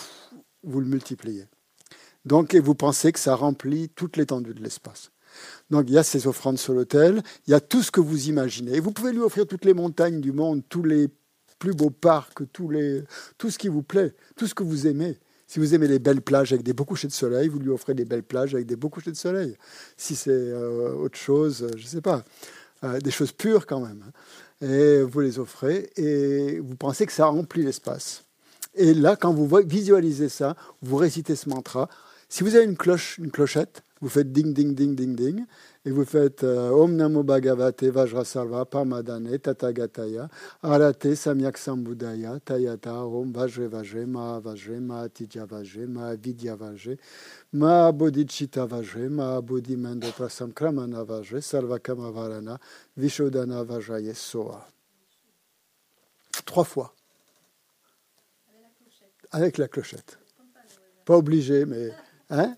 vous 0.63 0.79
le 0.79 0.85
multipliez. 0.85 1.47
Donc, 2.23 2.53
et 2.53 2.59
vous 2.59 2.75
pensez 2.75 3.11
que 3.11 3.19
ça 3.19 3.35
remplit 3.35 3.89
toute 3.89 4.15
l'étendue 4.15 4.53
de 4.53 4.63
l'espace. 4.63 5.11
Donc, 5.69 5.85
il 5.87 5.93
y 5.93 5.97
a 5.97 6.03
ces 6.03 6.27
offrandes 6.27 6.57
sur 6.57 6.73
l'autel, 6.73 7.23
il 7.47 7.51
y 7.51 7.53
a 7.53 7.59
tout 7.59 7.81
ce 7.81 7.91
que 7.91 8.01
vous 8.01 8.29
imaginez. 8.29 8.79
Vous 8.79 8.91
pouvez 8.91 9.11
lui 9.11 9.21
offrir 9.21 9.47
toutes 9.47 9.65
les 9.65 9.73
montagnes 9.73 10.21
du 10.21 10.31
monde, 10.31 10.61
tous 10.69 10.83
les 10.83 11.09
plus 11.61 11.73
beaux 11.75 11.91
parcs, 11.91 12.41
tous 12.51 12.71
les, 12.71 13.03
tout 13.37 13.51
ce 13.51 13.59
qui 13.59 13.67
vous 13.67 13.83
plaît, 13.83 14.15
tout 14.35 14.47
ce 14.47 14.55
que 14.55 14.63
vous 14.63 14.87
aimez. 14.87 15.19
Si 15.45 15.59
vous 15.59 15.75
aimez 15.75 15.87
les 15.87 15.99
belles 15.99 16.21
plages 16.21 16.51
avec 16.53 16.63
des 16.65 16.73
beaux 16.73 16.85
couchers 16.85 17.07
de 17.07 17.13
soleil, 17.13 17.49
vous 17.49 17.59
lui 17.59 17.69
offrez 17.69 17.93
des 17.93 18.03
belles 18.03 18.23
plages 18.23 18.55
avec 18.55 18.65
des 18.65 18.75
beaux 18.75 18.89
couchers 18.89 19.11
de 19.11 19.15
soleil. 19.15 19.55
Si 19.95 20.15
c'est 20.15 20.31
euh, 20.31 20.93
autre 20.95 21.19
chose, 21.19 21.67
je 21.77 21.83
ne 21.83 21.87
sais 21.87 22.01
pas, 22.01 22.23
euh, 22.83 22.99
des 22.99 23.11
choses 23.11 23.31
pures 23.31 23.67
quand 23.67 23.79
même. 23.79 24.03
Hein. 24.07 24.65
Et 24.65 25.03
vous 25.03 25.19
les 25.19 25.37
offrez 25.37 25.91
et 25.97 26.59
vous 26.59 26.75
pensez 26.75 27.05
que 27.05 27.13
ça 27.13 27.27
remplit 27.27 27.63
l'espace. 27.63 28.23
Et 28.73 28.95
là, 28.95 29.15
quand 29.15 29.31
vous 29.31 29.47
visualisez 29.63 30.29
ça, 30.29 30.55
vous 30.81 30.95
récitez 30.95 31.35
ce 31.35 31.47
mantra. 31.47 31.89
Si 32.27 32.43
vous 32.43 32.55
avez 32.55 32.65
une 32.65 32.77
cloche, 32.77 33.19
une 33.19 33.29
clochette, 33.29 33.83
vous 34.01 34.09
faites 34.09 34.31
ding, 34.31 34.51
ding, 34.51 34.73
ding, 34.73 34.95
ding, 34.95 35.15
ding, 35.15 35.45
et 35.83 35.91
vous 35.91 36.05
faites 36.05 36.43
euh, 36.43 36.69
Om 36.69 36.95
Namo 36.95 37.23
Bhagavate 37.23 37.85
Vajrasalva 37.85 38.65
Pamadane 38.65 39.39
Tatagataya 39.39 40.29
Arate 40.61 41.15
Samyak 41.15 41.57
Sambudaya 41.57 42.39
Tayata 42.39 43.05
Om 43.05 43.31
Vajre 43.31 43.67
Vajre 43.67 44.05
Ma 44.05 44.39
Vajre 44.39 44.79
Ma 44.79 45.09
Tijya 45.09 45.45
Vajre 45.45 45.87
Ma 45.87 46.15
Vidya 46.15 46.55
Vajre 46.55 46.97
Ma 47.53 47.91
Bodhicitta 47.91 48.65
Vajre 48.67 49.09
Ma 49.09 49.41
Bodhi 49.41 49.75
Mandatra 49.75 50.29
Samkramana 50.29 51.03
Vajre 51.03 51.41
Sarvakama 51.41 52.11
Varana 52.11 52.59
Vishodana 52.95 53.63
Vajraye 53.63 54.13
Soa. 54.13 54.67
Trois 56.45 56.63
fois. 56.63 56.93
Avec 59.31 59.57
la 59.57 59.67
clochette. 59.67 60.19
Pas 61.05 61.17
obligé, 61.17 61.65
mais. 61.65 61.91
Hein? 62.29 62.55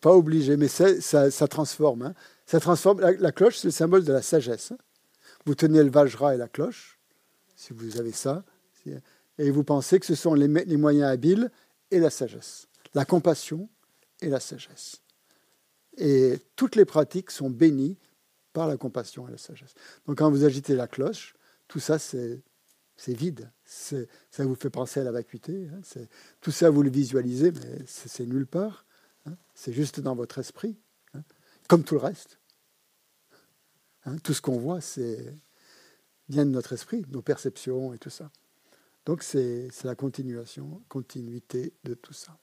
Pas 0.00 0.14
obligé, 0.14 0.56
mais 0.56 0.68
ça, 0.68 1.48
transforme. 1.48 2.02
Hein. 2.02 2.14
Ça 2.46 2.60
transforme. 2.60 3.00
La, 3.00 3.32
cloche, 3.32 3.58
c'est 3.58 3.68
le 3.68 3.72
symbole 3.72 4.04
de 4.04 4.12
la 4.12 4.22
sagesse. 4.22 4.72
Hein. 4.72 4.78
Vous 5.44 5.54
tenez 5.54 5.82
le 5.82 5.90
Vajra 5.90 6.34
et 6.34 6.38
la 6.38 6.48
cloche, 6.48 6.98
si 7.56 7.72
vous 7.72 7.98
avez 7.98 8.12
ça, 8.12 8.44
et 9.38 9.50
vous 9.50 9.64
pensez 9.64 9.98
que 10.00 10.06
ce 10.06 10.14
sont 10.14 10.34
les, 10.34 10.48
les 10.48 10.76
moyens 10.76 11.10
habiles 11.10 11.50
et 11.90 11.98
la 11.98 12.10
sagesse, 12.10 12.68
la 12.94 13.04
compassion 13.04 13.68
et 14.20 14.28
la 14.28 14.40
sagesse. 14.40 15.02
Et 15.96 16.38
toutes 16.56 16.76
les 16.76 16.84
pratiques 16.84 17.30
sont 17.30 17.50
bénies 17.50 17.98
par 18.52 18.68
la 18.68 18.76
compassion 18.76 19.28
et 19.28 19.32
la 19.32 19.38
sagesse. 19.38 19.74
Donc 20.06 20.18
quand 20.18 20.30
vous 20.30 20.44
agitez 20.44 20.74
la 20.74 20.86
cloche, 20.86 21.34
tout 21.66 21.80
ça, 21.80 21.98
c'est 21.98 22.42
vide. 23.06 23.50
Ça 23.64 23.96
vous 24.38 24.54
fait 24.54 24.70
penser 24.70 25.00
à 25.00 25.04
la 25.04 25.12
vacuité. 25.12 25.68
Hein. 25.72 26.00
Tout 26.40 26.50
ça, 26.50 26.70
vous 26.70 26.82
le 26.82 26.90
visualisez, 26.90 27.52
mais 27.52 27.84
c'est 27.86 28.26
nulle 28.26 28.46
part. 28.46 28.86
Hein, 29.28 29.36
c'est 29.54 29.72
juste 29.72 30.00
dans 30.00 30.14
votre 30.14 30.38
esprit, 30.38 30.76
hein, 31.14 31.22
comme 31.68 31.84
tout 31.84 31.94
le 31.94 32.00
reste. 32.00 32.38
Hein, 34.04 34.16
tout 34.22 34.34
ce 34.34 34.40
qu'on 34.40 34.58
voit, 34.58 34.80
c'est 34.80 35.34
vient 36.28 36.44
de 36.44 36.50
notre 36.50 36.72
esprit, 36.74 37.04
nos 37.10 37.22
perceptions 37.22 37.94
et 37.94 37.98
tout 37.98 38.10
ça. 38.10 38.30
Donc 39.06 39.22
c'est 39.22 39.70
la 39.84 39.94
continuation, 39.94 40.82
continuité 40.88 41.72
de 41.84 41.94
tout 41.94 42.12
ça. 42.12 42.36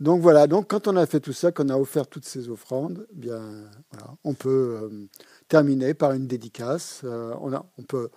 Donc 0.00 0.20
voilà, 0.20 0.46
donc 0.46 0.68
quand 0.68 0.86
on 0.86 0.96
a 0.96 1.06
fait 1.06 1.20
tout 1.20 1.32
ça, 1.32 1.50
qu'on 1.50 1.68
a 1.68 1.76
offert 1.76 2.06
toutes 2.06 2.24
ces 2.24 2.48
offrandes, 2.48 3.06
eh 3.12 3.16
bien 3.16 3.68
voilà, 3.90 4.14
on 4.24 4.34
peut 4.34 4.78
euh, 4.82 5.06
terminer 5.48 5.94
par 5.94 6.12
une 6.12 6.26
dédicace. 6.26 7.00
Euh, 7.04 7.34
on, 7.40 7.52
a, 7.52 7.64
on, 7.78 7.82
peut, 7.82 8.08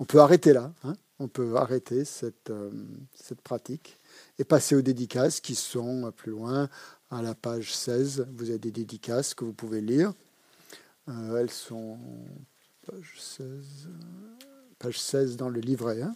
on 0.00 0.04
peut 0.04 0.20
arrêter 0.20 0.54
là, 0.54 0.72
on 1.18 1.28
peut 1.28 1.56
arrêter 1.56 2.04
cette, 2.06 2.50
euh, 2.50 2.70
cette 3.14 3.42
pratique 3.42 3.98
et 4.38 4.44
passer 4.44 4.74
aux 4.74 4.82
dédicaces 4.82 5.40
qui 5.40 5.54
sont 5.54 6.12
plus 6.16 6.30
loin 6.30 6.68
à 7.10 7.22
la 7.22 7.34
page 7.34 7.74
16. 7.74 8.26
Vous 8.34 8.50
avez 8.50 8.58
des 8.58 8.70
dédicaces 8.70 9.34
que 9.34 9.44
vous 9.44 9.52
pouvez 9.52 9.80
lire. 9.80 10.12
Euh, 11.08 11.38
elles 11.38 11.50
sont 11.50 11.98
page 12.86 13.14
16, 13.18 13.88
page 14.78 15.00
16 15.00 15.36
dans 15.36 15.48
le 15.48 15.60
livret. 15.60 16.02
Hein. 16.02 16.14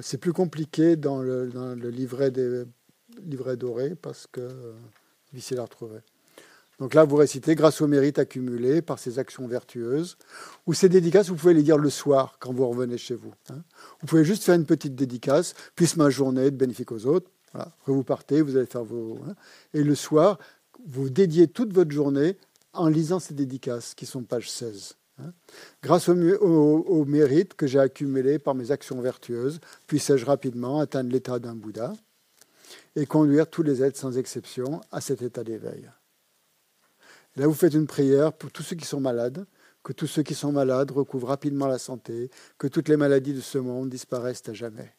C'est 0.00 0.18
plus 0.18 0.32
compliqué 0.32 0.96
dans 0.96 1.20
le, 1.20 1.48
dans 1.48 1.74
le 1.74 1.90
livret 1.90 2.30
des 2.30 2.64
livrets 3.18 3.56
dorés 3.56 3.94
parce 3.94 4.26
que 4.26 4.40
euh, 4.40 4.72
difficile 5.32 5.58
à 5.58 5.62
retrouver. 5.62 5.98
Donc 6.78 6.94
là, 6.94 7.04
vous 7.04 7.16
récitez 7.16 7.54
grâce 7.54 7.80
au 7.80 7.86
mérite 7.86 8.18
accumulé 8.18 8.82
par 8.82 8.98
ces 8.98 9.18
actions 9.18 9.46
vertueuses. 9.46 10.16
Ou 10.66 10.74
ces 10.74 10.88
dédicaces, 10.88 11.28
vous 11.28 11.36
pouvez 11.36 11.54
les 11.54 11.62
dire 11.62 11.78
le 11.78 11.90
soir 11.90 12.36
quand 12.40 12.52
vous 12.52 12.66
revenez 12.66 12.98
chez 12.98 13.14
vous. 13.14 13.32
Hein. 13.50 13.62
Vous 14.00 14.06
pouvez 14.06 14.24
juste 14.24 14.42
faire 14.42 14.56
une 14.56 14.64
petite 14.64 14.94
dédicace, 14.94 15.54
puisse 15.76 15.96
ma 15.96 16.10
journée 16.10 16.46
être 16.46 16.56
bénéfique 16.56 16.90
aux 16.90 17.06
autres. 17.06 17.30
Après, 17.54 17.92
vous 17.92 18.04
partez, 18.04 18.40
vous 18.42 18.56
allez 18.56 18.66
faire 18.66 18.84
vos. 18.84 19.18
Hein. 19.26 19.34
Et 19.74 19.82
le 19.82 19.94
soir, 19.94 20.38
vous 20.86 21.10
dédiez 21.10 21.48
toute 21.48 21.72
votre 21.72 21.90
journée 21.90 22.36
en 22.72 22.88
lisant 22.88 23.20
ces 23.20 23.34
dédicaces 23.34 23.94
qui 23.94 24.06
sont 24.06 24.22
page 24.22 24.50
16. 24.50 24.96
Hein. 25.18 25.32
Grâce 25.82 26.08
au, 26.08 27.04
mérite 27.04 27.54
que 27.54 27.66
j'ai 27.66 27.78
accumulé 27.78 28.38
par 28.38 28.54
mes 28.54 28.70
actions 28.70 29.00
vertueuses, 29.00 29.60
puisse-je 29.86 30.24
rapidement 30.24 30.80
atteindre 30.80 31.12
l'état 31.12 31.38
d'un 31.38 31.54
Bouddha 31.54 31.92
et 32.96 33.06
conduire 33.06 33.48
tous 33.48 33.62
les 33.62 33.82
êtres 33.82 33.98
sans 33.98 34.16
exception 34.16 34.80
à 34.90 35.00
cet 35.00 35.22
état 35.22 35.44
d'éveil. 35.44 35.90
Là, 37.36 37.46
vous 37.46 37.54
faites 37.54 37.74
une 37.74 37.86
prière 37.86 38.32
pour 38.32 38.50
tous 38.50 38.62
ceux 38.62 38.76
qui 38.76 38.84
sont 38.84 39.00
malades, 39.00 39.46
que 39.82 39.92
tous 39.92 40.06
ceux 40.06 40.22
qui 40.22 40.34
sont 40.34 40.52
malades 40.52 40.90
recouvrent 40.90 41.28
rapidement 41.28 41.66
la 41.66 41.78
santé, 41.78 42.30
que 42.58 42.66
toutes 42.66 42.88
les 42.88 42.96
maladies 42.96 43.34
de 43.34 43.40
ce 43.40 43.58
monde 43.58 43.88
disparaissent 43.88 44.48
à 44.48 44.52
jamais 44.52 44.94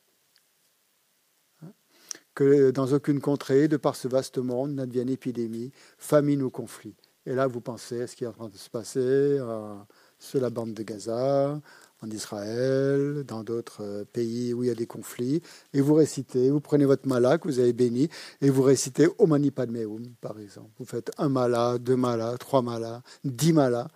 que 2.36 2.72
dans 2.72 2.94
aucune 2.94 3.20
contrée, 3.20 3.68
de 3.68 3.78
par 3.78 3.96
ce 3.96 4.08
vaste 4.08 4.38
monde, 4.38 4.76
n'advienne 4.76 5.10
épidémie, 5.10 5.72
famine 5.98 6.42
ou 6.42 6.50
conflit. 6.50 6.96
Et 7.26 7.34
là, 7.36 7.48
vous 7.48 7.62
pensez 7.62 8.02
à 8.02 8.08
ce 8.08 8.16
qui 8.16 8.24
est 8.26 8.28
en 8.28 8.34
train 8.34 8.50
de 8.50 8.58
se 8.58 8.70
passer 8.70 9.00
euh, 9.00 9.76
sur 10.20 10.42
la 10.42 10.50
bande 10.50 10.74
de 10.74 10.84
Gaza, 10.84 11.60
en 12.02 12.10
Israël, 12.10 13.24
dans 13.26 13.44
d'autres 13.44 13.82
euh, 13.82 14.06
pays 14.06 14.54
où 14.54 14.64
il 14.64 14.68
y 14.68 14.72
a 14.72 14.76
des 14.76 14.88
conflits, 14.88 15.42
et 15.74 15.82
vous 15.82 15.94
récitez, 15.94 16.50
vous 16.50 16.60
prenez 16.60 16.86
votre 16.86 17.08
mala 17.08 17.38
que 17.38 17.48
vous 17.48 17.60
avez 17.60 17.74
béni, 17.74 18.10
et 18.42 18.50
vous 18.50 18.64
récitez 18.64 19.08
Omani 19.20 19.52
Padme 19.52 19.78
par 20.20 20.40
exemple. 20.40 20.70
Vous 20.80 20.86
faites 20.86 21.12
un 21.18 21.30
mala, 21.30 21.78
deux 21.78 21.96
malas, 21.96 22.38
trois 22.38 22.62
malas, 22.62 23.02
dix 23.24 23.54
malas. 23.54 23.88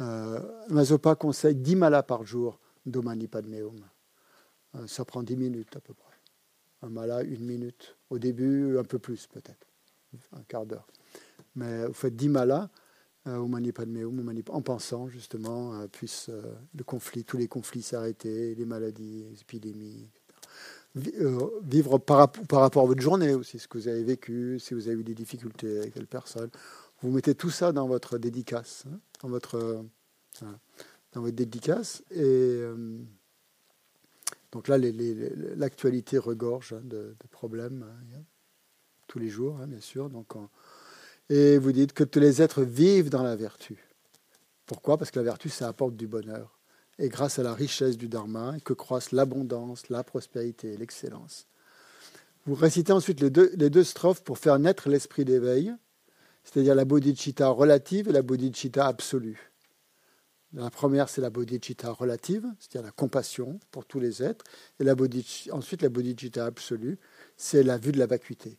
Euh, 0.00 0.40
Mazopa 0.68 1.14
conseille 1.14 1.54
dix 1.54 1.76
malas 1.76 2.02
par 2.02 2.24
jour 2.24 2.58
d'Omani 2.86 3.28
Padme 3.28 3.54
euh, 4.74 4.86
ça 4.86 5.04
prend 5.04 5.22
dix 5.22 5.36
minutes 5.36 5.76
à 5.76 5.80
peu 5.80 5.94
près 5.94 6.11
un 6.82 6.88
mala 6.88 7.22
une 7.22 7.44
minute. 7.44 7.96
Au 8.10 8.18
début, 8.18 8.78
un 8.78 8.84
peu 8.84 8.98
plus 8.98 9.26
peut-être, 9.26 9.66
un 10.32 10.42
quart 10.42 10.66
d'heure. 10.66 10.86
Mais 11.54 11.86
vous 11.86 11.94
faites 11.94 12.16
10 12.16 12.28
malas 12.28 12.70
euh, 13.28 13.36
au 13.36 13.48
en 14.48 14.62
pensant 14.62 15.08
justement 15.08 15.74
euh, 15.74 15.86
puisse 15.86 16.28
euh, 16.28 16.42
le 16.76 16.82
conflit, 16.82 17.24
tous 17.24 17.36
les 17.36 17.46
conflits 17.46 17.82
s'arrêter, 17.82 18.56
les 18.56 18.64
maladies, 18.64 19.26
les 19.30 19.40
épidémies, 19.40 20.10
vivre 20.94 21.98
par, 21.98 22.32
par, 22.32 22.60
rapport 22.60 22.82
à 22.82 22.86
votre 22.86 23.00
journée 23.00 23.32
aussi, 23.34 23.60
ce 23.60 23.68
que 23.68 23.78
vous 23.78 23.86
avez 23.86 24.02
vécu, 24.02 24.58
si 24.58 24.74
vous 24.74 24.88
avez 24.88 24.98
eu 24.98 25.04
des 25.04 25.14
difficultés 25.14 25.78
avec 25.78 25.94
quelle 25.94 26.08
personne. 26.08 26.50
Vous 27.00 27.12
mettez 27.12 27.36
tout 27.36 27.50
ça 27.50 27.70
dans 27.70 27.86
votre 27.86 28.18
dédicace, 28.18 28.84
hein, 28.92 28.98
dans, 29.22 29.28
votre, 29.28 29.84
dans 31.12 31.20
votre 31.20 31.36
dédicace. 31.36 32.02
Et 32.10 32.60
donc 34.52 34.68
là, 34.68 34.76
l'actualité 34.78 36.18
regorge 36.18 36.74
hein, 36.74 36.82
de, 36.84 37.16
problèmes 37.30 37.86
hein, 38.14 38.22
tous 39.08 39.18
les 39.18 39.28
jours, 39.28 39.58
hein, 39.60 39.66
bien 39.66 39.80
sûr. 39.80 40.10
Donc, 40.10 40.28
et 41.30 41.56
vous 41.56 41.72
dites 41.72 41.94
que 41.94 42.04
tous 42.04 42.20
les 42.20 42.42
êtres 42.42 42.62
vivent 42.62 43.08
dans 43.08 43.22
la 43.22 43.34
vertu. 43.34 43.82
Pourquoi? 44.66 44.98
Parce 44.98 45.10
que 45.10 45.18
la 45.18 45.24
vertu, 45.24 45.48
ça 45.48 45.68
apporte 45.68 45.96
du 45.96 46.06
bonheur. 46.06 46.58
Et 46.98 47.08
grâce 47.08 47.38
à 47.38 47.42
la 47.42 47.54
richesse 47.54 47.96
du 47.96 48.08
Dharma, 48.08 48.56
que 48.64 48.74
croissent 48.74 49.12
l'abondance, 49.12 49.88
la 49.88 50.04
prospérité 50.04 50.76
l'excellence. 50.76 51.46
Vous 52.44 52.54
récitez 52.54 52.92
ensuite 52.92 53.20
les 53.20 53.30
deux, 53.30 53.50
les 53.56 53.70
deux 53.70 53.84
strophes 53.84 54.22
pour 54.22 54.38
faire 54.38 54.58
naître 54.58 54.88
l'esprit 54.88 55.24
d'éveil, 55.24 55.72
c'est-à-dire 56.44 56.74
la 56.74 56.84
bodhicitta 56.84 57.48
relative 57.48 58.08
et 58.08 58.12
la 58.12 58.22
bodhicitta 58.22 58.86
absolue. 58.86 59.51
La 60.54 60.70
première, 60.70 61.08
c'est 61.08 61.22
la 61.22 61.30
bodhicitta 61.30 61.90
relative, 61.92 62.46
c'est-à-dire 62.58 62.86
la 62.86 62.92
compassion 62.92 63.58
pour 63.70 63.86
tous 63.86 64.00
les 64.00 64.22
êtres. 64.22 64.44
Et 64.80 65.50
ensuite, 65.50 65.80
la 65.80 65.88
bodhicitta 65.88 66.44
absolue, 66.44 66.98
c'est 67.36 67.62
la 67.62 67.78
vue 67.78 67.92
de 67.92 67.98
la 67.98 68.06
vacuité. 68.06 68.58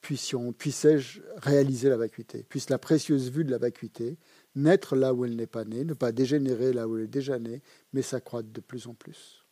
Puisse-je 0.00 1.20
réaliser 1.38 1.88
la 1.88 1.96
vacuité? 1.96 2.44
Puisse 2.44 2.70
la 2.70 2.78
précieuse 2.78 3.30
vue 3.30 3.44
de 3.44 3.50
la 3.50 3.58
vacuité 3.58 4.16
naître 4.54 4.94
là 4.94 5.12
où 5.12 5.24
elle 5.24 5.34
n'est 5.34 5.48
pas 5.48 5.64
née, 5.64 5.84
ne 5.84 5.94
pas 5.94 6.12
dégénérer 6.12 6.72
là 6.72 6.86
où 6.86 6.96
elle 6.96 7.04
est 7.04 7.08
déjà 7.08 7.38
née, 7.38 7.62
mais 7.92 8.02
s'accroître 8.02 8.48
de 8.50 8.60
plus 8.60 8.86
en 8.86 8.94
plus. 8.94 9.44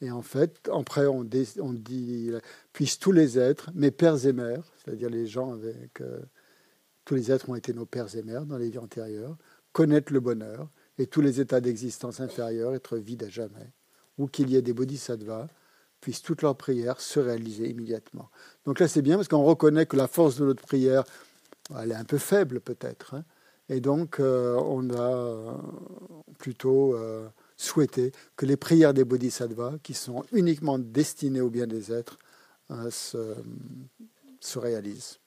Et 0.00 0.10
en 0.10 0.22
fait, 0.22 0.68
après, 0.72 1.06
on, 1.06 1.24
dit, 1.24 2.32
puissent 2.72 2.98
tous 2.98 3.12
les 3.12 3.38
êtres, 3.38 3.70
mes 3.74 3.90
pères 3.90 4.26
et 4.26 4.32
mères, 4.32 4.64
c'est-à-dire 4.78 5.10
les 5.10 5.26
gens 5.26 5.52
avec... 5.52 6.00
Euh, 6.00 6.22
tous 7.04 7.14
les 7.14 7.30
êtres 7.32 7.48
ont 7.48 7.54
été 7.54 7.72
nos 7.72 7.86
pères 7.86 8.14
et 8.16 8.22
mères 8.22 8.46
dans 8.46 8.58
les 8.58 8.70
vies 8.70 8.78
antérieures, 8.78 9.36
connaître 9.72 10.12
le 10.12 10.20
bonheur 10.20 10.68
et 10.98 11.06
tous 11.06 11.20
les 11.20 11.40
états 11.40 11.60
d'existence 11.60 12.20
inférieurs 12.20 12.74
être 12.74 12.96
vides 12.96 13.24
à 13.24 13.28
jamais, 13.28 13.72
ou 14.18 14.26
qu'il 14.26 14.50
y 14.50 14.56
ait 14.56 14.62
des 14.62 14.72
bodhisattvas, 14.72 15.48
puissent 16.00 16.22
toutes 16.22 16.42
leurs 16.42 16.56
prières 16.56 17.00
se 17.00 17.20
réaliser 17.20 17.70
immédiatement. 17.70 18.30
Donc 18.66 18.80
là, 18.80 18.88
c'est 18.88 19.02
bien 19.02 19.16
parce 19.16 19.28
qu'on 19.28 19.44
reconnaît 19.44 19.86
que 19.86 19.96
la 19.96 20.08
force 20.08 20.36
de 20.36 20.44
notre 20.44 20.62
prière, 20.62 21.04
elle 21.80 21.92
est 21.92 21.96
un 21.96 22.04
peu 22.04 22.18
faible 22.18 22.60
peut-être. 22.60 23.14
Hein. 23.14 23.24
et 23.68 23.80
donc, 23.80 24.20
euh, 24.20 24.56
on, 24.56 24.90
a, 24.90 25.56
plutôt 26.38 26.94
euh, 26.96 27.28
souhaiter 27.56 28.12
que 28.36 28.46
les 28.46 28.56
prières 28.56 28.92
des 28.92 29.04
bodhisattvas, 29.04 29.78
qui 29.82 29.94
sont 29.94 30.24
uniquement 30.32 30.78
destinées 30.78 31.40
au 31.40 31.50
bien 31.50 31.66
des 31.66 31.92
êtres, 31.92 32.18
euh, 32.70 32.90
se, 32.90 34.58
réalisent. 34.58 35.18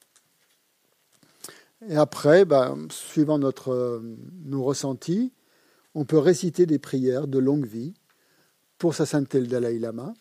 Et 1.88 1.98
après, 1.98 2.45
ben, 2.45 2.88
suivant 2.90 3.38
notre, 3.38 4.02
nos 4.44 4.64
ressentis, 4.64 5.34
on 5.94 6.06
peut 6.06 6.18
réciter 6.18 6.66
des 6.66 6.80
prières 6.80 7.28
de 7.28 7.38
longue 7.38 7.66
vie 7.66 7.94
pour 8.78 8.95
sa 8.95 9.06
sainteté 9.06 9.40
le 9.40 9.48
Dalai 9.48 9.80
Lama. 9.80 10.14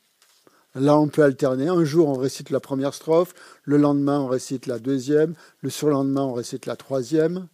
Là, 0.75 0.99
on 0.99 1.09
peut 1.09 1.23
alterner. 1.23 1.69
Un 1.69 1.85
jour, 1.85 2.09
on 2.09 2.19
récite 2.19 2.51
la 2.51 2.61
première 2.61 2.95
strophe, 2.95 3.33
le 3.63 3.77
lendemain, 3.77 4.21
on 4.21 4.27
récite 4.27 4.67
la 4.67 4.79
deuxième, 4.79 5.35
le 5.61 5.71
surlendemain, 5.71 6.23
on 6.23 6.33
récite 6.33 6.67
la 6.67 6.77
troisième. 6.77 7.49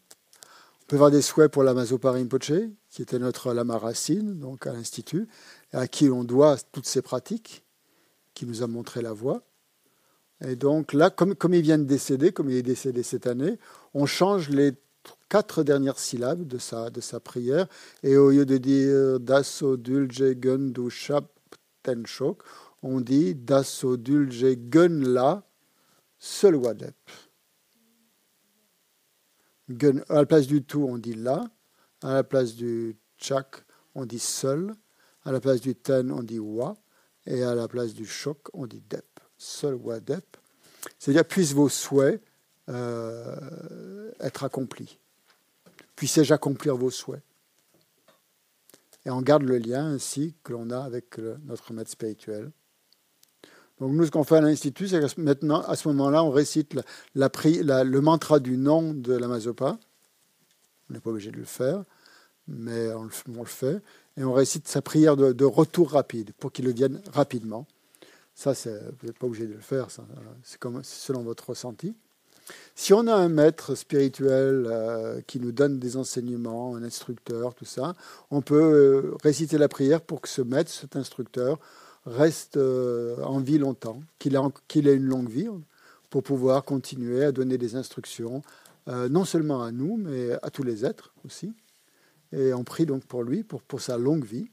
On 0.83 0.87
peut 0.87 0.97
avoir 0.97 1.11
des 1.11 1.23
souhaits 1.23 1.53
pour 1.53 1.63
la 1.63 1.73
Rinpoche, 1.73 2.53
qui 2.89 3.03
était 3.03 3.19
notre 3.19 3.53
lama 3.53 3.79
racine, 3.79 4.41
donc 4.41 4.67
à 4.67 4.73
l'Institut, 4.73 5.29
à 5.73 5.87
qui 5.87 6.09
on 6.09 6.25
doit 6.25 6.57
toutes 6.73 6.87
ces 6.87 7.03
pratiques, 7.03 7.65
qui 8.35 8.47
nous 8.47 8.63
a 8.63 8.67
montré 8.67 9.03
la 9.03 9.13
voie. 9.13 9.43
Et 10.45 10.57
donc 10.57 10.93
là, 10.93 11.11
comme, 11.11 11.35
comme 11.35 11.55
il 11.55 11.63
vient 11.63 11.79
de 11.79 11.85
décéder, 11.85 12.33
comme 12.33 12.51
il 12.51 12.57
est 12.57 12.63
décédé 12.63 13.03
cette 13.03 13.27
année, 13.27 13.59
on 13.95 14.07
change 14.07 14.49
les 14.49 14.73
quatre 15.29 15.63
dernières 15.63 15.99
syllabes 15.99 16.47
de 16.47 16.59
sa, 16.59 16.91
de 16.91 17.01
sa 17.01 17.21
prière. 17.21 17.67
Et 18.03 18.17
au 18.17 18.31
lieu 18.31 18.47
de 18.47 18.57
dire 18.57 19.21
Daso 19.21 19.77
Dulje 19.77 20.35
Gundu 20.35 20.91
Shap 20.91 21.27
Tenshok, 21.83 22.43
on 22.83 23.01
dit 23.01 23.35
Daso 23.35 23.97
Dulje 23.97 24.57
Gunla 24.57 25.45
Wadep. 26.43 26.97
Gun, 29.69 30.01
à 30.09 30.15
la 30.17 30.27
place 30.27 30.47
du 30.47 30.63
tout, 30.65 30.85
on 30.89 30.99
dit 30.99 31.15
la. 31.15 31.45
À 32.03 32.15
la 32.15 32.25
place 32.25 32.55
du 32.55 32.97
chak, 33.19 33.65
on 33.95 34.05
dit 34.05 34.19
seul. 34.19 34.75
À 35.25 35.33
la 35.33 35.41
place 35.41 35.61
du 35.61 35.75
ten, 35.75 36.11
on 36.11 36.23
dit 36.23 36.39
wa. 36.39 36.77
Et 37.27 37.43
à 37.43 37.55
la 37.55 37.69
place 37.69 37.95
du 37.95 38.07
choc, 38.07 38.49
on 38.53 38.67
dit 38.67 38.83
dep. 38.89 39.10
Seul 39.43 39.75
wadep. 39.75 40.37
C'est-à-dire, 40.99 41.25
puissent 41.25 41.55
vos 41.55 41.71
souhaits 41.71 42.23
euh, 42.69 44.13
être 44.21 44.45
accomplis. 44.45 44.99
Puissais-je 45.97 46.35
accomplir 46.35 46.77
vos 46.77 46.91
souhaits? 46.91 47.23
Et 49.07 49.11
on 49.11 49.23
garde 49.23 49.45
le 49.45 49.57
lien 49.57 49.87
ainsi 49.87 50.35
que 50.45 50.53
l'on 50.53 50.69
a 50.69 50.81
avec 50.81 51.17
notre 51.47 51.73
maître 51.73 51.91
spirituel. 51.91 52.51
Donc 53.79 53.93
nous, 53.93 54.05
ce 54.05 54.11
qu'on 54.11 54.25
fait 54.25 54.37
à 54.37 54.41
l'Institut, 54.43 54.89
c'est 54.89 55.01
que 55.01 55.21
maintenant, 55.21 55.63
à 55.63 55.75
ce 55.75 55.89
moment-là, 55.89 56.23
on 56.23 56.31
récite 56.31 56.77
le 57.15 58.01
mantra 58.01 58.41
du 58.41 58.59
nom 58.59 58.93
de 58.93 59.15
la 59.15 59.27
Mazopa. 59.27 59.79
On 60.91 60.93
n'est 60.93 61.01
pas 61.01 61.09
obligé 61.09 61.31
de 61.31 61.39
le 61.39 61.45
faire, 61.45 61.85
mais 62.47 62.93
on 62.93 63.05
le, 63.05 63.45
fait. 63.47 63.83
Et 64.19 64.25
on 64.25 64.35
récite 64.35 64.69
sa 64.69 64.83
prière 64.83 65.17
de, 65.17 65.45
retour 65.47 65.93
rapide, 65.93 66.33
pour 66.39 66.53
qu'il 66.53 66.67
le 66.67 66.73
vienne 66.73 67.01
rapidement. 67.11 67.67
Ça, 68.35 68.53
vous 68.53 69.07
n'êtes 69.07 69.19
pas 69.19 69.27
obligé 69.27 69.47
de 69.47 69.55
le 69.55 69.61
faire, 69.61 69.89
c'est 69.91 70.59
selon 70.83 71.23
votre 71.23 71.51
ressenti. 71.51 71.95
Si 72.75 72.93
on 72.93 73.07
a 73.07 73.15
un 73.15 73.29
maître 73.29 73.75
spirituel 73.75 74.67
euh, 74.67 75.21
qui 75.27 75.41
nous 75.41 75.53
donne 75.53 75.79
des 75.79 75.97
enseignements, 75.97 76.75
un 76.75 76.83
instructeur, 76.83 77.55
tout 77.55 77.65
ça, 77.65 77.95
on 78.31 78.43
peut 78.43 78.57
euh, 78.57 79.17
réciter 79.23 79.59
la 79.59 79.69
prière 79.69 80.01
pour 80.01 80.21
que 80.21 80.29
ce 80.29 80.43
maître, 80.43 80.71
cet 80.71 80.97
instructeur, 80.97 81.59
reste 82.07 82.57
euh, 82.57 83.23
en 83.23 83.41
vie 83.41 83.59
longtemps, 83.59 84.01
qu'il 84.19 84.35
ait, 84.35 84.95
une 84.95 85.05
longue 85.05 85.29
vie, 85.29 85.49
pour 86.09 86.23
pouvoir 86.23 86.65
continuer 86.65 87.25
à 87.25 87.33
donner 87.33 87.57
des 87.57 87.77
instructions, 87.77 88.43
non 88.89 89.25
seulement 89.25 89.63
à 89.63 89.71
nous, 89.71 89.97
mais 89.97 90.33
à 90.43 90.51
tous 90.51 90.65
les 90.65 90.85
êtres 90.85 91.13
aussi. 91.25 91.53
Et 92.33 92.53
on 92.53 92.65
prie 92.65 92.85
donc 92.85 93.05
pour 93.05 93.23
lui, 93.23 93.45
pour, 93.45 93.63
pour 93.63 93.81
sa 93.81 93.97
longue 93.97 94.25
vie. 94.25 94.51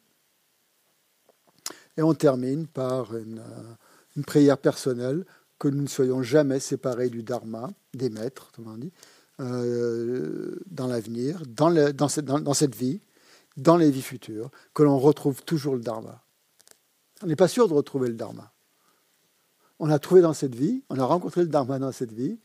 Et 1.98 2.04
on 2.04 2.14
termine 2.14 2.68
par 2.68 3.16
une, 3.16 3.40
euh, 3.40 3.74
une, 4.16 4.24
prière 4.24 4.58
personnelle, 4.58 5.26
que 5.60 5.68
nous 5.68 5.82
ne 5.82 5.88
soyons 5.88 6.22
jamais 6.22 6.60
séparés 6.60 7.10
du 7.10 7.24
Dharma, 7.24 7.72
des 7.94 8.10
maîtres, 8.10 8.52
dit, 8.78 8.92
dans 9.40 10.88
l'avenir, 10.88 11.42
dans, 11.48 12.08
cette, 12.08 12.76
vie, 12.76 13.02
dans 13.56 13.78
les 13.78 13.90
vies 13.90 14.02
futures, 14.02 14.52
que 14.74 14.84
l'on 14.84 15.00
retrouve 15.00 15.44
toujours 15.44 15.76
le 15.76 15.82
Dharma. 15.82 16.22
On 17.24 17.28
n'est 17.28 17.36
pas 17.36 17.48
sûr 17.48 17.68
de 17.68 17.74
retrouver 17.74 18.10
le 18.10 18.14
Dharma. 18.14 18.52
On 19.80 19.90
a 19.90 20.00
trouvé 20.00 20.22
dans 20.22 20.34
cette 20.34 20.56
vie, 20.56 20.84
on 20.90 21.00
a 21.00 21.06
rencontré 21.06 21.42
le 21.42 21.48
Dharma 21.48 21.80
dans 21.80 21.92
cette 21.92 22.14
vie. 22.14 22.38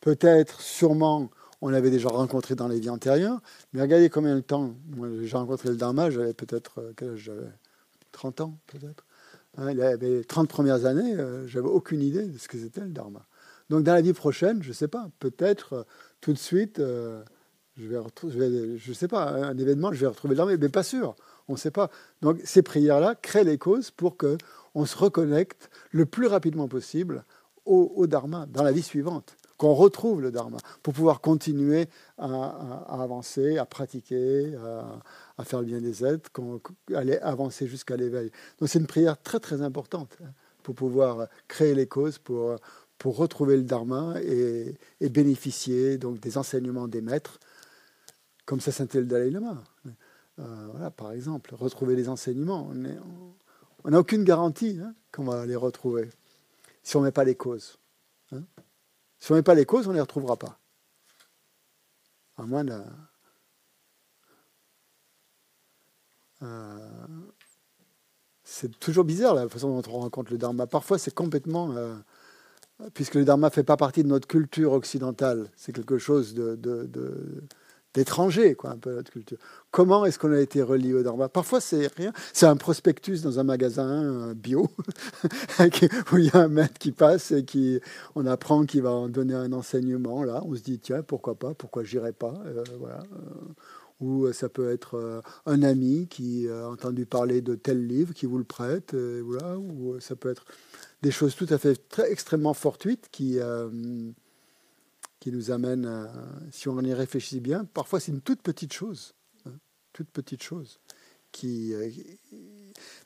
Peut-être, 0.00 0.60
sûrement, 0.60 1.30
on 1.60 1.68
l'avait 1.68 1.90
déjà 1.90 2.08
rencontré 2.08 2.54
dans 2.54 2.68
les 2.68 2.80
vies 2.80 2.90
antérieures. 2.90 3.40
Mais 3.72 3.82
regardez 3.82 4.08
combien 4.08 4.34
de 4.34 4.40
temps. 4.40 4.74
J'ai 5.22 5.36
rencontré 5.36 5.68
le 5.68 5.76
Dharma, 5.76 6.10
j'avais 6.10 6.32
peut-être. 6.32 6.80
Euh, 7.02 7.50
30 8.12 8.40
ans, 8.40 8.58
peut-être. 8.66 9.04
Hein, 9.56 9.74
les 9.74 10.24
30 10.24 10.48
premières 10.48 10.84
années, 10.86 11.14
euh, 11.14 11.46
j'avais 11.46 11.68
aucune 11.68 12.02
idée 12.02 12.26
de 12.26 12.38
ce 12.38 12.48
que 12.48 12.58
c'était 12.58 12.80
le 12.80 12.90
Dharma. 12.90 13.26
Donc, 13.68 13.84
dans 13.84 13.94
la 13.94 14.00
vie 14.00 14.12
prochaine, 14.12 14.62
je 14.62 14.68
ne 14.68 14.74
sais 14.74 14.88
pas, 14.88 15.10
peut-être 15.18 15.72
euh, 15.72 15.82
tout 16.20 16.32
de 16.32 16.38
suite, 16.38 16.78
je 16.78 17.88
vais, 17.88 18.78
je, 18.78 18.92
sais 18.92 19.08
pas, 19.08 19.30
un 19.30 19.56
événement, 19.56 19.92
je 19.92 20.00
vais 20.00 20.06
retrouver 20.06 20.34
le 20.34 20.36
Dharma, 20.36 20.56
mais 20.56 20.68
pas 20.68 20.82
sûr. 20.82 21.14
On 21.48 21.54
ne 21.54 21.58
sait 21.58 21.70
pas. 21.70 21.90
Donc 22.22 22.38
ces 22.44 22.62
prières-là 22.62 23.16
créent 23.16 23.44
les 23.44 23.58
causes 23.58 23.90
pour 23.90 24.16
que 24.16 24.38
on 24.74 24.86
se 24.86 24.96
reconnecte 24.96 25.68
le 25.90 26.06
plus 26.06 26.26
rapidement 26.26 26.68
possible 26.68 27.24
au, 27.66 28.06
Dharma 28.06 28.46
dans 28.46 28.64
la 28.64 28.72
vie 28.72 28.82
suivante, 28.82 29.36
qu'on 29.60 29.74
retrouve 29.74 30.22
le 30.22 30.30
Dharma 30.32 30.56
pour 30.82 30.94
pouvoir 30.94 31.20
continuer 31.20 31.86
à, 32.16 33.02
avancer, 33.02 33.58
à 33.58 33.66
pratiquer, 33.66 34.54
à, 35.36 35.44
faire 35.44 35.60
le 35.60 35.66
bien 35.66 35.82
des 35.82 36.02
êtres, 36.02 36.30
aller 36.94 37.18
avancer 37.18 37.66
jusqu'à 37.66 37.98
l'éveil. 37.98 38.30
Donc 38.58 38.70
c'est 38.70 38.78
une 38.78 38.86
prière 38.86 39.20
très 39.20 39.38
très 39.38 39.60
importante 39.60 40.16
hein, 40.24 40.30
pour 40.62 40.74
pouvoir 40.74 41.28
créer 41.46 41.74
les 41.74 41.86
causes 41.86 42.16
pour 42.16 43.16
retrouver 43.18 43.58
le 43.58 43.64
Dharma 43.64 44.14
et, 44.22 44.76
bénéficier 45.10 45.98
donc 45.98 46.20
des 46.20 46.38
enseignements 46.38 46.88
des 46.88 47.02
maîtres, 47.02 47.38
comme 48.46 48.60
ça 48.60 48.72
c'était 48.72 49.00
le 49.00 49.06
Dalai 49.06 49.28
Lama. 49.28 49.62
Euh, 50.38 50.68
voilà, 50.70 50.90
par 50.90 51.12
exemple, 51.12 51.54
retrouver 51.54 51.96
les 51.96 52.08
enseignements. 52.08 52.72
On 53.84 53.90
n'a 53.90 54.00
aucune 54.00 54.24
garantie 54.24 54.80
hein, 54.82 54.94
qu'on 55.12 55.24
va 55.24 55.44
les 55.44 55.56
retrouver 55.56 56.08
si 56.82 56.96
on 56.96 57.00
ne 57.00 57.04
met 57.04 57.12
pas 57.12 57.24
les 57.24 57.34
causes. 57.34 57.78
Hein. 58.32 58.40
Si 59.20 59.30
on 59.30 59.34
ne 59.34 59.40
met 59.40 59.44
pas 59.44 59.54
les 59.54 59.66
causes, 59.66 59.86
on 59.86 59.90
ne 59.90 59.96
les 59.96 60.00
retrouvera 60.00 60.36
pas. 60.36 60.58
À 62.38 62.42
moins. 62.42 62.64
Euh, 66.42 67.06
c'est 68.42 68.80
toujours 68.80 69.04
bizarre 69.04 69.34
la 69.34 69.48
façon 69.48 69.80
dont 69.80 69.92
on 69.92 70.00
rencontre 70.00 70.32
le 70.32 70.38
Dharma. 70.38 70.66
Parfois, 70.66 70.98
c'est 70.98 71.14
complètement. 71.14 71.72
Euh, 71.72 71.94
puisque 72.94 73.14
le 73.14 73.26
Dharma 73.26 73.48
ne 73.48 73.52
fait 73.52 73.62
pas 73.62 73.76
partie 73.76 74.02
de 74.02 74.08
notre 74.08 74.26
culture 74.26 74.72
occidentale, 74.72 75.50
c'est 75.54 75.72
quelque 75.72 75.98
chose 75.98 76.34
de 76.34 76.56
d'étranger, 77.94 78.54
quoi, 78.54 78.70
un 78.70 78.78
peu 78.78 78.94
notre 78.94 79.10
culture. 79.10 79.38
Comment 79.70 80.04
est-ce 80.04 80.18
qu'on 80.18 80.32
a 80.32 80.40
été 80.40 80.62
relié 80.62 80.94
au 80.94 81.02
Dharma 81.02 81.28
Parfois, 81.28 81.60
c'est 81.60 81.88
rien. 81.96 82.12
C'est 82.32 82.46
un 82.46 82.56
prospectus 82.56 83.22
dans 83.22 83.38
un 83.38 83.44
magasin 83.44 84.32
bio, 84.34 84.68
où 86.12 86.18
il 86.18 86.26
y 86.26 86.30
a 86.30 86.38
un 86.38 86.48
maître 86.48 86.78
qui 86.78 86.92
passe 86.92 87.32
et 87.32 87.44
qui, 87.44 87.80
on 88.14 88.26
apprend 88.26 88.64
qu'il 88.64 88.82
va 88.82 88.92
en 88.92 89.08
donner 89.08 89.34
un 89.34 89.52
enseignement. 89.52 90.22
Là, 90.24 90.42
on 90.46 90.54
se 90.54 90.62
dit, 90.62 90.78
tiens, 90.78 91.02
pourquoi 91.02 91.34
pas 91.34 91.54
Pourquoi 91.54 91.84
j'irai 91.84 92.12
pas 92.12 92.34
euh, 92.46 92.64
voilà. 92.78 93.00
Euh, 93.12 93.54
ou 94.00 94.32
ça 94.32 94.48
peut 94.48 94.70
être 94.70 94.96
euh, 94.96 95.20
un 95.44 95.62
ami 95.62 96.06
qui 96.08 96.48
a 96.48 96.70
entendu 96.70 97.04
parler 97.04 97.42
de 97.42 97.54
tel 97.54 97.86
livre, 97.86 98.14
qui 98.14 98.24
vous 98.24 98.38
le 98.38 98.44
prête. 98.44 98.94
voilà. 98.94 99.58
Ou 99.58 100.00
ça 100.00 100.16
peut 100.16 100.30
être 100.30 100.46
des 101.02 101.10
choses 101.10 101.34
tout 101.34 101.46
à 101.50 101.58
fait 101.58 101.76
très, 101.88 102.10
extrêmement 102.10 102.54
fortuites 102.54 103.08
qui 103.10 103.38
qui 105.20 105.30
nous 105.30 105.50
amène, 105.50 105.84
à, 105.86 106.10
si 106.50 106.68
on 106.68 106.80
y 106.80 106.94
réfléchit 106.94 107.40
bien, 107.40 107.66
parfois 107.66 108.00
c'est 108.00 108.10
une 108.10 108.22
toute 108.22 108.42
petite 108.42 108.72
chose, 108.72 109.14
hein, 109.46 109.52
toute 109.92 110.10
petite 110.10 110.42
chose. 110.42 110.80
Qui, 111.30 111.74
euh, 111.74 111.88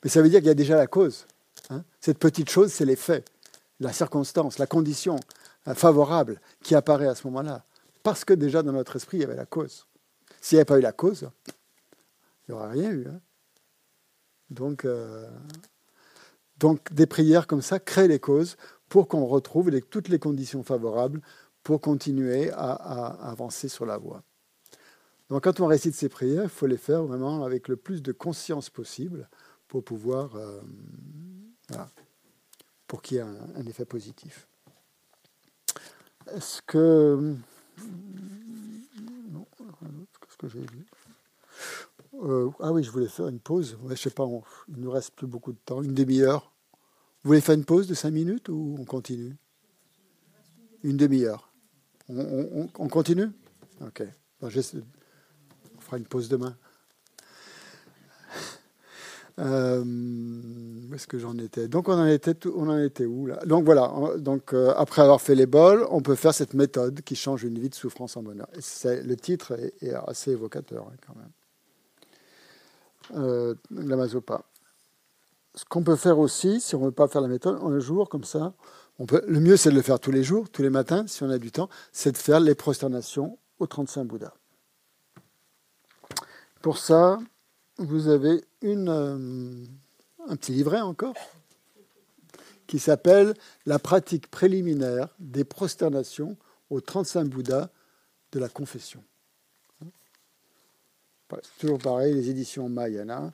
mais 0.03 0.09
ça 0.09 0.21
veut 0.21 0.29
dire 0.29 0.39
qu'il 0.39 0.47
y 0.47 0.51
a 0.51 0.55
déjà 0.55 0.75
la 0.75 0.87
cause. 0.87 1.27
Hein. 1.69 1.83
Cette 1.99 2.17
petite 2.17 2.49
chose, 2.49 2.71
c'est 2.71 2.85
l'effet, 2.85 3.23
la 3.79 3.93
circonstance, 3.93 4.57
la 4.57 4.65
condition 4.65 5.17
euh, 5.67 5.75
favorable 5.75 6.41
qui 6.63 6.73
apparaît 6.73 7.07
à 7.07 7.13
ce 7.13 7.27
moment-là. 7.27 7.65
Parce 8.01 8.25
que 8.25 8.33
déjà 8.33 8.63
dans 8.63 8.71
notre 8.71 8.95
esprit, 8.95 9.17
il 9.17 9.21
y 9.21 9.25
avait 9.25 9.35
la 9.35 9.45
cause. 9.45 9.85
S'il 10.41 10.55
n'y 10.55 10.59
avait 10.61 10.65
pas 10.65 10.79
eu 10.79 10.81
la 10.81 10.91
cause, 10.91 11.29
il 12.47 12.51
n'y 12.51 12.57
aurait 12.57 12.71
rien 12.71 12.91
eu. 12.91 13.07
Hein. 13.07 13.19
Donc, 14.49 14.85
euh, 14.85 15.29
donc 16.57 16.93
des 16.93 17.07
prières 17.07 17.45
comme 17.45 17.61
ça 17.61 17.79
créent 17.79 18.07
les 18.07 18.19
causes 18.19 18.57
pour 18.89 19.07
qu'on 19.07 19.25
retrouve 19.25 19.71
toutes 19.81 20.07
les 20.07 20.19
conditions 20.19 20.63
favorables 20.63 21.21
pour 21.65 21.81
continuer 21.81 22.51
à, 22.51 22.73
avancer 23.27 23.67
sur 23.69 23.87
la 23.87 23.97
voie. 23.97 24.21
Donc 25.29 25.45
quand 25.45 25.59
on 25.59 25.65
récite 25.65 25.95
ces 25.95 26.09
prières, 26.09 26.43
il 26.43 26.49
faut 26.49 26.67
les 26.67 26.77
faire 26.77 27.03
vraiment 27.03 27.43
avec 27.43 27.67
le 27.67 27.75
plus 27.75 28.03
de 28.03 28.11
conscience 28.11 28.69
possible 28.69 29.27
pour 29.67 29.83
pouvoir, 29.83 30.35
euh, 30.35 30.61
pour 32.85 33.01
qu'il 33.01 33.17
y 33.17 33.19
ait 33.19 33.23
un, 33.23 33.65
effet 33.65 33.83
positif. 33.83 34.47
Est-ce 36.31 36.61
que... 36.61 37.35
Non, 39.31 39.47
qu'est-ce 39.57 40.37
que 40.37 40.47
j'ai 40.47 40.59
vu 40.59 40.85
Euh, 42.13 42.51
ah 42.59 42.71
oui, 42.71 42.83
je 42.83 42.91
voulais 42.91 43.07
faire 43.07 43.27
une 43.27 43.39
pause. 43.39 43.75
Ouais, 43.81 43.95
je 43.95 44.03
sais 44.03 44.11
pas, 44.11 44.27
il 44.67 44.81
nous 44.81 44.91
reste 44.91 45.15
plus 45.15 45.27
beaucoup 45.27 45.51
de 45.51 45.59
temps, 45.65 45.81
une 45.81 45.95
demi-heure. 45.95 46.53
Vous 47.23 47.29
voulez 47.29 47.41
faire 47.41 47.55
une 47.55 47.65
pause 47.65 47.87
de 47.87 47.95
cinq 47.95 48.11
minutes 48.11 48.49
ou 48.49 48.75
on 48.79 48.85
continue? 48.85 49.35
Une 50.83 50.97
demi-heure. 50.97 51.54
On, 52.09 52.87
continue? 52.87 53.31
Ok. 53.81 54.03
on 54.41 54.49
fera 55.79 55.97
une 55.97 56.05
pause 56.05 56.29
demain. 56.29 56.55
Euh, 59.37 59.83
où 59.83 60.95
est-ce 60.95 61.07
que 61.07 61.19
j'en 61.19 61.37
étais? 61.37 61.67
Donc 61.67 61.89
on 61.89 61.99
en 61.99 62.05
était, 62.07 62.37
on 62.47 62.69
où 62.69 63.29
Donc 63.45 63.65
voilà. 63.65 63.91
Donc 64.17 64.53
euh, 64.53 64.73
après 64.77 65.01
avoir 65.01 65.19
fait 65.19 65.35
les 65.35 65.45
bols, 65.45 65.85
on 65.89 66.01
peut 66.01 66.15
faire 66.15 66.33
cette 66.33 66.53
méthode 66.53 67.01
qui 67.01 67.17
change 67.17 67.43
une 67.43 67.59
vie 67.59 67.67
de 67.67 67.75
souffrance 67.75 68.15
en 68.15 68.23
bonheur. 68.23 68.47
Et 68.55 69.01
le 69.01 69.15
titre 69.17 69.59
est, 69.81 69.93
assez 70.07 70.31
évocateur 70.31 70.87
hein, 70.87 70.95
quand 71.05 71.15
même. 71.17 71.31
Euh, 73.21 73.55
la 73.71 73.97
masopa. 73.97 74.45
Ce 75.53 75.65
qu'on 75.65 75.83
peut 75.83 75.97
faire 75.97 76.17
aussi, 76.17 76.61
si 76.61 76.73
on 76.75 76.79
ne 76.79 76.85
veut 76.85 76.91
pas 76.93 77.09
faire 77.09 77.19
la 77.19 77.27
méthode, 77.27 77.59
un 77.61 77.79
jour 77.79 78.07
comme 78.07 78.23
ça, 78.23 78.53
le 78.99 79.39
mieux 79.39 79.57
c'est 79.57 79.71
de 79.71 79.75
le 79.75 79.81
faire 79.81 79.99
tous 79.99 80.11
les 80.11 80.23
jours, 80.23 80.49
tous 80.49 80.61
les 80.61 80.69
matins, 80.69 81.05
si 81.07 81.23
on 81.23 81.29
a 81.29 81.37
du 81.37 81.51
temps, 81.51 81.69
c'est 81.91 82.13
de 82.13 82.17
faire 82.17 82.39
les 82.39 82.55
prosternations 82.55 83.37
aux 83.59 83.67
35 83.67 84.05
Bouddhas. 84.05 84.33
Pour 86.61 86.77
ça, 86.77 87.19
vous 87.77 88.07
avez 88.07 88.43
euh, 88.63 89.65
un 90.27 90.35
petit 90.35 90.53
livret 90.53 90.81
encore 90.81 91.15
qui 92.67 92.79
s'appelle 92.79 93.33
La 93.65 93.79
pratique 93.79 94.31
préliminaire 94.31 95.09
des 95.19 95.43
prosternations 95.43 96.37
aux 96.69 96.81
35 96.81 97.25
Bouddhas 97.25 97.69
de 98.31 98.39
la 98.39 98.49
confession. 98.49 99.03
Toujours 101.59 101.79
pareil, 101.79 102.13
les 102.13 102.29
éditions 102.29 102.69
Mayana. 102.69 103.33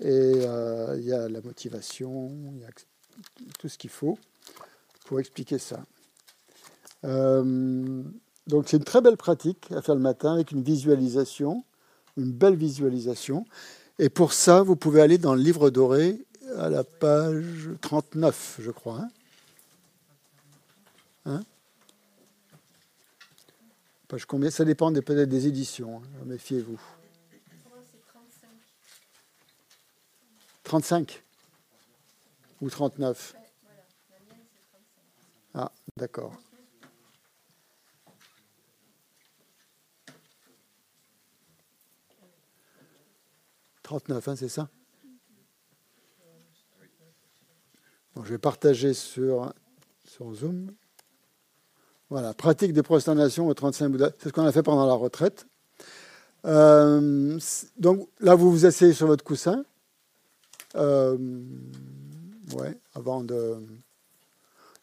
Et 0.00 0.06
euh, 0.06 0.94
il 0.96 1.04
y 1.04 1.12
a 1.12 1.28
la 1.28 1.40
motivation, 1.40 2.30
il 2.54 2.60
y 2.60 2.64
a 2.64 2.70
tout 3.58 3.68
ce 3.68 3.78
qu'il 3.78 3.90
faut 3.90 4.18
pour 5.08 5.20
expliquer 5.20 5.56
ça. 5.56 5.80
Euh, 7.04 8.02
donc 8.46 8.68
c'est 8.68 8.76
une 8.76 8.84
très 8.84 9.00
belle 9.00 9.16
pratique 9.16 9.72
à 9.72 9.80
faire 9.80 9.94
le 9.94 10.02
matin 10.02 10.34
avec 10.34 10.52
une 10.52 10.62
visualisation, 10.62 11.64
une 12.18 12.30
belle 12.30 12.56
visualisation. 12.56 13.46
Et 13.98 14.10
pour 14.10 14.34
ça, 14.34 14.62
vous 14.62 14.76
pouvez 14.76 15.00
aller 15.00 15.16
dans 15.16 15.34
le 15.34 15.40
livre 15.40 15.70
doré 15.70 16.22
à 16.58 16.68
la 16.68 16.84
page 16.84 17.70
39, 17.80 18.58
je 18.60 18.70
crois. 18.70 19.00
Hein, 19.00 19.08
hein? 21.24 21.40
Page 24.08 24.26
combien? 24.26 24.50
Ça 24.50 24.66
dépend 24.66 24.92
peut-être 24.92 25.28
des 25.30 25.46
éditions, 25.46 26.02
hein, 26.04 26.24
méfiez-vous. 26.26 26.78
35 30.64 31.22
ou 32.60 32.68
39 32.68 33.34
Ah, 33.34 33.47
d'accord. 35.98 36.32
«39, 43.82 44.28
hein, 44.28 44.36
c'est 44.36 44.48
ça 44.48 44.68
bon, 48.14 48.22
Je 48.22 48.30
vais 48.30 48.38
partager 48.38 48.94
sur, 48.94 49.52
sur 50.04 50.32
Zoom. 50.34 50.72
Voilà, 52.10 52.32
pratique 52.34 52.72
des 52.72 52.82
prosternations 52.82 53.48
au 53.48 53.54
35 53.54 53.88
Bouddha. 53.88 54.12
C'est 54.18 54.28
ce 54.28 54.32
qu'on 54.32 54.46
a 54.46 54.52
fait 54.52 54.62
pendant 54.62 54.86
la 54.86 54.94
retraite. 54.94 55.46
Euh, 56.44 57.38
donc 57.76 58.08
là, 58.20 58.34
vous 58.34 58.50
vous 58.50 58.66
asseyez 58.66 58.92
sur 58.92 59.06
votre 59.06 59.24
coussin. 59.24 59.64
Euh, 60.76 61.16
ouais, 62.54 62.78
avant 62.94 63.24
de. 63.24 63.56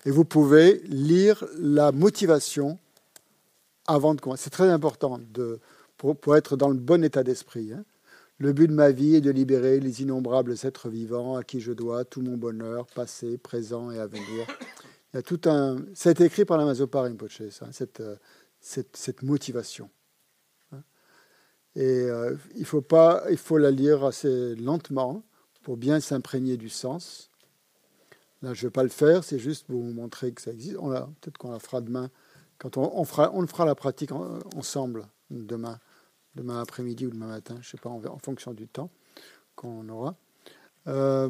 Et 0.05 0.11
vous 0.11 0.25
pouvez 0.25 0.81
lire 0.85 1.43
la 1.57 1.91
motivation 1.91 2.77
avant 3.87 4.13
de 4.13 4.21
commencer. 4.21 4.43
C'est 4.43 4.49
très 4.51 4.69
important 4.69 5.19
pour, 5.97 6.35
être 6.35 6.57
dans 6.57 6.69
le 6.69 6.77
bon 6.77 7.03
état 7.03 7.23
d'esprit. 7.23 7.73
Hein. 7.73 7.83
Le 8.37 8.53
but 8.53 8.67
de 8.67 8.73
ma 8.73 8.91
vie 8.91 9.15
est 9.15 9.21
de 9.21 9.31
libérer 9.31 9.79
les 9.79 10.01
innombrables 10.01 10.55
êtres 10.63 10.89
vivants 10.89 11.35
à 11.35 11.43
qui 11.43 11.61
je 11.61 11.71
dois 11.71 12.03
tout 12.03 12.21
mon 12.21 12.37
bonheur, 12.37 12.85
passé, 12.87 13.37
présent 13.37 13.91
et 13.91 13.99
à 13.99 14.07
venir. 14.07 14.45
Il 15.13 15.17
y 15.17 15.19
a 15.19 15.21
tout 15.21 15.39
un. 15.45 15.77
Ça 15.93 16.09
a 16.09 16.11
été 16.11 16.25
écrit 16.25 16.43
par 16.43 16.57
la 16.57 16.65
Rinpoche, 16.65 17.49
ça, 17.49 17.69
cette, 17.71 18.03
cette, 18.59 19.23
motivation. 19.23 19.89
Hein. 20.73 20.81
Et 21.75 21.81
euh, 21.83 22.35
il, 22.55 22.65
faut 22.65 22.81
pas, 22.81 23.23
il 23.31 23.37
faut 23.37 23.57
la 23.57 23.71
lire 23.71 24.03
assez 24.03 24.55
lentement 24.55 25.23
pour 25.63 25.77
bien 25.77 26.01
s'imprégner 26.01 26.57
du 26.57 26.69
sens. 26.69 27.31
Là, 28.45 28.53
je 28.53 28.61
ne 28.61 28.67
vais 28.67 28.71
pas 28.71 28.83
le 28.83 28.89
faire, 28.89 29.23
c'est 29.23 29.39
juste 29.39 29.65
pour 29.65 29.81
vous 29.81 29.91
montrer 29.91 30.31
que 30.31 30.39
ça 30.39 30.51
existe. 30.51 30.77
Peut-être 30.77 31.39
qu'on 31.39 31.49
la 31.49 31.57
fera 31.57 31.81
demain, 31.81 32.11
quand 32.59 32.77
on, 32.77 33.03
fera, 33.03 33.31
on 33.33 33.47
fera 33.47 33.65
la 33.65 33.73
pratique 33.73 34.11
ensemble 34.11 35.07
demain, 35.31 35.79
demain 36.35 36.61
après-midi 36.61 37.07
ou 37.07 37.09
demain 37.09 37.25
matin, 37.25 37.55
je 37.61 37.67
ne 37.67 37.71
sais 37.71 37.77
pas, 37.79 37.89
en, 37.89 38.19
fonction 38.19 38.53
du 38.53 38.67
temps 38.67 38.91
qu'on 39.55 39.89
aura. 39.89 40.15
Euh, 40.85 41.27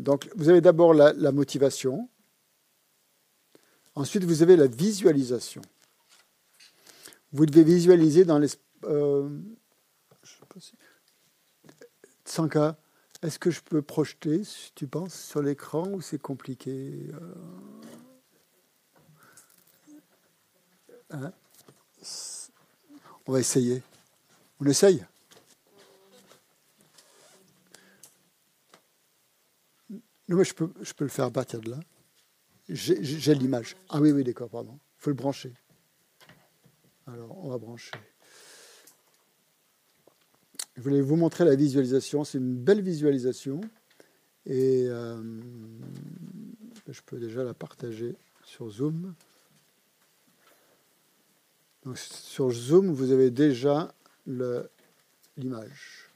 donc, 0.00 0.28
vous 0.34 0.48
avez 0.48 0.60
d'abord 0.60 0.92
la, 0.92 1.30
motivation. 1.30 2.08
Ensuite, 3.94 4.24
vous 4.24 4.42
avez 4.42 4.56
la 4.56 4.66
visualisation. 4.66 5.62
Vous 7.30 7.46
devez 7.46 7.62
visualiser 7.62 8.24
dans 8.24 8.40
les... 8.40 8.48
Euh, 8.82 9.28
je 10.24 10.30
sais 10.32 10.46
pas 10.48 10.58
si, 10.58 10.72
est-ce 13.22 13.38
que 13.38 13.50
je 13.50 13.60
peux 13.60 13.82
projeter, 13.82 14.42
tu 14.74 14.86
penses, 14.86 15.14
sur 15.14 15.42
l'écran 15.42 15.88
ou 15.88 16.00
c'est 16.00 16.20
compliqué 16.20 17.10
euh? 17.14 17.34
hein? 21.10 21.32
On 23.26 23.32
va 23.32 23.40
essayer. 23.40 23.82
On 24.60 24.66
essaye? 24.66 25.04
Non, 29.90 30.36
mais 30.36 30.44
je 30.44 30.54
peux, 30.54 30.70
je 30.80 30.92
peux 30.92 31.04
le 31.04 31.10
faire 31.10 31.24
à 31.24 31.30
partir 31.30 31.60
de 31.60 31.70
là. 31.70 31.80
J'ai 32.68 33.34
l'image. 33.34 33.76
Ah 33.88 34.00
oui, 34.00 34.12
oui, 34.12 34.24
d'accord, 34.24 34.50
pardon. 34.50 34.78
Il 34.98 35.02
faut 35.02 35.10
le 35.10 35.16
brancher. 35.16 35.54
Alors, 37.06 37.36
on 37.44 37.48
va 37.48 37.58
brancher. 37.58 37.92
Je 40.78 40.82
voulais 40.84 41.00
vous 41.00 41.16
montrer 41.16 41.44
la 41.44 41.56
visualisation. 41.56 42.22
C'est 42.22 42.38
une 42.38 42.54
belle 42.54 42.82
visualisation. 42.82 43.60
Et 44.46 44.86
euh, 44.86 45.20
je 46.86 47.00
peux 47.04 47.18
déjà 47.18 47.42
la 47.42 47.52
partager 47.52 48.14
sur 48.44 48.70
Zoom. 48.70 49.12
sur 51.96 52.50
Zoom, 52.52 52.92
vous 52.92 53.10
avez 53.10 53.32
déjà 53.32 53.92
l'image. 55.36 56.07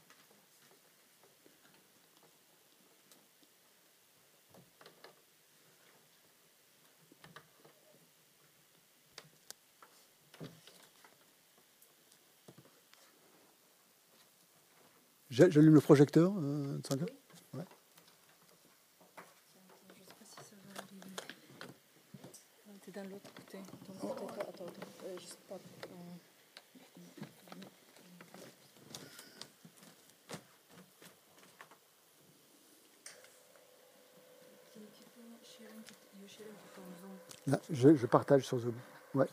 J'allume 15.33 15.73
le 15.73 15.81
projecteur, 15.81 16.31
euh, 16.37 16.79
ouais. 17.55 17.63
Là, 37.47 37.59
je, 37.71 37.95
je 37.95 38.05
partage 38.05 38.45
sur 38.45 38.59
Zoom. 38.59 38.75
Ouais. 39.15 39.25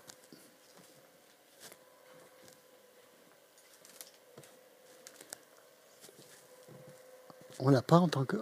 On 7.63 7.69
l'a 7.69 7.83
pas 7.83 7.99
en 7.99 8.09
tant 8.09 8.25
que. 8.25 8.37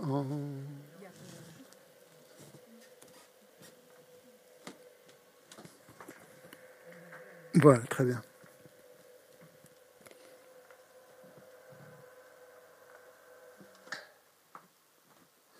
Voilà, 7.55 7.81
très 7.87 8.05
bien. 8.05 8.23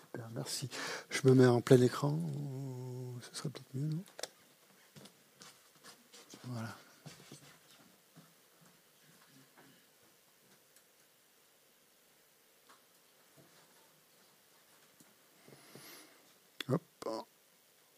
Super, 0.05 0.29
merci. 0.33 0.69
Je 1.09 1.27
me 1.27 1.33
mets 1.33 1.45
en 1.45 1.59
plein 1.59 1.81
écran. 1.81 2.17
Ce 3.21 3.35
serait 3.35 3.49
peut-être 3.49 3.75
mieux, 3.75 3.87
non? 3.87 4.03
Voilà. 6.45 6.69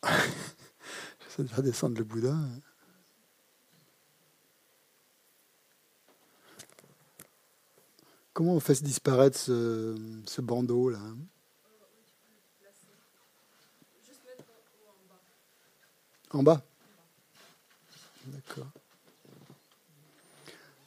Ça 1.30 1.44
va 1.44 1.62
descendre 1.62 1.98
le 1.98 2.04
Bouddha. 2.04 2.36
Comment 8.34 8.56
on 8.56 8.60
fait 8.60 8.82
disparaître 8.82 9.38
ce, 9.38 9.96
ce 10.26 10.42
bandeau 10.42 10.90
là 10.90 11.00
En 16.32 16.44
bas 16.44 16.64
D'accord. 18.26 18.68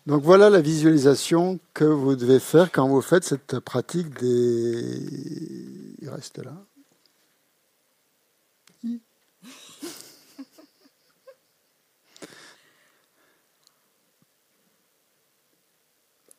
Donc 0.06 0.22
voilà 0.22 0.50
la 0.50 0.60
visualisation 0.60 1.58
que 1.72 1.84
vous 1.84 2.14
devez 2.14 2.38
faire 2.38 2.70
quand 2.70 2.88
vous 2.88 3.00
faites 3.00 3.24
cette 3.24 3.58
pratique 3.60 4.18
des... 4.20 5.94
Il 6.00 6.08
reste 6.10 6.38
là. 6.38 6.54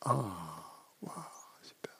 Ah, 0.05 0.29
super. 1.63 1.97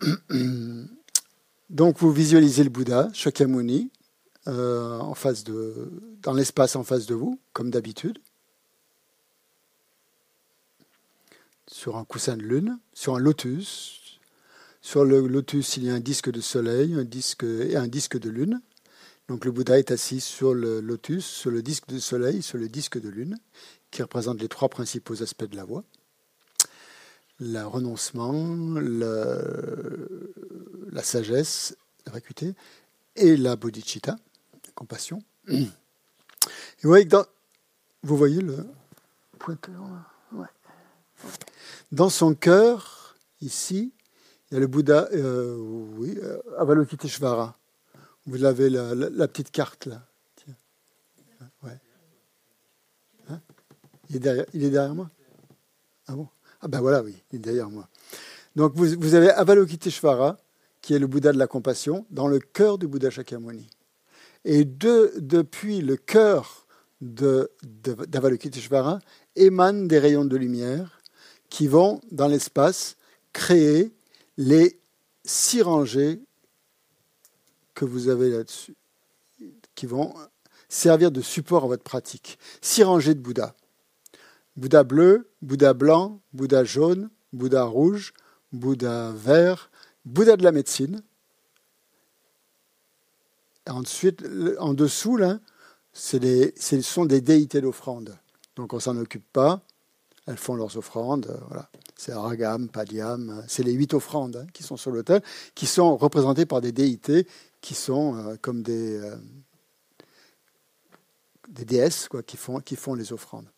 Donc 1.70 1.98
vous 1.98 2.12
visualisez 2.12 2.62
le 2.62 2.70
Bouddha, 2.70 3.08
Shakyamuni, 3.12 3.90
euh, 4.46 5.00
en 5.00 5.14
face 5.14 5.42
de, 5.42 5.90
dans 6.22 6.32
l'espace 6.32 6.76
en 6.76 6.84
face 6.84 7.06
de 7.06 7.16
vous, 7.16 7.40
comme 7.52 7.70
d'habitude, 7.70 8.20
sur 11.66 11.96
un 11.96 12.04
coussin 12.04 12.36
de 12.36 12.42
lune, 12.42 12.78
sur 12.92 13.16
un 13.16 13.18
lotus. 13.18 14.20
Sur 14.82 15.04
le 15.04 15.26
lotus, 15.26 15.76
il 15.78 15.84
y 15.84 15.90
a 15.90 15.94
un 15.94 16.00
disque 16.00 16.30
de 16.30 16.40
soleil 16.40 16.94
un 16.94 17.02
disque, 17.02 17.42
et 17.42 17.74
un 17.74 17.88
disque 17.88 18.18
de 18.18 18.30
lune. 18.30 18.62
Donc 19.28 19.44
le 19.44 19.50
Bouddha 19.50 19.78
est 19.78 19.90
assis 19.90 20.20
sur 20.20 20.54
le 20.54 20.80
lotus, 20.80 21.24
sur 21.24 21.50
le 21.50 21.62
disque 21.62 21.88
de 21.88 21.98
soleil, 21.98 22.42
sur 22.42 22.58
le 22.58 22.68
disque 22.68 23.00
de 23.00 23.08
lune, 23.08 23.36
qui 23.90 24.02
représente 24.02 24.40
les 24.40 24.48
trois 24.48 24.68
principaux 24.68 25.22
aspects 25.22 25.46
de 25.46 25.56
la 25.56 25.64
voie. 25.64 25.82
Le 27.40 27.62
renoncement, 27.64 28.78
la 30.90 31.02
sagesse, 31.02 31.76
la 32.06 32.12
vacuité, 32.12 32.54
et 33.16 33.36
la 33.36 33.56
bodhicitta, 33.56 34.12
la 34.12 34.72
compassion. 34.74 35.22
Vous 35.48 35.68
voyez, 36.82 37.04
dans, 37.04 37.24
le. 38.04 38.66
Dans 41.92 42.10
son 42.10 42.34
cœur, 42.34 43.16
ici, 43.40 43.92
il 44.50 44.54
y 44.54 44.56
a 44.56 44.60
le 44.60 44.66
Bouddha, 44.66 45.08
euh, 45.12 45.56
oui, 45.96 46.16
euh, 46.22 46.38
Avalokiteshvara. 46.58 47.58
Vous 48.26 48.44
avez 48.44 48.70
la, 48.70 49.28
petite 49.28 49.50
carte 49.50 49.84
là. 49.86 50.06
Tiens. 50.36 50.56
Ouais. 51.62 51.78
Hein? 53.28 53.40
Il, 54.10 54.16
est 54.16 54.20
derrière, 54.20 54.46
il 54.52 54.64
est 54.64 54.70
derrière 54.70 54.94
moi? 54.94 55.10
Ah 56.08 56.14
bon? 56.14 56.28
Ah 56.60 56.68
ben 56.68 56.80
voilà, 56.80 57.02
oui, 57.02 57.16
il 57.32 57.36
est 57.36 57.40
derrière 57.40 57.70
moi. 57.70 57.88
Donc 58.56 58.72
vous, 58.74 59.14
avez 59.14 59.30
Avalokiteshvara, 59.30 60.36
qui 60.80 60.94
est 60.94 60.98
le 60.98 61.06
Bouddha 61.06 61.32
de 61.32 61.38
la 61.38 61.46
compassion, 61.46 62.04
dans 62.10 62.26
le 62.26 62.40
cœur 62.40 62.78
du 62.78 62.88
Bouddha 62.88 63.10
Shakyamuni. 63.10 63.68
Et 64.44 64.64
de, 64.64 65.12
depuis 65.18 65.80
le 65.80 65.96
cœur 65.96 66.66
d'Avalokiteshvara 67.00 68.98
émanent 69.36 69.84
des 69.84 69.98
rayons 69.98 70.24
de 70.24 70.36
lumière 70.36 71.00
qui 71.50 71.68
vont, 71.68 72.00
dans 72.10 72.28
l'espace, 72.28 72.96
créer 73.32 73.92
les 74.38 74.80
six 75.24 75.62
rangées 75.62 76.20
que 77.76 77.84
vous 77.84 78.08
avez 78.08 78.30
là-dessus, 78.30 78.74
qui 79.76 79.86
vont 79.86 80.14
servir 80.68 81.12
de 81.12 81.20
support 81.20 81.64
à 81.64 81.66
votre 81.68 81.84
pratique. 81.84 82.38
Six 82.60 82.82
rangées 82.82 83.14
de 83.14 83.20
Bouddha. 83.20 83.54
Bouddha 84.56 84.82
bleu, 84.82 85.30
Bouddha 85.42 85.74
blanc, 85.74 86.20
Bouddha 86.32 86.64
jaune, 86.64 87.10
Bouddha 87.32 87.64
rouge, 87.64 88.14
Bouddha 88.52 89.12
vert, 89.12 89.70
Bouddha 90.06 90.36
de 90.36 90.42
la 90.42 90.52
médecine. 90.52 91.02
Ensuite, 93.68 94.24
en 94.58 94.72
dessous, 94.72 95.16
là, 95.16 95.38
ce 95.92 96.80
sont 96.80 97.04
des 97.04 97.20
déités 97.20 97.60
d'offrande. 97.60 98.16
Donc 98.56 98.72
on 98.72 98.80
s'en 98.80 98.96
occupe 98.96 99.30
pas. 99.32 99.60
Elles 100.26 100.38
font 100.38 100.54
leurs 100.54 100.76
offrandes. 100.76 101.38
Voilà. 101.48 101.70
C'est 101.96 102.12
Aragam, 102.12 102.68
Padiam. 102.68 103.44
C'est 103.48 103.62
les 103.62 103.72
huit 103.72 103.94
offrandes 103.94 104.36
hein, 104.36 104.46
qui 104.52 104.62
sont 104.62 104.76
sur 104.76 104.90
l'autel, 104.90 105.22
qui 105.54 105.66
sont 105.66 105.96
représentées 105.96 106.46
par 106.46 106.60
des 106.60 106.72
déités 106.72 107.26
qui 107.60 107.74
sont 107.74 108.16
euh, 108.16 108.36
comme 108.40 108.62
des, 108.62 108.96
euh, 108.96 109.16
des 111.48 111.64
déesses 111.64 112.08
quoi, 112.08 112.22
qui, 112.22 112.36
font, 112.36 112.60
qui 112.60 112.76
font 112.76 112.94
les 112.94 113.12
offrandes. 113.12 113.48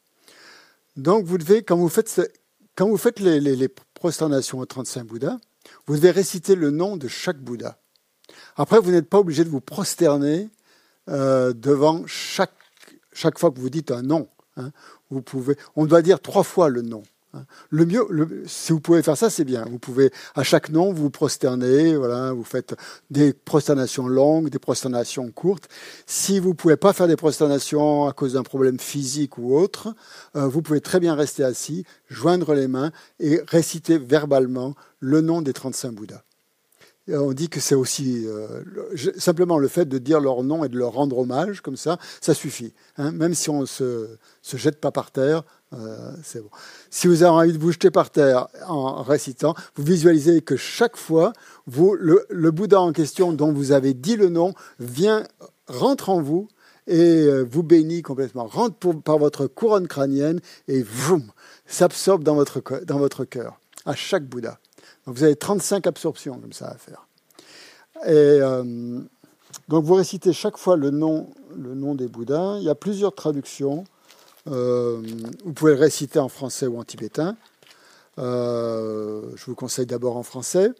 Donc 0.96 1.24
vous 1.24 1.38
devez, 1.38 1.62
quand 1.62 1.76
vous 1.76 1.88
faites, 1.88 2.20
quand 2.74 2.88
vous 2.88 2.96
faites 2.96 3.20
les, 3.20 3.40
les, 3.40 3.68
prosternations 3.94 4.58
aux 4.58 4.66
35 4.66 5.04
Bouddhas, 5.04 5.38
vous 5.86 5.96
devez 5.96 6.10
réciter 6.10 6.54
le 6.54 6.70
nom 6.70 6.96
de 6.96 7.08
chaque 7.08 7.38
Bouddha. 7.38 7.78
Après, 8.56 8.78
vous 8.78 8.90
n'êtes 8.90 9.08
pas 9.08 9.18
obligé 9.18 9.44
de 9.44 9.48
vous 9.48 9.60
prosterner 9.60 10.48
euh, 11.08 11.52
devant 11.52 12.06
chaque, 12.06 12.54
chaque 13.12 13.38
fois 13.38 13.50
que 13.50 13.58
vous 13.58 13.70
dites 13.70 13.90
un 13.90 14.02
nom. 14.02 14.28
Hein. 14.56 14.72
Vous 15.10 15.22
pouvez, 15.22 15.56
on 15.74 15.86
doit 15.86 16.02
dire 16.02 16.20
trois 16.20 16.42
fois 16.42 16.68
le 16.68 16.82
nom. 16.82 17.02
Hein. 17.34 17.44
Le 17.68 17.84
mieux, 17.84 18.06
si 18.46 18.72
vous 18.72 18.80
pouvez 18.80 19.02
faire 19.02 19.16
ça, 19.16 19.28
c'est 19.28 19.44
bien. 19.44 19.64
Vous 19.66 19.78
pouvez, 19.78 20.10
à 20.34 20.42
chaque 20.42 20.70
nom, 20.70 20.92
vous 20.92 21.10
prosternez, 21.10 21.94
voilà, 21.94 22.32
vous 22.32 22.44
faites 22.44 22.74
des 23.10 23.34
prosternations 23.34 24.08
longues, 24.08 24.48
des 24.48 24.58
prosternations 24.58 25.30
courtes. 25.30 25.68
Si 26.06 26.40
vous 26.40 26.50
ne 26.50 26.54
pouvez 26.54 26.76
pas 26.76 26.92
faire 26.92 27.06
des 27.06 27.16
prosternations 27.16 28.06
à 28.06 28.12
cause 28.12 28.32
d'un 28.32 28.42
problème 28.42 28.78
physique 28.78 29.36
ou 29.36 29.54
autre, 29.54 29.94
euh, 30.36 30.46
vous 30.46 30.62
pouvez 30.62 30.80
très 30.80 31.00
bien 31.00 31.14
rester 31.14 31.44
assis, 31.44 31.84
joindre 32.08 32.54
les 32.54 32.68
mains 32.68 32.92
et 33.20 33.42
réciter 33.46 33.98
verbalement 33.98 34.74
le 35.00 35.20
nom 35.20 35.42
des 35.42 35.52
35 35.52 35.92
Bouddhas. 35.92 36.22
on 37.08 37.32
dit 37.32 37.50
que 37.50 37.60
c'est 37.60 37.74
aussi 37.74 38.26
euh, 38.26 38.62
simplement 39.18 39.58
le 39.58 39.68
fait 39.68 39.84
de 39.84 39.98
dire 39.98 40.20
leur 40.20 40.42
nom 40.42 40.64
et 40.64 40.70
de 40.70 40.78
leur 40.78 40.92
rendre 40.92 41.18
hommage, 41.18 41.60
comme 41.60 41.76
ça, 41.76 41.98
ça 42.22 42.32
suffit. 42.32 42.72
Hein. 42.96 43.12
Même 43.12 43.34
si 43.34 43.50
on 43.50 43.60
ne 43.60 43.66
se 43.66 44.16
jette 44.42 44.80
pas 44.80 44.92
par 44.92 45.10
terre, 45.10 45.44
euh. 45.74 46.12
Si 46.90 47.06
vous 47.06 47.22
avez 47.22 47.30
envie 47.30 47.52
de 47.52 47.58
vous 47.58 47.72
jeter 47.72 47.90
par 47.90 48.10
terre 48.10 48.48
en 48.66 49.02
récitant, 49.02 49.54
vous 49.76 49.84
visualisez 49.84 50.40
que 50.40 50.56
chaque 50.56 50.96
fois, 50.96 51.32
le, 51.66 52.50
Bouddha 52.50 52.80
en 52.80 52.92
question 52.92 53.32
dont 53.32 53.52
vous 53.52 53.72
avez 53.72 53.94
dit 53.94 54.16
le 54.16 54.28
nom 54.28 54.54
vient, 54.78 55.24
rentre 55.66 56.08
en 56.08 56.22
vous 56.22 56.48
et 56.86 57.24
euh, 57.24 57.42
vous 57.42 57.62
bénit 57.62 58.00
complètement, 58.00 58.46
rentre 58.46 58.92
par 59.00 59.18
votre 59.18 59.46
couronne 59.46 59.88
crânienne 59.88 60.40
et 60.68 60.84
s'absorbe 61.66 62.24
dans 62.24 62.34
votre, 62.34 62.62
dans 62.86 62.98
votre 62.98 63.24
cœur, 63.24 63.60
à 63.84 63.94
chaque 63.94 64.24
Bouddha. 64.24 64.58
Donc 65.06 65.16
vous 65.16 65.24
avez 65.24 65.36
35 65.36 65.86
absorptions 65.86 66.38
comme 66.38 66.54
ça 66.54 66.68
à 66.68 66.76
faire. 66.76 67.06
Et 68.04 68.40
euh, 68.40 69.00
donc 69.68 69.84
vous 69.84 69.94
récitez 69.94 70.32
chaque 70.32 70.56
fois 70.56 70.76
le 70.76 70.90
nom, 70.90 71.28
le 71.56 71.74
nom 71.74 71.94
des 71.94 72.08
Bouddhas. 72.08 72.58
Il 72.58 72.64
y 72.64 72.70
a 72.70 72.74
plusieurs 72.74 73.14
traductions. 73.14 73.84
Euh, 74.50 75.02
vous 75.44 75.52
pouvez 75.52 75.72
le 75.72 75.78
réciter 75.78 76.18
en 76.18 76.28
français 76.28 76.66
ou 76.66 76.78
en 76.78 76.84
tibétain. 76.84 77.36
Euh, 78.18 79.22
je 79.36 79.44
vous 79.46 79.54
conseille 79.54 79.86
d'abord 79.86 80.16
en 80.16 80.22
français. 80.22 80.70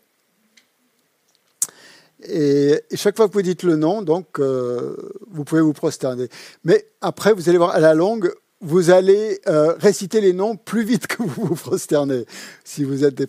Et, 2.29 2.83
chaque 2.95 3.17
fois 3.17 3.29
que 3.29 3.35
vous 3.35 3.43
dites 3.43 3.63
le 3.63 3.77
nom, 3.77 4.03
donc, 4.03 4.41
euh, 4.41 4.97
vous 5.31 5.45
pouvez 5.45 5.61
vous 5.61 5.73
prosterner. 5.73 6.29
Mais 6.65 6.87
après, 7.01 7.33
vous 7.33 7.49
allez 7.49 7.59
voir, 7.59 7.71
à 7.71 7.81
la 7.81 7.95
longue, 7.95 8.33
vous 8.61 8.91
allez 8.91 9.41
réciter 9.47 10.21
les 10.21 10.33
noms 10.33 10.57
plus 10.57 10.83
vite 10.83 11.07
que 11.07 11.23
vous 11.23 11.47
vous 11.47 11.55
prosternez. 11.55 12.27
Si 12.65 12.83
vous 12.83 13.05
êtes 13.05 13.15
des, 13.15 13.27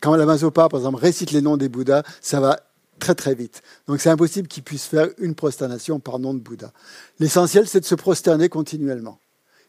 quand 0.00 0.14
la 0.16 0.26
Mazopa, 0.26 0.68
par 0.68 0.80
exemple, 0.80 0.98
récite 0.98 1.30
les 1.30 1.40
noms 1.40 1.56
des 1.56 1.70
Bouddhas, 1.70 2.02
ça 2.20 2.40
va 2.40 2.60
très 2.98 3.14
très 3.14 3.34
vite. 3.34 3.62
Donc 3.86 4.00
c'est 4.00 4.10
impossible 4.10 4.48
qu'il 4.48 4.62
puisse 4.62 4.86
faire 4.86 5.08
une 5.18 5.34
prosternation 5.34 6.00
par 6.00 6.18
nom 6.18 6.34
de 6.34 6.40
Bouddha. 6.40 6.72
L'essentiel, 7.18 7.68
c'est 7.68 7.80
de 7.80 7.84
se 7.84 7.94
prosterner 7.94 8.48
continuellement. 8.48 9.18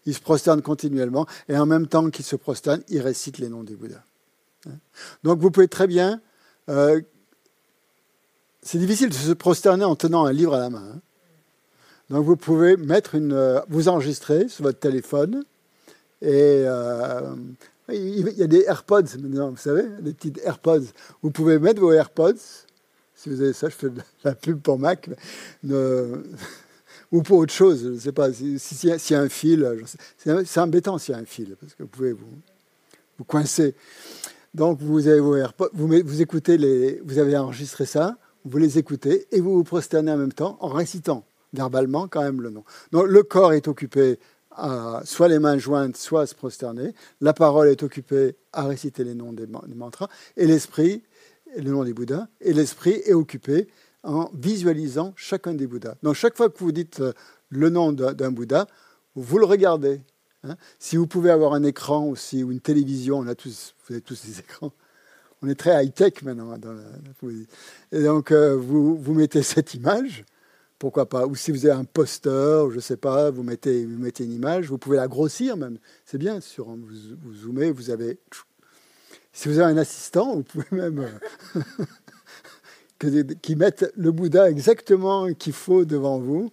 Il 0.05 0.13
se 0.13 0.21
prosterne 0.21 0.61
continuellement 0.61 1.25
et 1.49 1.57
en 1.57 1.65
même 1.65 1.87
temps 1.87 2.09
qu'il 2.09 2.25
se 2.25 2.35
prosterne, 2.35 2.81
il 2.89 3.01
récite 3.01 3.37
les 3.39 3.49
noms 3.49 3.63
des 3.63 3.75
Bouddhas. 3.75 4.03
Donc 5.23 5.39
vous 5.39 5.51
pouvez 5.51 5.67
très 5.67 5.87
bien... 5.87 6.21
Euh, 6.69 7.01
c'est 8.61 8.79
difficile 8.79 9.09
de 9.09 9.13
se 9.13 9.31
prosterner 9.31 9.85
en 9.85 9.95
tenant 9.95 10.25
un 10.25 10.33
livre 10.33 10.53
à 10.53 10.59
la 10.59 10.69
main. 10.69 10.83
Hein. 10.93 10.99
Donc 12.09 12.25
vous 12.25 12.35
pouvez 12.35 12.75
mettre 12.75 13.15
une, 13.15 13.31
euh, 13.31 13.61
vous 13.69 13.87
enregistrer 13.87 14.49
sur 14.49 14.63
votre 14.63 14.79
téléphone 14.79 15.45
et 16.21 16.63
euh, 16.65 17.35
il 17.89 18.29
y 18.37 18.43
a 18.43 18.47
des 18.47 18.63
AirPods 18.63 19.17
maintenant, 19.19 19.51
vous 19.51 19.57
savez, 19.57 19.83
des 20.01 20.13
petites 20.13 20.39
AirPods. 20.43 20.85
Vous 21.21 21.31
pouvez 21.31 21.59
mettre 21.59 21.79
vos 21.79 21.93
AirPods 21.93 22.33
si 23.27 23.35
vous 23.35 23.41
avez 23.41 23.53
ça, 23.53 23.69
je 23.69 23.75
fais 23.75 23.89
de 23.89 24.01
la 24.23 24.35
pub 24.35 24.59
pour 24.61 24.79
Mac. 24.79 25.09
ou 27.11 27.21
pour 27.21 27.37
autre 27.39 27.53
chose, 27.53 27.83
je 27.83 27.89
ne 27.89 27.99
sais 27.99 28.11
pas. 28.11 28.31
S'il 28.31 28.59
si, 28.59 28.87
y 28.87 29.15
a 29.15 29.21
un 29.21 29.29
fil, 29.29 29.69
c'est 30.17 30.59
embêtant 30.59 30.97
s'il 30.97 31.13
y 31.13 31.17
a 31.17 31.21
un 31.21 31.25
fil, 31.25 31.55
parce 31.59 31.73
que 31.73 31.83
vous 31.83 31.89
pouvez 31.89 32.13
vous, 32.13 33.23
coincer. 33.25 33.75
Donc 34.53 34.79
vous 34.79 35.07
avez 35.07 35.19
vous, 35.19 36.21
écoutez 36.21 36.57
les, 36.57 37.01
vous 37.03 37.17
avez 37.17 37.37
enregistré 37.37 37.85
ça, 37.85 38.17
vous 38.45 38.57
les 38.57 38.77
écoutez 38.77 39.27
et 39.31 39.41
vous 39.41 39.53
vous 39.53 39.63
prosternez 39.63 40.11
en 40.11 40.17
même 40.17 40.33
temps 40.33 40.57
en 40.61 40.69
récitant 40.69 41.25
verbalement 41.53 42.07
quand 42.07 42.21
même 42.21 42.41
le 42.41 42.49
nom. 42.49 42.63
Donc 42.91 43.07
le 43.07 43.23
corps 43.23 43.53
est 43.53 43.67
occupé 43.67 44.19
soit 45.03 45.27
les 45.27 45.39
mains 45.39 45.57
jointes, 45.57 45.97
soit 45.97 46.21
à 46.21 46.25
se 46.25 46.35
prosterner. 46.35 46.93
La 47.21 47.33
parole 47.33 47.67
est 47.67 47.83
occupée 47.83 48.35
à 48.53 48.65
réciter 48.65 49.03
les 49.03 49.13
noms 49.13 49.33
des, 49.33 49.47
mantras 49.75 50.07
et 50.35 50.45
l'esprit, 50.45 51.03
le 51.55 51.71
nom 51.71 51.83
des 51.83 51.93
Bouddhas, 51.93 52.27
et 52.41 52.53
l'esprit 52.53 53.01
est 53.05 53.13
occupé 53.13 53.67
en 54.03 54.29
visualisant 54.33 55.13
chacun 55.15 55.53
des 55.53 55.67
Bouddhas. 55.67 55.95
Donc 56.03 56.15
chaque 56.15 56.37
fois 56.37 56.49
que 56.49 56.59
vous 56.59 56.71
dites 56.71 56.99
euh, 57.01 57.13
le 57.49 57.69
nom 57.69 57.91
d'un 57.91 58.31
Bouddha, 58.31 58.67
vous 59.15 59.37
le 59.37 59.45
regardez. 59.45 60.01
Hein. 60.43 60.55
Si 60.79 60.97
vous 60.97 61.07
pouvez 61.07 61.29
avoir 61.29 61.53
un 61.53 61.63
écran 61.63 62.05
aussi 62.05 62.43
ou 62.43 62.51
une 62.51 62.59
télévision, 62.59 63.19
on 63.19 63.27
a 63.27 63.35
tous, 63.35 63.75
vous 63.85 63.93
avez 63.93 64.01
tous 64.01 64.25
des 64.25 64.39
écrans. 64.39 64.71
On 65.41 65.49
est 65.49 65.55
très 65.55 65.83
high-tech 65.83 66.23
maintenant. 66.23 66.51
Hein, 66.51 66.57
dans 66.57 66.75
et 67.91 68.03
donc, 68.03 68.31
euh, 68.31 68.55
vous, 68.55 68.97
vous 68.97 69.13
mettez 69.13 69.43
cette 69.43 69.73
image, 69.73 70.25
pourquoi 70.79 71.07
pas. 71.07 71.25
Ou 71.25 71.35
si 71.35 71.51
vous 71.51 71.65
avez 71.65 71.75
un 71.75 71.85
poster, 71.85 72.69
je 72.69 72.75
ne 72.75 72.81
sais 72.81 72.97
pas, 72.97 73.29
vous 73.29 73.43
mettez, 73.43 73.85
vous 73.85 73.99
mettez 73.99 74.23
une 74.23 74.33
image, 74.33 74.67
vous 74.67 74.77
pouvez 74.77 74.97
la 74.97 75.07
grossir 75.07 75.57
même. 75.57 75.77
C'est 76.05 76.17
bien, 76.17 76.41
sur, 76.41 76.65
vous, 76.69 76.87
vous 77.21 77.33
zoomez, 77.33 77.71
vous 77.71 77.89
avez... 77.89 78.19
Si 79.37 79.49
vous 79.49 79.59
avez 79.59 79.71
un 79.71 79.77
assistant, 79.77 80.33
vous 80.33 80.41
pouvez 80.41 80.65
même... 80.71 81.07
Euh, 83.03 83.23
qui 83.43 83.55
mette 83.55 83.93
le 83.95 84.11
Bouddha 84.11 84.49
exactement 84.49 85.31
qu'il 85.31 85.53
faut 85.53 85.85
devant 85.85 86.17
vous 86.17 86.49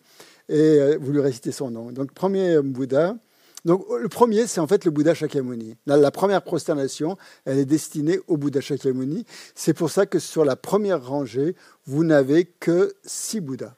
et 0.50 0.58
euh, 0.60 0.98
vous 1.00 1.10
lui 1.12 1.20
récitez 1.22 1.50
son 1.50 1.70
nom. 1.70 1.92
Donc, 1.92 2.12
premier 2.12 2.60
Bouddha. 2.60 3.16
Donc, 3.64 3.86
le 3.98 4.10
premier, 4.10 4.46
c'est 4.46 4.60
en 4.60 4.66
fait 4.66 4.84
le 4.84 4.90
Bouddha 4.90 5.14
Shakyamuni. 5.14 5.78
La, 5.86 6.10
première 6.10 6.42
prosternation, 6.42 7.16
elle 7.46 7.56
est 7.56 7.64
destinée 7.64 8.20
au 8.26 8.36
Bouddha 8.36 8.60
Shakyamuni. 8.60 9.24
C'est 9.54 9.72
pour 9.72 9.88
ça 9.88 10.04
que 10.04 10.18
sur 10.18 10.44
la 10.44 10.54
première 10.54 11.02
rangée, 11.02 11.56
vous 11.86 12.04
n'avez 12.04 12.44
que 12.44 12.92
six 13.02 13.40
Bouddhas. 13.40 13.76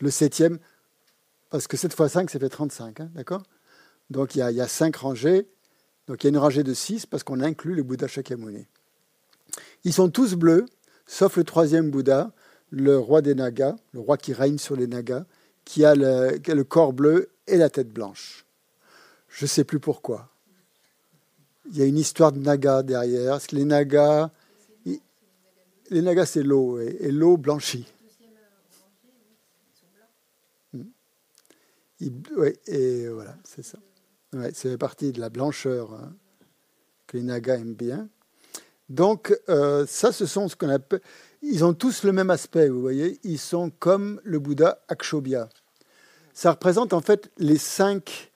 Le 0.00 0.10
septième, 0.10 0.58
parce 1.50 1.68
que 1.68 1.76
7 1.76 1.94
fois 1.94 2.08
5, 2.08 2.30
ça 2.30 2.40
fait 2.40 2.48
35, 2.48 2.98
hein, 2.98 3.10
d'accord? 3.14 3.44
Donc, 4.10 4.34
il 4.34 4.44
y, 4.44 4.50
il 4.50 4.56
y 4.56 4.60
a 4.60 4.66
cinq 4.66 4.96
rangées. 4.96 5.46
Donc, 6.10 6.24
il 6.24 6.26
y 6.26 6.30
a 6.30 6.30
une 6.30 6.38
rangée 6.38 6.64
de 6.64 6.74
six 6.74 7.06
parce 7.06 7.22
qu'on 7.22 7.38
inclut 7.38 7.72
le 7.72 7.84
Bouddha 7.84 8.08
Shakyamuni. 8.08 8.66
Ils 9.84 9.92
sont 9.92 10.10
tous 10.10 10.34
bleus, 10.34 10.66
sauf 11.06 11.36
le 11.36 11.44
troisième 11.44 11.92
Bouddha, 11.92 12.32
le 12.72 12.98
roi 12.98 13.22
des 13.22 13.36
Nagas, 13.36 13.76
le 13.92 14.00
roi 14.00 14.16
qui 14.16 14.32
règne 14.32 14.58
sur 14.58 14.74
les 14.74 14.88
Nagas, 14.88 15.24
qui 15.64 15.84
a 15.84 15.94
le, 15.94 16.62
corps 16.64 16.92
bleu 16.92 17.28
et 17.46 17.56
la 17.56 17.70
tête 17.70 17.92
blanche. 17.92 18.44
Je 19.28 19.44
ne 19.44 19.46
sais 19.46 19.62
plus 19.62 19.78
pourquoi. 19.78 20.28
Il 21.70 21.78
y 21.78 21.82
a 21.82 21.84
une 21.84 21.98
histoire 21.98 22.32
de 22.32 22.40
Naga 22.40 22.82
derrière. 22.82 23.38
Les 23.52 23.64
Nagas, 23.64 24.30
les 24.84 26.02
Nagas 26.02 26.26
c'est 26.26 26.42
l'eau, 26.42 26.80
et, 26.80 27.12
l'eau 27.12 27.36
blanchit. 27.36 27.86
Hmm. 30.72 30.82
et 32.00 33.08
voilà, 33.10 33.36
c'est 33.44 33.62
ça. 33.62 33.78
Ouais, 34.32 34.50
c'est 34.54 34.78
partie 34.78 35.12
de 35.12 35.20
la 35.20 35.28
blancheur 35.28 35.92
hein, 35.92 36.14
que 37.06 37.16
les 37.16 37.24
Nagas 37.24 37.56
aiment 37.56 37.74
bien. 37.74 38.08
Donc, 38.88 39.36
euh, 39.48 39.86
ça, 39.86 40.12
ce 40.12 40.26
sont 40.26 40.48
ce 40.48 40.56
qu'on 40.56 40.68
appelle. 40.68 41.00
Ils 41.42 41.64
ont 41.64 41.74
tous 41.74 42.04
le 42.04 42.12
même 42.12 42.30
aspect, 42.30 42.68
vous 42.68 42.80
voyez. 42.80 43.18
Ils 43.24 43.38
sont 43.38 43.70
comme 43.70 44.20
le 44.24 44.38
Bouddha 44.38 44.82
Akshobhya. 44.88 45.48
Ça 46.32 46.52
représente 46.52 46.92
en 46.92 47.00
fait 47.00 47.30
les 47.38 47.58
cinq. 47.58 48.32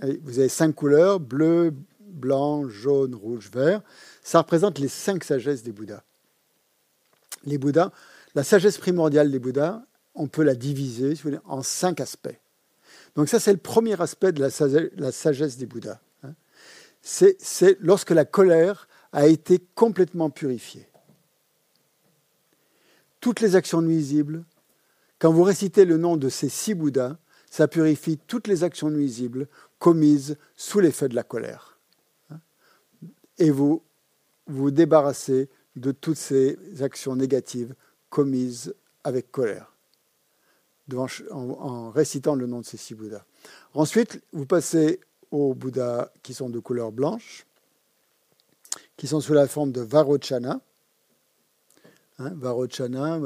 Vous 0.00 0.38
avez 0.38 0.48
cinq 0.48 0.74
couleurs 0.74 1.18
bleu, 1.18 1.74
blanc, 2.00 2.68
jaune, 2.68 3.14
rouge, 3.14 3.50
vert. 3.50 3.82
Ça 4.22 4.38
représente 4.38 4.78
les 4.78 4.88
cinq 4.88 5.24
sagesses 5.24 5.62
des 5.62 5.72
Bouddhas. 5.72 6.02
Les 7.44 7.58
Bouddhas, 7.58 7.90
la 8.34 8.44
sagesse 8.44 8.78
primordiale 8.78 9.30
des 9.30 9.38
Bouddhas, 9.38 9.82
on 10.14 10.26
peut 10.26 10.42
la 10.42 10.54
diviser 10.54 11.14
en 11.44 11.62
cinq 11.62 12.00
aspects. 12.00 12.38
Donc 13.18 13.28
ça, 13.28 13.40
c'est 13.40 13.50
le 13.50 13.58
premier 13.58 14.00
aspect 14.00 14.30
de 14.30 14.40
la 14.40 15.10
sagesse 15.10 15.56
des 15.56 15.66
Bouddhas. 15.66 15.98
Hein. 16.22 16.34
C'est 17.02 17.76
lorsque 17.80 18.12
la 18.12 18.24
colère 18.24 18.86
a 19.10 19.26
été 19.26 19.58
complètement 19.74 20.30
purifiée 20.30 20.88
toutes 23.18 23.40
les 23.40 23.56
actions 23.56 23.82
nuisibles. 23.82 24.44
Quand 25.18 25.32
vous 25.32 25.42
récitez 25.42 25.84
le 25.84 25.96
nom 25.96 26.16
de 26.16 26.28
ces 26.28 26.48
six 26.48 26.74
Bouddhas, 26.74 27.16
ça 27.50 27.66
purifie 27.66 28.18
toutes 28.28 28.46
les 28.46 28.62
actions 28.62 28.88
nuisibles 28.88 29.48
commises 29.80 30.36
sous 30.54 30.78
l'effet 30.78 31.08
de 31.08 31.16
la 31.16 31.24
colère. 31.24 31.80
Et 33.38 33.50
vous 33.50 33.82
vous 34.46 34.70
débarrassez 34.70 35.48
de 35.74 35.90
toutes 35.90 36.18
ces 36.18 36.56
actions 36.82 37.16
négatives 37.16 37.74
commises 38.10 38.76
avec 39.02 39.32
colère, 39.32 39.74
en, 41.30 41.90
récitant 41.90 42.34
le 42.34 42.46
nom 42.46 42.60
de 42.60 42.66
ces 42.66 42.76
six 42.76 42.94
Bouddhas. 42.94 43.24
Ensuite, 43.74 44.22
vous 44.32 44.46
passez 44.46 45.00
aux 45.30 45.54
Bouddhas 45.54 46.10
qui 46.22 46.34
sont 46.34 46.48
de 46.48 46.58
couleur 46.58 46.92
blanche, 46.92 47.46
qui 48.96 49.06
sont 49.06 49.20
sous 49.20 49.34
la 49.34 49.46
forme 49.46 49.72
de 49.72 49.80
Varochana. 49.80 50.60
Hein, 52.20 52.32
Varochana, 52.34 53.20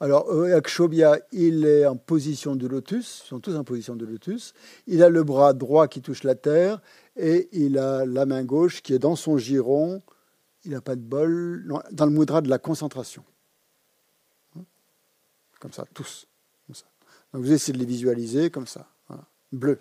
alors 0.00 0.30
Akshobhya, 0.30 1.18
il 1.32 1.64
est 1.64 1.86
en 1.86 1.96
position 1.96 2.56
de 2.56 2.66
lotus, 2.66 3.22
ils 3.24 3.28
sont 3.28 3.40
tous 3.40 3.56
en 3.56 3.64
position 3.64 3.96
de 3.96 4.04
lotus. 4.04 4.54
Il 4.86 5.02
a 5.02 5.08
le 5.08 5.24
bras 5.24 5.52
droit 5.52 5.88
qui 5.88 6.02
touche 6.02 6.22
la 6.22 6.34
terre 6.34 6.80
et 7.16 7.48
il 7.52 7.78
a 7.78 8.06
la 8.06 8.26
main 8.26 8.44
gauche 8.44 8.82
qui 8.82 8.94
est 8.94 8.98
dans 8.98 9.16
son 9.16 9.38
giron. 9.38 10.00
Il 10.64 10.72
n'a 10.72 10.80
pas 10.80 10.96
de 10.96 11.00
bol, 11.00 11.64
dans 11.92 12.06
le 12.06 12.12
mudra 12.12 12.40
de 12.40 12.48
la 12.48 12.58
concentration. 12.58 13.24
Hein, 14.56 14.62
comme 15.60 15.72
ça, 15.72 15.84
tous. 15.94 16.27
Vous 17.32 17.52
essayez 17.52 17.72
de 17.72 17.78
les 17.78 17.86
visualiser 17.86 18.50
comme 18.50 18.66
ça, 18.66 18.88
bleu. 19.52 19.80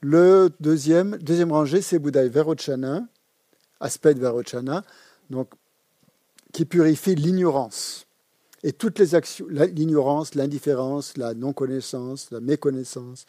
Le 0.00 0.50
deuxième, 0.60 1.16
deuxième 1.18 1.50
rangée, 1.50 1.82
c'est 1.82 1.98
Bouddha 1.98 2.28
Varochana, 2.28 3.06
aspect 3.80 4.14
de. 4.14 4.82
Donc 5.30 5.50
qui 6.52 6.64
purifie 6.64 7.14
l'ignorance. 7.14 8.06
Et 8.62 8.72
toutes 8.72 8.98
les 8.98 9.14
actions, 9.14 9.46
l'ignorance, 9.48 10.34
l'indifférence, 10.34 11.16
la 11.16 11.34
non-connaissance, 11.34 12.30
la 12.30 12.40
méconnaissance, 12.40 13.26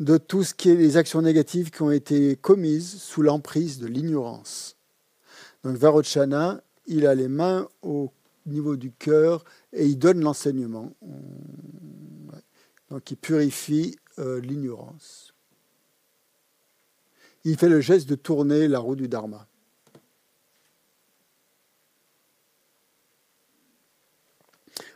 de 0.00 0.16
tout 0.16 0.42
ce 0.42 0.54
qui 0.54 0.70
est 0.70 0.74
les 0.74 0.96
actions 0.96 1.22
négatives 1.22 1.70
qui 1.70 1.82
ont 1.82 1.92
été 1.92 2.36
commises 2.36 3.00
sous 3.00 3.22
l'emprise 3.22 3.78
de 3.78 3.86
l'ignorance. 3.86 4.76
Donc 5.62 5.76
Varochana, 5.76 6.62
il 6.86 7.06
a 7.06 7.14
les 7.14 7.28
mains 7.28 7.68
au 7.82 8.10
niveau 8.46 8.76
du 8.76 8.90
cœur 8.92 9.44
et 9.72 9.86
il 9.86 9.98
donne 9.98 10.20
l'enseignement. 10.20 10.92
Donc 12.90 13.10
il 13.10 13.16
purifie 13.16 13.96
euh, 14.18 14.40
l'ignorance. 14.40 15.34
Il 17.44 17.56
fait 17.56 17.68
le 17.68 17.80
geste 17.80 18.08
de 18.08 18.14
tourner 18.14 18.68
la 18.68 18.78
roue 18.78 18.96
du 18.96 19.08
Dharma. 19.08 19.46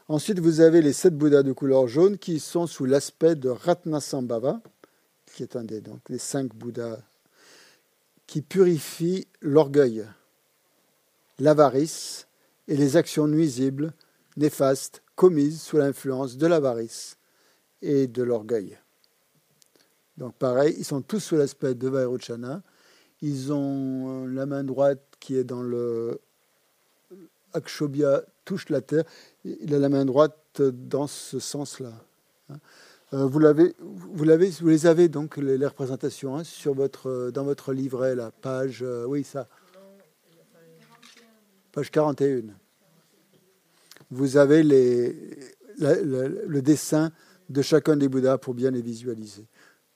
Ensuite, 0.09 0.41
vous 0.41 0.61
avez 0.61 0.83
les 0.83 0.93
sept 0.93 1.17
Bouddhas 1.17 1.45
de 1.45 1.53
couleur 1.53 1.87
jaune 1.87 2.19
qui 2.19 2.41
sont 2.41 2.67
sous 2.67 2.85
l'aspect 2.85 3.37
de 3.37 3.49
Ratnasambhava, 3.49 4.61
qui 5.27 5.45
est 5.45 5.55
un 5.55 5.63
des 5.63 5.81
donc, 5.81 6.01
les 6.09 6.19
cinq 6.19 6.53
Bouddhas 6.55 7.01
qui 8.27 8.43
purifient 8.43 9.29
l'orgueil, 9.41 10.05
l'avarice 11.39 12.27
et 12.67 12.77
les 12.77 12.97
actions 12.97 13.29
nuisibles, 13.29 13.93
néfastes, 14.37 15.03
commises 15.15 15.63
sous 15.63 15.77
l'influence 15.77 16.37
de 16.37 16.47
l'avarice 16.47 17.20
et 17.83 18.07
de 18.07 18.23
l'orgueil. 18.23 18.79
Donc 20.17 20.35
pareil, 20.35 20.75
ils 20.79 20.85
sont 20.85 21.03
tous 21.03 21.21
sous 21.21 21.37
l'aspect 21.37 21.75
de 21.75 21.89
Vairochana. 21.89 22.63
Ils 23.23 23.53
ont 23.53 24.27
la 24.27 24.47
main 24.47 24.65
droite 24.65 25.03
qui 25.19 25.37
est 25.37 25.45
dans 25.45 25.63
le 25.63 26.21
Akshobhya 27.53 28.23
touche 28.45 28.69
la 28.69 28.81
terre, 28.81 29.05
il 29.45 29.75
a 29.75 29.79
la 29.79 29.89
main 29.89 30.05
droite 30.05 30.61
dans 30.61 31.07
ce 31.07 31.39
sens-là. 31.39 31.93
Hein. 32.49 32.59
Euh, 33.13 33.27
vous, 33.27 33.39
l'avez, 33.41 33.75
vous, 33.81 34.25
les 34.69 34.87
avez 34.87 35.09
donc 35.09 35.37
les, 35.37 35.65
représentations 35.67 36.37
hein, 36.37 36.45
sur 36.45 36.75
votre, 36.75 37.31
dans 37.33 37.45
votre 37.45 37.73
livret, 37.73 38.15
la 38.15 38.31
page, 38.31 38.83
euh, 38.83 39.05
oui 39.05 39.25
ça, 39.25 39.49
page 41.73 41.91
41. 41.91 42.43
Vous 44.11 44.37
avez 44.37 44.63
le 44.63 46.61
dessin 46.61 47.13
de 47.51 47.63
chacun 47.63 47.97
des 47.97 48.09
Bouddhas 48.09 48.39
pour 48.39 48.55
bien 48.55 48.71
les 48.71 48.81
visualiser. 48.81 49.47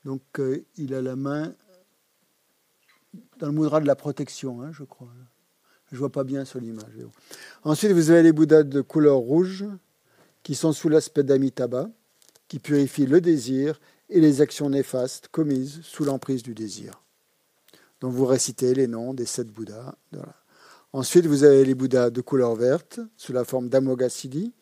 Donc 0.04 0.22
euh, 0.38 0.64
il 0.76 0.92
a 0.92 1.00
la 1.00 1.16
main 1.16 1.54
dans 3.38 3.46
le 3.46 3.52
mudra 3.52 3.80
de 3.80 3.86
la 3.86 3.94
protection, 3.94 4.60
hein, 4.60 4.72
je 4.72 4.82
crois. 4.82 5.08
Je 5.92 5.96
vois 5.96 6.10
pas 6.10 6.24
bien 6.24 6.44
sur 6.44 6.60
l'image. 6.60 6.92
Ensuite, 7.62 7.92
vous 7.92 8.10
avez 8.10 8.24
les 8.24 8.32
Bouddhas 8.32 8.64
de 8.64 8.80
couleur 8.80 9.18
rouge 9.18 9.64
qui 10.42 10.56
sont 10.56 10.72
sous 10.72 10.88
l'aspect 10.88 11.22
d'Amitabha, 11.22 11.88
qui 12.48 12.58
purifient 12.58 13.06
le 13.06 13.20
désir 13.20 13.80
et 14.08 14.20
les 14.20 14.40
actions 14.40 14.68
néfastes 14.68 15.28
commises 15.28 15.80
sous 15.82 16.04
l'emprise 16.04 16.42
du 16.42 16.54
désir. 16.54 17.02
Donc 18.00 18.12
vous 18.12 18.26
récitez 18.26 18.74
les 18.74 18.88
noms 18.88 19.14
des 19.14 19.26
sept 19.26 19.48
Bouddhas. 19.48 19.94
Ensuite, 20.92 21.26
vous 21.26 21.44
avez 21.44 21.64
les 21.64 21.74
Bouddhas 21.74 22.10
de 22.10 22.20
couleur 22.20 22.56
verte, 22.56 22.98
sous 23.16 23.32
la 23.32 23.44
forme 23.44 23.68
d'Amoghasiddhi, 23.68 24.52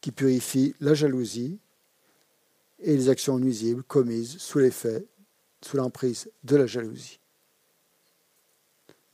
qui 0.00 0.10
purifient 0.10 0.74
la 0.80 0.94
jalousie 0.94 1.60
et 2.82 2.96
les 2.96 3.08
actions 3.08 3.38
nuisibles 3.38 3.82
commises 3.82 4.38
sous 4.38 4.58
l'effet, 4.58 5.04
sous 5.62 5.76
l'emprise 5.76 6.30
de 6.44 6.56
la 6.56 6.66
jalousie. 6.66 7.20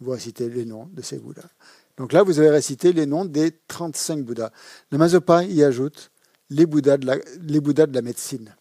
Récitez 0.01 0.49
les 0.49 0.65
noms 0.65 0.89
de 0.93 1.03
ces 1.03 1.19
Bouddhas. 1.19 1.49
Donc 1.97 2.13
là, 2.13 2.23
vous 2.23 2.39
avez 2.39 2.51
récité 2.51 2.93
les 2.93 3.07
noms 3.07 3.25
des 3.25 3.53
35 3.69 4.25
Bouddhas. 4.25 4.53
Le 4.91 4.99
Mazopa 4.99 5.45
y 5.45 5.65
ajoute 5.65 6.11
les 6.51 6.67
Bouddhas 6.67 6.99
de 6.99 7.07
la, 7.07 7.17
les 7.41 7.61
Bouddhas 7.61 7.87
de 7.87 7.95
la 7.95 8.03
médecine, 8.03 8.55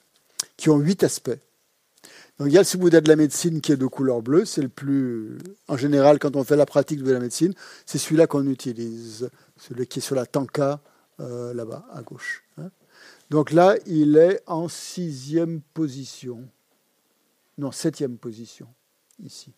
qui 0.58 0.70
ont 0.70 0.78
huit 0.78 1.04
aspects. 1.04 1.38
Donc 2.38 2.50
il 2.50 2.54
y 2.54 2.58
a 2.58 2.64
ce 2.64 2.78
Bouddha 2.78 3.00
de 3.00 3.08
la 3.08 3.16
médecine 3.16 3.62
qui 3.62 3.72
est 3.72 3.78
de 3.78 3.86
couleur 3.86 4.22
bleue, 4.22 4.46
c'est 4.46 4.62
le 4.62 4.70
plus, 4.70 5.38
en 5.68 5.78
général, 5.78 6.20
quand 6.20 6.36
on 6.36 6.44
fait 6.44 6.58
la 6.58 6.66
pratique 6.66 7.02
de 7.02 7.12
la 7.12 7.20
médecine, 7.20 7.54
c'est 7.86 7.98
celui-là 7.98 8.28
qu'on 8.28 8.46
utilise, 8.48 9.30
celui 9.58 9.88
qui 9.88 10.00
est 10.00 10.02
sur 10.02 10.16
la 10.16 10.26
tanka 10.26 10.82
euh, 11.22 11.54
là-bas 11.54 11.86
à 11.94 12.02
gauche. 12.02 12.45
Donc 13.30 13.52
là, 13.52 13.76
il 13.86 14.18
est 14.18 14.42
en 14.46 14.68
sixième 14.68 15.62
position, 15.74 16.48
non 17.58 17.72
septième 17.72 18.18
position 18.18 18.68
ici. 19.24 19.54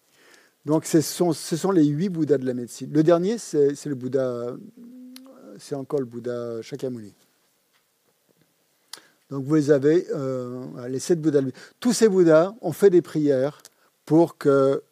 Donc 0.65 0.85
ce 0.85 1.02
sont, 1.02 1.34
ce 1.34 1.56
sont 1.56 1.72
les 1.72 1.85
huit 1.85 2.10
Bouddhas 2.10 2.38
de 2.38 2.45
la 2.45 2.53
médecine. 2.53 2.91
Le 2.91 3.03
dernier, 3.03 3.38
c'est 3.38 3.85
le 3.85 3.95
Bouddha, 3.95 4.56
c'est 5.57 5.76
encore 5.76 5.99
le 5.99 6.06
Bouddha 6.06 6.61
Shakyamuni. 6.61 7.14
Donc 9.30 9.44
vous 9.44 9.72
avez 9.72 10.07
euh, 10.14 10.88
les 10.88 10.99
sept 10.99 11.22
Bouddhas. 11.22 11.41
Tous 11.80 11.94
ces 11.94 12.07
Bouddhas 12.07 12.56
ont 12.61 12.72
fait 12.72 12.89
des 12.89 13.02
prières 13.02 13.61
pour 14.06 14.38
que, 14.38 14.84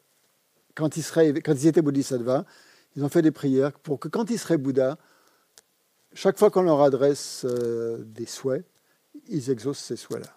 quand 0.76 0.98
ils, 0.98 1.04
seraient, 1.04 1.34
quand 1.42 1.54
ils 1.54 1.68
étaient 1.68 1.82
bodhisattvas, 1.82 2.44
ils 2.96 3.04
ont 3.04 3.10
fait 3.10 3.22
des 3.22 3.32
prières 3.32 3.74
pour 3.80 4.00
que 4.00 4.10
quand 4.10 4.30
ils 4.30 4.40
seraient 4.40 4.58
Bouddhas, 4.58 4.98
chaque 6.16 6.40
fois 6.40 6.50
qu'on 6.50 6.64
leur 6.64 6.82
adresse 6.82 7.46
euh, 7.46 8.00
des 8.04 8.26
souhaits, 8.26 8.66
ils 9.30 9.52
exaucent 9.52 9.84
ces 9.84 9.96
souhaits-là. 9.96 10.36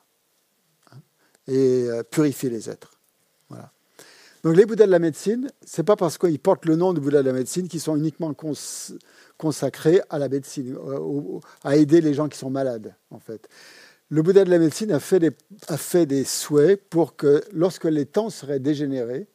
Hein, 0.92 0.98
et 1.46 1.88
euh, 1.88 2.02
purifient 2.02 2.50
les 2.50 2.68
êtres. 2.68 2.92
Voilà. 3.48 3.72
Donc 4.44 4.56
les 4.56 4.66
Bouddhas 4.66 4.86
de 4.86 4.92
la 4.92 4.98
médecine, 4.98 5.50
c'est 5.64 5.82
pas 5.82 5.96
parce 5.96 6.18
qu'ils 6.18 6.38
portent 6.38 6.66
le 6.66 6.76
nom 6.76 6.92
de 6.92 7.00
Bouddha 7.00 7.22
de 7.22 7.28
la 7.28 7.32
médecine 7.32 7.66
qu'ils 7.66 7.80
sont 7.80 7.96
uniquement 7.96 8.34
consacrés 9.36 10.00
à 10.10 10.18
la 10.18 10.28
médecine, 10.28 10.76
à 11.64 11.76
aider 11.76 12.00
les 12.00 12.14
gens 12.14 12.28
qui 12.28 12.38
sont 12.38 12.50
malades, 12.50 12.94
en 13.10 13.18
fait 13.18 13.48
le 14.10 14.22
Bouddha 14.22 14.44
de 14.44 14.50
la 14.50 14.58
médecine 14.58 14.92
a 14.92 15.00
fait, 15.00 15.18
des, 16.06 16.24
souhaits 16.24 16.88
pour 16.88 17.16
que 17.16 17.42
lorsque 17.52 17.84
les 17.84 18.06
temps 18.06 18.30
seraient 18.30 18.60
dégénérés, 18.60 19.26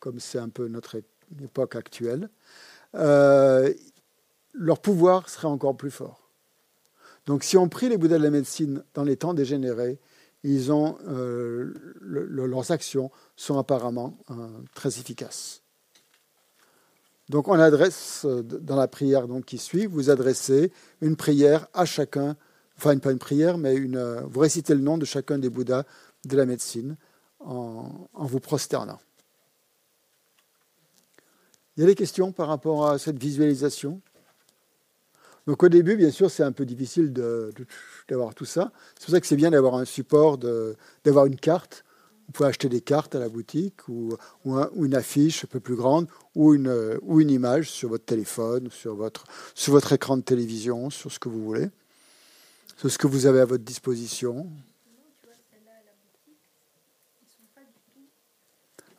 comme 0.00 0.18
c'est 0.18 0.38
un 0.38 0.48
peu 0.48 0.68
notre 0.68 1.00
époque 1.42 1.76
actuelle, 1.76 2.28
euh, 2.94 3.72
leur 4.56 4.80
pouvoir 4.80 5.28
serait 5.28 5.48
encore 5.48 5.76
plus 5.76 5.90
fort. 5.90 6.30
Donc 7.26 7.44
si 7.44 7.56
on 7.56 7.68
prie 7.68 7.88
les 7.88 7.96
Bouddhas 7.96 8.18
de 8.18 8.22
la 8.22 8.30
médecine 8.30 8.84
dans 8.94 9.04
les 9.04 9.16
temps 9.16 9.34
dégénérés, 9.34 9.98
euh, 10.44 11.74
leurs 12.00 12.70
actions 12.70 13.10
sont 13.34 13.58
apparemment 13.58 14.16
euh, 14.30 14.48
très 14.74 15.00
efficaces. 15.00 15.62
Donc 17.28 17.48
on 17.48 17.58
adresse, 17.58 18.24
dans 18.24 18.76
la 18.76 18.86
prière 18.86 19.26
qui 19.44 19.58
suit, 19.58 19.86
vous 19.86 20.10
adressez 20.10 20.70
une 21.00 21.16
prière 21.16 21.66
à 21.74 21.84
chacun 21.84 22.36
enfin 22.78 22.98
pas 22.98 23.12
une 23.12 23.18
prière, 23.18 23.58
mais 23.58 23.76
euh, 23.78 24.22
vous 24.26 24.40
récitez 24.40 24.74
le 24.74 24.80
nom 24.80 24.98
de 24.98 25.04
chacun 25.04 25.38
des 25.38 25.50
Bouddhas 25.50 25.84
de 26.24 26.36
la 26.36 26.46
médecine 26.46 26.96
en, 27.40 28.08
vous 28.14 28.40
prosternant. 28.40 28.98
Il 31.76 31.80
y 31.80 31.82
a 31.84 31.86
des 31.86 31.94
questions 31.94 32.32
par 32.32 32.48
rapport 32.48 32.86
à 32.88 32.98
cette 32.98 33.18
visualisation? 33.18 34.00
Donc 35.46 35.62
au 35.62 35.68
début, 35.68 35.96
bien 35.96 36.10
sûr, 36.10 36.30
c'est 36.30 36.42
un 36.42 36.52
peu 36.52 36.64
difficile 36.64 37.12
d'avoir 37.12 38.34
tout 38.34 38.44
ça. 38.44 38.72
C'est 38.96 39.04
pour 39.04 39.14
ça 39.14 39.20
que 39.20 39.26
c'est 39.26 39.36
bien 39.36 39.50
d'avoir 39.50 39.74
un 39.76 39.84
support, 39.84 40.38
d'avoir 41.04 41.26
une 41.26 41.36
carte. 41.36 41.84
Vous 42.26 42.32
pouvez 42.32 42.48
acheter 42.48 42.68
des 42.68 42.80
cartes 42.80 43.14
à 43.14 43.20
la 43.20 43.28
boutique 43.28 43.86
ou, 43.88 44.16
une 44.44 44.94
affiche 44.96 45.44
un 45.44 45.46
peu 45.46 45.60
plus 45.60 45.76
grande 45.76 46.08
ou 46.34 46.54
une, 46.54 46.98
ou 47.02 47.20
une 47.20 47.30
image 47.30 47.70
sur 47.70 47.90
votre 47.90 48.04
téléphone, 48.04 48.68
sur 48.72 48.96
votre, 48.96 49.24
sur 49.54 49.72
votre 49.72 49.92
écran 49.92 50.16
de 50.16 50.22
télévision, 50.22 50.90
sur 50.90 51.12
ce 51.12 51.20
que 51.20 51.28
vous 51.28 51.44
voulez. 51.44 51.70
C'est 52.76 52.88
ce 52.88 52.98
que 52.98 53.06
vous 53.06 53.26
avez 53.26 53.40
à 53.40 53.44
votre 53.44 53.64
disposition. 53.64 54.48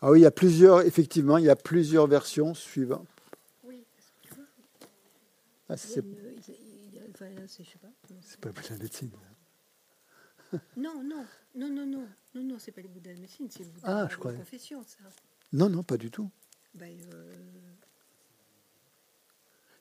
Ah 0.02 0.12
oui, 0.12 0.20
il 0.20 0.24
y 0.24 0.28
a 0.28 0.32
plusieurs, 0.32 0.82
effectivement, 0.82 1.38
il 1.38 1.46
y 1.46 1.50
a 1.50 1.56
plusieurs 1.56 2.08
versions 2.08 2.54
suivantes. 2.54 3.08
Oui, 3.66 3.84
ah, 5.70 5.76
c'est 5.76 6.04
pas 7.18 8.52
la 8.70 8.78
médecine. 8.78 9.12
Non, 10.78 11.04
non, 11.04 11.26
non, 11.56 11.70
non, 11.70 11.86
non, 11.86 12.08
non, 12.34 12.44
non, 12.44 12.56
c'est 12.58 12.72
pas 12.72 12.82
les 12.82 12.88
Bouddhas 12.88 13.10
de 13.10 13.16
la 13.16 13.22
médecine, 13.22 13.50
c'est 13.52 13.66
le 13.66 13.70
Bouddha 13.70 13.88
ah, 13.88 14.06
de 14.06 14.10
la 14.10 14.38
confession, 14.38 14.82
ça. 14.84 15.00
Non, 15.52 15.70
non, 15.70 15.84
pas 15.84 15.98
du 15.98 16.10
tout. 16.10 16.30
Ben, 16.74 16.98
euh... 17.14 17.36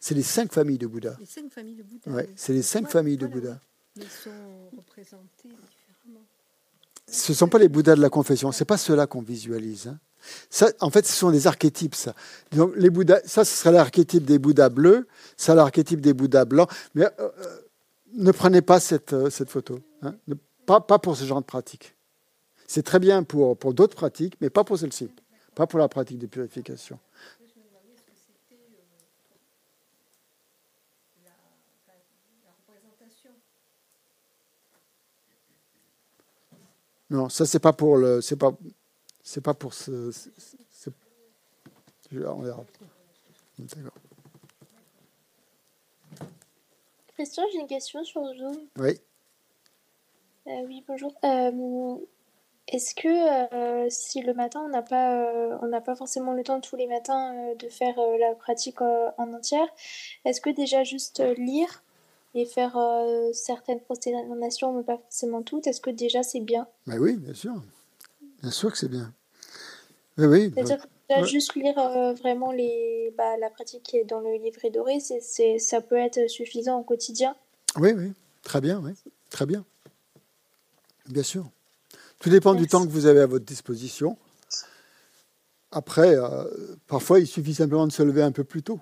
C'est 0.00 0.14
les 0.14 0.24
cinq 0.24 0.52
familles 0.52 0.78
de 0.78 0.86
Bouddha. 0.86 1.16
Les 1.20 1.26
cinq 1.26 1.52
familles 1.52 1.76
de 1.76 1.82
Bouddha. 1.84 2.10
Ouais, 2.10 2.28
c'est 2.34 2.52
les 2.52 2.62
cinq 2.62 2.88
familles 2.88 3.16
de 3.16 3.26
Bouddha. 3.26 3.60
Ils 3.96 4.08
sont 4.08 4.70
représentés 4.76 5.48
différemment. 5.48 6.26
Ce 7.08 7.32
ne 7.32 7.36
sont 7.36 7.48
pas 7.48 7.58
les 7.58 7.68
Bouddhas 7.68 7.94
de 7.94 8.00
la 8.00 8.10
confession, 8.10 8.50
ce 8.50 8.62
n'est 8.62 8.66
pas 8.66 8.76
ceux-là 8.76 9.06
qu'on 9.06 9.22
visualise. 9.22 9.88
Hein. 9.88 10.00
En 10.80 10.90
fait, 10.90 11.06
ce 11.06 11.12
sont 11.12 11.30
des 11.30 11.46
archétypes. 11.46 11.94
Ça. 11.94 12.14
Donc, 12.52 12.74
ce 12.76 13.44
serait 13.44 13.72
l'archétype 13.72 14.24
des 14.24 14.38
Bouddhas 14.38 14.68
bleus, 14.68 15.06
ça 15.36 15.54
l'archétype 15.54 16.00
des 16.00 16.14
Bouddhas 16.14 16.44
blancs. 16.44 16.70
Mais 16.94 17.04
euh, 17.04 17.08
euh, 17.20 17.60
ne 18.14 18.32
prenez 18.32 18.62
pas 18.62 18.80
cette, 18.80 19.12
euh, 19.12 19.30
photo. 19.30 19.80
Hein. 20.02 20.14
pas, 20.66 20.80
pour 20.80 21.16
ce 21.16 21.24
genre 21.24 21.40
de 21.40 21.46
pratique. 21.46 21.94
C'est 22.66 22.82
très 22.82 22.98
bien 22.98 23.22
pour, 23.22 23.56
d'autres 23.74 23.96
pratiques, 23.96 24.34
mais 24.40 24.50
pas 24.50 24.64
pour 24.64 24.78
celle-ci. 24.78 25.08
Pas 25.54 25.66
pour 25.66 25.78
la 25.78 25.88
pratique 25.88 26.18
de 26.18 26.26
purification. 26.26 26.98
Non, 37.08 37.28
ça 37.28 37.46
c'est 37.46 37.60
pas 37.60 37.72
pour 37.72 37.96
le, 37.96 38.20
c'est 39.26 39.40
pas 39.40 39.54
pour 39.54 39.74
ce. 39.74 40.12
on 42.12 42.42
verra. 42.42 42.64
D'accord. 43.58 43.92
Christian, 47.14 47.42
j'ai 47.52 47.58
une 47.58 47.66
question 47.66 48.04
sur 48.04 48.24
Zoom. 48.36 48.56
Oui. 48.78 49.00
Euh, 50.46 50.62
oui, 50.68 50.84
bonjour. 50.86 51.12
Euh, 51.24 51.96
est-ce 52.68 52.94
que 52.94 53.52
euh, 53.52 53.88
si 53.90 54.22
le 54.22 54.32
matin 54.32 54.62
on 54.64 54.68
n'a 54.68 54.82
pas, 54.82 55.58
on 55.60 55.66
n'a 55.66 55.80
pas 55.80 55.96
forcément 55.96 56.32
le 56.32 56.44
temps 56.44 56.60
tous 56.60 56.76
les 56.76 56.86
matins 56.86 57.52
de 57.58 57.68
faire 57.68 57.96
la 58.20 58.32
pratique 58.36 58.80
en 58.80 59.32
entière, 59.32 59.66
est-ce 60.24 60.40
que 60.40 60.50
déjà 60.50 60.84
juste 60.84 61.20
lire 61.36 61.82
et 62.34 62.44
faire 62.46 62.78
certaines 63.32 63.80
prosternations, 63.80 64.72
mais 64.72 64.84
pas 64.84 64.98
forcément 64.98 65.42
toutes, 65.42 65.66
est-ce 65.66 65.80
que 65.80 65.90
déjà 65.90 66.22
c'est 66.22 66.40
bien? 66.40 66.68
Bah 66.86 66.94
Oui, 67.00 67.16
bien 67.16 67.34
sûr. 67.34 67.60
Bien 68.42 68.50
sûr 68.50 68.70
que 68.70 68.78
c'est 68.78 68.88
bien. 68.88 69.12
Oui, 70.18 70.26
oui. 70.26 70.52
C'est-à-dire 70.54 70.86
que 71.08 71.26
juste 71.26 71.54
lire 71.54 71.78
euh, 71.78 72.12
vraiment 72.14 72.52
les, 72.52 73.12
bah, 73.16 73.36
la 73.38 73.50
pratique 73.50 73.82
qui 73.82 73.96
est 73.98 74.04
dans 74.04 74.20
le 74.20 74.34
livret 74.36 74.70
doré, 74.70 74.98
ça 75.00 75.80
peut 75.80 75.96
être 75.96 76.28
suffisant 76.28 76.80
au 76.80 76.82
quotidien 76.82 77.36
Oui, 77.76 77.92
oui. 77.96 78.12
Très 78.42 78.60
bien, 78.60 78.80
oui. 78.82 78.92
Très 79.30 79.46
bien. 79.46 79.64
Bien 81.08 81.22
sûr. 81.22 81.46
Tout 82.18 82.30
dépend 82.30 82.54
du 82.54 82.66
temps 82.66 82.84
que 82.84 82.90
vous 82.90 83.06
avez 83.06 83.20
à 83.20 83.26
votre 83.26 83.44
disposition. 83.44 84.16
Après, 85.70 86.14
euh, 86.16 86.44
parfois, 86.86 87.20
il 87.20 87.26
suffit 87.26 87.54
simplement 87.54 87.86
de 87.86 87.92
se 87.92 88.02
lever 88.02 88.22
un 88.22 88.32
peu 88.32 88.44
plus 88.44 88.62
tôt. 88.62 88.80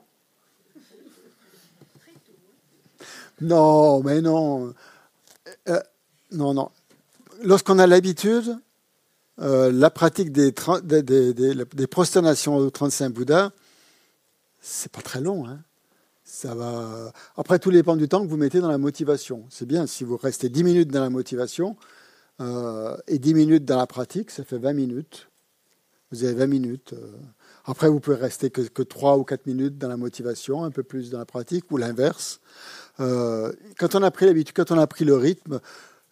Non, 3.41 4.03
mais 4.03 4.21
non. 4.21 4.73
Euh, 5.69 5.81
non, 6.31 6.55
non. 6.55 6.71
Lorsqu'on 7.43 7.79
a 7.79 7.87
l'habitude, 7.87 8.57
euh, 9.41 9.73
la 9.73 9.91
pratique 9.91 10.33
des, 10.33 10.53
des, 10.83 11.03
des, 11.03 11.55
des, 11.65 11.87
prosternations 11.87 12.57
aux 12.57 12.71
35 12.71 13.11
Bouddhas, 13.11 13.51
c'est 14.61 14.93
pas 14.93 15.03
très 15.03 15.21
long. 15.21 15.47
Hein. 15.47 15.61
Ça 16.25 16.55
va... 16.55 17.13
Après, 17.37 17.59
tout 17.59 17.71
dépend 17.71 17.97
du 17.97 18.09
temps 18.09 18.23
que 18.23 18.31
vous 18.31 18.37
mettez 18.37 18.61
dans 18.61 18.69
la 18.69 18.79
motivation. 18.79 19.45
C'est 19.51 19.67
bien, 19.67 19.87
si 19.87 20.05
vous 20.05 20.17
restez 20.17 20.49
10 20.49 20.65
minutes 20.65 20.91
dans 20.91 21.03
la 21.03 21.11
motivation 21.11 21.77
euh, 22.41 22.97
et 23.07 23.19
10 23.19 23.35
minutes 23.35 23.65
dans 23.65 23.77
la 23.77 23.87
pratique, 23.87 24.31
ça 24.31 24.45
fait 24.45 24.59
20 24.59 24.73
minutes. 24.73 25.29
Vous 26.11 26.25
avez 26.25 26.35
20 26.35 26.47
minutes. 26.47 26.95
Après, 27.67 27.89
vous 27.89 27.99
pouvez 27.99 28.17
rester 28.17 28.51
que, 28.51 28.61
que 28.61 28.83
3 28.83 29.17
ou 29.17 29.25
4 29.25 29.47
minutes 29.47 29.79
dans 29.79 29.89
la 29.89 29.97
motivation, 29.97 30.65
un 30.65 30.71
peu 30.71 30.83
plus 30.83 31.11
dans 31.11 31.19
la 31.19 31.25
pratique, 31.25 31.71
ou 31.73 31.77
l'inverse. 31.77 32.41
Euh, 33.01 33.53
quand 33.79 33.95
on 33.95 34.03
a 34.03 34.11
pris 34.11 34.27
l'habitude, 34.27 34.55
quand 34.55 34.71
on 34.71 34.79
a 34.79 34.87
pris 34.87 35.05
le 35.05 35.17
rythme, 35.17 35.61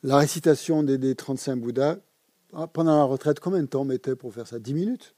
la 0.03 0.17
récitation 0.17 0.83
des, 0.83 1.15
35 1.15 1.57
Bouddhas, 1.57 1.99
ah, 2.55 2.67
pendant 2.67 2.99
la 2.99 3.05
retraite, 3.05 3.41
combien 3.41 3.61
de 3.61 3.67
temps 3.67 3.83
on 3.83 3.85
mettait 3.85 4.15
pour 4.15 4.33
faire 4.33 4.47
ça? 4.47 4.59
10 4.59 4.75
minutes? 4.75 5.15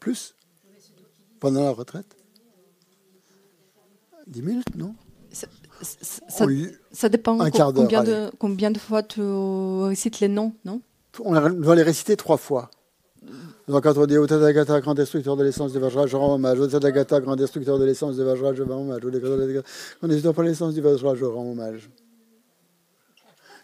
Plus? 0.00 0.34
Pendant 1.40 1.64
la 1.64 1.70
retraite? 1.70 2.16
10 4.26 4.42
minutes, 4.42 4.76
non? 4.76 4.94
Ça, 5.82 7.08
dépend 7.08 7.36
combien, 7.36 8.04
de, 8.04 8.30
combien 8.38 8.70
de 8.70 8.78
fois 8.78 9.02
tu 9.02 9.20
récites 9.20 10.20
les 10.20 10.28
noms, 10.28 10.54
non? 10.64 10.80
On 11.20 11.50
doit 11.50 11.74
les 11.74 11.82
réciter 11.82 12.16
trois 12.16 12.36
fois. 12.36 12.70
Donc 13.68 13.82
quand 13.82 13.96
on 13.96 14.06
dit 14.06 14.16
au 14.16 14.26
Tathagata, 14.26 14.80
grand 14.80 14.94
destructeur 14.94 15.36
de 15.36 15.44
l'essence 15.44 15.72
de 15.72 15.78
Vajra, 15.78 16.06
je 16.06 16.16
rends 16.16 16.34
hommage. 16.34 16.60
Au 16.60 16.66
Tathagata, 16.66 17.20
grand 17.20 17.36
destructeur 17.36 17.78
de 17.78 17.84
l'essence 17.84 18.16
de 18.16 18.22
Vajra, 18.22 18.54
je 18.54 18.62
rends 18.62 18.80
hommage. 18.80 19.04
Au 19.04 19.10
grand 19.10 20.08
destructeur 20.08 20.44
de 20.44 20.48
l'essence 20.48 20.74
du 20.74 20.80
Vajra, 20.80 21.14
je 21.14 21.24
rends 21.24 21.50
hommage. 21.50 21.90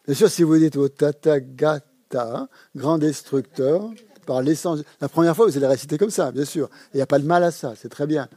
Bien 0.06 0.14
sûr, 0.14 0.30
si 0.30 0.42
vous 0.42 0.56
dites 0.58 0.76
au 0.76 0.88
Tathagata, 0.88 2.48
grand 2.74 2.98
destructeur, 2.98 3.90
par 4.26 4.42
l'essence. 4.42 4.80
La 5.00 5.08
première 5.08 5.34
fois, 5.34 5.46
vous 5.46 5.56
allez 5.56 5.66
réciter 5.66 5.98
comme 5.98 6.10
ça, 6.10 6.30
bien 6.30 6.44
sûr. 6.44 6.70
Il 6.94 6.98
n'y 6.98 7.02
a 7.02 7.06
pas 7.06 7.18
de 7.18 7.26
mal 7.26 7.42
à 7.42 7.50
ça, 7.50 7.74
c'est 7.76 7.88
très 7.88 8.06
bien. 8.06 8.28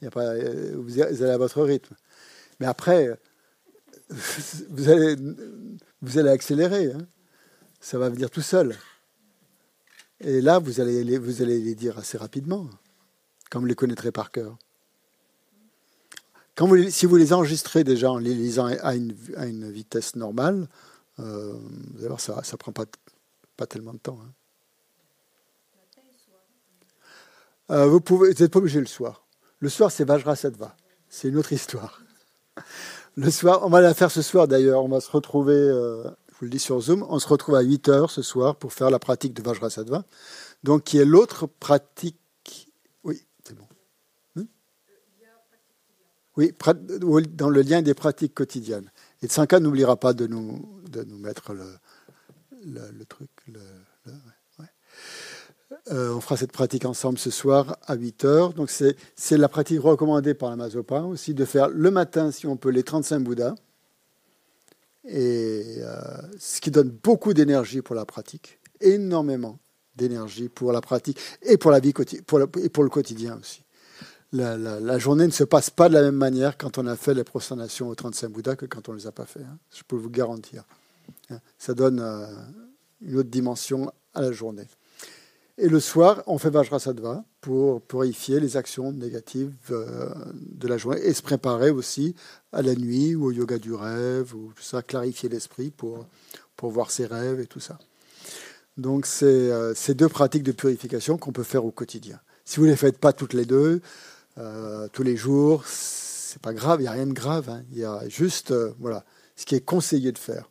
Il 0.00 0.08
a 0.08 0.10
pas, 0.10 0.34
euh, 0.34 0.74
vous 0.76 1.00
allez 1.00 1.30
à 1.30 1.38
votre 1.38 1.62
rythme. 1.62 1.94
Mais 2.60 2.66
après, 2.66 3.18
vous 4.10 4.88
allez, 4.90 5.16
vous 6.02 6.18
allez 6.18 6.30
accélérer. 6.30 6.92
Hein. 6.92 7.06
Ça 7.80 7.98
va 7.98 8.08
venir 8.08 8.30
tout 8.30 8.42
seul. 8.42 8.76
Et 10.20 10.40
là, 10.40 10.58
vous 10.58 10.80
allez, 10.80 11.04
les, 11.04 11.18
vous 11.18 11.42
allez 11.42 11.60
les 11.60 11.74
dire 11.74 11.98
assez 11.98 12.18
rapidement, 12.18 12.68
comme 13.50 13.62
vous 13.62 13.68
les 13.68 13.74
connaîtrez 13.74 14.12
par 14.12 14.30
cœur. 14.30 14.56
Si 16.90 17.06
vous 17.06 17.16
les 17.16 17.32
enregistrez 17.32 17.84
déjà 17.84 18.10
en 18.10 18.18
les 18.18 18.34
lisant 18.34 18.66
à 18.66 18.96
une, 18.96 19.14
à 19.36 19.46
une 19.46 19.70
vitesse 19.70 20.16
normale, 20.16 20.68
euh, 21.20 21.52
vous 21.94 22.18
ça 22.18 22.40
ne 22.40 22.56
prend 22.56 22.72
pas, 22.72 22.84
pas 23.56 23.66
tellement 23.66 23.92
de 23.92 23.98
temps. 23.98 24.18
Hein. 24.22 24.32
Euh, 27.70 27.86
vous 27.86 28.00
pouvez, 28.00 28.28
n'êtes 28.28 28.50
pas 28.50 28.58
obligé 28.58 28.80
le 28.80 28.86
soir. 28.86 29.26
Le 29.58 29.68
soir, 29.68 29.90
c'est 29.90 30.04
Vajrasattva. 30.04 30.74
C'est 31.08 31.28
une 31.28 31.36
autre 31.36 31.52
histoire. 31.52 32.02
Le 33.16 33.32
soir, 33.32 33.60
on 33.64 33.68
va 33.68 33.80
la 33.80 33.94
faire 33.94 34.12
ce 34.12 34.22
soir 34.22 34.46
d'ailleurs. 34.46 34.84
On 34.84 34.88
va 34.88 35.00
se 35.00 35.10
retrouver, 35.10 35.56
euh, 35.56 36.04
je 36.04 36.38
vous 36.38 36.44
le 36.44 36.50
dis 36.50 36.60
sur 36.60 36.80
Zoom, 36.80 37.04
on 37.08 37.18
se 37.18 37.26
retrouve 37.26 37.56
à 37.56 37.62
8 37.62 37.88
heures 37.88 38.10
ce 38.12 38.22
soir 38.22 38.54
pour 38.54 38.72
faire 38.72 38.90
la 38.90 39.00
pratique 39.00 39.34
de 39.34 39.42
Vajrasattva. 39.42 40.04
Donc, 40.62 40.84
qui 40.84 40.98
est 40.98 41.04
l'autre 41.04 41.46
pratique. 41.46 42.16
Oui, 43.02 43.26
c'est 43.44 43.56
bon. 43.56 43.66
Hmm? 44.36 44.44
Oui, 46.36 46.54
dans 47.34 47.50
le 47.50 47.62
lien 47.62 47.82
des 47.82 47.94
pratiques 47.94 48.34
quotidiennes. 48.34 48.92
Et 49.22 49.26
Tsanka 49.26 49.58
n'oubliera 49.58 49.96
pas 49.96 50.12
de 50.12 50.28
nous, 50.28 50.77
de 50.88 51.04
nous 51.04 51.18
mettre 51.18 51.52
le, 51.52 53.04
truc. 53.04 53.30
Euh, 55.90 56.14
on 56.14 56.20
fera 56.20 56.36
cette 56.36 56.52
pratique 56.52 56.84
ensemble 56.84 57.18
ce 57.18 57.30
soir 57.30 57.78
à 57.86 57.94
8 57.94 58.24
heures. 58.24 58.54
C'est 59.16 59.36
la 59.36 59.48
pratique 59.48 59.80
recommandée 59.80 60.34
par 60.34 60.50
la 60.50 60.56
Mazopa 60.56 61.02
aussi, 61.02 61.34
de 61.34 61.44
faire 61.44 61.68
le 61.68 61.90
matin, 61.90 62.30
si 62.30 62.46
on 62.46 62.56
peut, 62.56 62.70
les 62.70 62.82
35 62.82 63.20
Bouddhas. 63.20 63.54
Et 65.04 65.76
euh, 65.78 66.00
ce 66.38 66.60
qui 66.60 66.70
donne 66.70 66.90
beaucoup 66.90 67.32
d'énergie 67.32 67.80
pour 67.80 67.94
la 67.94 68.04
pratique, 68.04 68.58
énormément 68.80 69.58
d'énergie 69.96 70.48
pour 70.48 70.72
la 70.72 70.80
pratique 70.80 71.18
et 71.42 71.56
pour 71.56 71.70
la 71.70 71.80
vie 71.80 71.92
pour 72.26 72.40
et 72.40 72.68
pour 72.68 72.84
le 72.84 72.90
quotidien 72.90 73.38
aussi. 73.40 73.62
La, 74.32 74.98
journée 74.98 75.26
ne 75.26 75.32
se 75.32 75.44
passe 75.44 75.70
pas 75.70 75.88
de 75.88 75.94
la 75.94 76.02
même 76.02 76.14
manière 76.14 76.58
quand 76.58 76.76
on 76.76 76.86
a 76.86 76.96
fait 76.96 77.14
les 77.14 77.24
prosternations 77.24 77.88
aux 77.88 77.94
35 77.94 78.28
Bouddhas 78.28 78.56
que 78.56 78.66
quand 78.66 78.88
on 78.90 78.92
ne 78.92 78.98
les 78.98 79.06
a 79.06 79.12
pas 79.12 79.24
fait. 79.24 79.40
Hein. 79.40 79.58
Je 79.74 79.82
peux 79.82 79.96
vous 79.96 80.10
garantir. 80.10 80.64
Ça 81.58 81.74
donne 81.74 82.00
euh, 82.00 82.26
une 83.00 83.16
autre 83.16 83.28
dimension 83.28 83.92
à 84.14 84.22
la 84.22 84.32
journée. 84.32 84.66
Et 85.58 85.68
le 85.68 85.80
soir, 85.80 86.22
on 86.26 86.38
fait 86.38 86.50
Vajrasattva 86.50 87.24
pour 87.40 87.82
purifier 87.82 88.38
les 88.38 88.56
actions 88.56 88.92
négatives 88.92 89.52
euh, 89.72 90.08
de 90.34 90.68
la 90.68 90.78
journée 90.78 91.00
et 91.04 91.12
se 91.12 91.22
préparer 91.22 91.70
aussi 91.70 92.14
à 92.52 92.62
la 92.62 92.74
nuit 92.74 93.16
ou 93.16 93.26
au 93.26 93.32
yoga 93.32 93.58
du 93.58 93.74
rêve, 93.74 94.34
ou 94.34 94.52
tout 94.54 94.62
ça, 94.62 94.82
clarifier 94.82 95.28
l'esprit 95.28 95.70
pour, 95.70 96.06
pour 96.56 96.70
voir 96.70 96.90
ses 96.92 97.06
rêves 97.06 97.40
et 97.40 97.46
tout 97.46 97.60
ça. 97.60 97.78
Donc, 98.76 99.06
c'est 99.06 99.26
euh, 99.26 99.74
ces 99.74 99.94
deux 99.94 100.08
pratiques 100.08 100.44
de 100.44 100.52
purification 100.52 101.18
qu'on 101.18 101.32
peut 101.32 101.42
faire 101.42 101.64
au 101.64 101.72
quotidien. 101.72 102.20
Si 102.44 102.60
vous 102.60 102.66
ne 102.66 102.70
les 102.70 102.76
faites 102.76 102.98
pas 102.98 103.12
toutes 103.12 103.34
les 103.34 103.44
deux, 103.44 103.82
tous 104.92 105.02
les 105.02 105.16
jours, 105.16 105.66
c'est 105.66 106.40
pas 106.40 106.54
grave, 106.54 106.78
il 106.78 106.84
n'y 106.84 106.88
a 106.88 106.92
rien 106.92 107.08
de 107.08 107.12
grave. 107.12 107.50
Hein. 107.50 107.64
Il 107.72 107.78
y 107.78 107.84
a 107.84 108.08
juste 108.08 108.54
voilà, 108.78 109.04
ce 109.34 109.44
qui 109.44 109.56
est 109.56 109.60
conseillé 109.60 110.12
de 110.12 110.18
faire. 110.18 110.48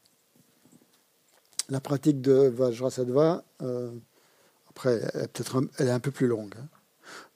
La 1.69 1.79
pratique 1.79 2.21
de 2.21 2.33
Vajrasattva, 2.33 3.43
après, 4.69 5.01
elle, 5.13 5.27
peut-être 5.29 5.61
elle 5.79 5.87
est 5.87 5.91
un 5.91 5.99
peu 5.99 6.11
plus 6.11 6.27
longue. 6.27 6.53
Hein. 6.57 6.67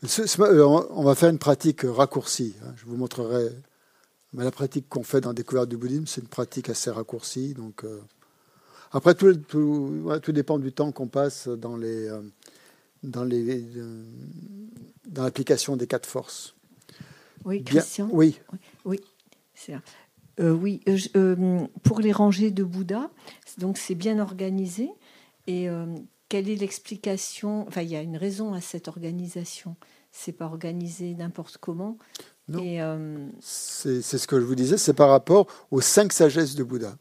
Euh, 0.04 0.64
on 0.92 1.04
va 1.04 1.16
faire 1.16 1.30
une 1.30 1.40
pratique 1.40 1.82
raccourcie. 1.84 2.56
Hein. 2.64 2.74
Je 2.78 2.86
vous 2.86 2.98
montrerai. 2.98 3.50
Mais 4.34 4.44
la 4.44 4.52
pratique 4.52 4.88
qu'on 4.88 5.04
fait 5.04 5.22
dans 5.22 5.34
Découverte 5.34 5.70
du 5.70 5.78
bouddhisme, 5.78 6.06
c'est 6.08 6.22
une 6.22 6.28
pratique 6.28 6.70
assez 6.70 6.90
raccourcie. 6.90 7.54
Donc, 7.54 7.84
euh, 7.84 8.02
après, 8.92 9.14
tout, 9.14 9.34
tout, 9.36 10.32
dépend 10.32 10.58
du 10.58 10.72
temps 10.72 10.92
qu'on 10.92 11.08
passe 11.08 11.48
dans 11.48 11.76
les, 11.76 12.08
euh, 12.08 12.22
dans 13.04 13.24
les, 13.24 13.66
dans 15.08 15.24
l'application 15.24 15.76
des 15.76 15.88
quatre 15.88 16.08
forces. 16.08 16.56
Oui, 17.44 17.64
Christian? 17.64 18.10
oui. 18.12 18.40
Oui. 18.54 18.60
oui, 18.86 19.02
pour 20.36 22.00
les 22.00 22.12
rangées 22.12 22.52
de 22.52 22.64
Bouddha, 22.64 23.10
donc 23.58 23.78
c'est 23.78 23.96
bien 23.96 24.20
organisé. 24.20 24.90
Et 25.48 25.68
quelle 26.30 26.50
est 26.50 26.56
l'explication? 26.56 27.68
Enfin, 27.68 27.82
il 27.82 27.90
y 27.90 27.96
a 27.96 28.02
une 28.02 28.18
raison 28.18 28.54
à 28.54 28.62
cette 28.62 28.88
organisation. 28.88 29.76
C'est 30.12 30.32
pas 30.32 30.46
organisé 30.46 31.14
n'importe 31.16 31.58
comment. 31.58 31.98
Non. 32.48 32.62
Euh, 32.64 33.28
c'est 33.40 34.02
ce 34.02 34.28
que 34.28 34.40
je 34.40 34.46
vous 34.46 34.56
disais, 34.56 34.78
c'est 34.78 34.94
par 34.94 35.10
rapport 35.10 35.48
aux 35.72 35.82
cinq 35.82 36.12
sagesses 36.12 36.56
de 36.56 36.64
Bouddha. 36.64 36.98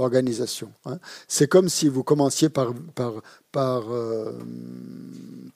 L'organisation. 0.00 0.72
Hein. 0.86 0.98
C'est 1.28 1.46
comme 1.46 1.68
si 1.68 1.86
vous 1.86 2.02
commenciez 2.02 2.48
par, 2.48 2.72
par, 2.94 3.20
par 3.52 3.92
euh, 3.92 4.32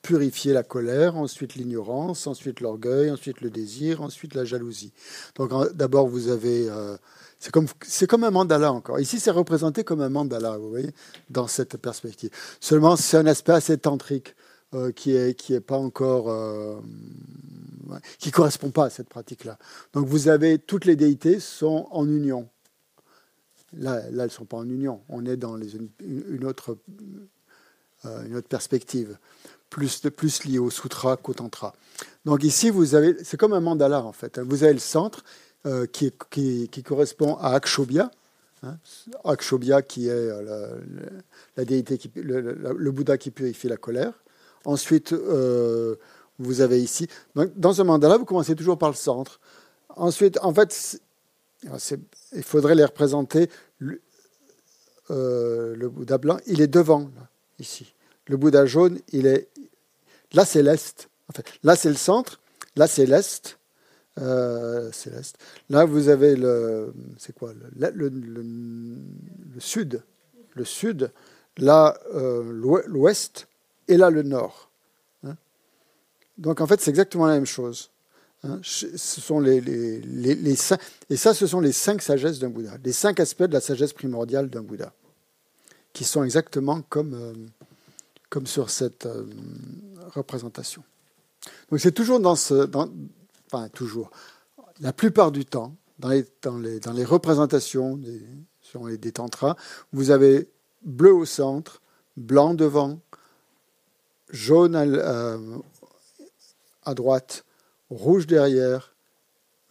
purifier 0.03 0.53
la 0.53 0.61
colère, 0.61 1.17
ensuite 1.17 1.55
l'ignorance, 1.55 2.27
ensuite 2.27 2.61
l'orgueil, 2.61 3.09
ensuite 3.09 3.41
le 3.41 3.49
désir, 3.49 4.03
ensuite 4.03 4.35
la 4.35 4.45
jalousie. 4.45 4.93
Donc 5.35 5.51
d'abord 5.73 6.05
vous 6.05 6.27
avez 6.29 6.69
euh, 6.69 6.95
c'est 7.39 7.51
comme, 7.51 7.65
comme 8.07 8.23
un 8.23 8.29
mandala 8.29 8.71
encore. 8.71 8.99
Ici, 8.99 9.19
c'est 9.19 9.31
représenté 9.31 9.83
comme 9.83 10.01
un 10.01 10.09
mandala, 10.09 10.59
vous 10.59 10.69
voyez, 10.69 10.91
dans 11.31 11.47
cette 11.47 11.77
perspective. 11.77 12.29
Seulement, 12.59 12.97
c'est 12.97 13.17
un 13.17 13.25
aspect 13.25 13.53
assez 13.53 13.79
tantrique 13.79 14.35
euh, 14.75 14.91
qui 14.91 15.15
est 15.15 15.33
qui 15.33 15.55
est 15.55 15.59
pas 15.59 15.77
encore 15.77 16.29
qui 18.19 18.29
correspond 18.29 18.69
pas 18.69 18.85
à 18.85 18.89
cette 18.91 19.09
pratique-là. 19.09 19.57
Donc, 19.93 20.05
vous 20.05 20.27
avez 20.27 20.59
toutes 20.59 20.85
les 20.85 20.95
déités 20.95 21.39
sont 21.39 21.87
en 21.89 22.07
union. 22.07 22.47
Là, 23.77 24.01
elles 24.07 24.31
sont 24.31 24.45
pas 24.45 24.57
en 24.57 24.69
union. 24.69 25.01
On 25.09 25.25
est 25.25 25.37
dans 25.37 25.55
les, 25.55 25.75
une, 25.75 26.45
autre 26.45 26.77
euh, 28.05 28.25
une 28.25 28.35
autre 28.35 28.47
perspective, 28.47 29.17
plus 29.69 30.43
liée 30.45 30.59
au 30.59 30.69
sutra 30.69 31.17
qu'au 31.17 31.33
tantra. 31.33 31.73
Donc 32.25 32.43
ici, 32.43 32.69
vous 32.69 32.93
avez, 32.93 33.15
c'est 33.23 33.37
comme 33.37 33.53
un 33.53 33.59
mandala 33.59 34.03
en 34.03 34.11
fait. 34.11 34.39
Vous 34.39 34.63
avez 34.63 34.73
le 34.73 34.79
centre 34.79 35.23
euh, 35.65 35.87
qui, 35.87 36.11
correspond 36.83 37.35
à 37.37 37.53
Akshobhya. 37.55 38.11
Hein, 38.63 38.77
Akshobhya 39.23 39.81
qui 39.81 40.07
est 40.07 40.11
euh, 40.11 40.69
la, 41.57 41.65
déité, 41.65 41.99
le, 42.15 42.91
Bouddha 42.91 43.17
qui 43.17 43.31
purifie 43.31 43.67
la 43.67 43.77
colère. 43.77 44.13
Ensuite, 44.65 45.13
vous 45.13 46.61
avez 46.61 46.81
ici, 46.81 47.07
dans 47.55 47.81
un 47.81 47.83
mandala, 47.83 48.17
vous 48.17 48.25
commencez 48.25 48.55
toujours 48.55 48.77
par 48.77 48.89
le 48.89 48.95
centre. 48.95 49.39
Ensuite, 49.95 50.39
en 50.41 50.53
fait, 50.53 50.99
il 52.33 52.43
faudrait 52.43 52.75
les 52.75 52.85
représenter. 52.85 53.49
Le, 55.09 55.75
le 55.75 55.89
Bouddha 55.89 56.17
blanc, 56.17 56.37
il 56.47 56.61
est 56.61 56.67
devant, 56.67 57.09
ici. 57.59 57.93
Le 58.27 58.37
Bouddha 58.37 58.65
jaune, 58.65 58.99
il 59.11 59.27
est. 59.27 59.47
Là, 60.33 60.45
c'est 60.45 60.63
l'Est. 60.63 61.09
Là, 61.63 61.75
c'est 61.75 61.89
le 61.89 61.95
centre. 61.95 62.39
Là, 62.75 62.87
c'est 62.87 63.05
l'Est. 63.05 63.57
Euh. 64.19 64.91
Là, 65.69 65.85
vous 65.85 66.09
avez 66.09 66.35
le, 66.35 66.93
c'est 67.17 67.33
quoi, 67.35 67.53
le, 67.75 68.09
le, 68.09 69.59
sud, 69.59 70.01
le 70.53 70.65
sud. 70.65 71.11
Là, 71.57 71.97
euh, 72.13 72.43
l'ouest, 72.87 73.47
et 73.87 73.97
là 73.97 74.09
le 74.09 74.23
nord. 74.23 74.69
Hein. 75.23 75.35
Donc 76.37 76.61
en 76.61 76.67
fait, 76.67 76.81
c'est 76.81 76.89
exactement 76.89 77.27
la 77.27 77.35
même 77.35 77.45
chose. 77.45 77.91
Hein. 78.45 78.59
Ce 78.63 78.97
sont 78.97 79.39
les, 79.39 79.59
les, 79.61 80.51
et 81.09 81.15
ça, 81.17 81.33
ce 81.33 81.47
sont 81.47 81.59
les 81.59 81.71
cinq 81.71 82.01
sagesses 82.01 82.39
d'un 82.39 82.49
Bouddha, 82.49 82.77
les 82.83 82.93
cinq 82.93 83.19
aspects 83.19 83.43
de 83.43 83.53
la 83.53 83.61
sagesse 83.61 83.93
primordiale 83.93 84.49
d'un 84.49 84.61
Bouddha, 84.61 84.93
qui 85.93 86.03
sont 86.03 86.23
exactement 86.23 86.81
comme, 86.89 87.13
euh, 87.13 87.33
comme 88.29 88.47
sur 88.47 88.69
cette 88.69 89.07
représentation. 90.13 90.83
Donc 91.69 91.79
c'est 91.79 91.91
toujours 91.91 92.19
dans 92.19 92.35
ce, 92.35 92.69
enfin 93.47 93.69
toujours, 93.69 94.11
la 94.79 94.93
plupart 94.93 95.31
du 95.31 95.45
temps, 95.45 95.75
dans 95.99 96.09
les, 96.09 96.25
dans 96.41 96.57
les, 96.57 96.79
dans 96.79 96.93
les 96.93 97.05
représentations 97.05 97.95
des, 97.95 98.21
sur 98.61 98.85
les, 98.87 98.97
des 98.97 99.11
tantras, 99.11 99.55
vous 99.93 100.11
avez 100.11 100.49
bleu 100.83 101.13
au 101.13 101.25
centre, 101.25 101.81
blanc 102.17 102.53
devant, 102.53 102.99
jaune, 104.29 104.75
euh, 104.75 105.37
à 106.83 106.93
droite, 106.93 107.44
rouge 107.89 108.27
derrière, 108.27 108.95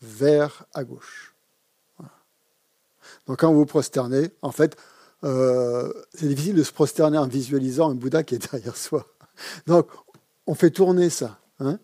vert 0.03 0.65
à 0.75 0.85
gauche. 0.85 1.35
Donc 3.27 3.41
quand 3.41 3.53
vous 3.53 3.61
vous 3.61 3.67
prosternez, 3.67 4.31
en 4.43 4.53
fait, 4.53 4.77
euh, 5.25 5.93
c'est 6.13 6.29
difficile 6.29 6.55
de 6.55 6.63
se 6.63 6.73
prosterner 6.73 7.19
en 7.19 7.27
visualisant 7.27 7.91
un 7.91 7.95
Bouddha 7.95 8.23
qui 8.23 8.35
est 8.35 8.53
derrière 8.53 8.77
soi. 8.77 9.07
Donc 9.67 9.89
on 10.47 10.55
fait 10.55 10.71
tourner 10.71 11.11
ça. 11.11 11.39
Hein 11.61 11.79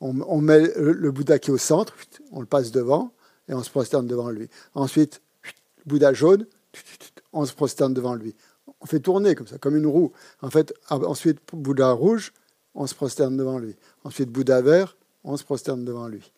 on, 0.00 0.40
met 0.40 0.72
le, 0.76 1.10
Bouddha 1.10 1.38
qui 1.38 1.50
est 1.50 1.54
au 1.54 1.58
centre, 1.58 1.94
on 2.32 2.40
le 2.40 2.46
passe 2.46 2.70
devant 2.70 3.12
et 3.48 3.54
on 3.54 3.62
se 3.62 3.70
prosterne 3.70 4.06
devant 4.06 4.30
lui. 4.30 4.48
Ensuite, 4.74 5.22
Bouddha 5.86 6.12
jaune, 6.12 6.46
on 7.32 7.44
se 7.46 7.54
prosterne 7.54 7.94
devant 7.94 8.14
lui. 8.14 8.34
On 8.80 8.86
fait 8.86 9.00
tourner 9.00 9.34
comme 9.34 9.46
ça, 9.46 9.58
comme 9.58 9.76
une 9.76 9.86
roue. 9.86 10.12
En 10.42 10.50
fait, 10.50 10.74
ensuite, 10.90 11.38
Bouddha 11.52 11.92
rouge, 11.92 12.32
on 12.74 12.86
se 12.86 12.94
prosterne 12.94 13.36
devant 13.36 13.58
lui. 13.58 13.76
Ensuite, 14.04 14.30
Bouddha 14.30 14.60
vert, 14.60 14.96
on 15.26 15.36
se 15.36 15.44
prosterne 15.44 15.84
devant 15.84 16.08
lui. 16.08 16.32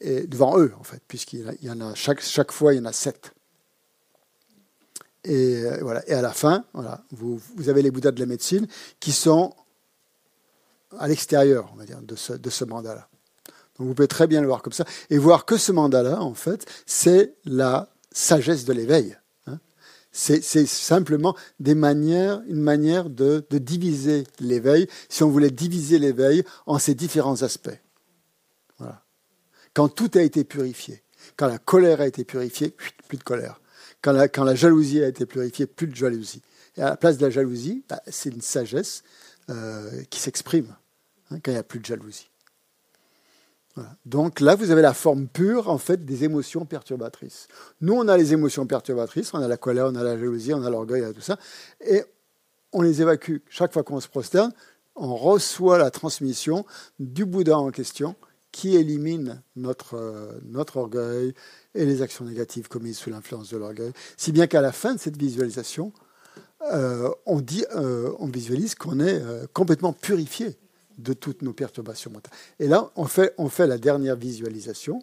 Et 0.00 0.26
devant 0.26 0.58
eux, 0.58 0.72
en 0.80 0.82
fait, 0.82 1.00
puisqu'il 1.06 1.46
y 1.62 1.70
en 1.70 1.80
a 1.80 1.94
chaque, 1.94 2.20
chaque 2.20 2.50
fois, 2.50 2.74
il 2.74 2.78
y 2.78 2.80
en 2.80 2.86
a 2.86 2.92
sept. 2.92 3.32
Et, 5.24 5.62
euh, 5.64 5.78
voilà. 5.82 6.02
et 6.08 6.14
à 6.14 6.22
la 6.22 6.32
fin, 6.32 6.64
voilà, 6.72 7.04
vous, 7.12 7.40
vous 7.54 7.68
avez 7.68 7.82
les 7.82 7.92
Bouddhas 7.92 8.10
de 8.10 8.18
la 8.18 8.26
médecine 8.26 8.66
qui 8.98 9.12
sont 9.12 9.54
à 10.98 11.06
l'extérieur, 11.06 11.70
on 11.72 11.76
va 11.76 11.84
dire, 11.84 12.02
de 12.02 12.16
ce, 12.16 12.32
de 12.32 12.50
ce 12.50 12.64
mandat-là. 12.64 13.08
Donc 13.78 13.86
vous 13.86 13.94
pouvez 13.94 14.08
très 14.08 14.26
bien 14.26 14.40
le 14.40 14.46
voir 14.46 14.62
comme 14.62 14.72
ça 14.72 14.84
et 15.10 15.18
voir 15.18 15.44
que 15.44 15.56
ce 15.56 15.72
mandat-là, 15.72 16.20
en 16.20 16.34
fait, 16.34 16.66
c'est 16.86 17.34
la 17.44 17.88
sagesse 18.10 18.64
de 18.64 18.72
l'éveil. 18.72 19.16
Hein. 19.46 19.58
C'est 20.10 20.42
simplement 20.66 21.36
des 21.60 21.74
manières, 21.74 22.42
une 22.48 22.60
manière 22.60 23.08
de, 23.08 23.46
de 23.48 23.58
diviser 23.58 24.24
l'éveil, 24.40 24.88
si 25.08 25.22
on 25.22 25.30
voulait 25.30 25.50
diviser 25.50 25.98
l'éveil 25.98 26.44
en 26.66 26.78
ses 26.78 26.94
différents 26.94 27.42
aspects. 27.42 27.70
Quand 29.74 29.88
tout 29.88 30.10
a 30.14 30.22
été 30.22 30.44
purifié, 30.44 31.02
quand 31.36 31.46
la 31.46 31.58
colère 31.58 32.00
a 32.00 32.06
été 32.06 32.24
purifiée, 32.24 32.74
plus 33.08 33.18
de 33.18 33.22
colère. 33.22 33.60
Quand 34.02 34.12
la, 34.12 34.54
jalousie 34.54 35.02
a 35.02 35.08
été 35.08 35.26
purifiée, 35.26 35.66
plus 35.66 35.86
de 35.86 35.94
jalousie. 35.94 36.42
Et 36.76 36.82
à 36.82 36.90
la 36.90 36.96
place 36.96 37.18
de 37.18 37.24
la 37.24 37.30
jalousie, 37.30 37.84
bah, 37.88 38.02
c'est 38.08 38.30
une 38.30 38.40
sagesse 38.40 39.04
euh, 39.48 40.02
qui 40.10 40.18
s'exprime. 40.18 40.74
Hein, 41.30 41.38
quand 41.42 41.52
il 41.52 41.54
n'y 41.54 41.60
a 41.60 41.62
plus 41.62 41.78
de 41.78 41.86
jalousie. 41.86 42.28
Donc 44.04 44.40
là, 44.40 44.54
vous 44.54 44.70
avez 44.70 44.82
la 44.82 44.92
forme 44.92 45.28
pure 45.28 45.70
en 45.70 45.78
fait 45.78 46.04
des 46.04 46.24
émotions 46.24 46.66
perturbatrices. 46.66 47.48
Nous, 47.80 47.94
on 47.94 48.06
a 48.06 48.18
les 48.18 48.34
émotions 48.34 48.66
perturbatrices, 48.66 49.32
on 49.32 49.40
a 49.40 49.48
la 49.48 49.56
colère, 49.56 49.86
on 49.86 49.94
a 49.94 50.02
la 50.02 50.18
jalousie, 50.18 50.52
on 50.52 50.62
a 50.62 50.68
l'orgueil, 50.68 51.10
tout 51.14 51.22
ça, 51.22 51.38
et 51.80 52.04
on 52.72 52.82
les 52.82 53.00
évacue. 53.00 53.38
Chaque 53.48 53.72
fois 53.72 53.82
qu'on 53.82 54.00
se 54.00 54.08
prosterne, 54.08 54.52
on 54.94 55.16
reçoit 55.16 55.78
la 55.78 55.90
transmission 55.90 56.66
du 56.98 57.24
Bouddha 57.24 57.56
en 57.56 57.70
question 57.70 58.14
qui 58.52 58.76
élimine 58.76 59.42
notre, 59.56 59.94
euh, 59.94 60.38
notre 60.44 60.76
orgueil 60.76 61.34
et 61.74 61.86
les 61.86 62.02
actions 62.02 62.26
négatives 62.26 62.68
commises 62.68 62.98
sous 62.98 63.10
l'influence 63.10 63.48
de 63.50 63.56
l'orgueil. 63.56 63.92
Si 64.18 64.30
bien 64.30 64.46
qu'à 64.46 64.60
la 64.60 64.72
fin 64.72 64.94
de 64.94 65.00
cette 65.00 65.16
visualisation, 65.16 65.92
euh, 66.70 67.10
euh, 67.26 68.12
on 68.18 68.26
visualise 68.28 68.74
qu'on 68.74 69.00
est 69.00 69.20
complètement 69.52 69.92
purifié 69.92 70.56
de 70.98 71.14
toutes 71.14 71.42
nos 71.42 71.54
perturbations 71.54 72.10
mentales. 72.12 72.32
Et 72.60 72.68
là, 72.68 72.92
on 72.94 73.06
fait, 73.06 73.66
la 73.66 73.78
dernière 73.78 74.14
visualisation. 74.14 75.02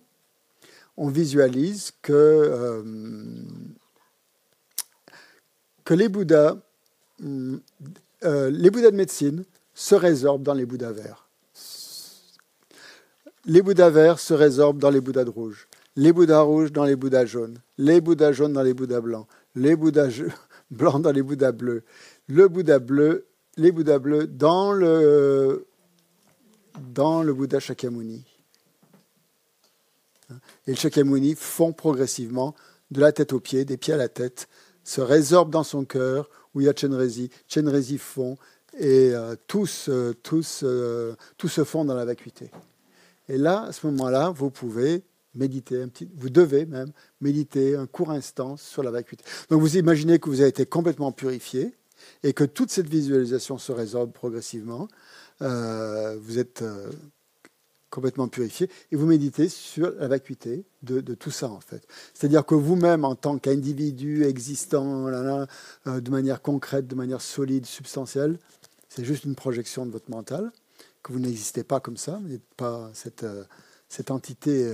On 0.95 1.09
visualise 1.09 1.91
que, 2.01 2.83
les 5.89 6.07
Bouddhas, 6.07 6.57
les 7.19 8.69
Bouddhas 8.69 8.91
de 8.91 8.95
médecine 8.95 9.43
se 9.73 9.95
résorbent 9.95 10.43
dans 10.43 10.53
les 10.53 10.65
Bouddhas 10.65 10.91
verts. 10.91 11.28
Les 13.49 13.63
Bouddhas 13.63 13.89
verts 13.89 14.19
se 14.19 14.35
résorbent 14.35 14.77
dans 14.77 14.91
les 14.91 15.01
Bouddhas 15.01 15.23
de 15.23 15.31
rouge. 15.31 15.67
Les 15.95 16.13
Bouddhas 16.13 16.41
rouges 16.41 16.71
dans 16.71 16.83
les 16.83 16.95
Bouddhas 16.95 17.25
jaunes. 17.25 17.57
Les 17.79 17.99
Bouddhas 17.99 18.31
jaunes 18.31 18.53
dans 18.53 18.61
les 18.61 18.75
Bouddhas 18.75 19.01
blancs. 19.01 19.25
Les 19.55 19.75
Bouddhas 19.75 20.21
blancs 20.71 21.01
dans 21.01 21.11
les 21.11 21.23
Bouddhas 21.23 21.51
bleus. 21.51 21.83
Le 22.27 22.47
Bouddha 22.47 22.77
bleu, 22.77 23.25
les 23.57 23.71
Bouddhas 23.71 23.97
bleus 23.97 24.27
dans 24.27 24.71
le 24.71 25.65
dans 26.93 27.23
le 27.23 27.33
Bouddha 27.33 27.59
Shakyamuni. 27.59 28.23
Et 30.67 30.71
le 30.71 30.75
Shakyamuni 30.75 31.33
fond 31.33 31.73
progressivement 31.73 32.53
de 32.91 33.01
la 33.01 33.11
tête 33.11 33.33
aux 33.33 33.39
pieds, 33.39 33.65
des 33.65 33.77
pieds 33.77 33.95
à 33.95 33.97
la 33.97 34.09
tête, 34.09 34.47
se 34.83 35.01
résorbe 35.01 35.49
dans 35.49 35.63
son 35.63 35.85
cœur 35.85 36.29
où 36.53 36.61
il 36.61 36.67
y 36.67 36.69
a 36.69 36.73
Chenrezi. 36.75 37.31
Chenrezi 37.47 37.97
fond 37.97 38.37
et 38.77 39.09
euh, 39.11 39.35
tous, 39.47 39.89
tous, 40.21 40.61
euh, 40.63 41.15
tout 41.39 41.47
se 41.47 41.63
fond 41.63 41.83
dans 41.83 41.95
la 41.95 42.05
vacuité. 42.05 42.51
Et 43.29 43.37
là, 43.37 43.63
à 43.63 43.71
ce 43.71 43.87
moment-là, 43.87 44.31
vous 44.31 44.49
pouvez 44.49 45.03
méditer 45.35 45.81
un 45.81 45.87
petit, 45.87 46.09
vous 46.15 46.29
devez 46.29 46.65
même 46.65 46.91
méditer 47.21 47.75
un 47.75 47.85
court 47.85 48.11
instant 48.11 48.57
sur 48.57 48.83
la 48.83 48.91
vacuité. 48.91 49.23
Donc 49.49 49.61
vous 49.61 49.77
imaginez 49.77 50.19
que 50.19 50.29
vous 50.29 50.41
avez 50.41 50.49
été 50.49 50.65
complètement 50.65 51.11
purifié 51.11 51.75
et 52.23 52.33
que 52.33 52.43
toute 52.43 52.71
cette 52.71 52.89
visualisation 52.89 53.57
se 53.57 53.71
résorbe 53.71 54.11
progressivement 54.11 54.87
euh, 55.41 56.17
vous 56.21 56.37
êtes 56.37 56.63
euh, 56.63 56.89
complètement 57.89 58.27
purifié 58.27 58.69
et 58.91 58.95
vous 58.97 59.05
méditez 59.05 59.47
sur 59.47 59.93
la 59.97 60.07
vacuité 60.07 60.65
de, 60.83 61.01
tout 61.13 61.31
ça 61.31 61.49
en 61.49 61.61
fait. 61.61 61.87
C'est-à-dire 62.13 62.45
que 62.45 62.55
vous-même 62.55 63.05
en 63.05 63.15
tant 63.15 63.37
qu'individu 63.37 64.25
existant 64.25 65.07
euh, 65.07 65.45
de 65.85 66.11
manière 66.11 66.41
concrète, 66.41 66.87
de 66.87 66.95
manière 66.95 67.21
solide, 67.21 67.65
substantielle, 67.65 68.37
c'est 68.89 69.05
juste 69.05 69.23
une 69.23 69.35
projection 69.35 69.85
de 69.85 69.91
votre 69.91 70.09
mental, 70.09 70.51
que 71.03 71.13
vous 71.13 71.19
n'existez 71.19 71.63
pas 71.63 71.79
comme 71.79 71.97
ça, 71.97 72.19
vous 72.21 72.29
n'êtes 72.29 72.53
pas 72.57 72.89
cette, 72.93 73.25
cette 73.87 74.11
entité 74.11 74.71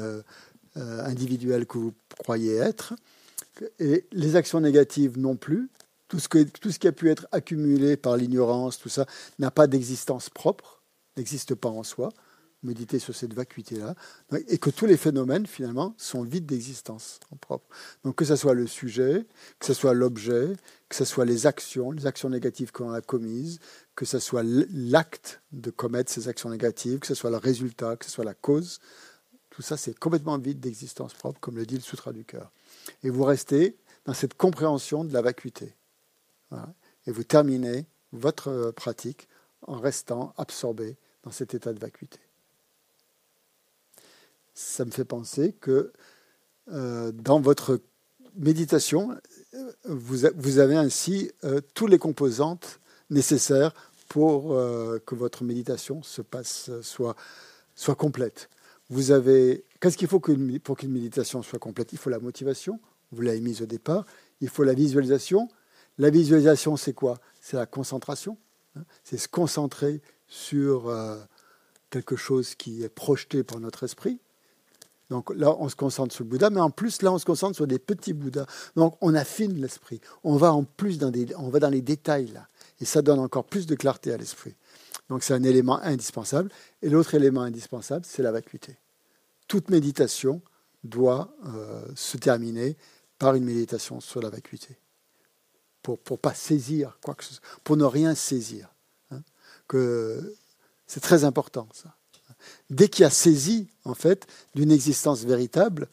individuelle 0.75 1.65
que 1.65 1.77
vous 1.77 1.93
croyez 2.17 2.55
être. 2.55 2.93
Et 3.79 4.05
les 4.11 4.35
actions 4.35 4.59
négatives 4.59 5.17
non 5.17 5.35
plus, 5.35 5.69
tout 6.07 6.19
ce, 6.19 6.27
que, 6.27 6.43
tout 6.43 6.71
ce 6.71 6.79
qui 6.79 6.87
a 6.87 6.91
pu 6.91 7.09
être 7.09 7.27
accumulé 7.31 7.97
par 7.97 8.17
l'ignorance, 8.17 8.77
tout 8.77 8.89
ça, 8.89 9.05
n'a 9.39 9.51
pas 9.51 9.67
d'existence 9.67 10.29
propre, 10.29 10.81
n'existe 11.17 11.55
pas 11.55 11.69
en 11.69 11.83
soi. 11.83 12.09
Méditer 12.65 12.99
sur 12.99 13.15
cette 13.15 13.33
vacuité-là, 13.33 13.95
et 14.47 14.57
que 14.57 14.69
tous 14.69 14.85
les 14.85 14.97
phénomènes, 14.97 15.45
finalement, 15.45 15.95
sont 15.97 16.23
vides 16.23 16.45
d'existence 16.45 17.19
en 17.31 17.37
propre. 17.37 17.67
Donc 18.03 18.15
que 18.15 18.25
ce 18.25 18.35
soit 18.35 18.53
le 18.53 18.67
sujet, 18.67 19.25
que 19.59 19.65
ce 19.65 19.73
soit 19.73 19.93
l'objet, 19.93 20.53
que 20.89 20.95
ce 20.95 21.05
soit 21.05 21.25
les 21.25 21.47
actions, 21.47 21.91
les 21.91 22.07
actions 22.07 22.29
négatives 22.29 22.71
qu'on 22.71 22.91
a 22.91 23.01
commises, 23.01 23.59
que 23.95 24.05
ce 24.05 24.19
soit 24.19 24.43
l'acte 24.43 25.41
de 25.51 25.71
commettre 25.71 26.11
ces 26.11 26.27
actions 26.27 26.49
négatives, 26.49 26.99
que 26.99 27.07
ce 27.07 27.15
soit 27.15 27.29
le 27.29 27.37
résultat, 27.37 27.95
que 27.95 28.05
ce 28.05 28.11
soit 28.11 28.25
la 28.25 28.33
cause, 28.33 28.79
tout 29.55 29.61
ça, 29.61 29.77
c'est 29.77 29.97
complètement 29.97 30.37
vide 30.37 30.59
d'existence 30.59 31.13
propre, 31.13 31.39
comme 31.39 31.55
le 31.55 31.65
dit 31.65 31.75
le 31.75 31.81
Sutra 31.81 32.11
du 32.11 32.25
cœur. 32.25 32.51
Et 33.03 33.09
vous 33.09 33.23
restez 33.23 33.77
dans 34.03 34.13
cette 34.13 34.33
compréhension 34.33 35.05
de 35.05 35.13
la 35.13 35.21
vacuité. 35.21 35.73
Et 37.07 37.11
vous 37.11 37.23
terminez 37.23 37.85
votre 38.11 38.71
pratique 38.71 39.29
en 39.61 39.79
restant 39.79 40.33
absorbé 40.35 40.97
dans 41.23 41.31
cet 41.31 41.53
état 41.53 41.71
de 41.71 41.79
vacuité. 41.79 42.19
Ça 44.55 44.85
me 44.85 44.91
fait 44.91 45.05
penser 45.05 45.53
que 45.53 45.91
euh, 46.71 47.11
dans 47.11 47.39
votre 47.39 47.79
méditation, 48.35 49.15
euh, 49.53 49.71
vous, 49.85 50.25
avez 50.59 50.75
ainsi 50.75 51.31
tous 51.75 51.85
les 51.85 51.99
composantes 51.99 52.79
nécessaires 53.09 53.73
pour 54.09 54.49
que 55.05 55.15
votre 55.15 55.43
méditation 55.43 56.01
se 56.03 56.21
passe, 56.21 56.69
soit, 56.81 57.15
soit 57.75 57.95
complète. 57.95 58.49
Vous 58.89 59.11
avez, 59.11 59.65
qu'est-ce 59.79 59.97
qu'il 59.97 60.07
faut 60.07 60.19
pour 60.19 60.77
qu'une 60.77 60.91
méditation 60.91 61.43
soit 61.43 61.59
complète? 61.59 61.91
Il 61.91 61.97
faut 61.97 62.09
la 62.09 62.19
motivation, 62.19 62.79
vous 63.11 63.21
l'avez 63.21 63.41
mise 63.41 63.61
au 63.61 63.65
départ, 63.65 64.05
il 64.41 64.49
faut 64.49 64.63
la 64.63 64.73
visualisation, 64.73 65.49
la 65.97 66.09
visualisation, 66.09 66.77
c'est 66.77 66.93
quoi? 66.93 67.19
C'est 67.41 67.57
la 67.57 67.65
concentration. 67.65 68.37
Hein? 68.75 68.83
c'est 69.03 69.17
se 69.17 69.27
concentrer 69.27 70.01
sur 70.27 70.89
euh, 70.89 71.17
quelque 71.89 72.15
chose 72.15 72.55
qui 72.55 72.83
est 72.83 72.89
projeté 72.89 73.43
par 73.43 73.59
notre 73.59 73.83
esprit. 73.83 74.19
Donc 75.09 75.33
là, 75.35 75.55
on 75.59 75.69
se 75.69 75.75
concentre 75.75 76.13
sur 76.13 76.23
le 76.23 76.29
Bouddha, 76.29 76.49
mais 76.49 76.59
en 76.59 76.71
plus, 76.71 77.01
là, 77.01 77.11
on 77.11 77.19
se 77.19 77.25
concentre 77.25 77.55
sur 77.55 77.67
des 77.67 77.79
petits 77.79 78.13
Bouddhas. 78.13 78.47
Donc 78.75 78.97
on 79.01 79.13
affine 79.13 79.53
l'esprit. 79.59 80.01
On 80.23 80.35
va 80.35 80.53
en 80.53 80.63
plus 80.63 80.97
dans, 80.97 81.11
des, 81.11 81.27
les 81.71 81.81
détails, 81.81 82.27
là. 82.27 82.47
Et 82.79 82.85
ça 82.85 83.01
donne 83.01 83.19
encore 83.19 83.45
plus 83.45 83.67
de 83.67 83.75
clarté 83.75 84.11
à 84.11 84.17
l'esprit. 84.17 84.55
Donc 85.09 85.23
c'est 85.23 85.33
un 85.33 85.43
élément 85.43 85.79
indispensable. 85.81 86.49
Et 86.81 86.89
l'autre 86.89 87.13
élément 87.13 87.41
indispensable, 87.41 88.05
c'est 88.05 88.23
la 88.23 88.31
vacuité. 88.31 88.77
Toute 89.47 89.69
méditation 89.69 90.41
doit 90.83 91.29
euh, 91.47 91.85
se 91.95 92.17
terminer 92.17 92.77
par 93.19 93.35
une 93.35 93.45
méditation 93.45 94.01
sur 94.01 94.21
la 94.21 94.29
vacuité 94.29 94.77
pour 95.81 95.99
ne 96.09 96.15
pas 96.15 96.33
saisir 96.33 96.97
quoi 97.03 97.13
que 97.13 97.23
ce 97.23 97.35
soit, 97.35 97.43
pour 97.63 97.77
ne 97.77 97.85
rien 97.85 98.15
saisir. 98.15 98.73
Hein, 99.11 99.21
que 99.67 100.35
c'est 100.87 100.99
très 100.99 101.23
important 101.23 101.67
ça. 101.73 101.94
Dès 102.69 102.87
qu'il 102.87 103.03
y 103.03 103.05
a 103.05 103.09
saisi 103.09 103.67
en 103.83 103.93
fait 103.93 104.27
d'une 104.55 104.71
existence 104.71 105.23
véritable, 105.23 105.87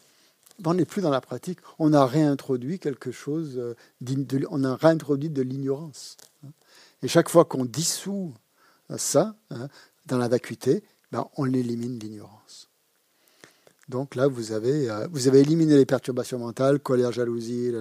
on 0.65 0.73
n'est 0.73 0.85
plus 0.85 1.01
dans 1.01 1.09
la 1.09 1.21
pratique. 1.21 1.59
On 1.79 1.93
a 1.93 2.05
réintroduit 2.05 2.79
quelque 2.79 3.11
chose, 3.11 3.57
euh, 3.57 3.75
on 4.49 4.63
a 4.63 4.75
réintroduit 4.75 5.29
de 5.29 5.41
l'ignorance. 5.41 6.17
Hein. 6.45 6.49
Et 7.01 7.07
chaque 7.07 7.29
fois 7.29 7.45
qu'on 7.45 7.65
dissout 7.65 8.33
ça 8.97 9.35
hein, 9.49 9.67
dans 10.05 10.17
la 10.17 10.27
vacuité, 10.27 10.83
ben, 11.11 11.27
on 11.37 11.51
élimine 11.53 11.99
l'ignorance. 11.99 12.69
Donc 13.89 14.15
là, 14.15 14.27
vous 14.27 14.51
avez, 14.53 14.89
euh, 14.89 15.07
vous 15.11 15.27
avez 15.27 15.41
éliminé 15.41 15.75
les 15.75 15.85
perturbations 15.85 16.39
mentales, 16.39 16.79
colère, 16.79 17.11
jalousie, 17.11 17.71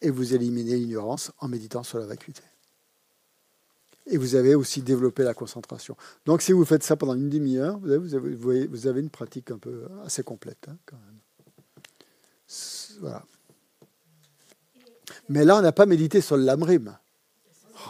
et 0.00 0.10
vous 0.10 0.34
éliminez 0.34 0.76
l'ignorance 0.76 1.32
en 1.38 1.48
méditant 1.48 1.82
sur 1.82 1.98
la 1.98 2.06
vacuité. 2.06 2.42
Et 4.06 4.18
vous 4.18 4.34
avez 4.34 4.54
aussi 4.54 4.82
développé 4.82 5.22
la 5.22 5.32
concentration. 5.32 5.96
Donc 6.26 6.42
si 6.42 6.52
vous 6.52 6.64
faites 6.64 6.82
ça 6.82 6.96
pendant 6.96 7.14
une 7.14 7.30
demi-heure, 7.30 7.78
vous 7.78 7.90
avez, 7.90 8.66
vous, 8.66 8.86
avez, 8.86 9.00
une 9.00 9.10
pratique 9.10 9.50
un 9.50 9.58
peu 9.58 9.86
assez 10.04 10.22
complète. 10.22 10.66
Hein, 10.68 10.76
quand 10.84 10.96
même. 10.96 11.20
Voilà. 13.00 13.22
Mais 15.28 15.44
là, 15.44 15.56
on 15.56 15.62
n'a 15.62 15.72
pas 15.72 15.86
médité 15.86 16.20
sur 16.20 16.36
le 16.36 16.44
lamrim. 16.44 16.96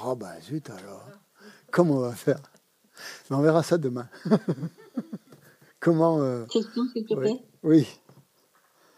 Oh, 0.04 0.14
ben 0.14 0.40
zut 0.42 0.70
alors. 0.70 1.08
Comment 1.70 1.94
on 1.94 2.00
va 2.00 2.12
faire? 2.12 2.40
On 3.30 3.40
verra 3.40 3.62
ça 3.62 3.78
demain. 3.78 4.08
Comment. 5.80 6.22
Euh, 6.22 6.44
Question, 6.46 6.88
s'il 6.92 7.04
te 7.04 7.14
plaît 7.14 7.42
Oui. 7.62 7.86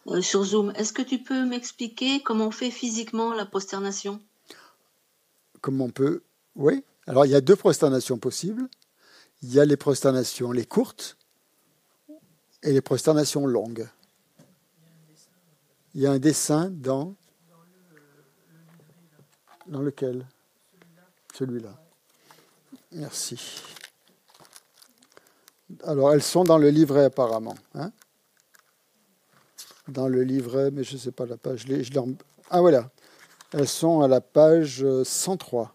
Euh, 0.08 0.20
sur 0.22 0.44
Zoom, 0.44 0.72
est-ce 0.76 0.92
que 0.92 1.02
tu 1.02 1.18
peux 1.18 1.44
m'expliquer 1.44 2.22
comment 2.22 2.46
on 2.46 2.50
fait 2.52 2.70
physiquement 2.70 3.34
la 3.34 3.44
prosternation? 3.44 4.20
Comment 5.60 5.86
on 5.86 5.90
peut. 5.90 6.22
Oui. 6.54 6.84
Alors, 7.06 7.24
il 7.24 7.30
y 7.30 7.34
a 7.34 7.40
deux 7.40 7.56
prosternations 7.56 8.18
possibles. 8.18 8.68
Il 9.42 9.52
y 9.52 9.60
a 9.60 9.64
les 9.64 9.76
prosternations, 9.76 10.50
les 10.50 10.64
courtes, 10.64 11.16
et 12.62 12.72
les 12.72 12.80
prosternations 12.80 13.46
longues. 13.46 13.88
Il 15.94 16.02
y 16.02 16.06
a 16.06 16.12
un 16.12 16.18
dessin 16.18 16.68
dans. 16.70 17.14
Dans 19.66 19.82
lequel? 19.82 20.26
Celui-là. 21.34 21.74
Merci. 22.92 23.62
Alors, 25.84 26.12
elles 26.12 26.22
sont 26.22 26.44
dans 26.44 26.58
le 26.58 26.70
livret 26.70 27.04
apparemment. 27.04 27.56
Hein? 27.74 27.92
Dans 29.88 30.08
le 30.08 30.22
livret, 30.22 30.70
mais 30.70 30.84
je 30.84 30.94
ne 30.94 30.98
sais 30.98 31.12
pas 31.12 31.26
la 31.26 31.36
page. 31.36 31.66
Ah 32.50 32.60
voilà. 32.60 32.90
Elles 33.52 33.68
sont 33.68 34.00
à 34.00 34.08
la 34.08 34.20
page 34.20 34.84
103. 35.04 35.74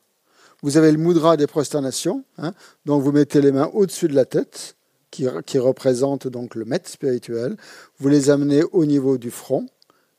Vous 0.62 0.78
avez 0.78 0.92
le 0.92 0.98
mudra 0.98 1.38
des 1.38 1.48
prosternations. 1.48 2.24
Hein 2.38 2.54
donc, 2.86 3.02
vous 3.02 3.12
mettez 3.12 3.42
les 3.42 3.52
mains 3.52 3.70
au-dessus 3.74 4.08
de 4.08 4.16
la 4.16 4.26
tête, 4.26 4.76
qui, 5.12 5.28
représente 5.60 6.28
donc 6.28 6.56
le 6.56 6.66
maître 6.66 6.90
spirituel. 6.90 7.58
Vous 8.00 8.08
les 8.08 8.30
amenez 8.30 8.64
au 8.72 8.86
niveau 8.86 9.18
du 9.18 9.30
front, 9.30 9.68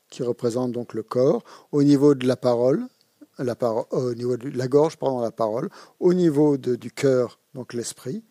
qui 0.09 0.23
représente 0.23 0.71
donc 0.71 0.93
le 0.93 1.03
corps, 1.03 1.43
au 1.71 1.81
niveau 1.83 2.13
de 2.13 2.27
la 2.27 2.35
parole, 2.35 2.85
parole, 3.57 3.85
au 3.91 4.13
niveau 4.13 4.37
de 4.37 4.55
la 4.55 4.67
gorge, 4.67 4.97
pardon, 4.97 5.19
la 5.19 5.31
parole, 5.31 5.69
au 5.99 6.13
niveau 6.13 6.57
du 6.57 6.91
cœur, 6.91 7.39
donc 7.55 7.73
l'esprit, 7.73 8.23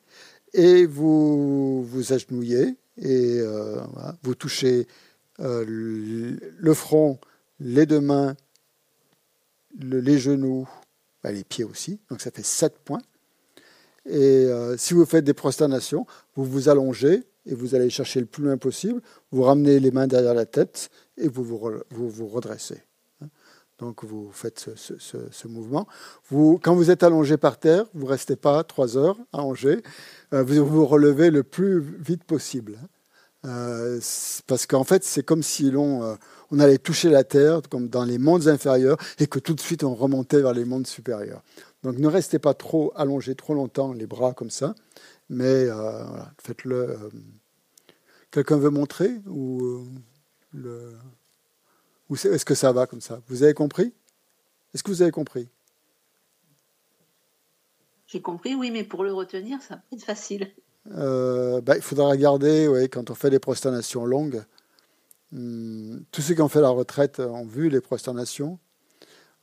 et 0.55 0.87
vous 0.87 1.83
vous 1.83 2.13
agenouillez 2.13 2.77
et 2.99 3.39
euh, 3.41 3.81
vous 4.23 4.35
touchez 4.35 4.87
euh, 5.41 5.65
le 5.67 6.75
front, 6.75 7.19
les 7.59 7.87
deux 7.87 8.01
mains, 8.01 8.37
les 9.81 10.19
genoux, 10.19 10.69
bah, 11.23 11.33
les 11.33 11.45
pieds 11.45 11.65
aussi, 11.65 12.01
donc 12.11 12.21
ça 12.21 12.31
fait 12.31 12.45
sept 12.45 12.79
points. 12.85 13.03
Et 14.07 14.47
euh, 14.47 14.77
si 14.77 14.95
vous 14.95 15.07
faites 15.07 15.25
des 15.25 15.35
prosternations, 15.35 16.07
vous 16.35 16.45
vous 16.45 16.69
allongez 16.69 17.23
et 17.47 17.55
vous 17.55 17.75
allez 17.75 17.91
chercher 17.91 18.21
le 18.21 18.27
plus 18.27 18.45
loin 18.45 18.57
possible, 18.57 19.01
vous 19.31 19.43
ramenez 19.43 19.81
les 19.81 19.91
mains 19.91 20.07
derrière 20.07 20.35
la 20.35 20.47
tête 20.47 20.91
et 21.17 21.29
vous 21.29 21.45
vous, 21.45 21.83
vous, 21.91 22.27
redressez. 22.27 22.83
Hein. 23.21 23.27
Donc 23.79 24.05
vous 24.05 24.31
faites 24.33 24.71
ce, 24.77 25.49
mouvement. 25.49 25.87
Vous, 26.29 26.59
quand 26.63 26.75
vous 26.75 26.91
êtes 26.91 27.03
allongé 27.03 27.37
par 27.37 27.59
terre, 27.59 27.87
vous 27.95 28.07
ne 28.07 28.11
restez 28.11 28.37
pas 28.37 28.63
trois 28.65 28.97
heures 28.97 29.19
allongé, 29.33 29.83
euh, 30.33 30.43
vous 30.43 30.65
vous 30.67 30.87
relevez 30.87 31.31
le 31.31 31.43
plus 31.43 31.81
vite 31.81 32.25
possible. 32.25 32.79
Hein. 32.83 32.87
Euh, 33.45 34.01
parce 34.47 34.67
qu'en 34.67 34.85
fait, 34.85 35.03
c'est 35.05 35.25
comme 35.25 35.43
si 35.43 35.71
l'on 35.71 36.03
euh, 36.05 36.15
on 36.51 36.61
allait 36.61 36.79
toucher 36.79 37.11
la 37.11 37.25
terre, 37.25 37.61
comme 37.69 37.89
dans 37.89 38.05
les 38.05 38.19
mondes 38.19 38.47
inférieurs, 38.49 38.99
et 39.19 39.27
que 39.27 39.39
tout 39.39 39.55
de 39.55 39.61
suite 39.61 39.85
on 39.85 39.95
remontait 39.95 40.41
vers 40.41 40.53
les 40.53 40.65
mondes 40.65 40.87
supérieurs. 40.87 41.43
Donc 41.83 41.99
ne 41.99 42.07
restez 42.07 42.39
pas 42.39 42.55
trop 42.55 42.93
allongé 42.95 43.35
trop 43.35 43.55
longtemps, 43.55 43.93
les 43.93 44.07
bras 44.07 44.33
comme 44.35 44.51
ça, 44.51 44.75
mais 45.29 45.67
faites-le. 46.41 46.97
Quelqu'un 48.31 48.59
veut 48.59 48.71
montrer 48.71 49.11
ou 49.27 49.87
le 50.53 50.93
est-ce 52.15 52.45
que 52.45 52.55
ça 52.55 52.73
va 52.73 52.87
comme 52.87 53.01
ça? 53.01 53.21
Vous 53.29 53.43
avez 53.43 53.55
compris? 53.55 53.93
Est-ce 54.75 54.83
que 54.83 54.91
vous 54.91 55.03
avez 55.03 55.11
compris? 55.11 55.49
J'ai 58.07 58.21
compris, 58.21 58.55
oui, 58.55 58.71
mais 58.71 58.85
pour 58.85 59.05
le 59.05 59.13
retenir, 59.13 59.61
ça 59.63 59.77
va 59.77 59.83
être 59.93 60.05
facile. 60.05 60.53
Euh, 60.91 61.61
bah, 61.61 61.77
il 61.77 61.83
faudra 61.83 62.09
regarder, 62.09 62.89
quand 62.91 63.11
on 63.11 63.15
fait 63.15 63.31
des 63.31 63.39
prosternations 63.39 64.05
longues. 64.05 64.43
Hmm, 65.31 66.01
tous 66.11 66.23
ceux 66.23 66.35
qui 66.35 66.43
ont 66.43 66.49
fait 66.49 66.61
la 66.61 66.69
retraite 66.69 67.21
ont 67.21 67.47
vu 67.47 67.69
les 67.69 67.81
prosternations. 67.81 68.59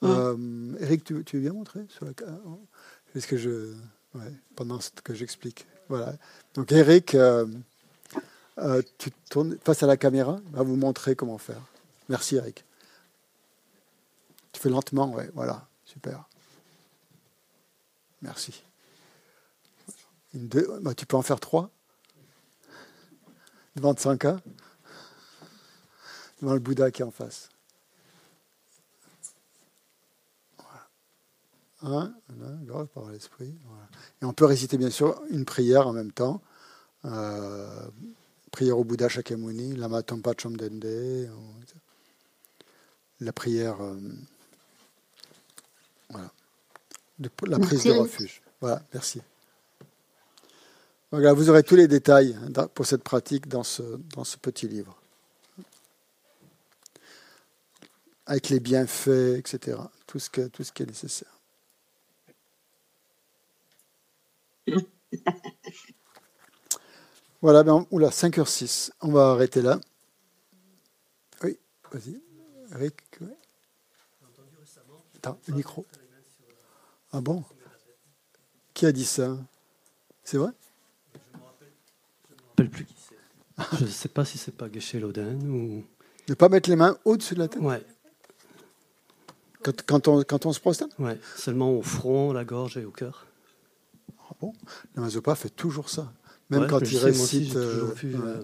Hum. 0.02 0.76
Euh, 0.80 0.84
Eric, 0.84 1.04
tu, 1.04 1.24
tu 1.24 1.38
veux 1.38 1.44
bien 1.44 1.54
montrer 1.54 1.86
sur 1.90 2.06
la... 2.06 2.12
Est-ce 3.16 3.28
que 3.28 3.38
je... 3.38 3.74
pendant 4.56 4.80
que 5.04 5.14
j'explique. 5.14 5.66
Voilà. 5.88 6.14
Donc 6.54 6.72
Eric, 6.72 7.16
euh, 7.16 7.48
tu 8.98 9.12
tournes 9.30 9.58
face 9.64 9.84
à 9.84 9.88
la 9.88 9.98
caméra, 9.98 10.40
va 10.52 10.64
vous 10.64 10.76
montrer 10.76 11.16
comment 11.16 11.38
faire. 11.38 11.62
Merci 12.08 12.36
Eric. 12.36 12.64
Tu 14.52 14.60
fais 14.60 14.70
lentement, 14.70 15.12
ouais, 15.14 15.30
voilà, 15.34 15.68
super. 15.86 16.28
Merci. 18.22 18.64
Bah, 20.34 20.94
tu 20.94 21.06
peux 21.06 21.18
en 21.18 21.22
faire 21.22 21.40
trois 21.40 21.72
Devant 23.76 23.96
5 23.96 24.26
ans 24.26 24.40
Devant 26.42 26.54
le 26.54 26.60
Bouddha 26.60 26.92
qui 26.92 27.02
est 27.02 27.06
en 27.06 27.12
face. 27.12 27.50
Voilà. 31.82 32.14
Un, 32.72 32.86
par 32.94 33.10
l'esprit. 33.10 33.56
Et 34.22 34.26
on 34.26 34.34
peut 34.34 34.46
réciter 34.46 34.78
bien 34.78 34.90
sûr 34.90 35.22
une 35.30 35.46
prière 35.46 35.88
en 35.88 35.94
même 35.94 36.12
temps. 36.12 36.42
Euh, 37.06 37.90
prière 38.52 38.78
au 38.78 38.84
Bouddha 38.84 39.10
Shakyamuni, 39.10 39.76
Lama 39.76 40.04
Tompa 40.04 40.34
Chomdende 40.34 41.30
la 43.22 43.34
prière, 43.34 43.82
euh, 43.82 43.98
voilà, 46.10 46.32
la 47.48 47.60
prise 47.60 47.84
de 47.84 47.92
refuge. 47.92 48.42
Voilà, 48.62 48.82
merci. 48.94 49.22
Voilà, 51.12 51.34
vous 51.34 51.50
aurez 51.50 51.64
tous 51.64 51.76
les 51.76 51.88
détails 51.88 52.38
pour 52.76 52.86
cette 52.86 53.04
pratique 53.04 53.48
dans 53.48 53.64
ce, 53.64 53.82
dans 54.16 54.24
ce 54.24 54.38
petit 54.38 54.68
livre. 54.68 54.96
Avec 58.28 58.50
les 58.50 58.60
bienfaits, 58.60 59.38
etc. 59.40 59.78
Tout 60.06 60.20
ce, 60.20 60.30
que, 60.30 60.48
tout 60.48 60.64
ce 60.64 60.72
qui 60.72 60.84
est 60.84 60.86
nécessaire. 60.86 61.40
Voilà, 67.42 67.64
ben, 67.64 67.88
oula, 67.90 68.10
5h06. 68.10 68.92
On 69.00 69.14
va 69.14 69.30
arrêter 69.32 69.62
là. 69.62 69.80
Oui, 71.42 71.58
vas-y. 71.90 72.22
Rick, 72.72 73.02
Attends, 75.16 75.40
le 75.48 75.54
micro. 75.54 75.86
Ah 77.14 77.22
bon? 77.22 77.46
Qui 78.74 78.86
a 78.86 78.92
dit 78.92 79.06
ça? 79.06 79.38
C'est 80.26 80.38
vrai? 80.38 80.52
Rappelle 82.60 82.70
plus 82.70 82.86
qui 82.86 82.96
c'est. 82.98 83.78
Je 83.80 83.86
ne 83.86 83.90
sais 83.90 84.10
pas 84.10 84.26
si 84.26 84.38
c'est 84.38 84.56
pas 84.56 84.72
Geshe 84.72 84.96
Loden 84.96 85.50
ou. 85.50 85.84
Ne 86.28 86.34
pas 86.36 86.50
mettre 86.50 86.70
les 86.70 86.76
mains 86.76 86.98
au-dessus 87.06 87.34
de 87.34 87.40
la 87.40 87.48
tête 87.48 87.62
Ouais. 87.62 87.84
Quand, 89.64 89.82
quand, 89.86 90.08
on, 90.08 90.24
quand 90.24 90.46
on 90.46 90.54
se 90.54 90.60
prosterne 90.60 90.92
Ouais, 91.00 91.20
seulement 91.36 91.72
au 91.72 91.82
front, 91.82 92.32
la 92.32 92.46
gorge 92.46 92.78
et 92.78 92.86
au 92.86 92.92
cœur. 92.92 93.26
Ah 94.30 94.34
bon? 94.40 94.54
La 94.96 95.02
Mazopa 95.02 95.36
fait 95.36 95.50
toujours 95.50 95.90
ça. 95.90 96.14
Même 96.50 96.68
quand 96.68 96.80
il 96.80 96.98
récite. 96.98 97.56
Euh, 97.56 97.94
euh, 98.06 98.42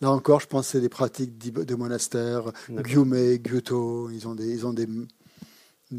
Là 0.00 0.10
encore, 0.10 0.40
je 0.40 0.46
pense 0.46 0.66
que 0.66 0.72
c'est 0.72 0.80
des 0.80 0.88
pratiques 0.88 1.36
de 1.38 1.74
monastères, 1.74 2.52
Gyume, 2.84 3.38
Gyuto, 3.44 4.08
ils 4.10 4.26
ont, 4.26 4.34
des, 4.34 4.48
ils 4.48 4.66
ont 4.66 4.72
des, 4.72 4.88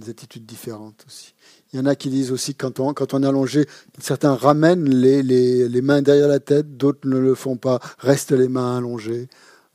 attitudes 0.10 0.46
différentes 0.46 1.04
aussi. 1.06 1.36
Il 1.74 1.80
y 1.80 1.80
en 1.80 1.86
a 1.86 1.96
qui 1.96 2.10
disent 2.10 2.32
aussi 2.32 2.54
quand 2.54 2.80
on, 2.80 2.94
quand 2.94 3.14
on 3.14 3.24
est 3.24 3.28
allongé, 3.28 3.66
certains 4.00 4.36
ramènent 4.36 4.90
les, 4.90 5.82
mains 5.82 6.02
derrière 6.02 6.28
la 6.28 6.40
tête, 6.40 6.76
d'autres 6.76 7.08
ne 7.08 7.18
le 7.18 7.34
font 7.34 7.56
pas, 7.56 7.80
restent 8.00 8.34
les 8.34 8.50
mains 8.50 8.78
allongées. 8.78 9.30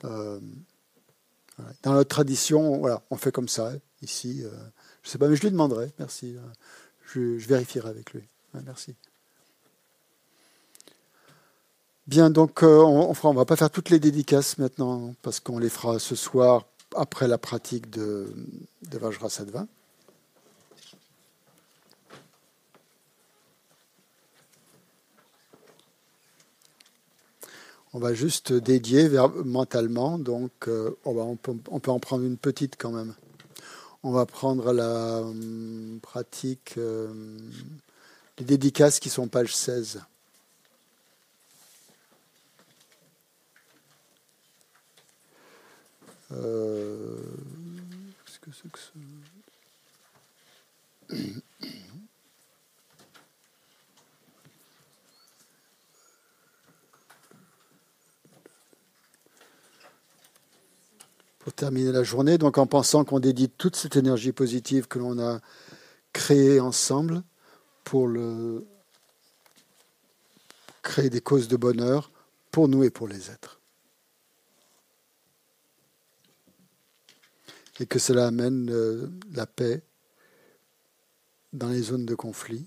Euh, 0.05 0.39
dans 1.83 1.95
notre 1.95 2.09
tradition, 2.09 2.79
voilà, 2.79 3.03
on 3.11 3.17
fait 3.17 3.33
comme 3.33 3.49
ça 3.49 3.73
ici. 4.03 4.43
Euh, 4.45 4.51
je 5.03 5.09
ne 5.09 5.13
sais 5.13 5.19
pas, 5.19 5.29
mais 5.29 5.37
je 5.37 5.43
lui 5.43 5.51
demanderai. 5.51 5.91
Merci. 5.99 6.37
Je, 7.07 7.39
je 7.39 7.49
vérifierai 7.49 7.89
avec 7.89 8.13
lui. 8.13 8.29
merci. 8.65 8.95
Bien, 12.07 12.31
donc 12.31 12.63
euh, 12.63 12.83
on 12.83 13.11
ne 13.11 13.37
va 13.37 13.45
pas 13.45 13.57
faire 13.57 13.71
toutes 13.71 13.91
les 13.91 13.99
dédicaces 13.99 14.59
maintenant 14.59 15.15
parce 15.23 15.41
qu'on 15.41 15.59
les 15.59 15.69
fera 15.69 15.99
ce 15.99 16.15
soir 16.15 16.67
après 16.95 17.27
la 17.27 17.37
pratique 17.37 17.91
de, 17.91 18.33
de 18.91 18.99
Vajrasattva. 18.99 19.67
On 27.93 27.99
va 27.99 28.15
juste 28.15 28.53
dédier 28.53 29.09
mentalement, 29.45 30.19
donc 30.19 30.51
euh, 30.69 30.91
on, 31.05 31.37
peut, 31.37 31.55
en 31.69 31.99
prendre 31.99 32.25
une 32.25 32.37
petite 32.37 32.77
quand 32.77 32.91
même. 32.91 33.15
On 34.03 34.11
va 34.11 34.27
prendre 34.27 34.73
la 34.73 35.21
hum, 35.21 35.99
pratique, 36.03 36.75
euh, 36.79 37.09
les 38.39 38.45
dédicaces 38.45 39.01
qui 39.01 39.09
sont 39.09 39.29
page 39.29 39.55
16. 39.55 40.03
Euh, 46.33 47.17
qu'est-ce 48.25 48.39
que 48.41 48.51
c'est 48.53 48.71
que 48.71 48.79
ça? 51.19 51.41
Pour 61.47 61.53
terminer 61.53 61.93
la 61.93 62.03
journée, 62.03 62.39
donc 62.39 62.59
en 62.59 62.67
pensant 62.67 63.05
qu'on 63.05 63.21
dédie 63.21 63.49
toute 63.49 63.77
cette 63.77 63.95
énergie 63.95 64.33
positive 64.33 64.89
que 64.89 64.99
l'on 64.99 65.21
a 65.21 65.41
créée 66.13 66.59
ensemble 66.59 67.23
pour 67.85 68.11
créer 70.83 71.09
des 71.09 71.21
causes 71.21 71.47
de 71.47 71.57
bonheur 71.57 72.11
pour 72.51 72.67
nous 72.67 72.83
et 72.83 72.91
pour 72.91 73.07
les 73.07 73.31
êtres. 73.31 73.61
Et 77.79 77.87
que 77.87 78.01
cela 78.01 78.27
amène 78.27 78.69
euh, 78.73 79.09
la 79.33 79.47
paix 79.47 79.85
dans 81.53 81.69
les 81.69 81.83
zones 81.83 82.07
de 82.07 82.17
conflit. 82.17 82.67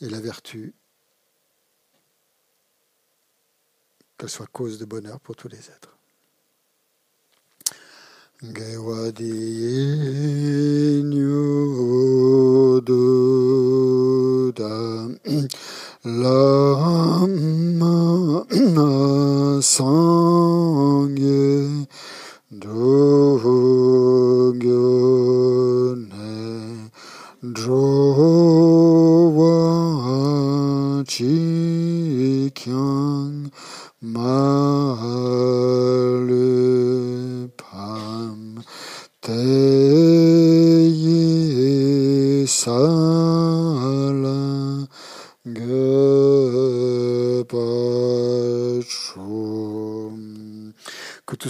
Et 0.00 0.08
la 0.08 0.20
vertu 0.20 0.74
qu'elle 4.18 4.28
soit 4.28 4.48
cause 4.52 4.78
de 4.78 4.84
bonheur 4.84 5.20
pour 5.20 5.36
tous 5.36 5.48
les 5.48 5.70
êtres. 5.70 5.96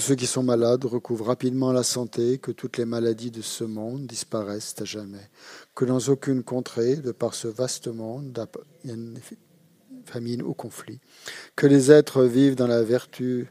Ceux 0.08 0.14
qui 0.14 0.26
sont 0.26 0.42
malades 0.42 0.86
recouvrent 0.86 1.26
rapidement 1.26 1.70
la 1.70 1.82
santé, 1.82 2.38
que 2.38 2.50
toutes 2.50 2.78
les 2.78 2.86
maladies 2.86 3.30
de 3.30 3.42
ce 3.42 3.62
monde 3.62 4.06
disparaissent 4.06 4.74
à 4.78 4.86
jamais, 4.86 5.28
que 5.74 5.84
dans 5.84 5.98
aucune 5.98 6.42
contrée, 6.42 6.96
de 6.96 7.12
par 7.12 7.34
ce 7.34 7.46
vaste 7.46 7.88
monde, 7.88 8.32
famine 10.08 10.42
ou 10.42 10.54
conflit, 10.54 11.00
que 11.56 11.66
les 11.66 11.92
êtres 11.92 12.24
vivent 12.24 12.56
dans 12.56 12.66
la 12.66 12.82
vertu 12.82 13.48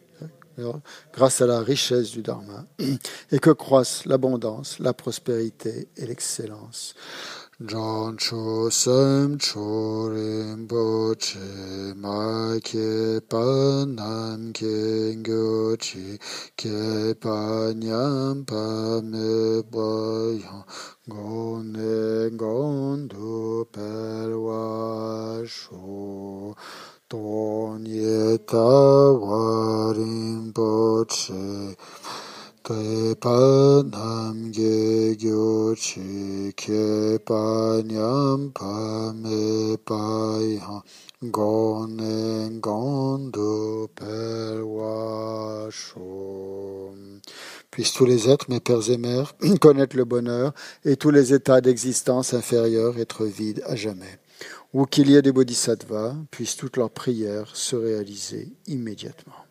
grâce 1.14 1.42
à 1.42 1.46
la 1.46 1.62
richesse 1.62 2.12
du 2.12 2.22
Dharma, 2.22 2.66
et 3.32 3.40
que 3.40 3.52
croissent 3.52 4.06
l'abondance, 4.06 4.80
la 4.80 4.94
prospérité 4.94 5.88
et 5.98 6.06
l'excellence. 6.06 6.96
John 7.66 8.18
Chu 8.18 8.70
Sam 8.70 9.40
Chu 9.40 9.58
Rinpo 10.14 11.16
Che 11.18 11.92
Ma 11.96 12.56
Ke 12.62 13.20
Pa 13.28 13.84
Nam 13.84 14.54
Ke 14.54 15.16
Ngyo 15.18 15.76
Chi 15.80 16.20
Ke 16.56 17.16
Pa 17.20 17.74
Nyam 17.74 18.46
Pa 18.46 19.02
Me 19.02 19.64
Pa 19.72 19.90
Yong 20.38 20.66
Go 21.10 21.64
Ne 21.64 22.30
Gon 22.38 23.08
Du 23.08 23.66
Per 23.74 24.38
Wa 24.38 25.44
Shu 25.48 26.54
Ton 27.10 27.88
Ye 27.88 28.38
Ta 28.46 29.14
Wa 29.18 29.94
Rinpo 29.98 31.10
Che 31.10 31.76
Puissent 47.72 47.94
tous 47.94 48.06
les 48.06 48.30
êtres, 48.30 48.48
mes 48.50 48.60
pères 48.60 48.90
et 48.90 48.98
mères, 48.98 49.34
connaître 49.62 49.96
le 49.96 50.04
bonheur 50.04 50.54
et 50.84 50.98
tous 50.98 51.12
les 51.12 51.34
états 51.34 51.62
d'existence 51.62 52.34
inférieurs 52.34 53.00
être 53.00 53.26
vides 53.26 53.64
à 53.66 53.78
jamais. 53.78 54.20
Ou 54.74 54.84
qu'il 54.86 55.10
y 55.10 55.16
ait 55.16 55.22
des 55.22 55.32
bodhisattvas, 55.32 56.16
puissent 56.32 56.58
toutes 56.58 56.76
leurs 56.76 56.92
prières 56.92 57.56
se 57.56 57.78
réaliser 57.78 58.52
immédiatement. 58.68 59.47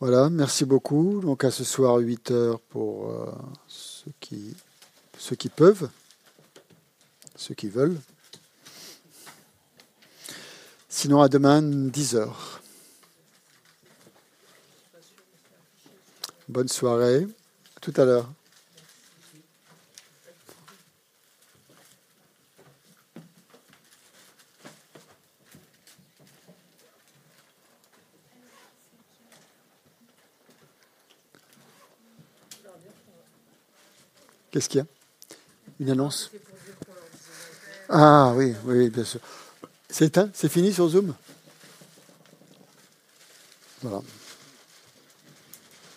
Voilà, 0.00 0.30
merci 0.30 0.64
beaucoup. 0.64 1.20
Donc 1.20 1.42
à 1.42 1.50
ce 1.50 1.64
soir 1.64 1.96
8 1.96 2.30
heures 2.30 2.60
pour 2.60 3.10
euh, 3.10 3.32
ceux, 3.66 4.12
qui, 4.20 5.48
peuvent, 5.48 5.90
ceux 7.34 7.56
qui 7.56 7.68
veulent. 7.68 7.98
Sinon 10.88 11.20
à 11.20 11.28
demain 11.28 11.62
10 11.62 12.14
heures. 12.14 12.62
Bonne 16.48 16.68
soirée. 16.68 17.26
Tout 17.80 17.92
à 17.96 18.04
l'heure. 18.04 18.28
Qu'est-ce 34.50 34.68
qu'il 34.68 34.78
y 34.78 34.82
a? 34.82 34.86
Une 35.80 35.90
annonce? 35.90 36.30
Ah 37.88 38.32
oui, 38.34 38.54
oui, 38.64 38.90
bien 38.90 39.04
sûr. 39.04 39.20
C'est 39.88 40.48
fini 40.48 40.72
sur 40.72 40.88
Zoom? 40.88 41.14
Voilà. 43.82 44.02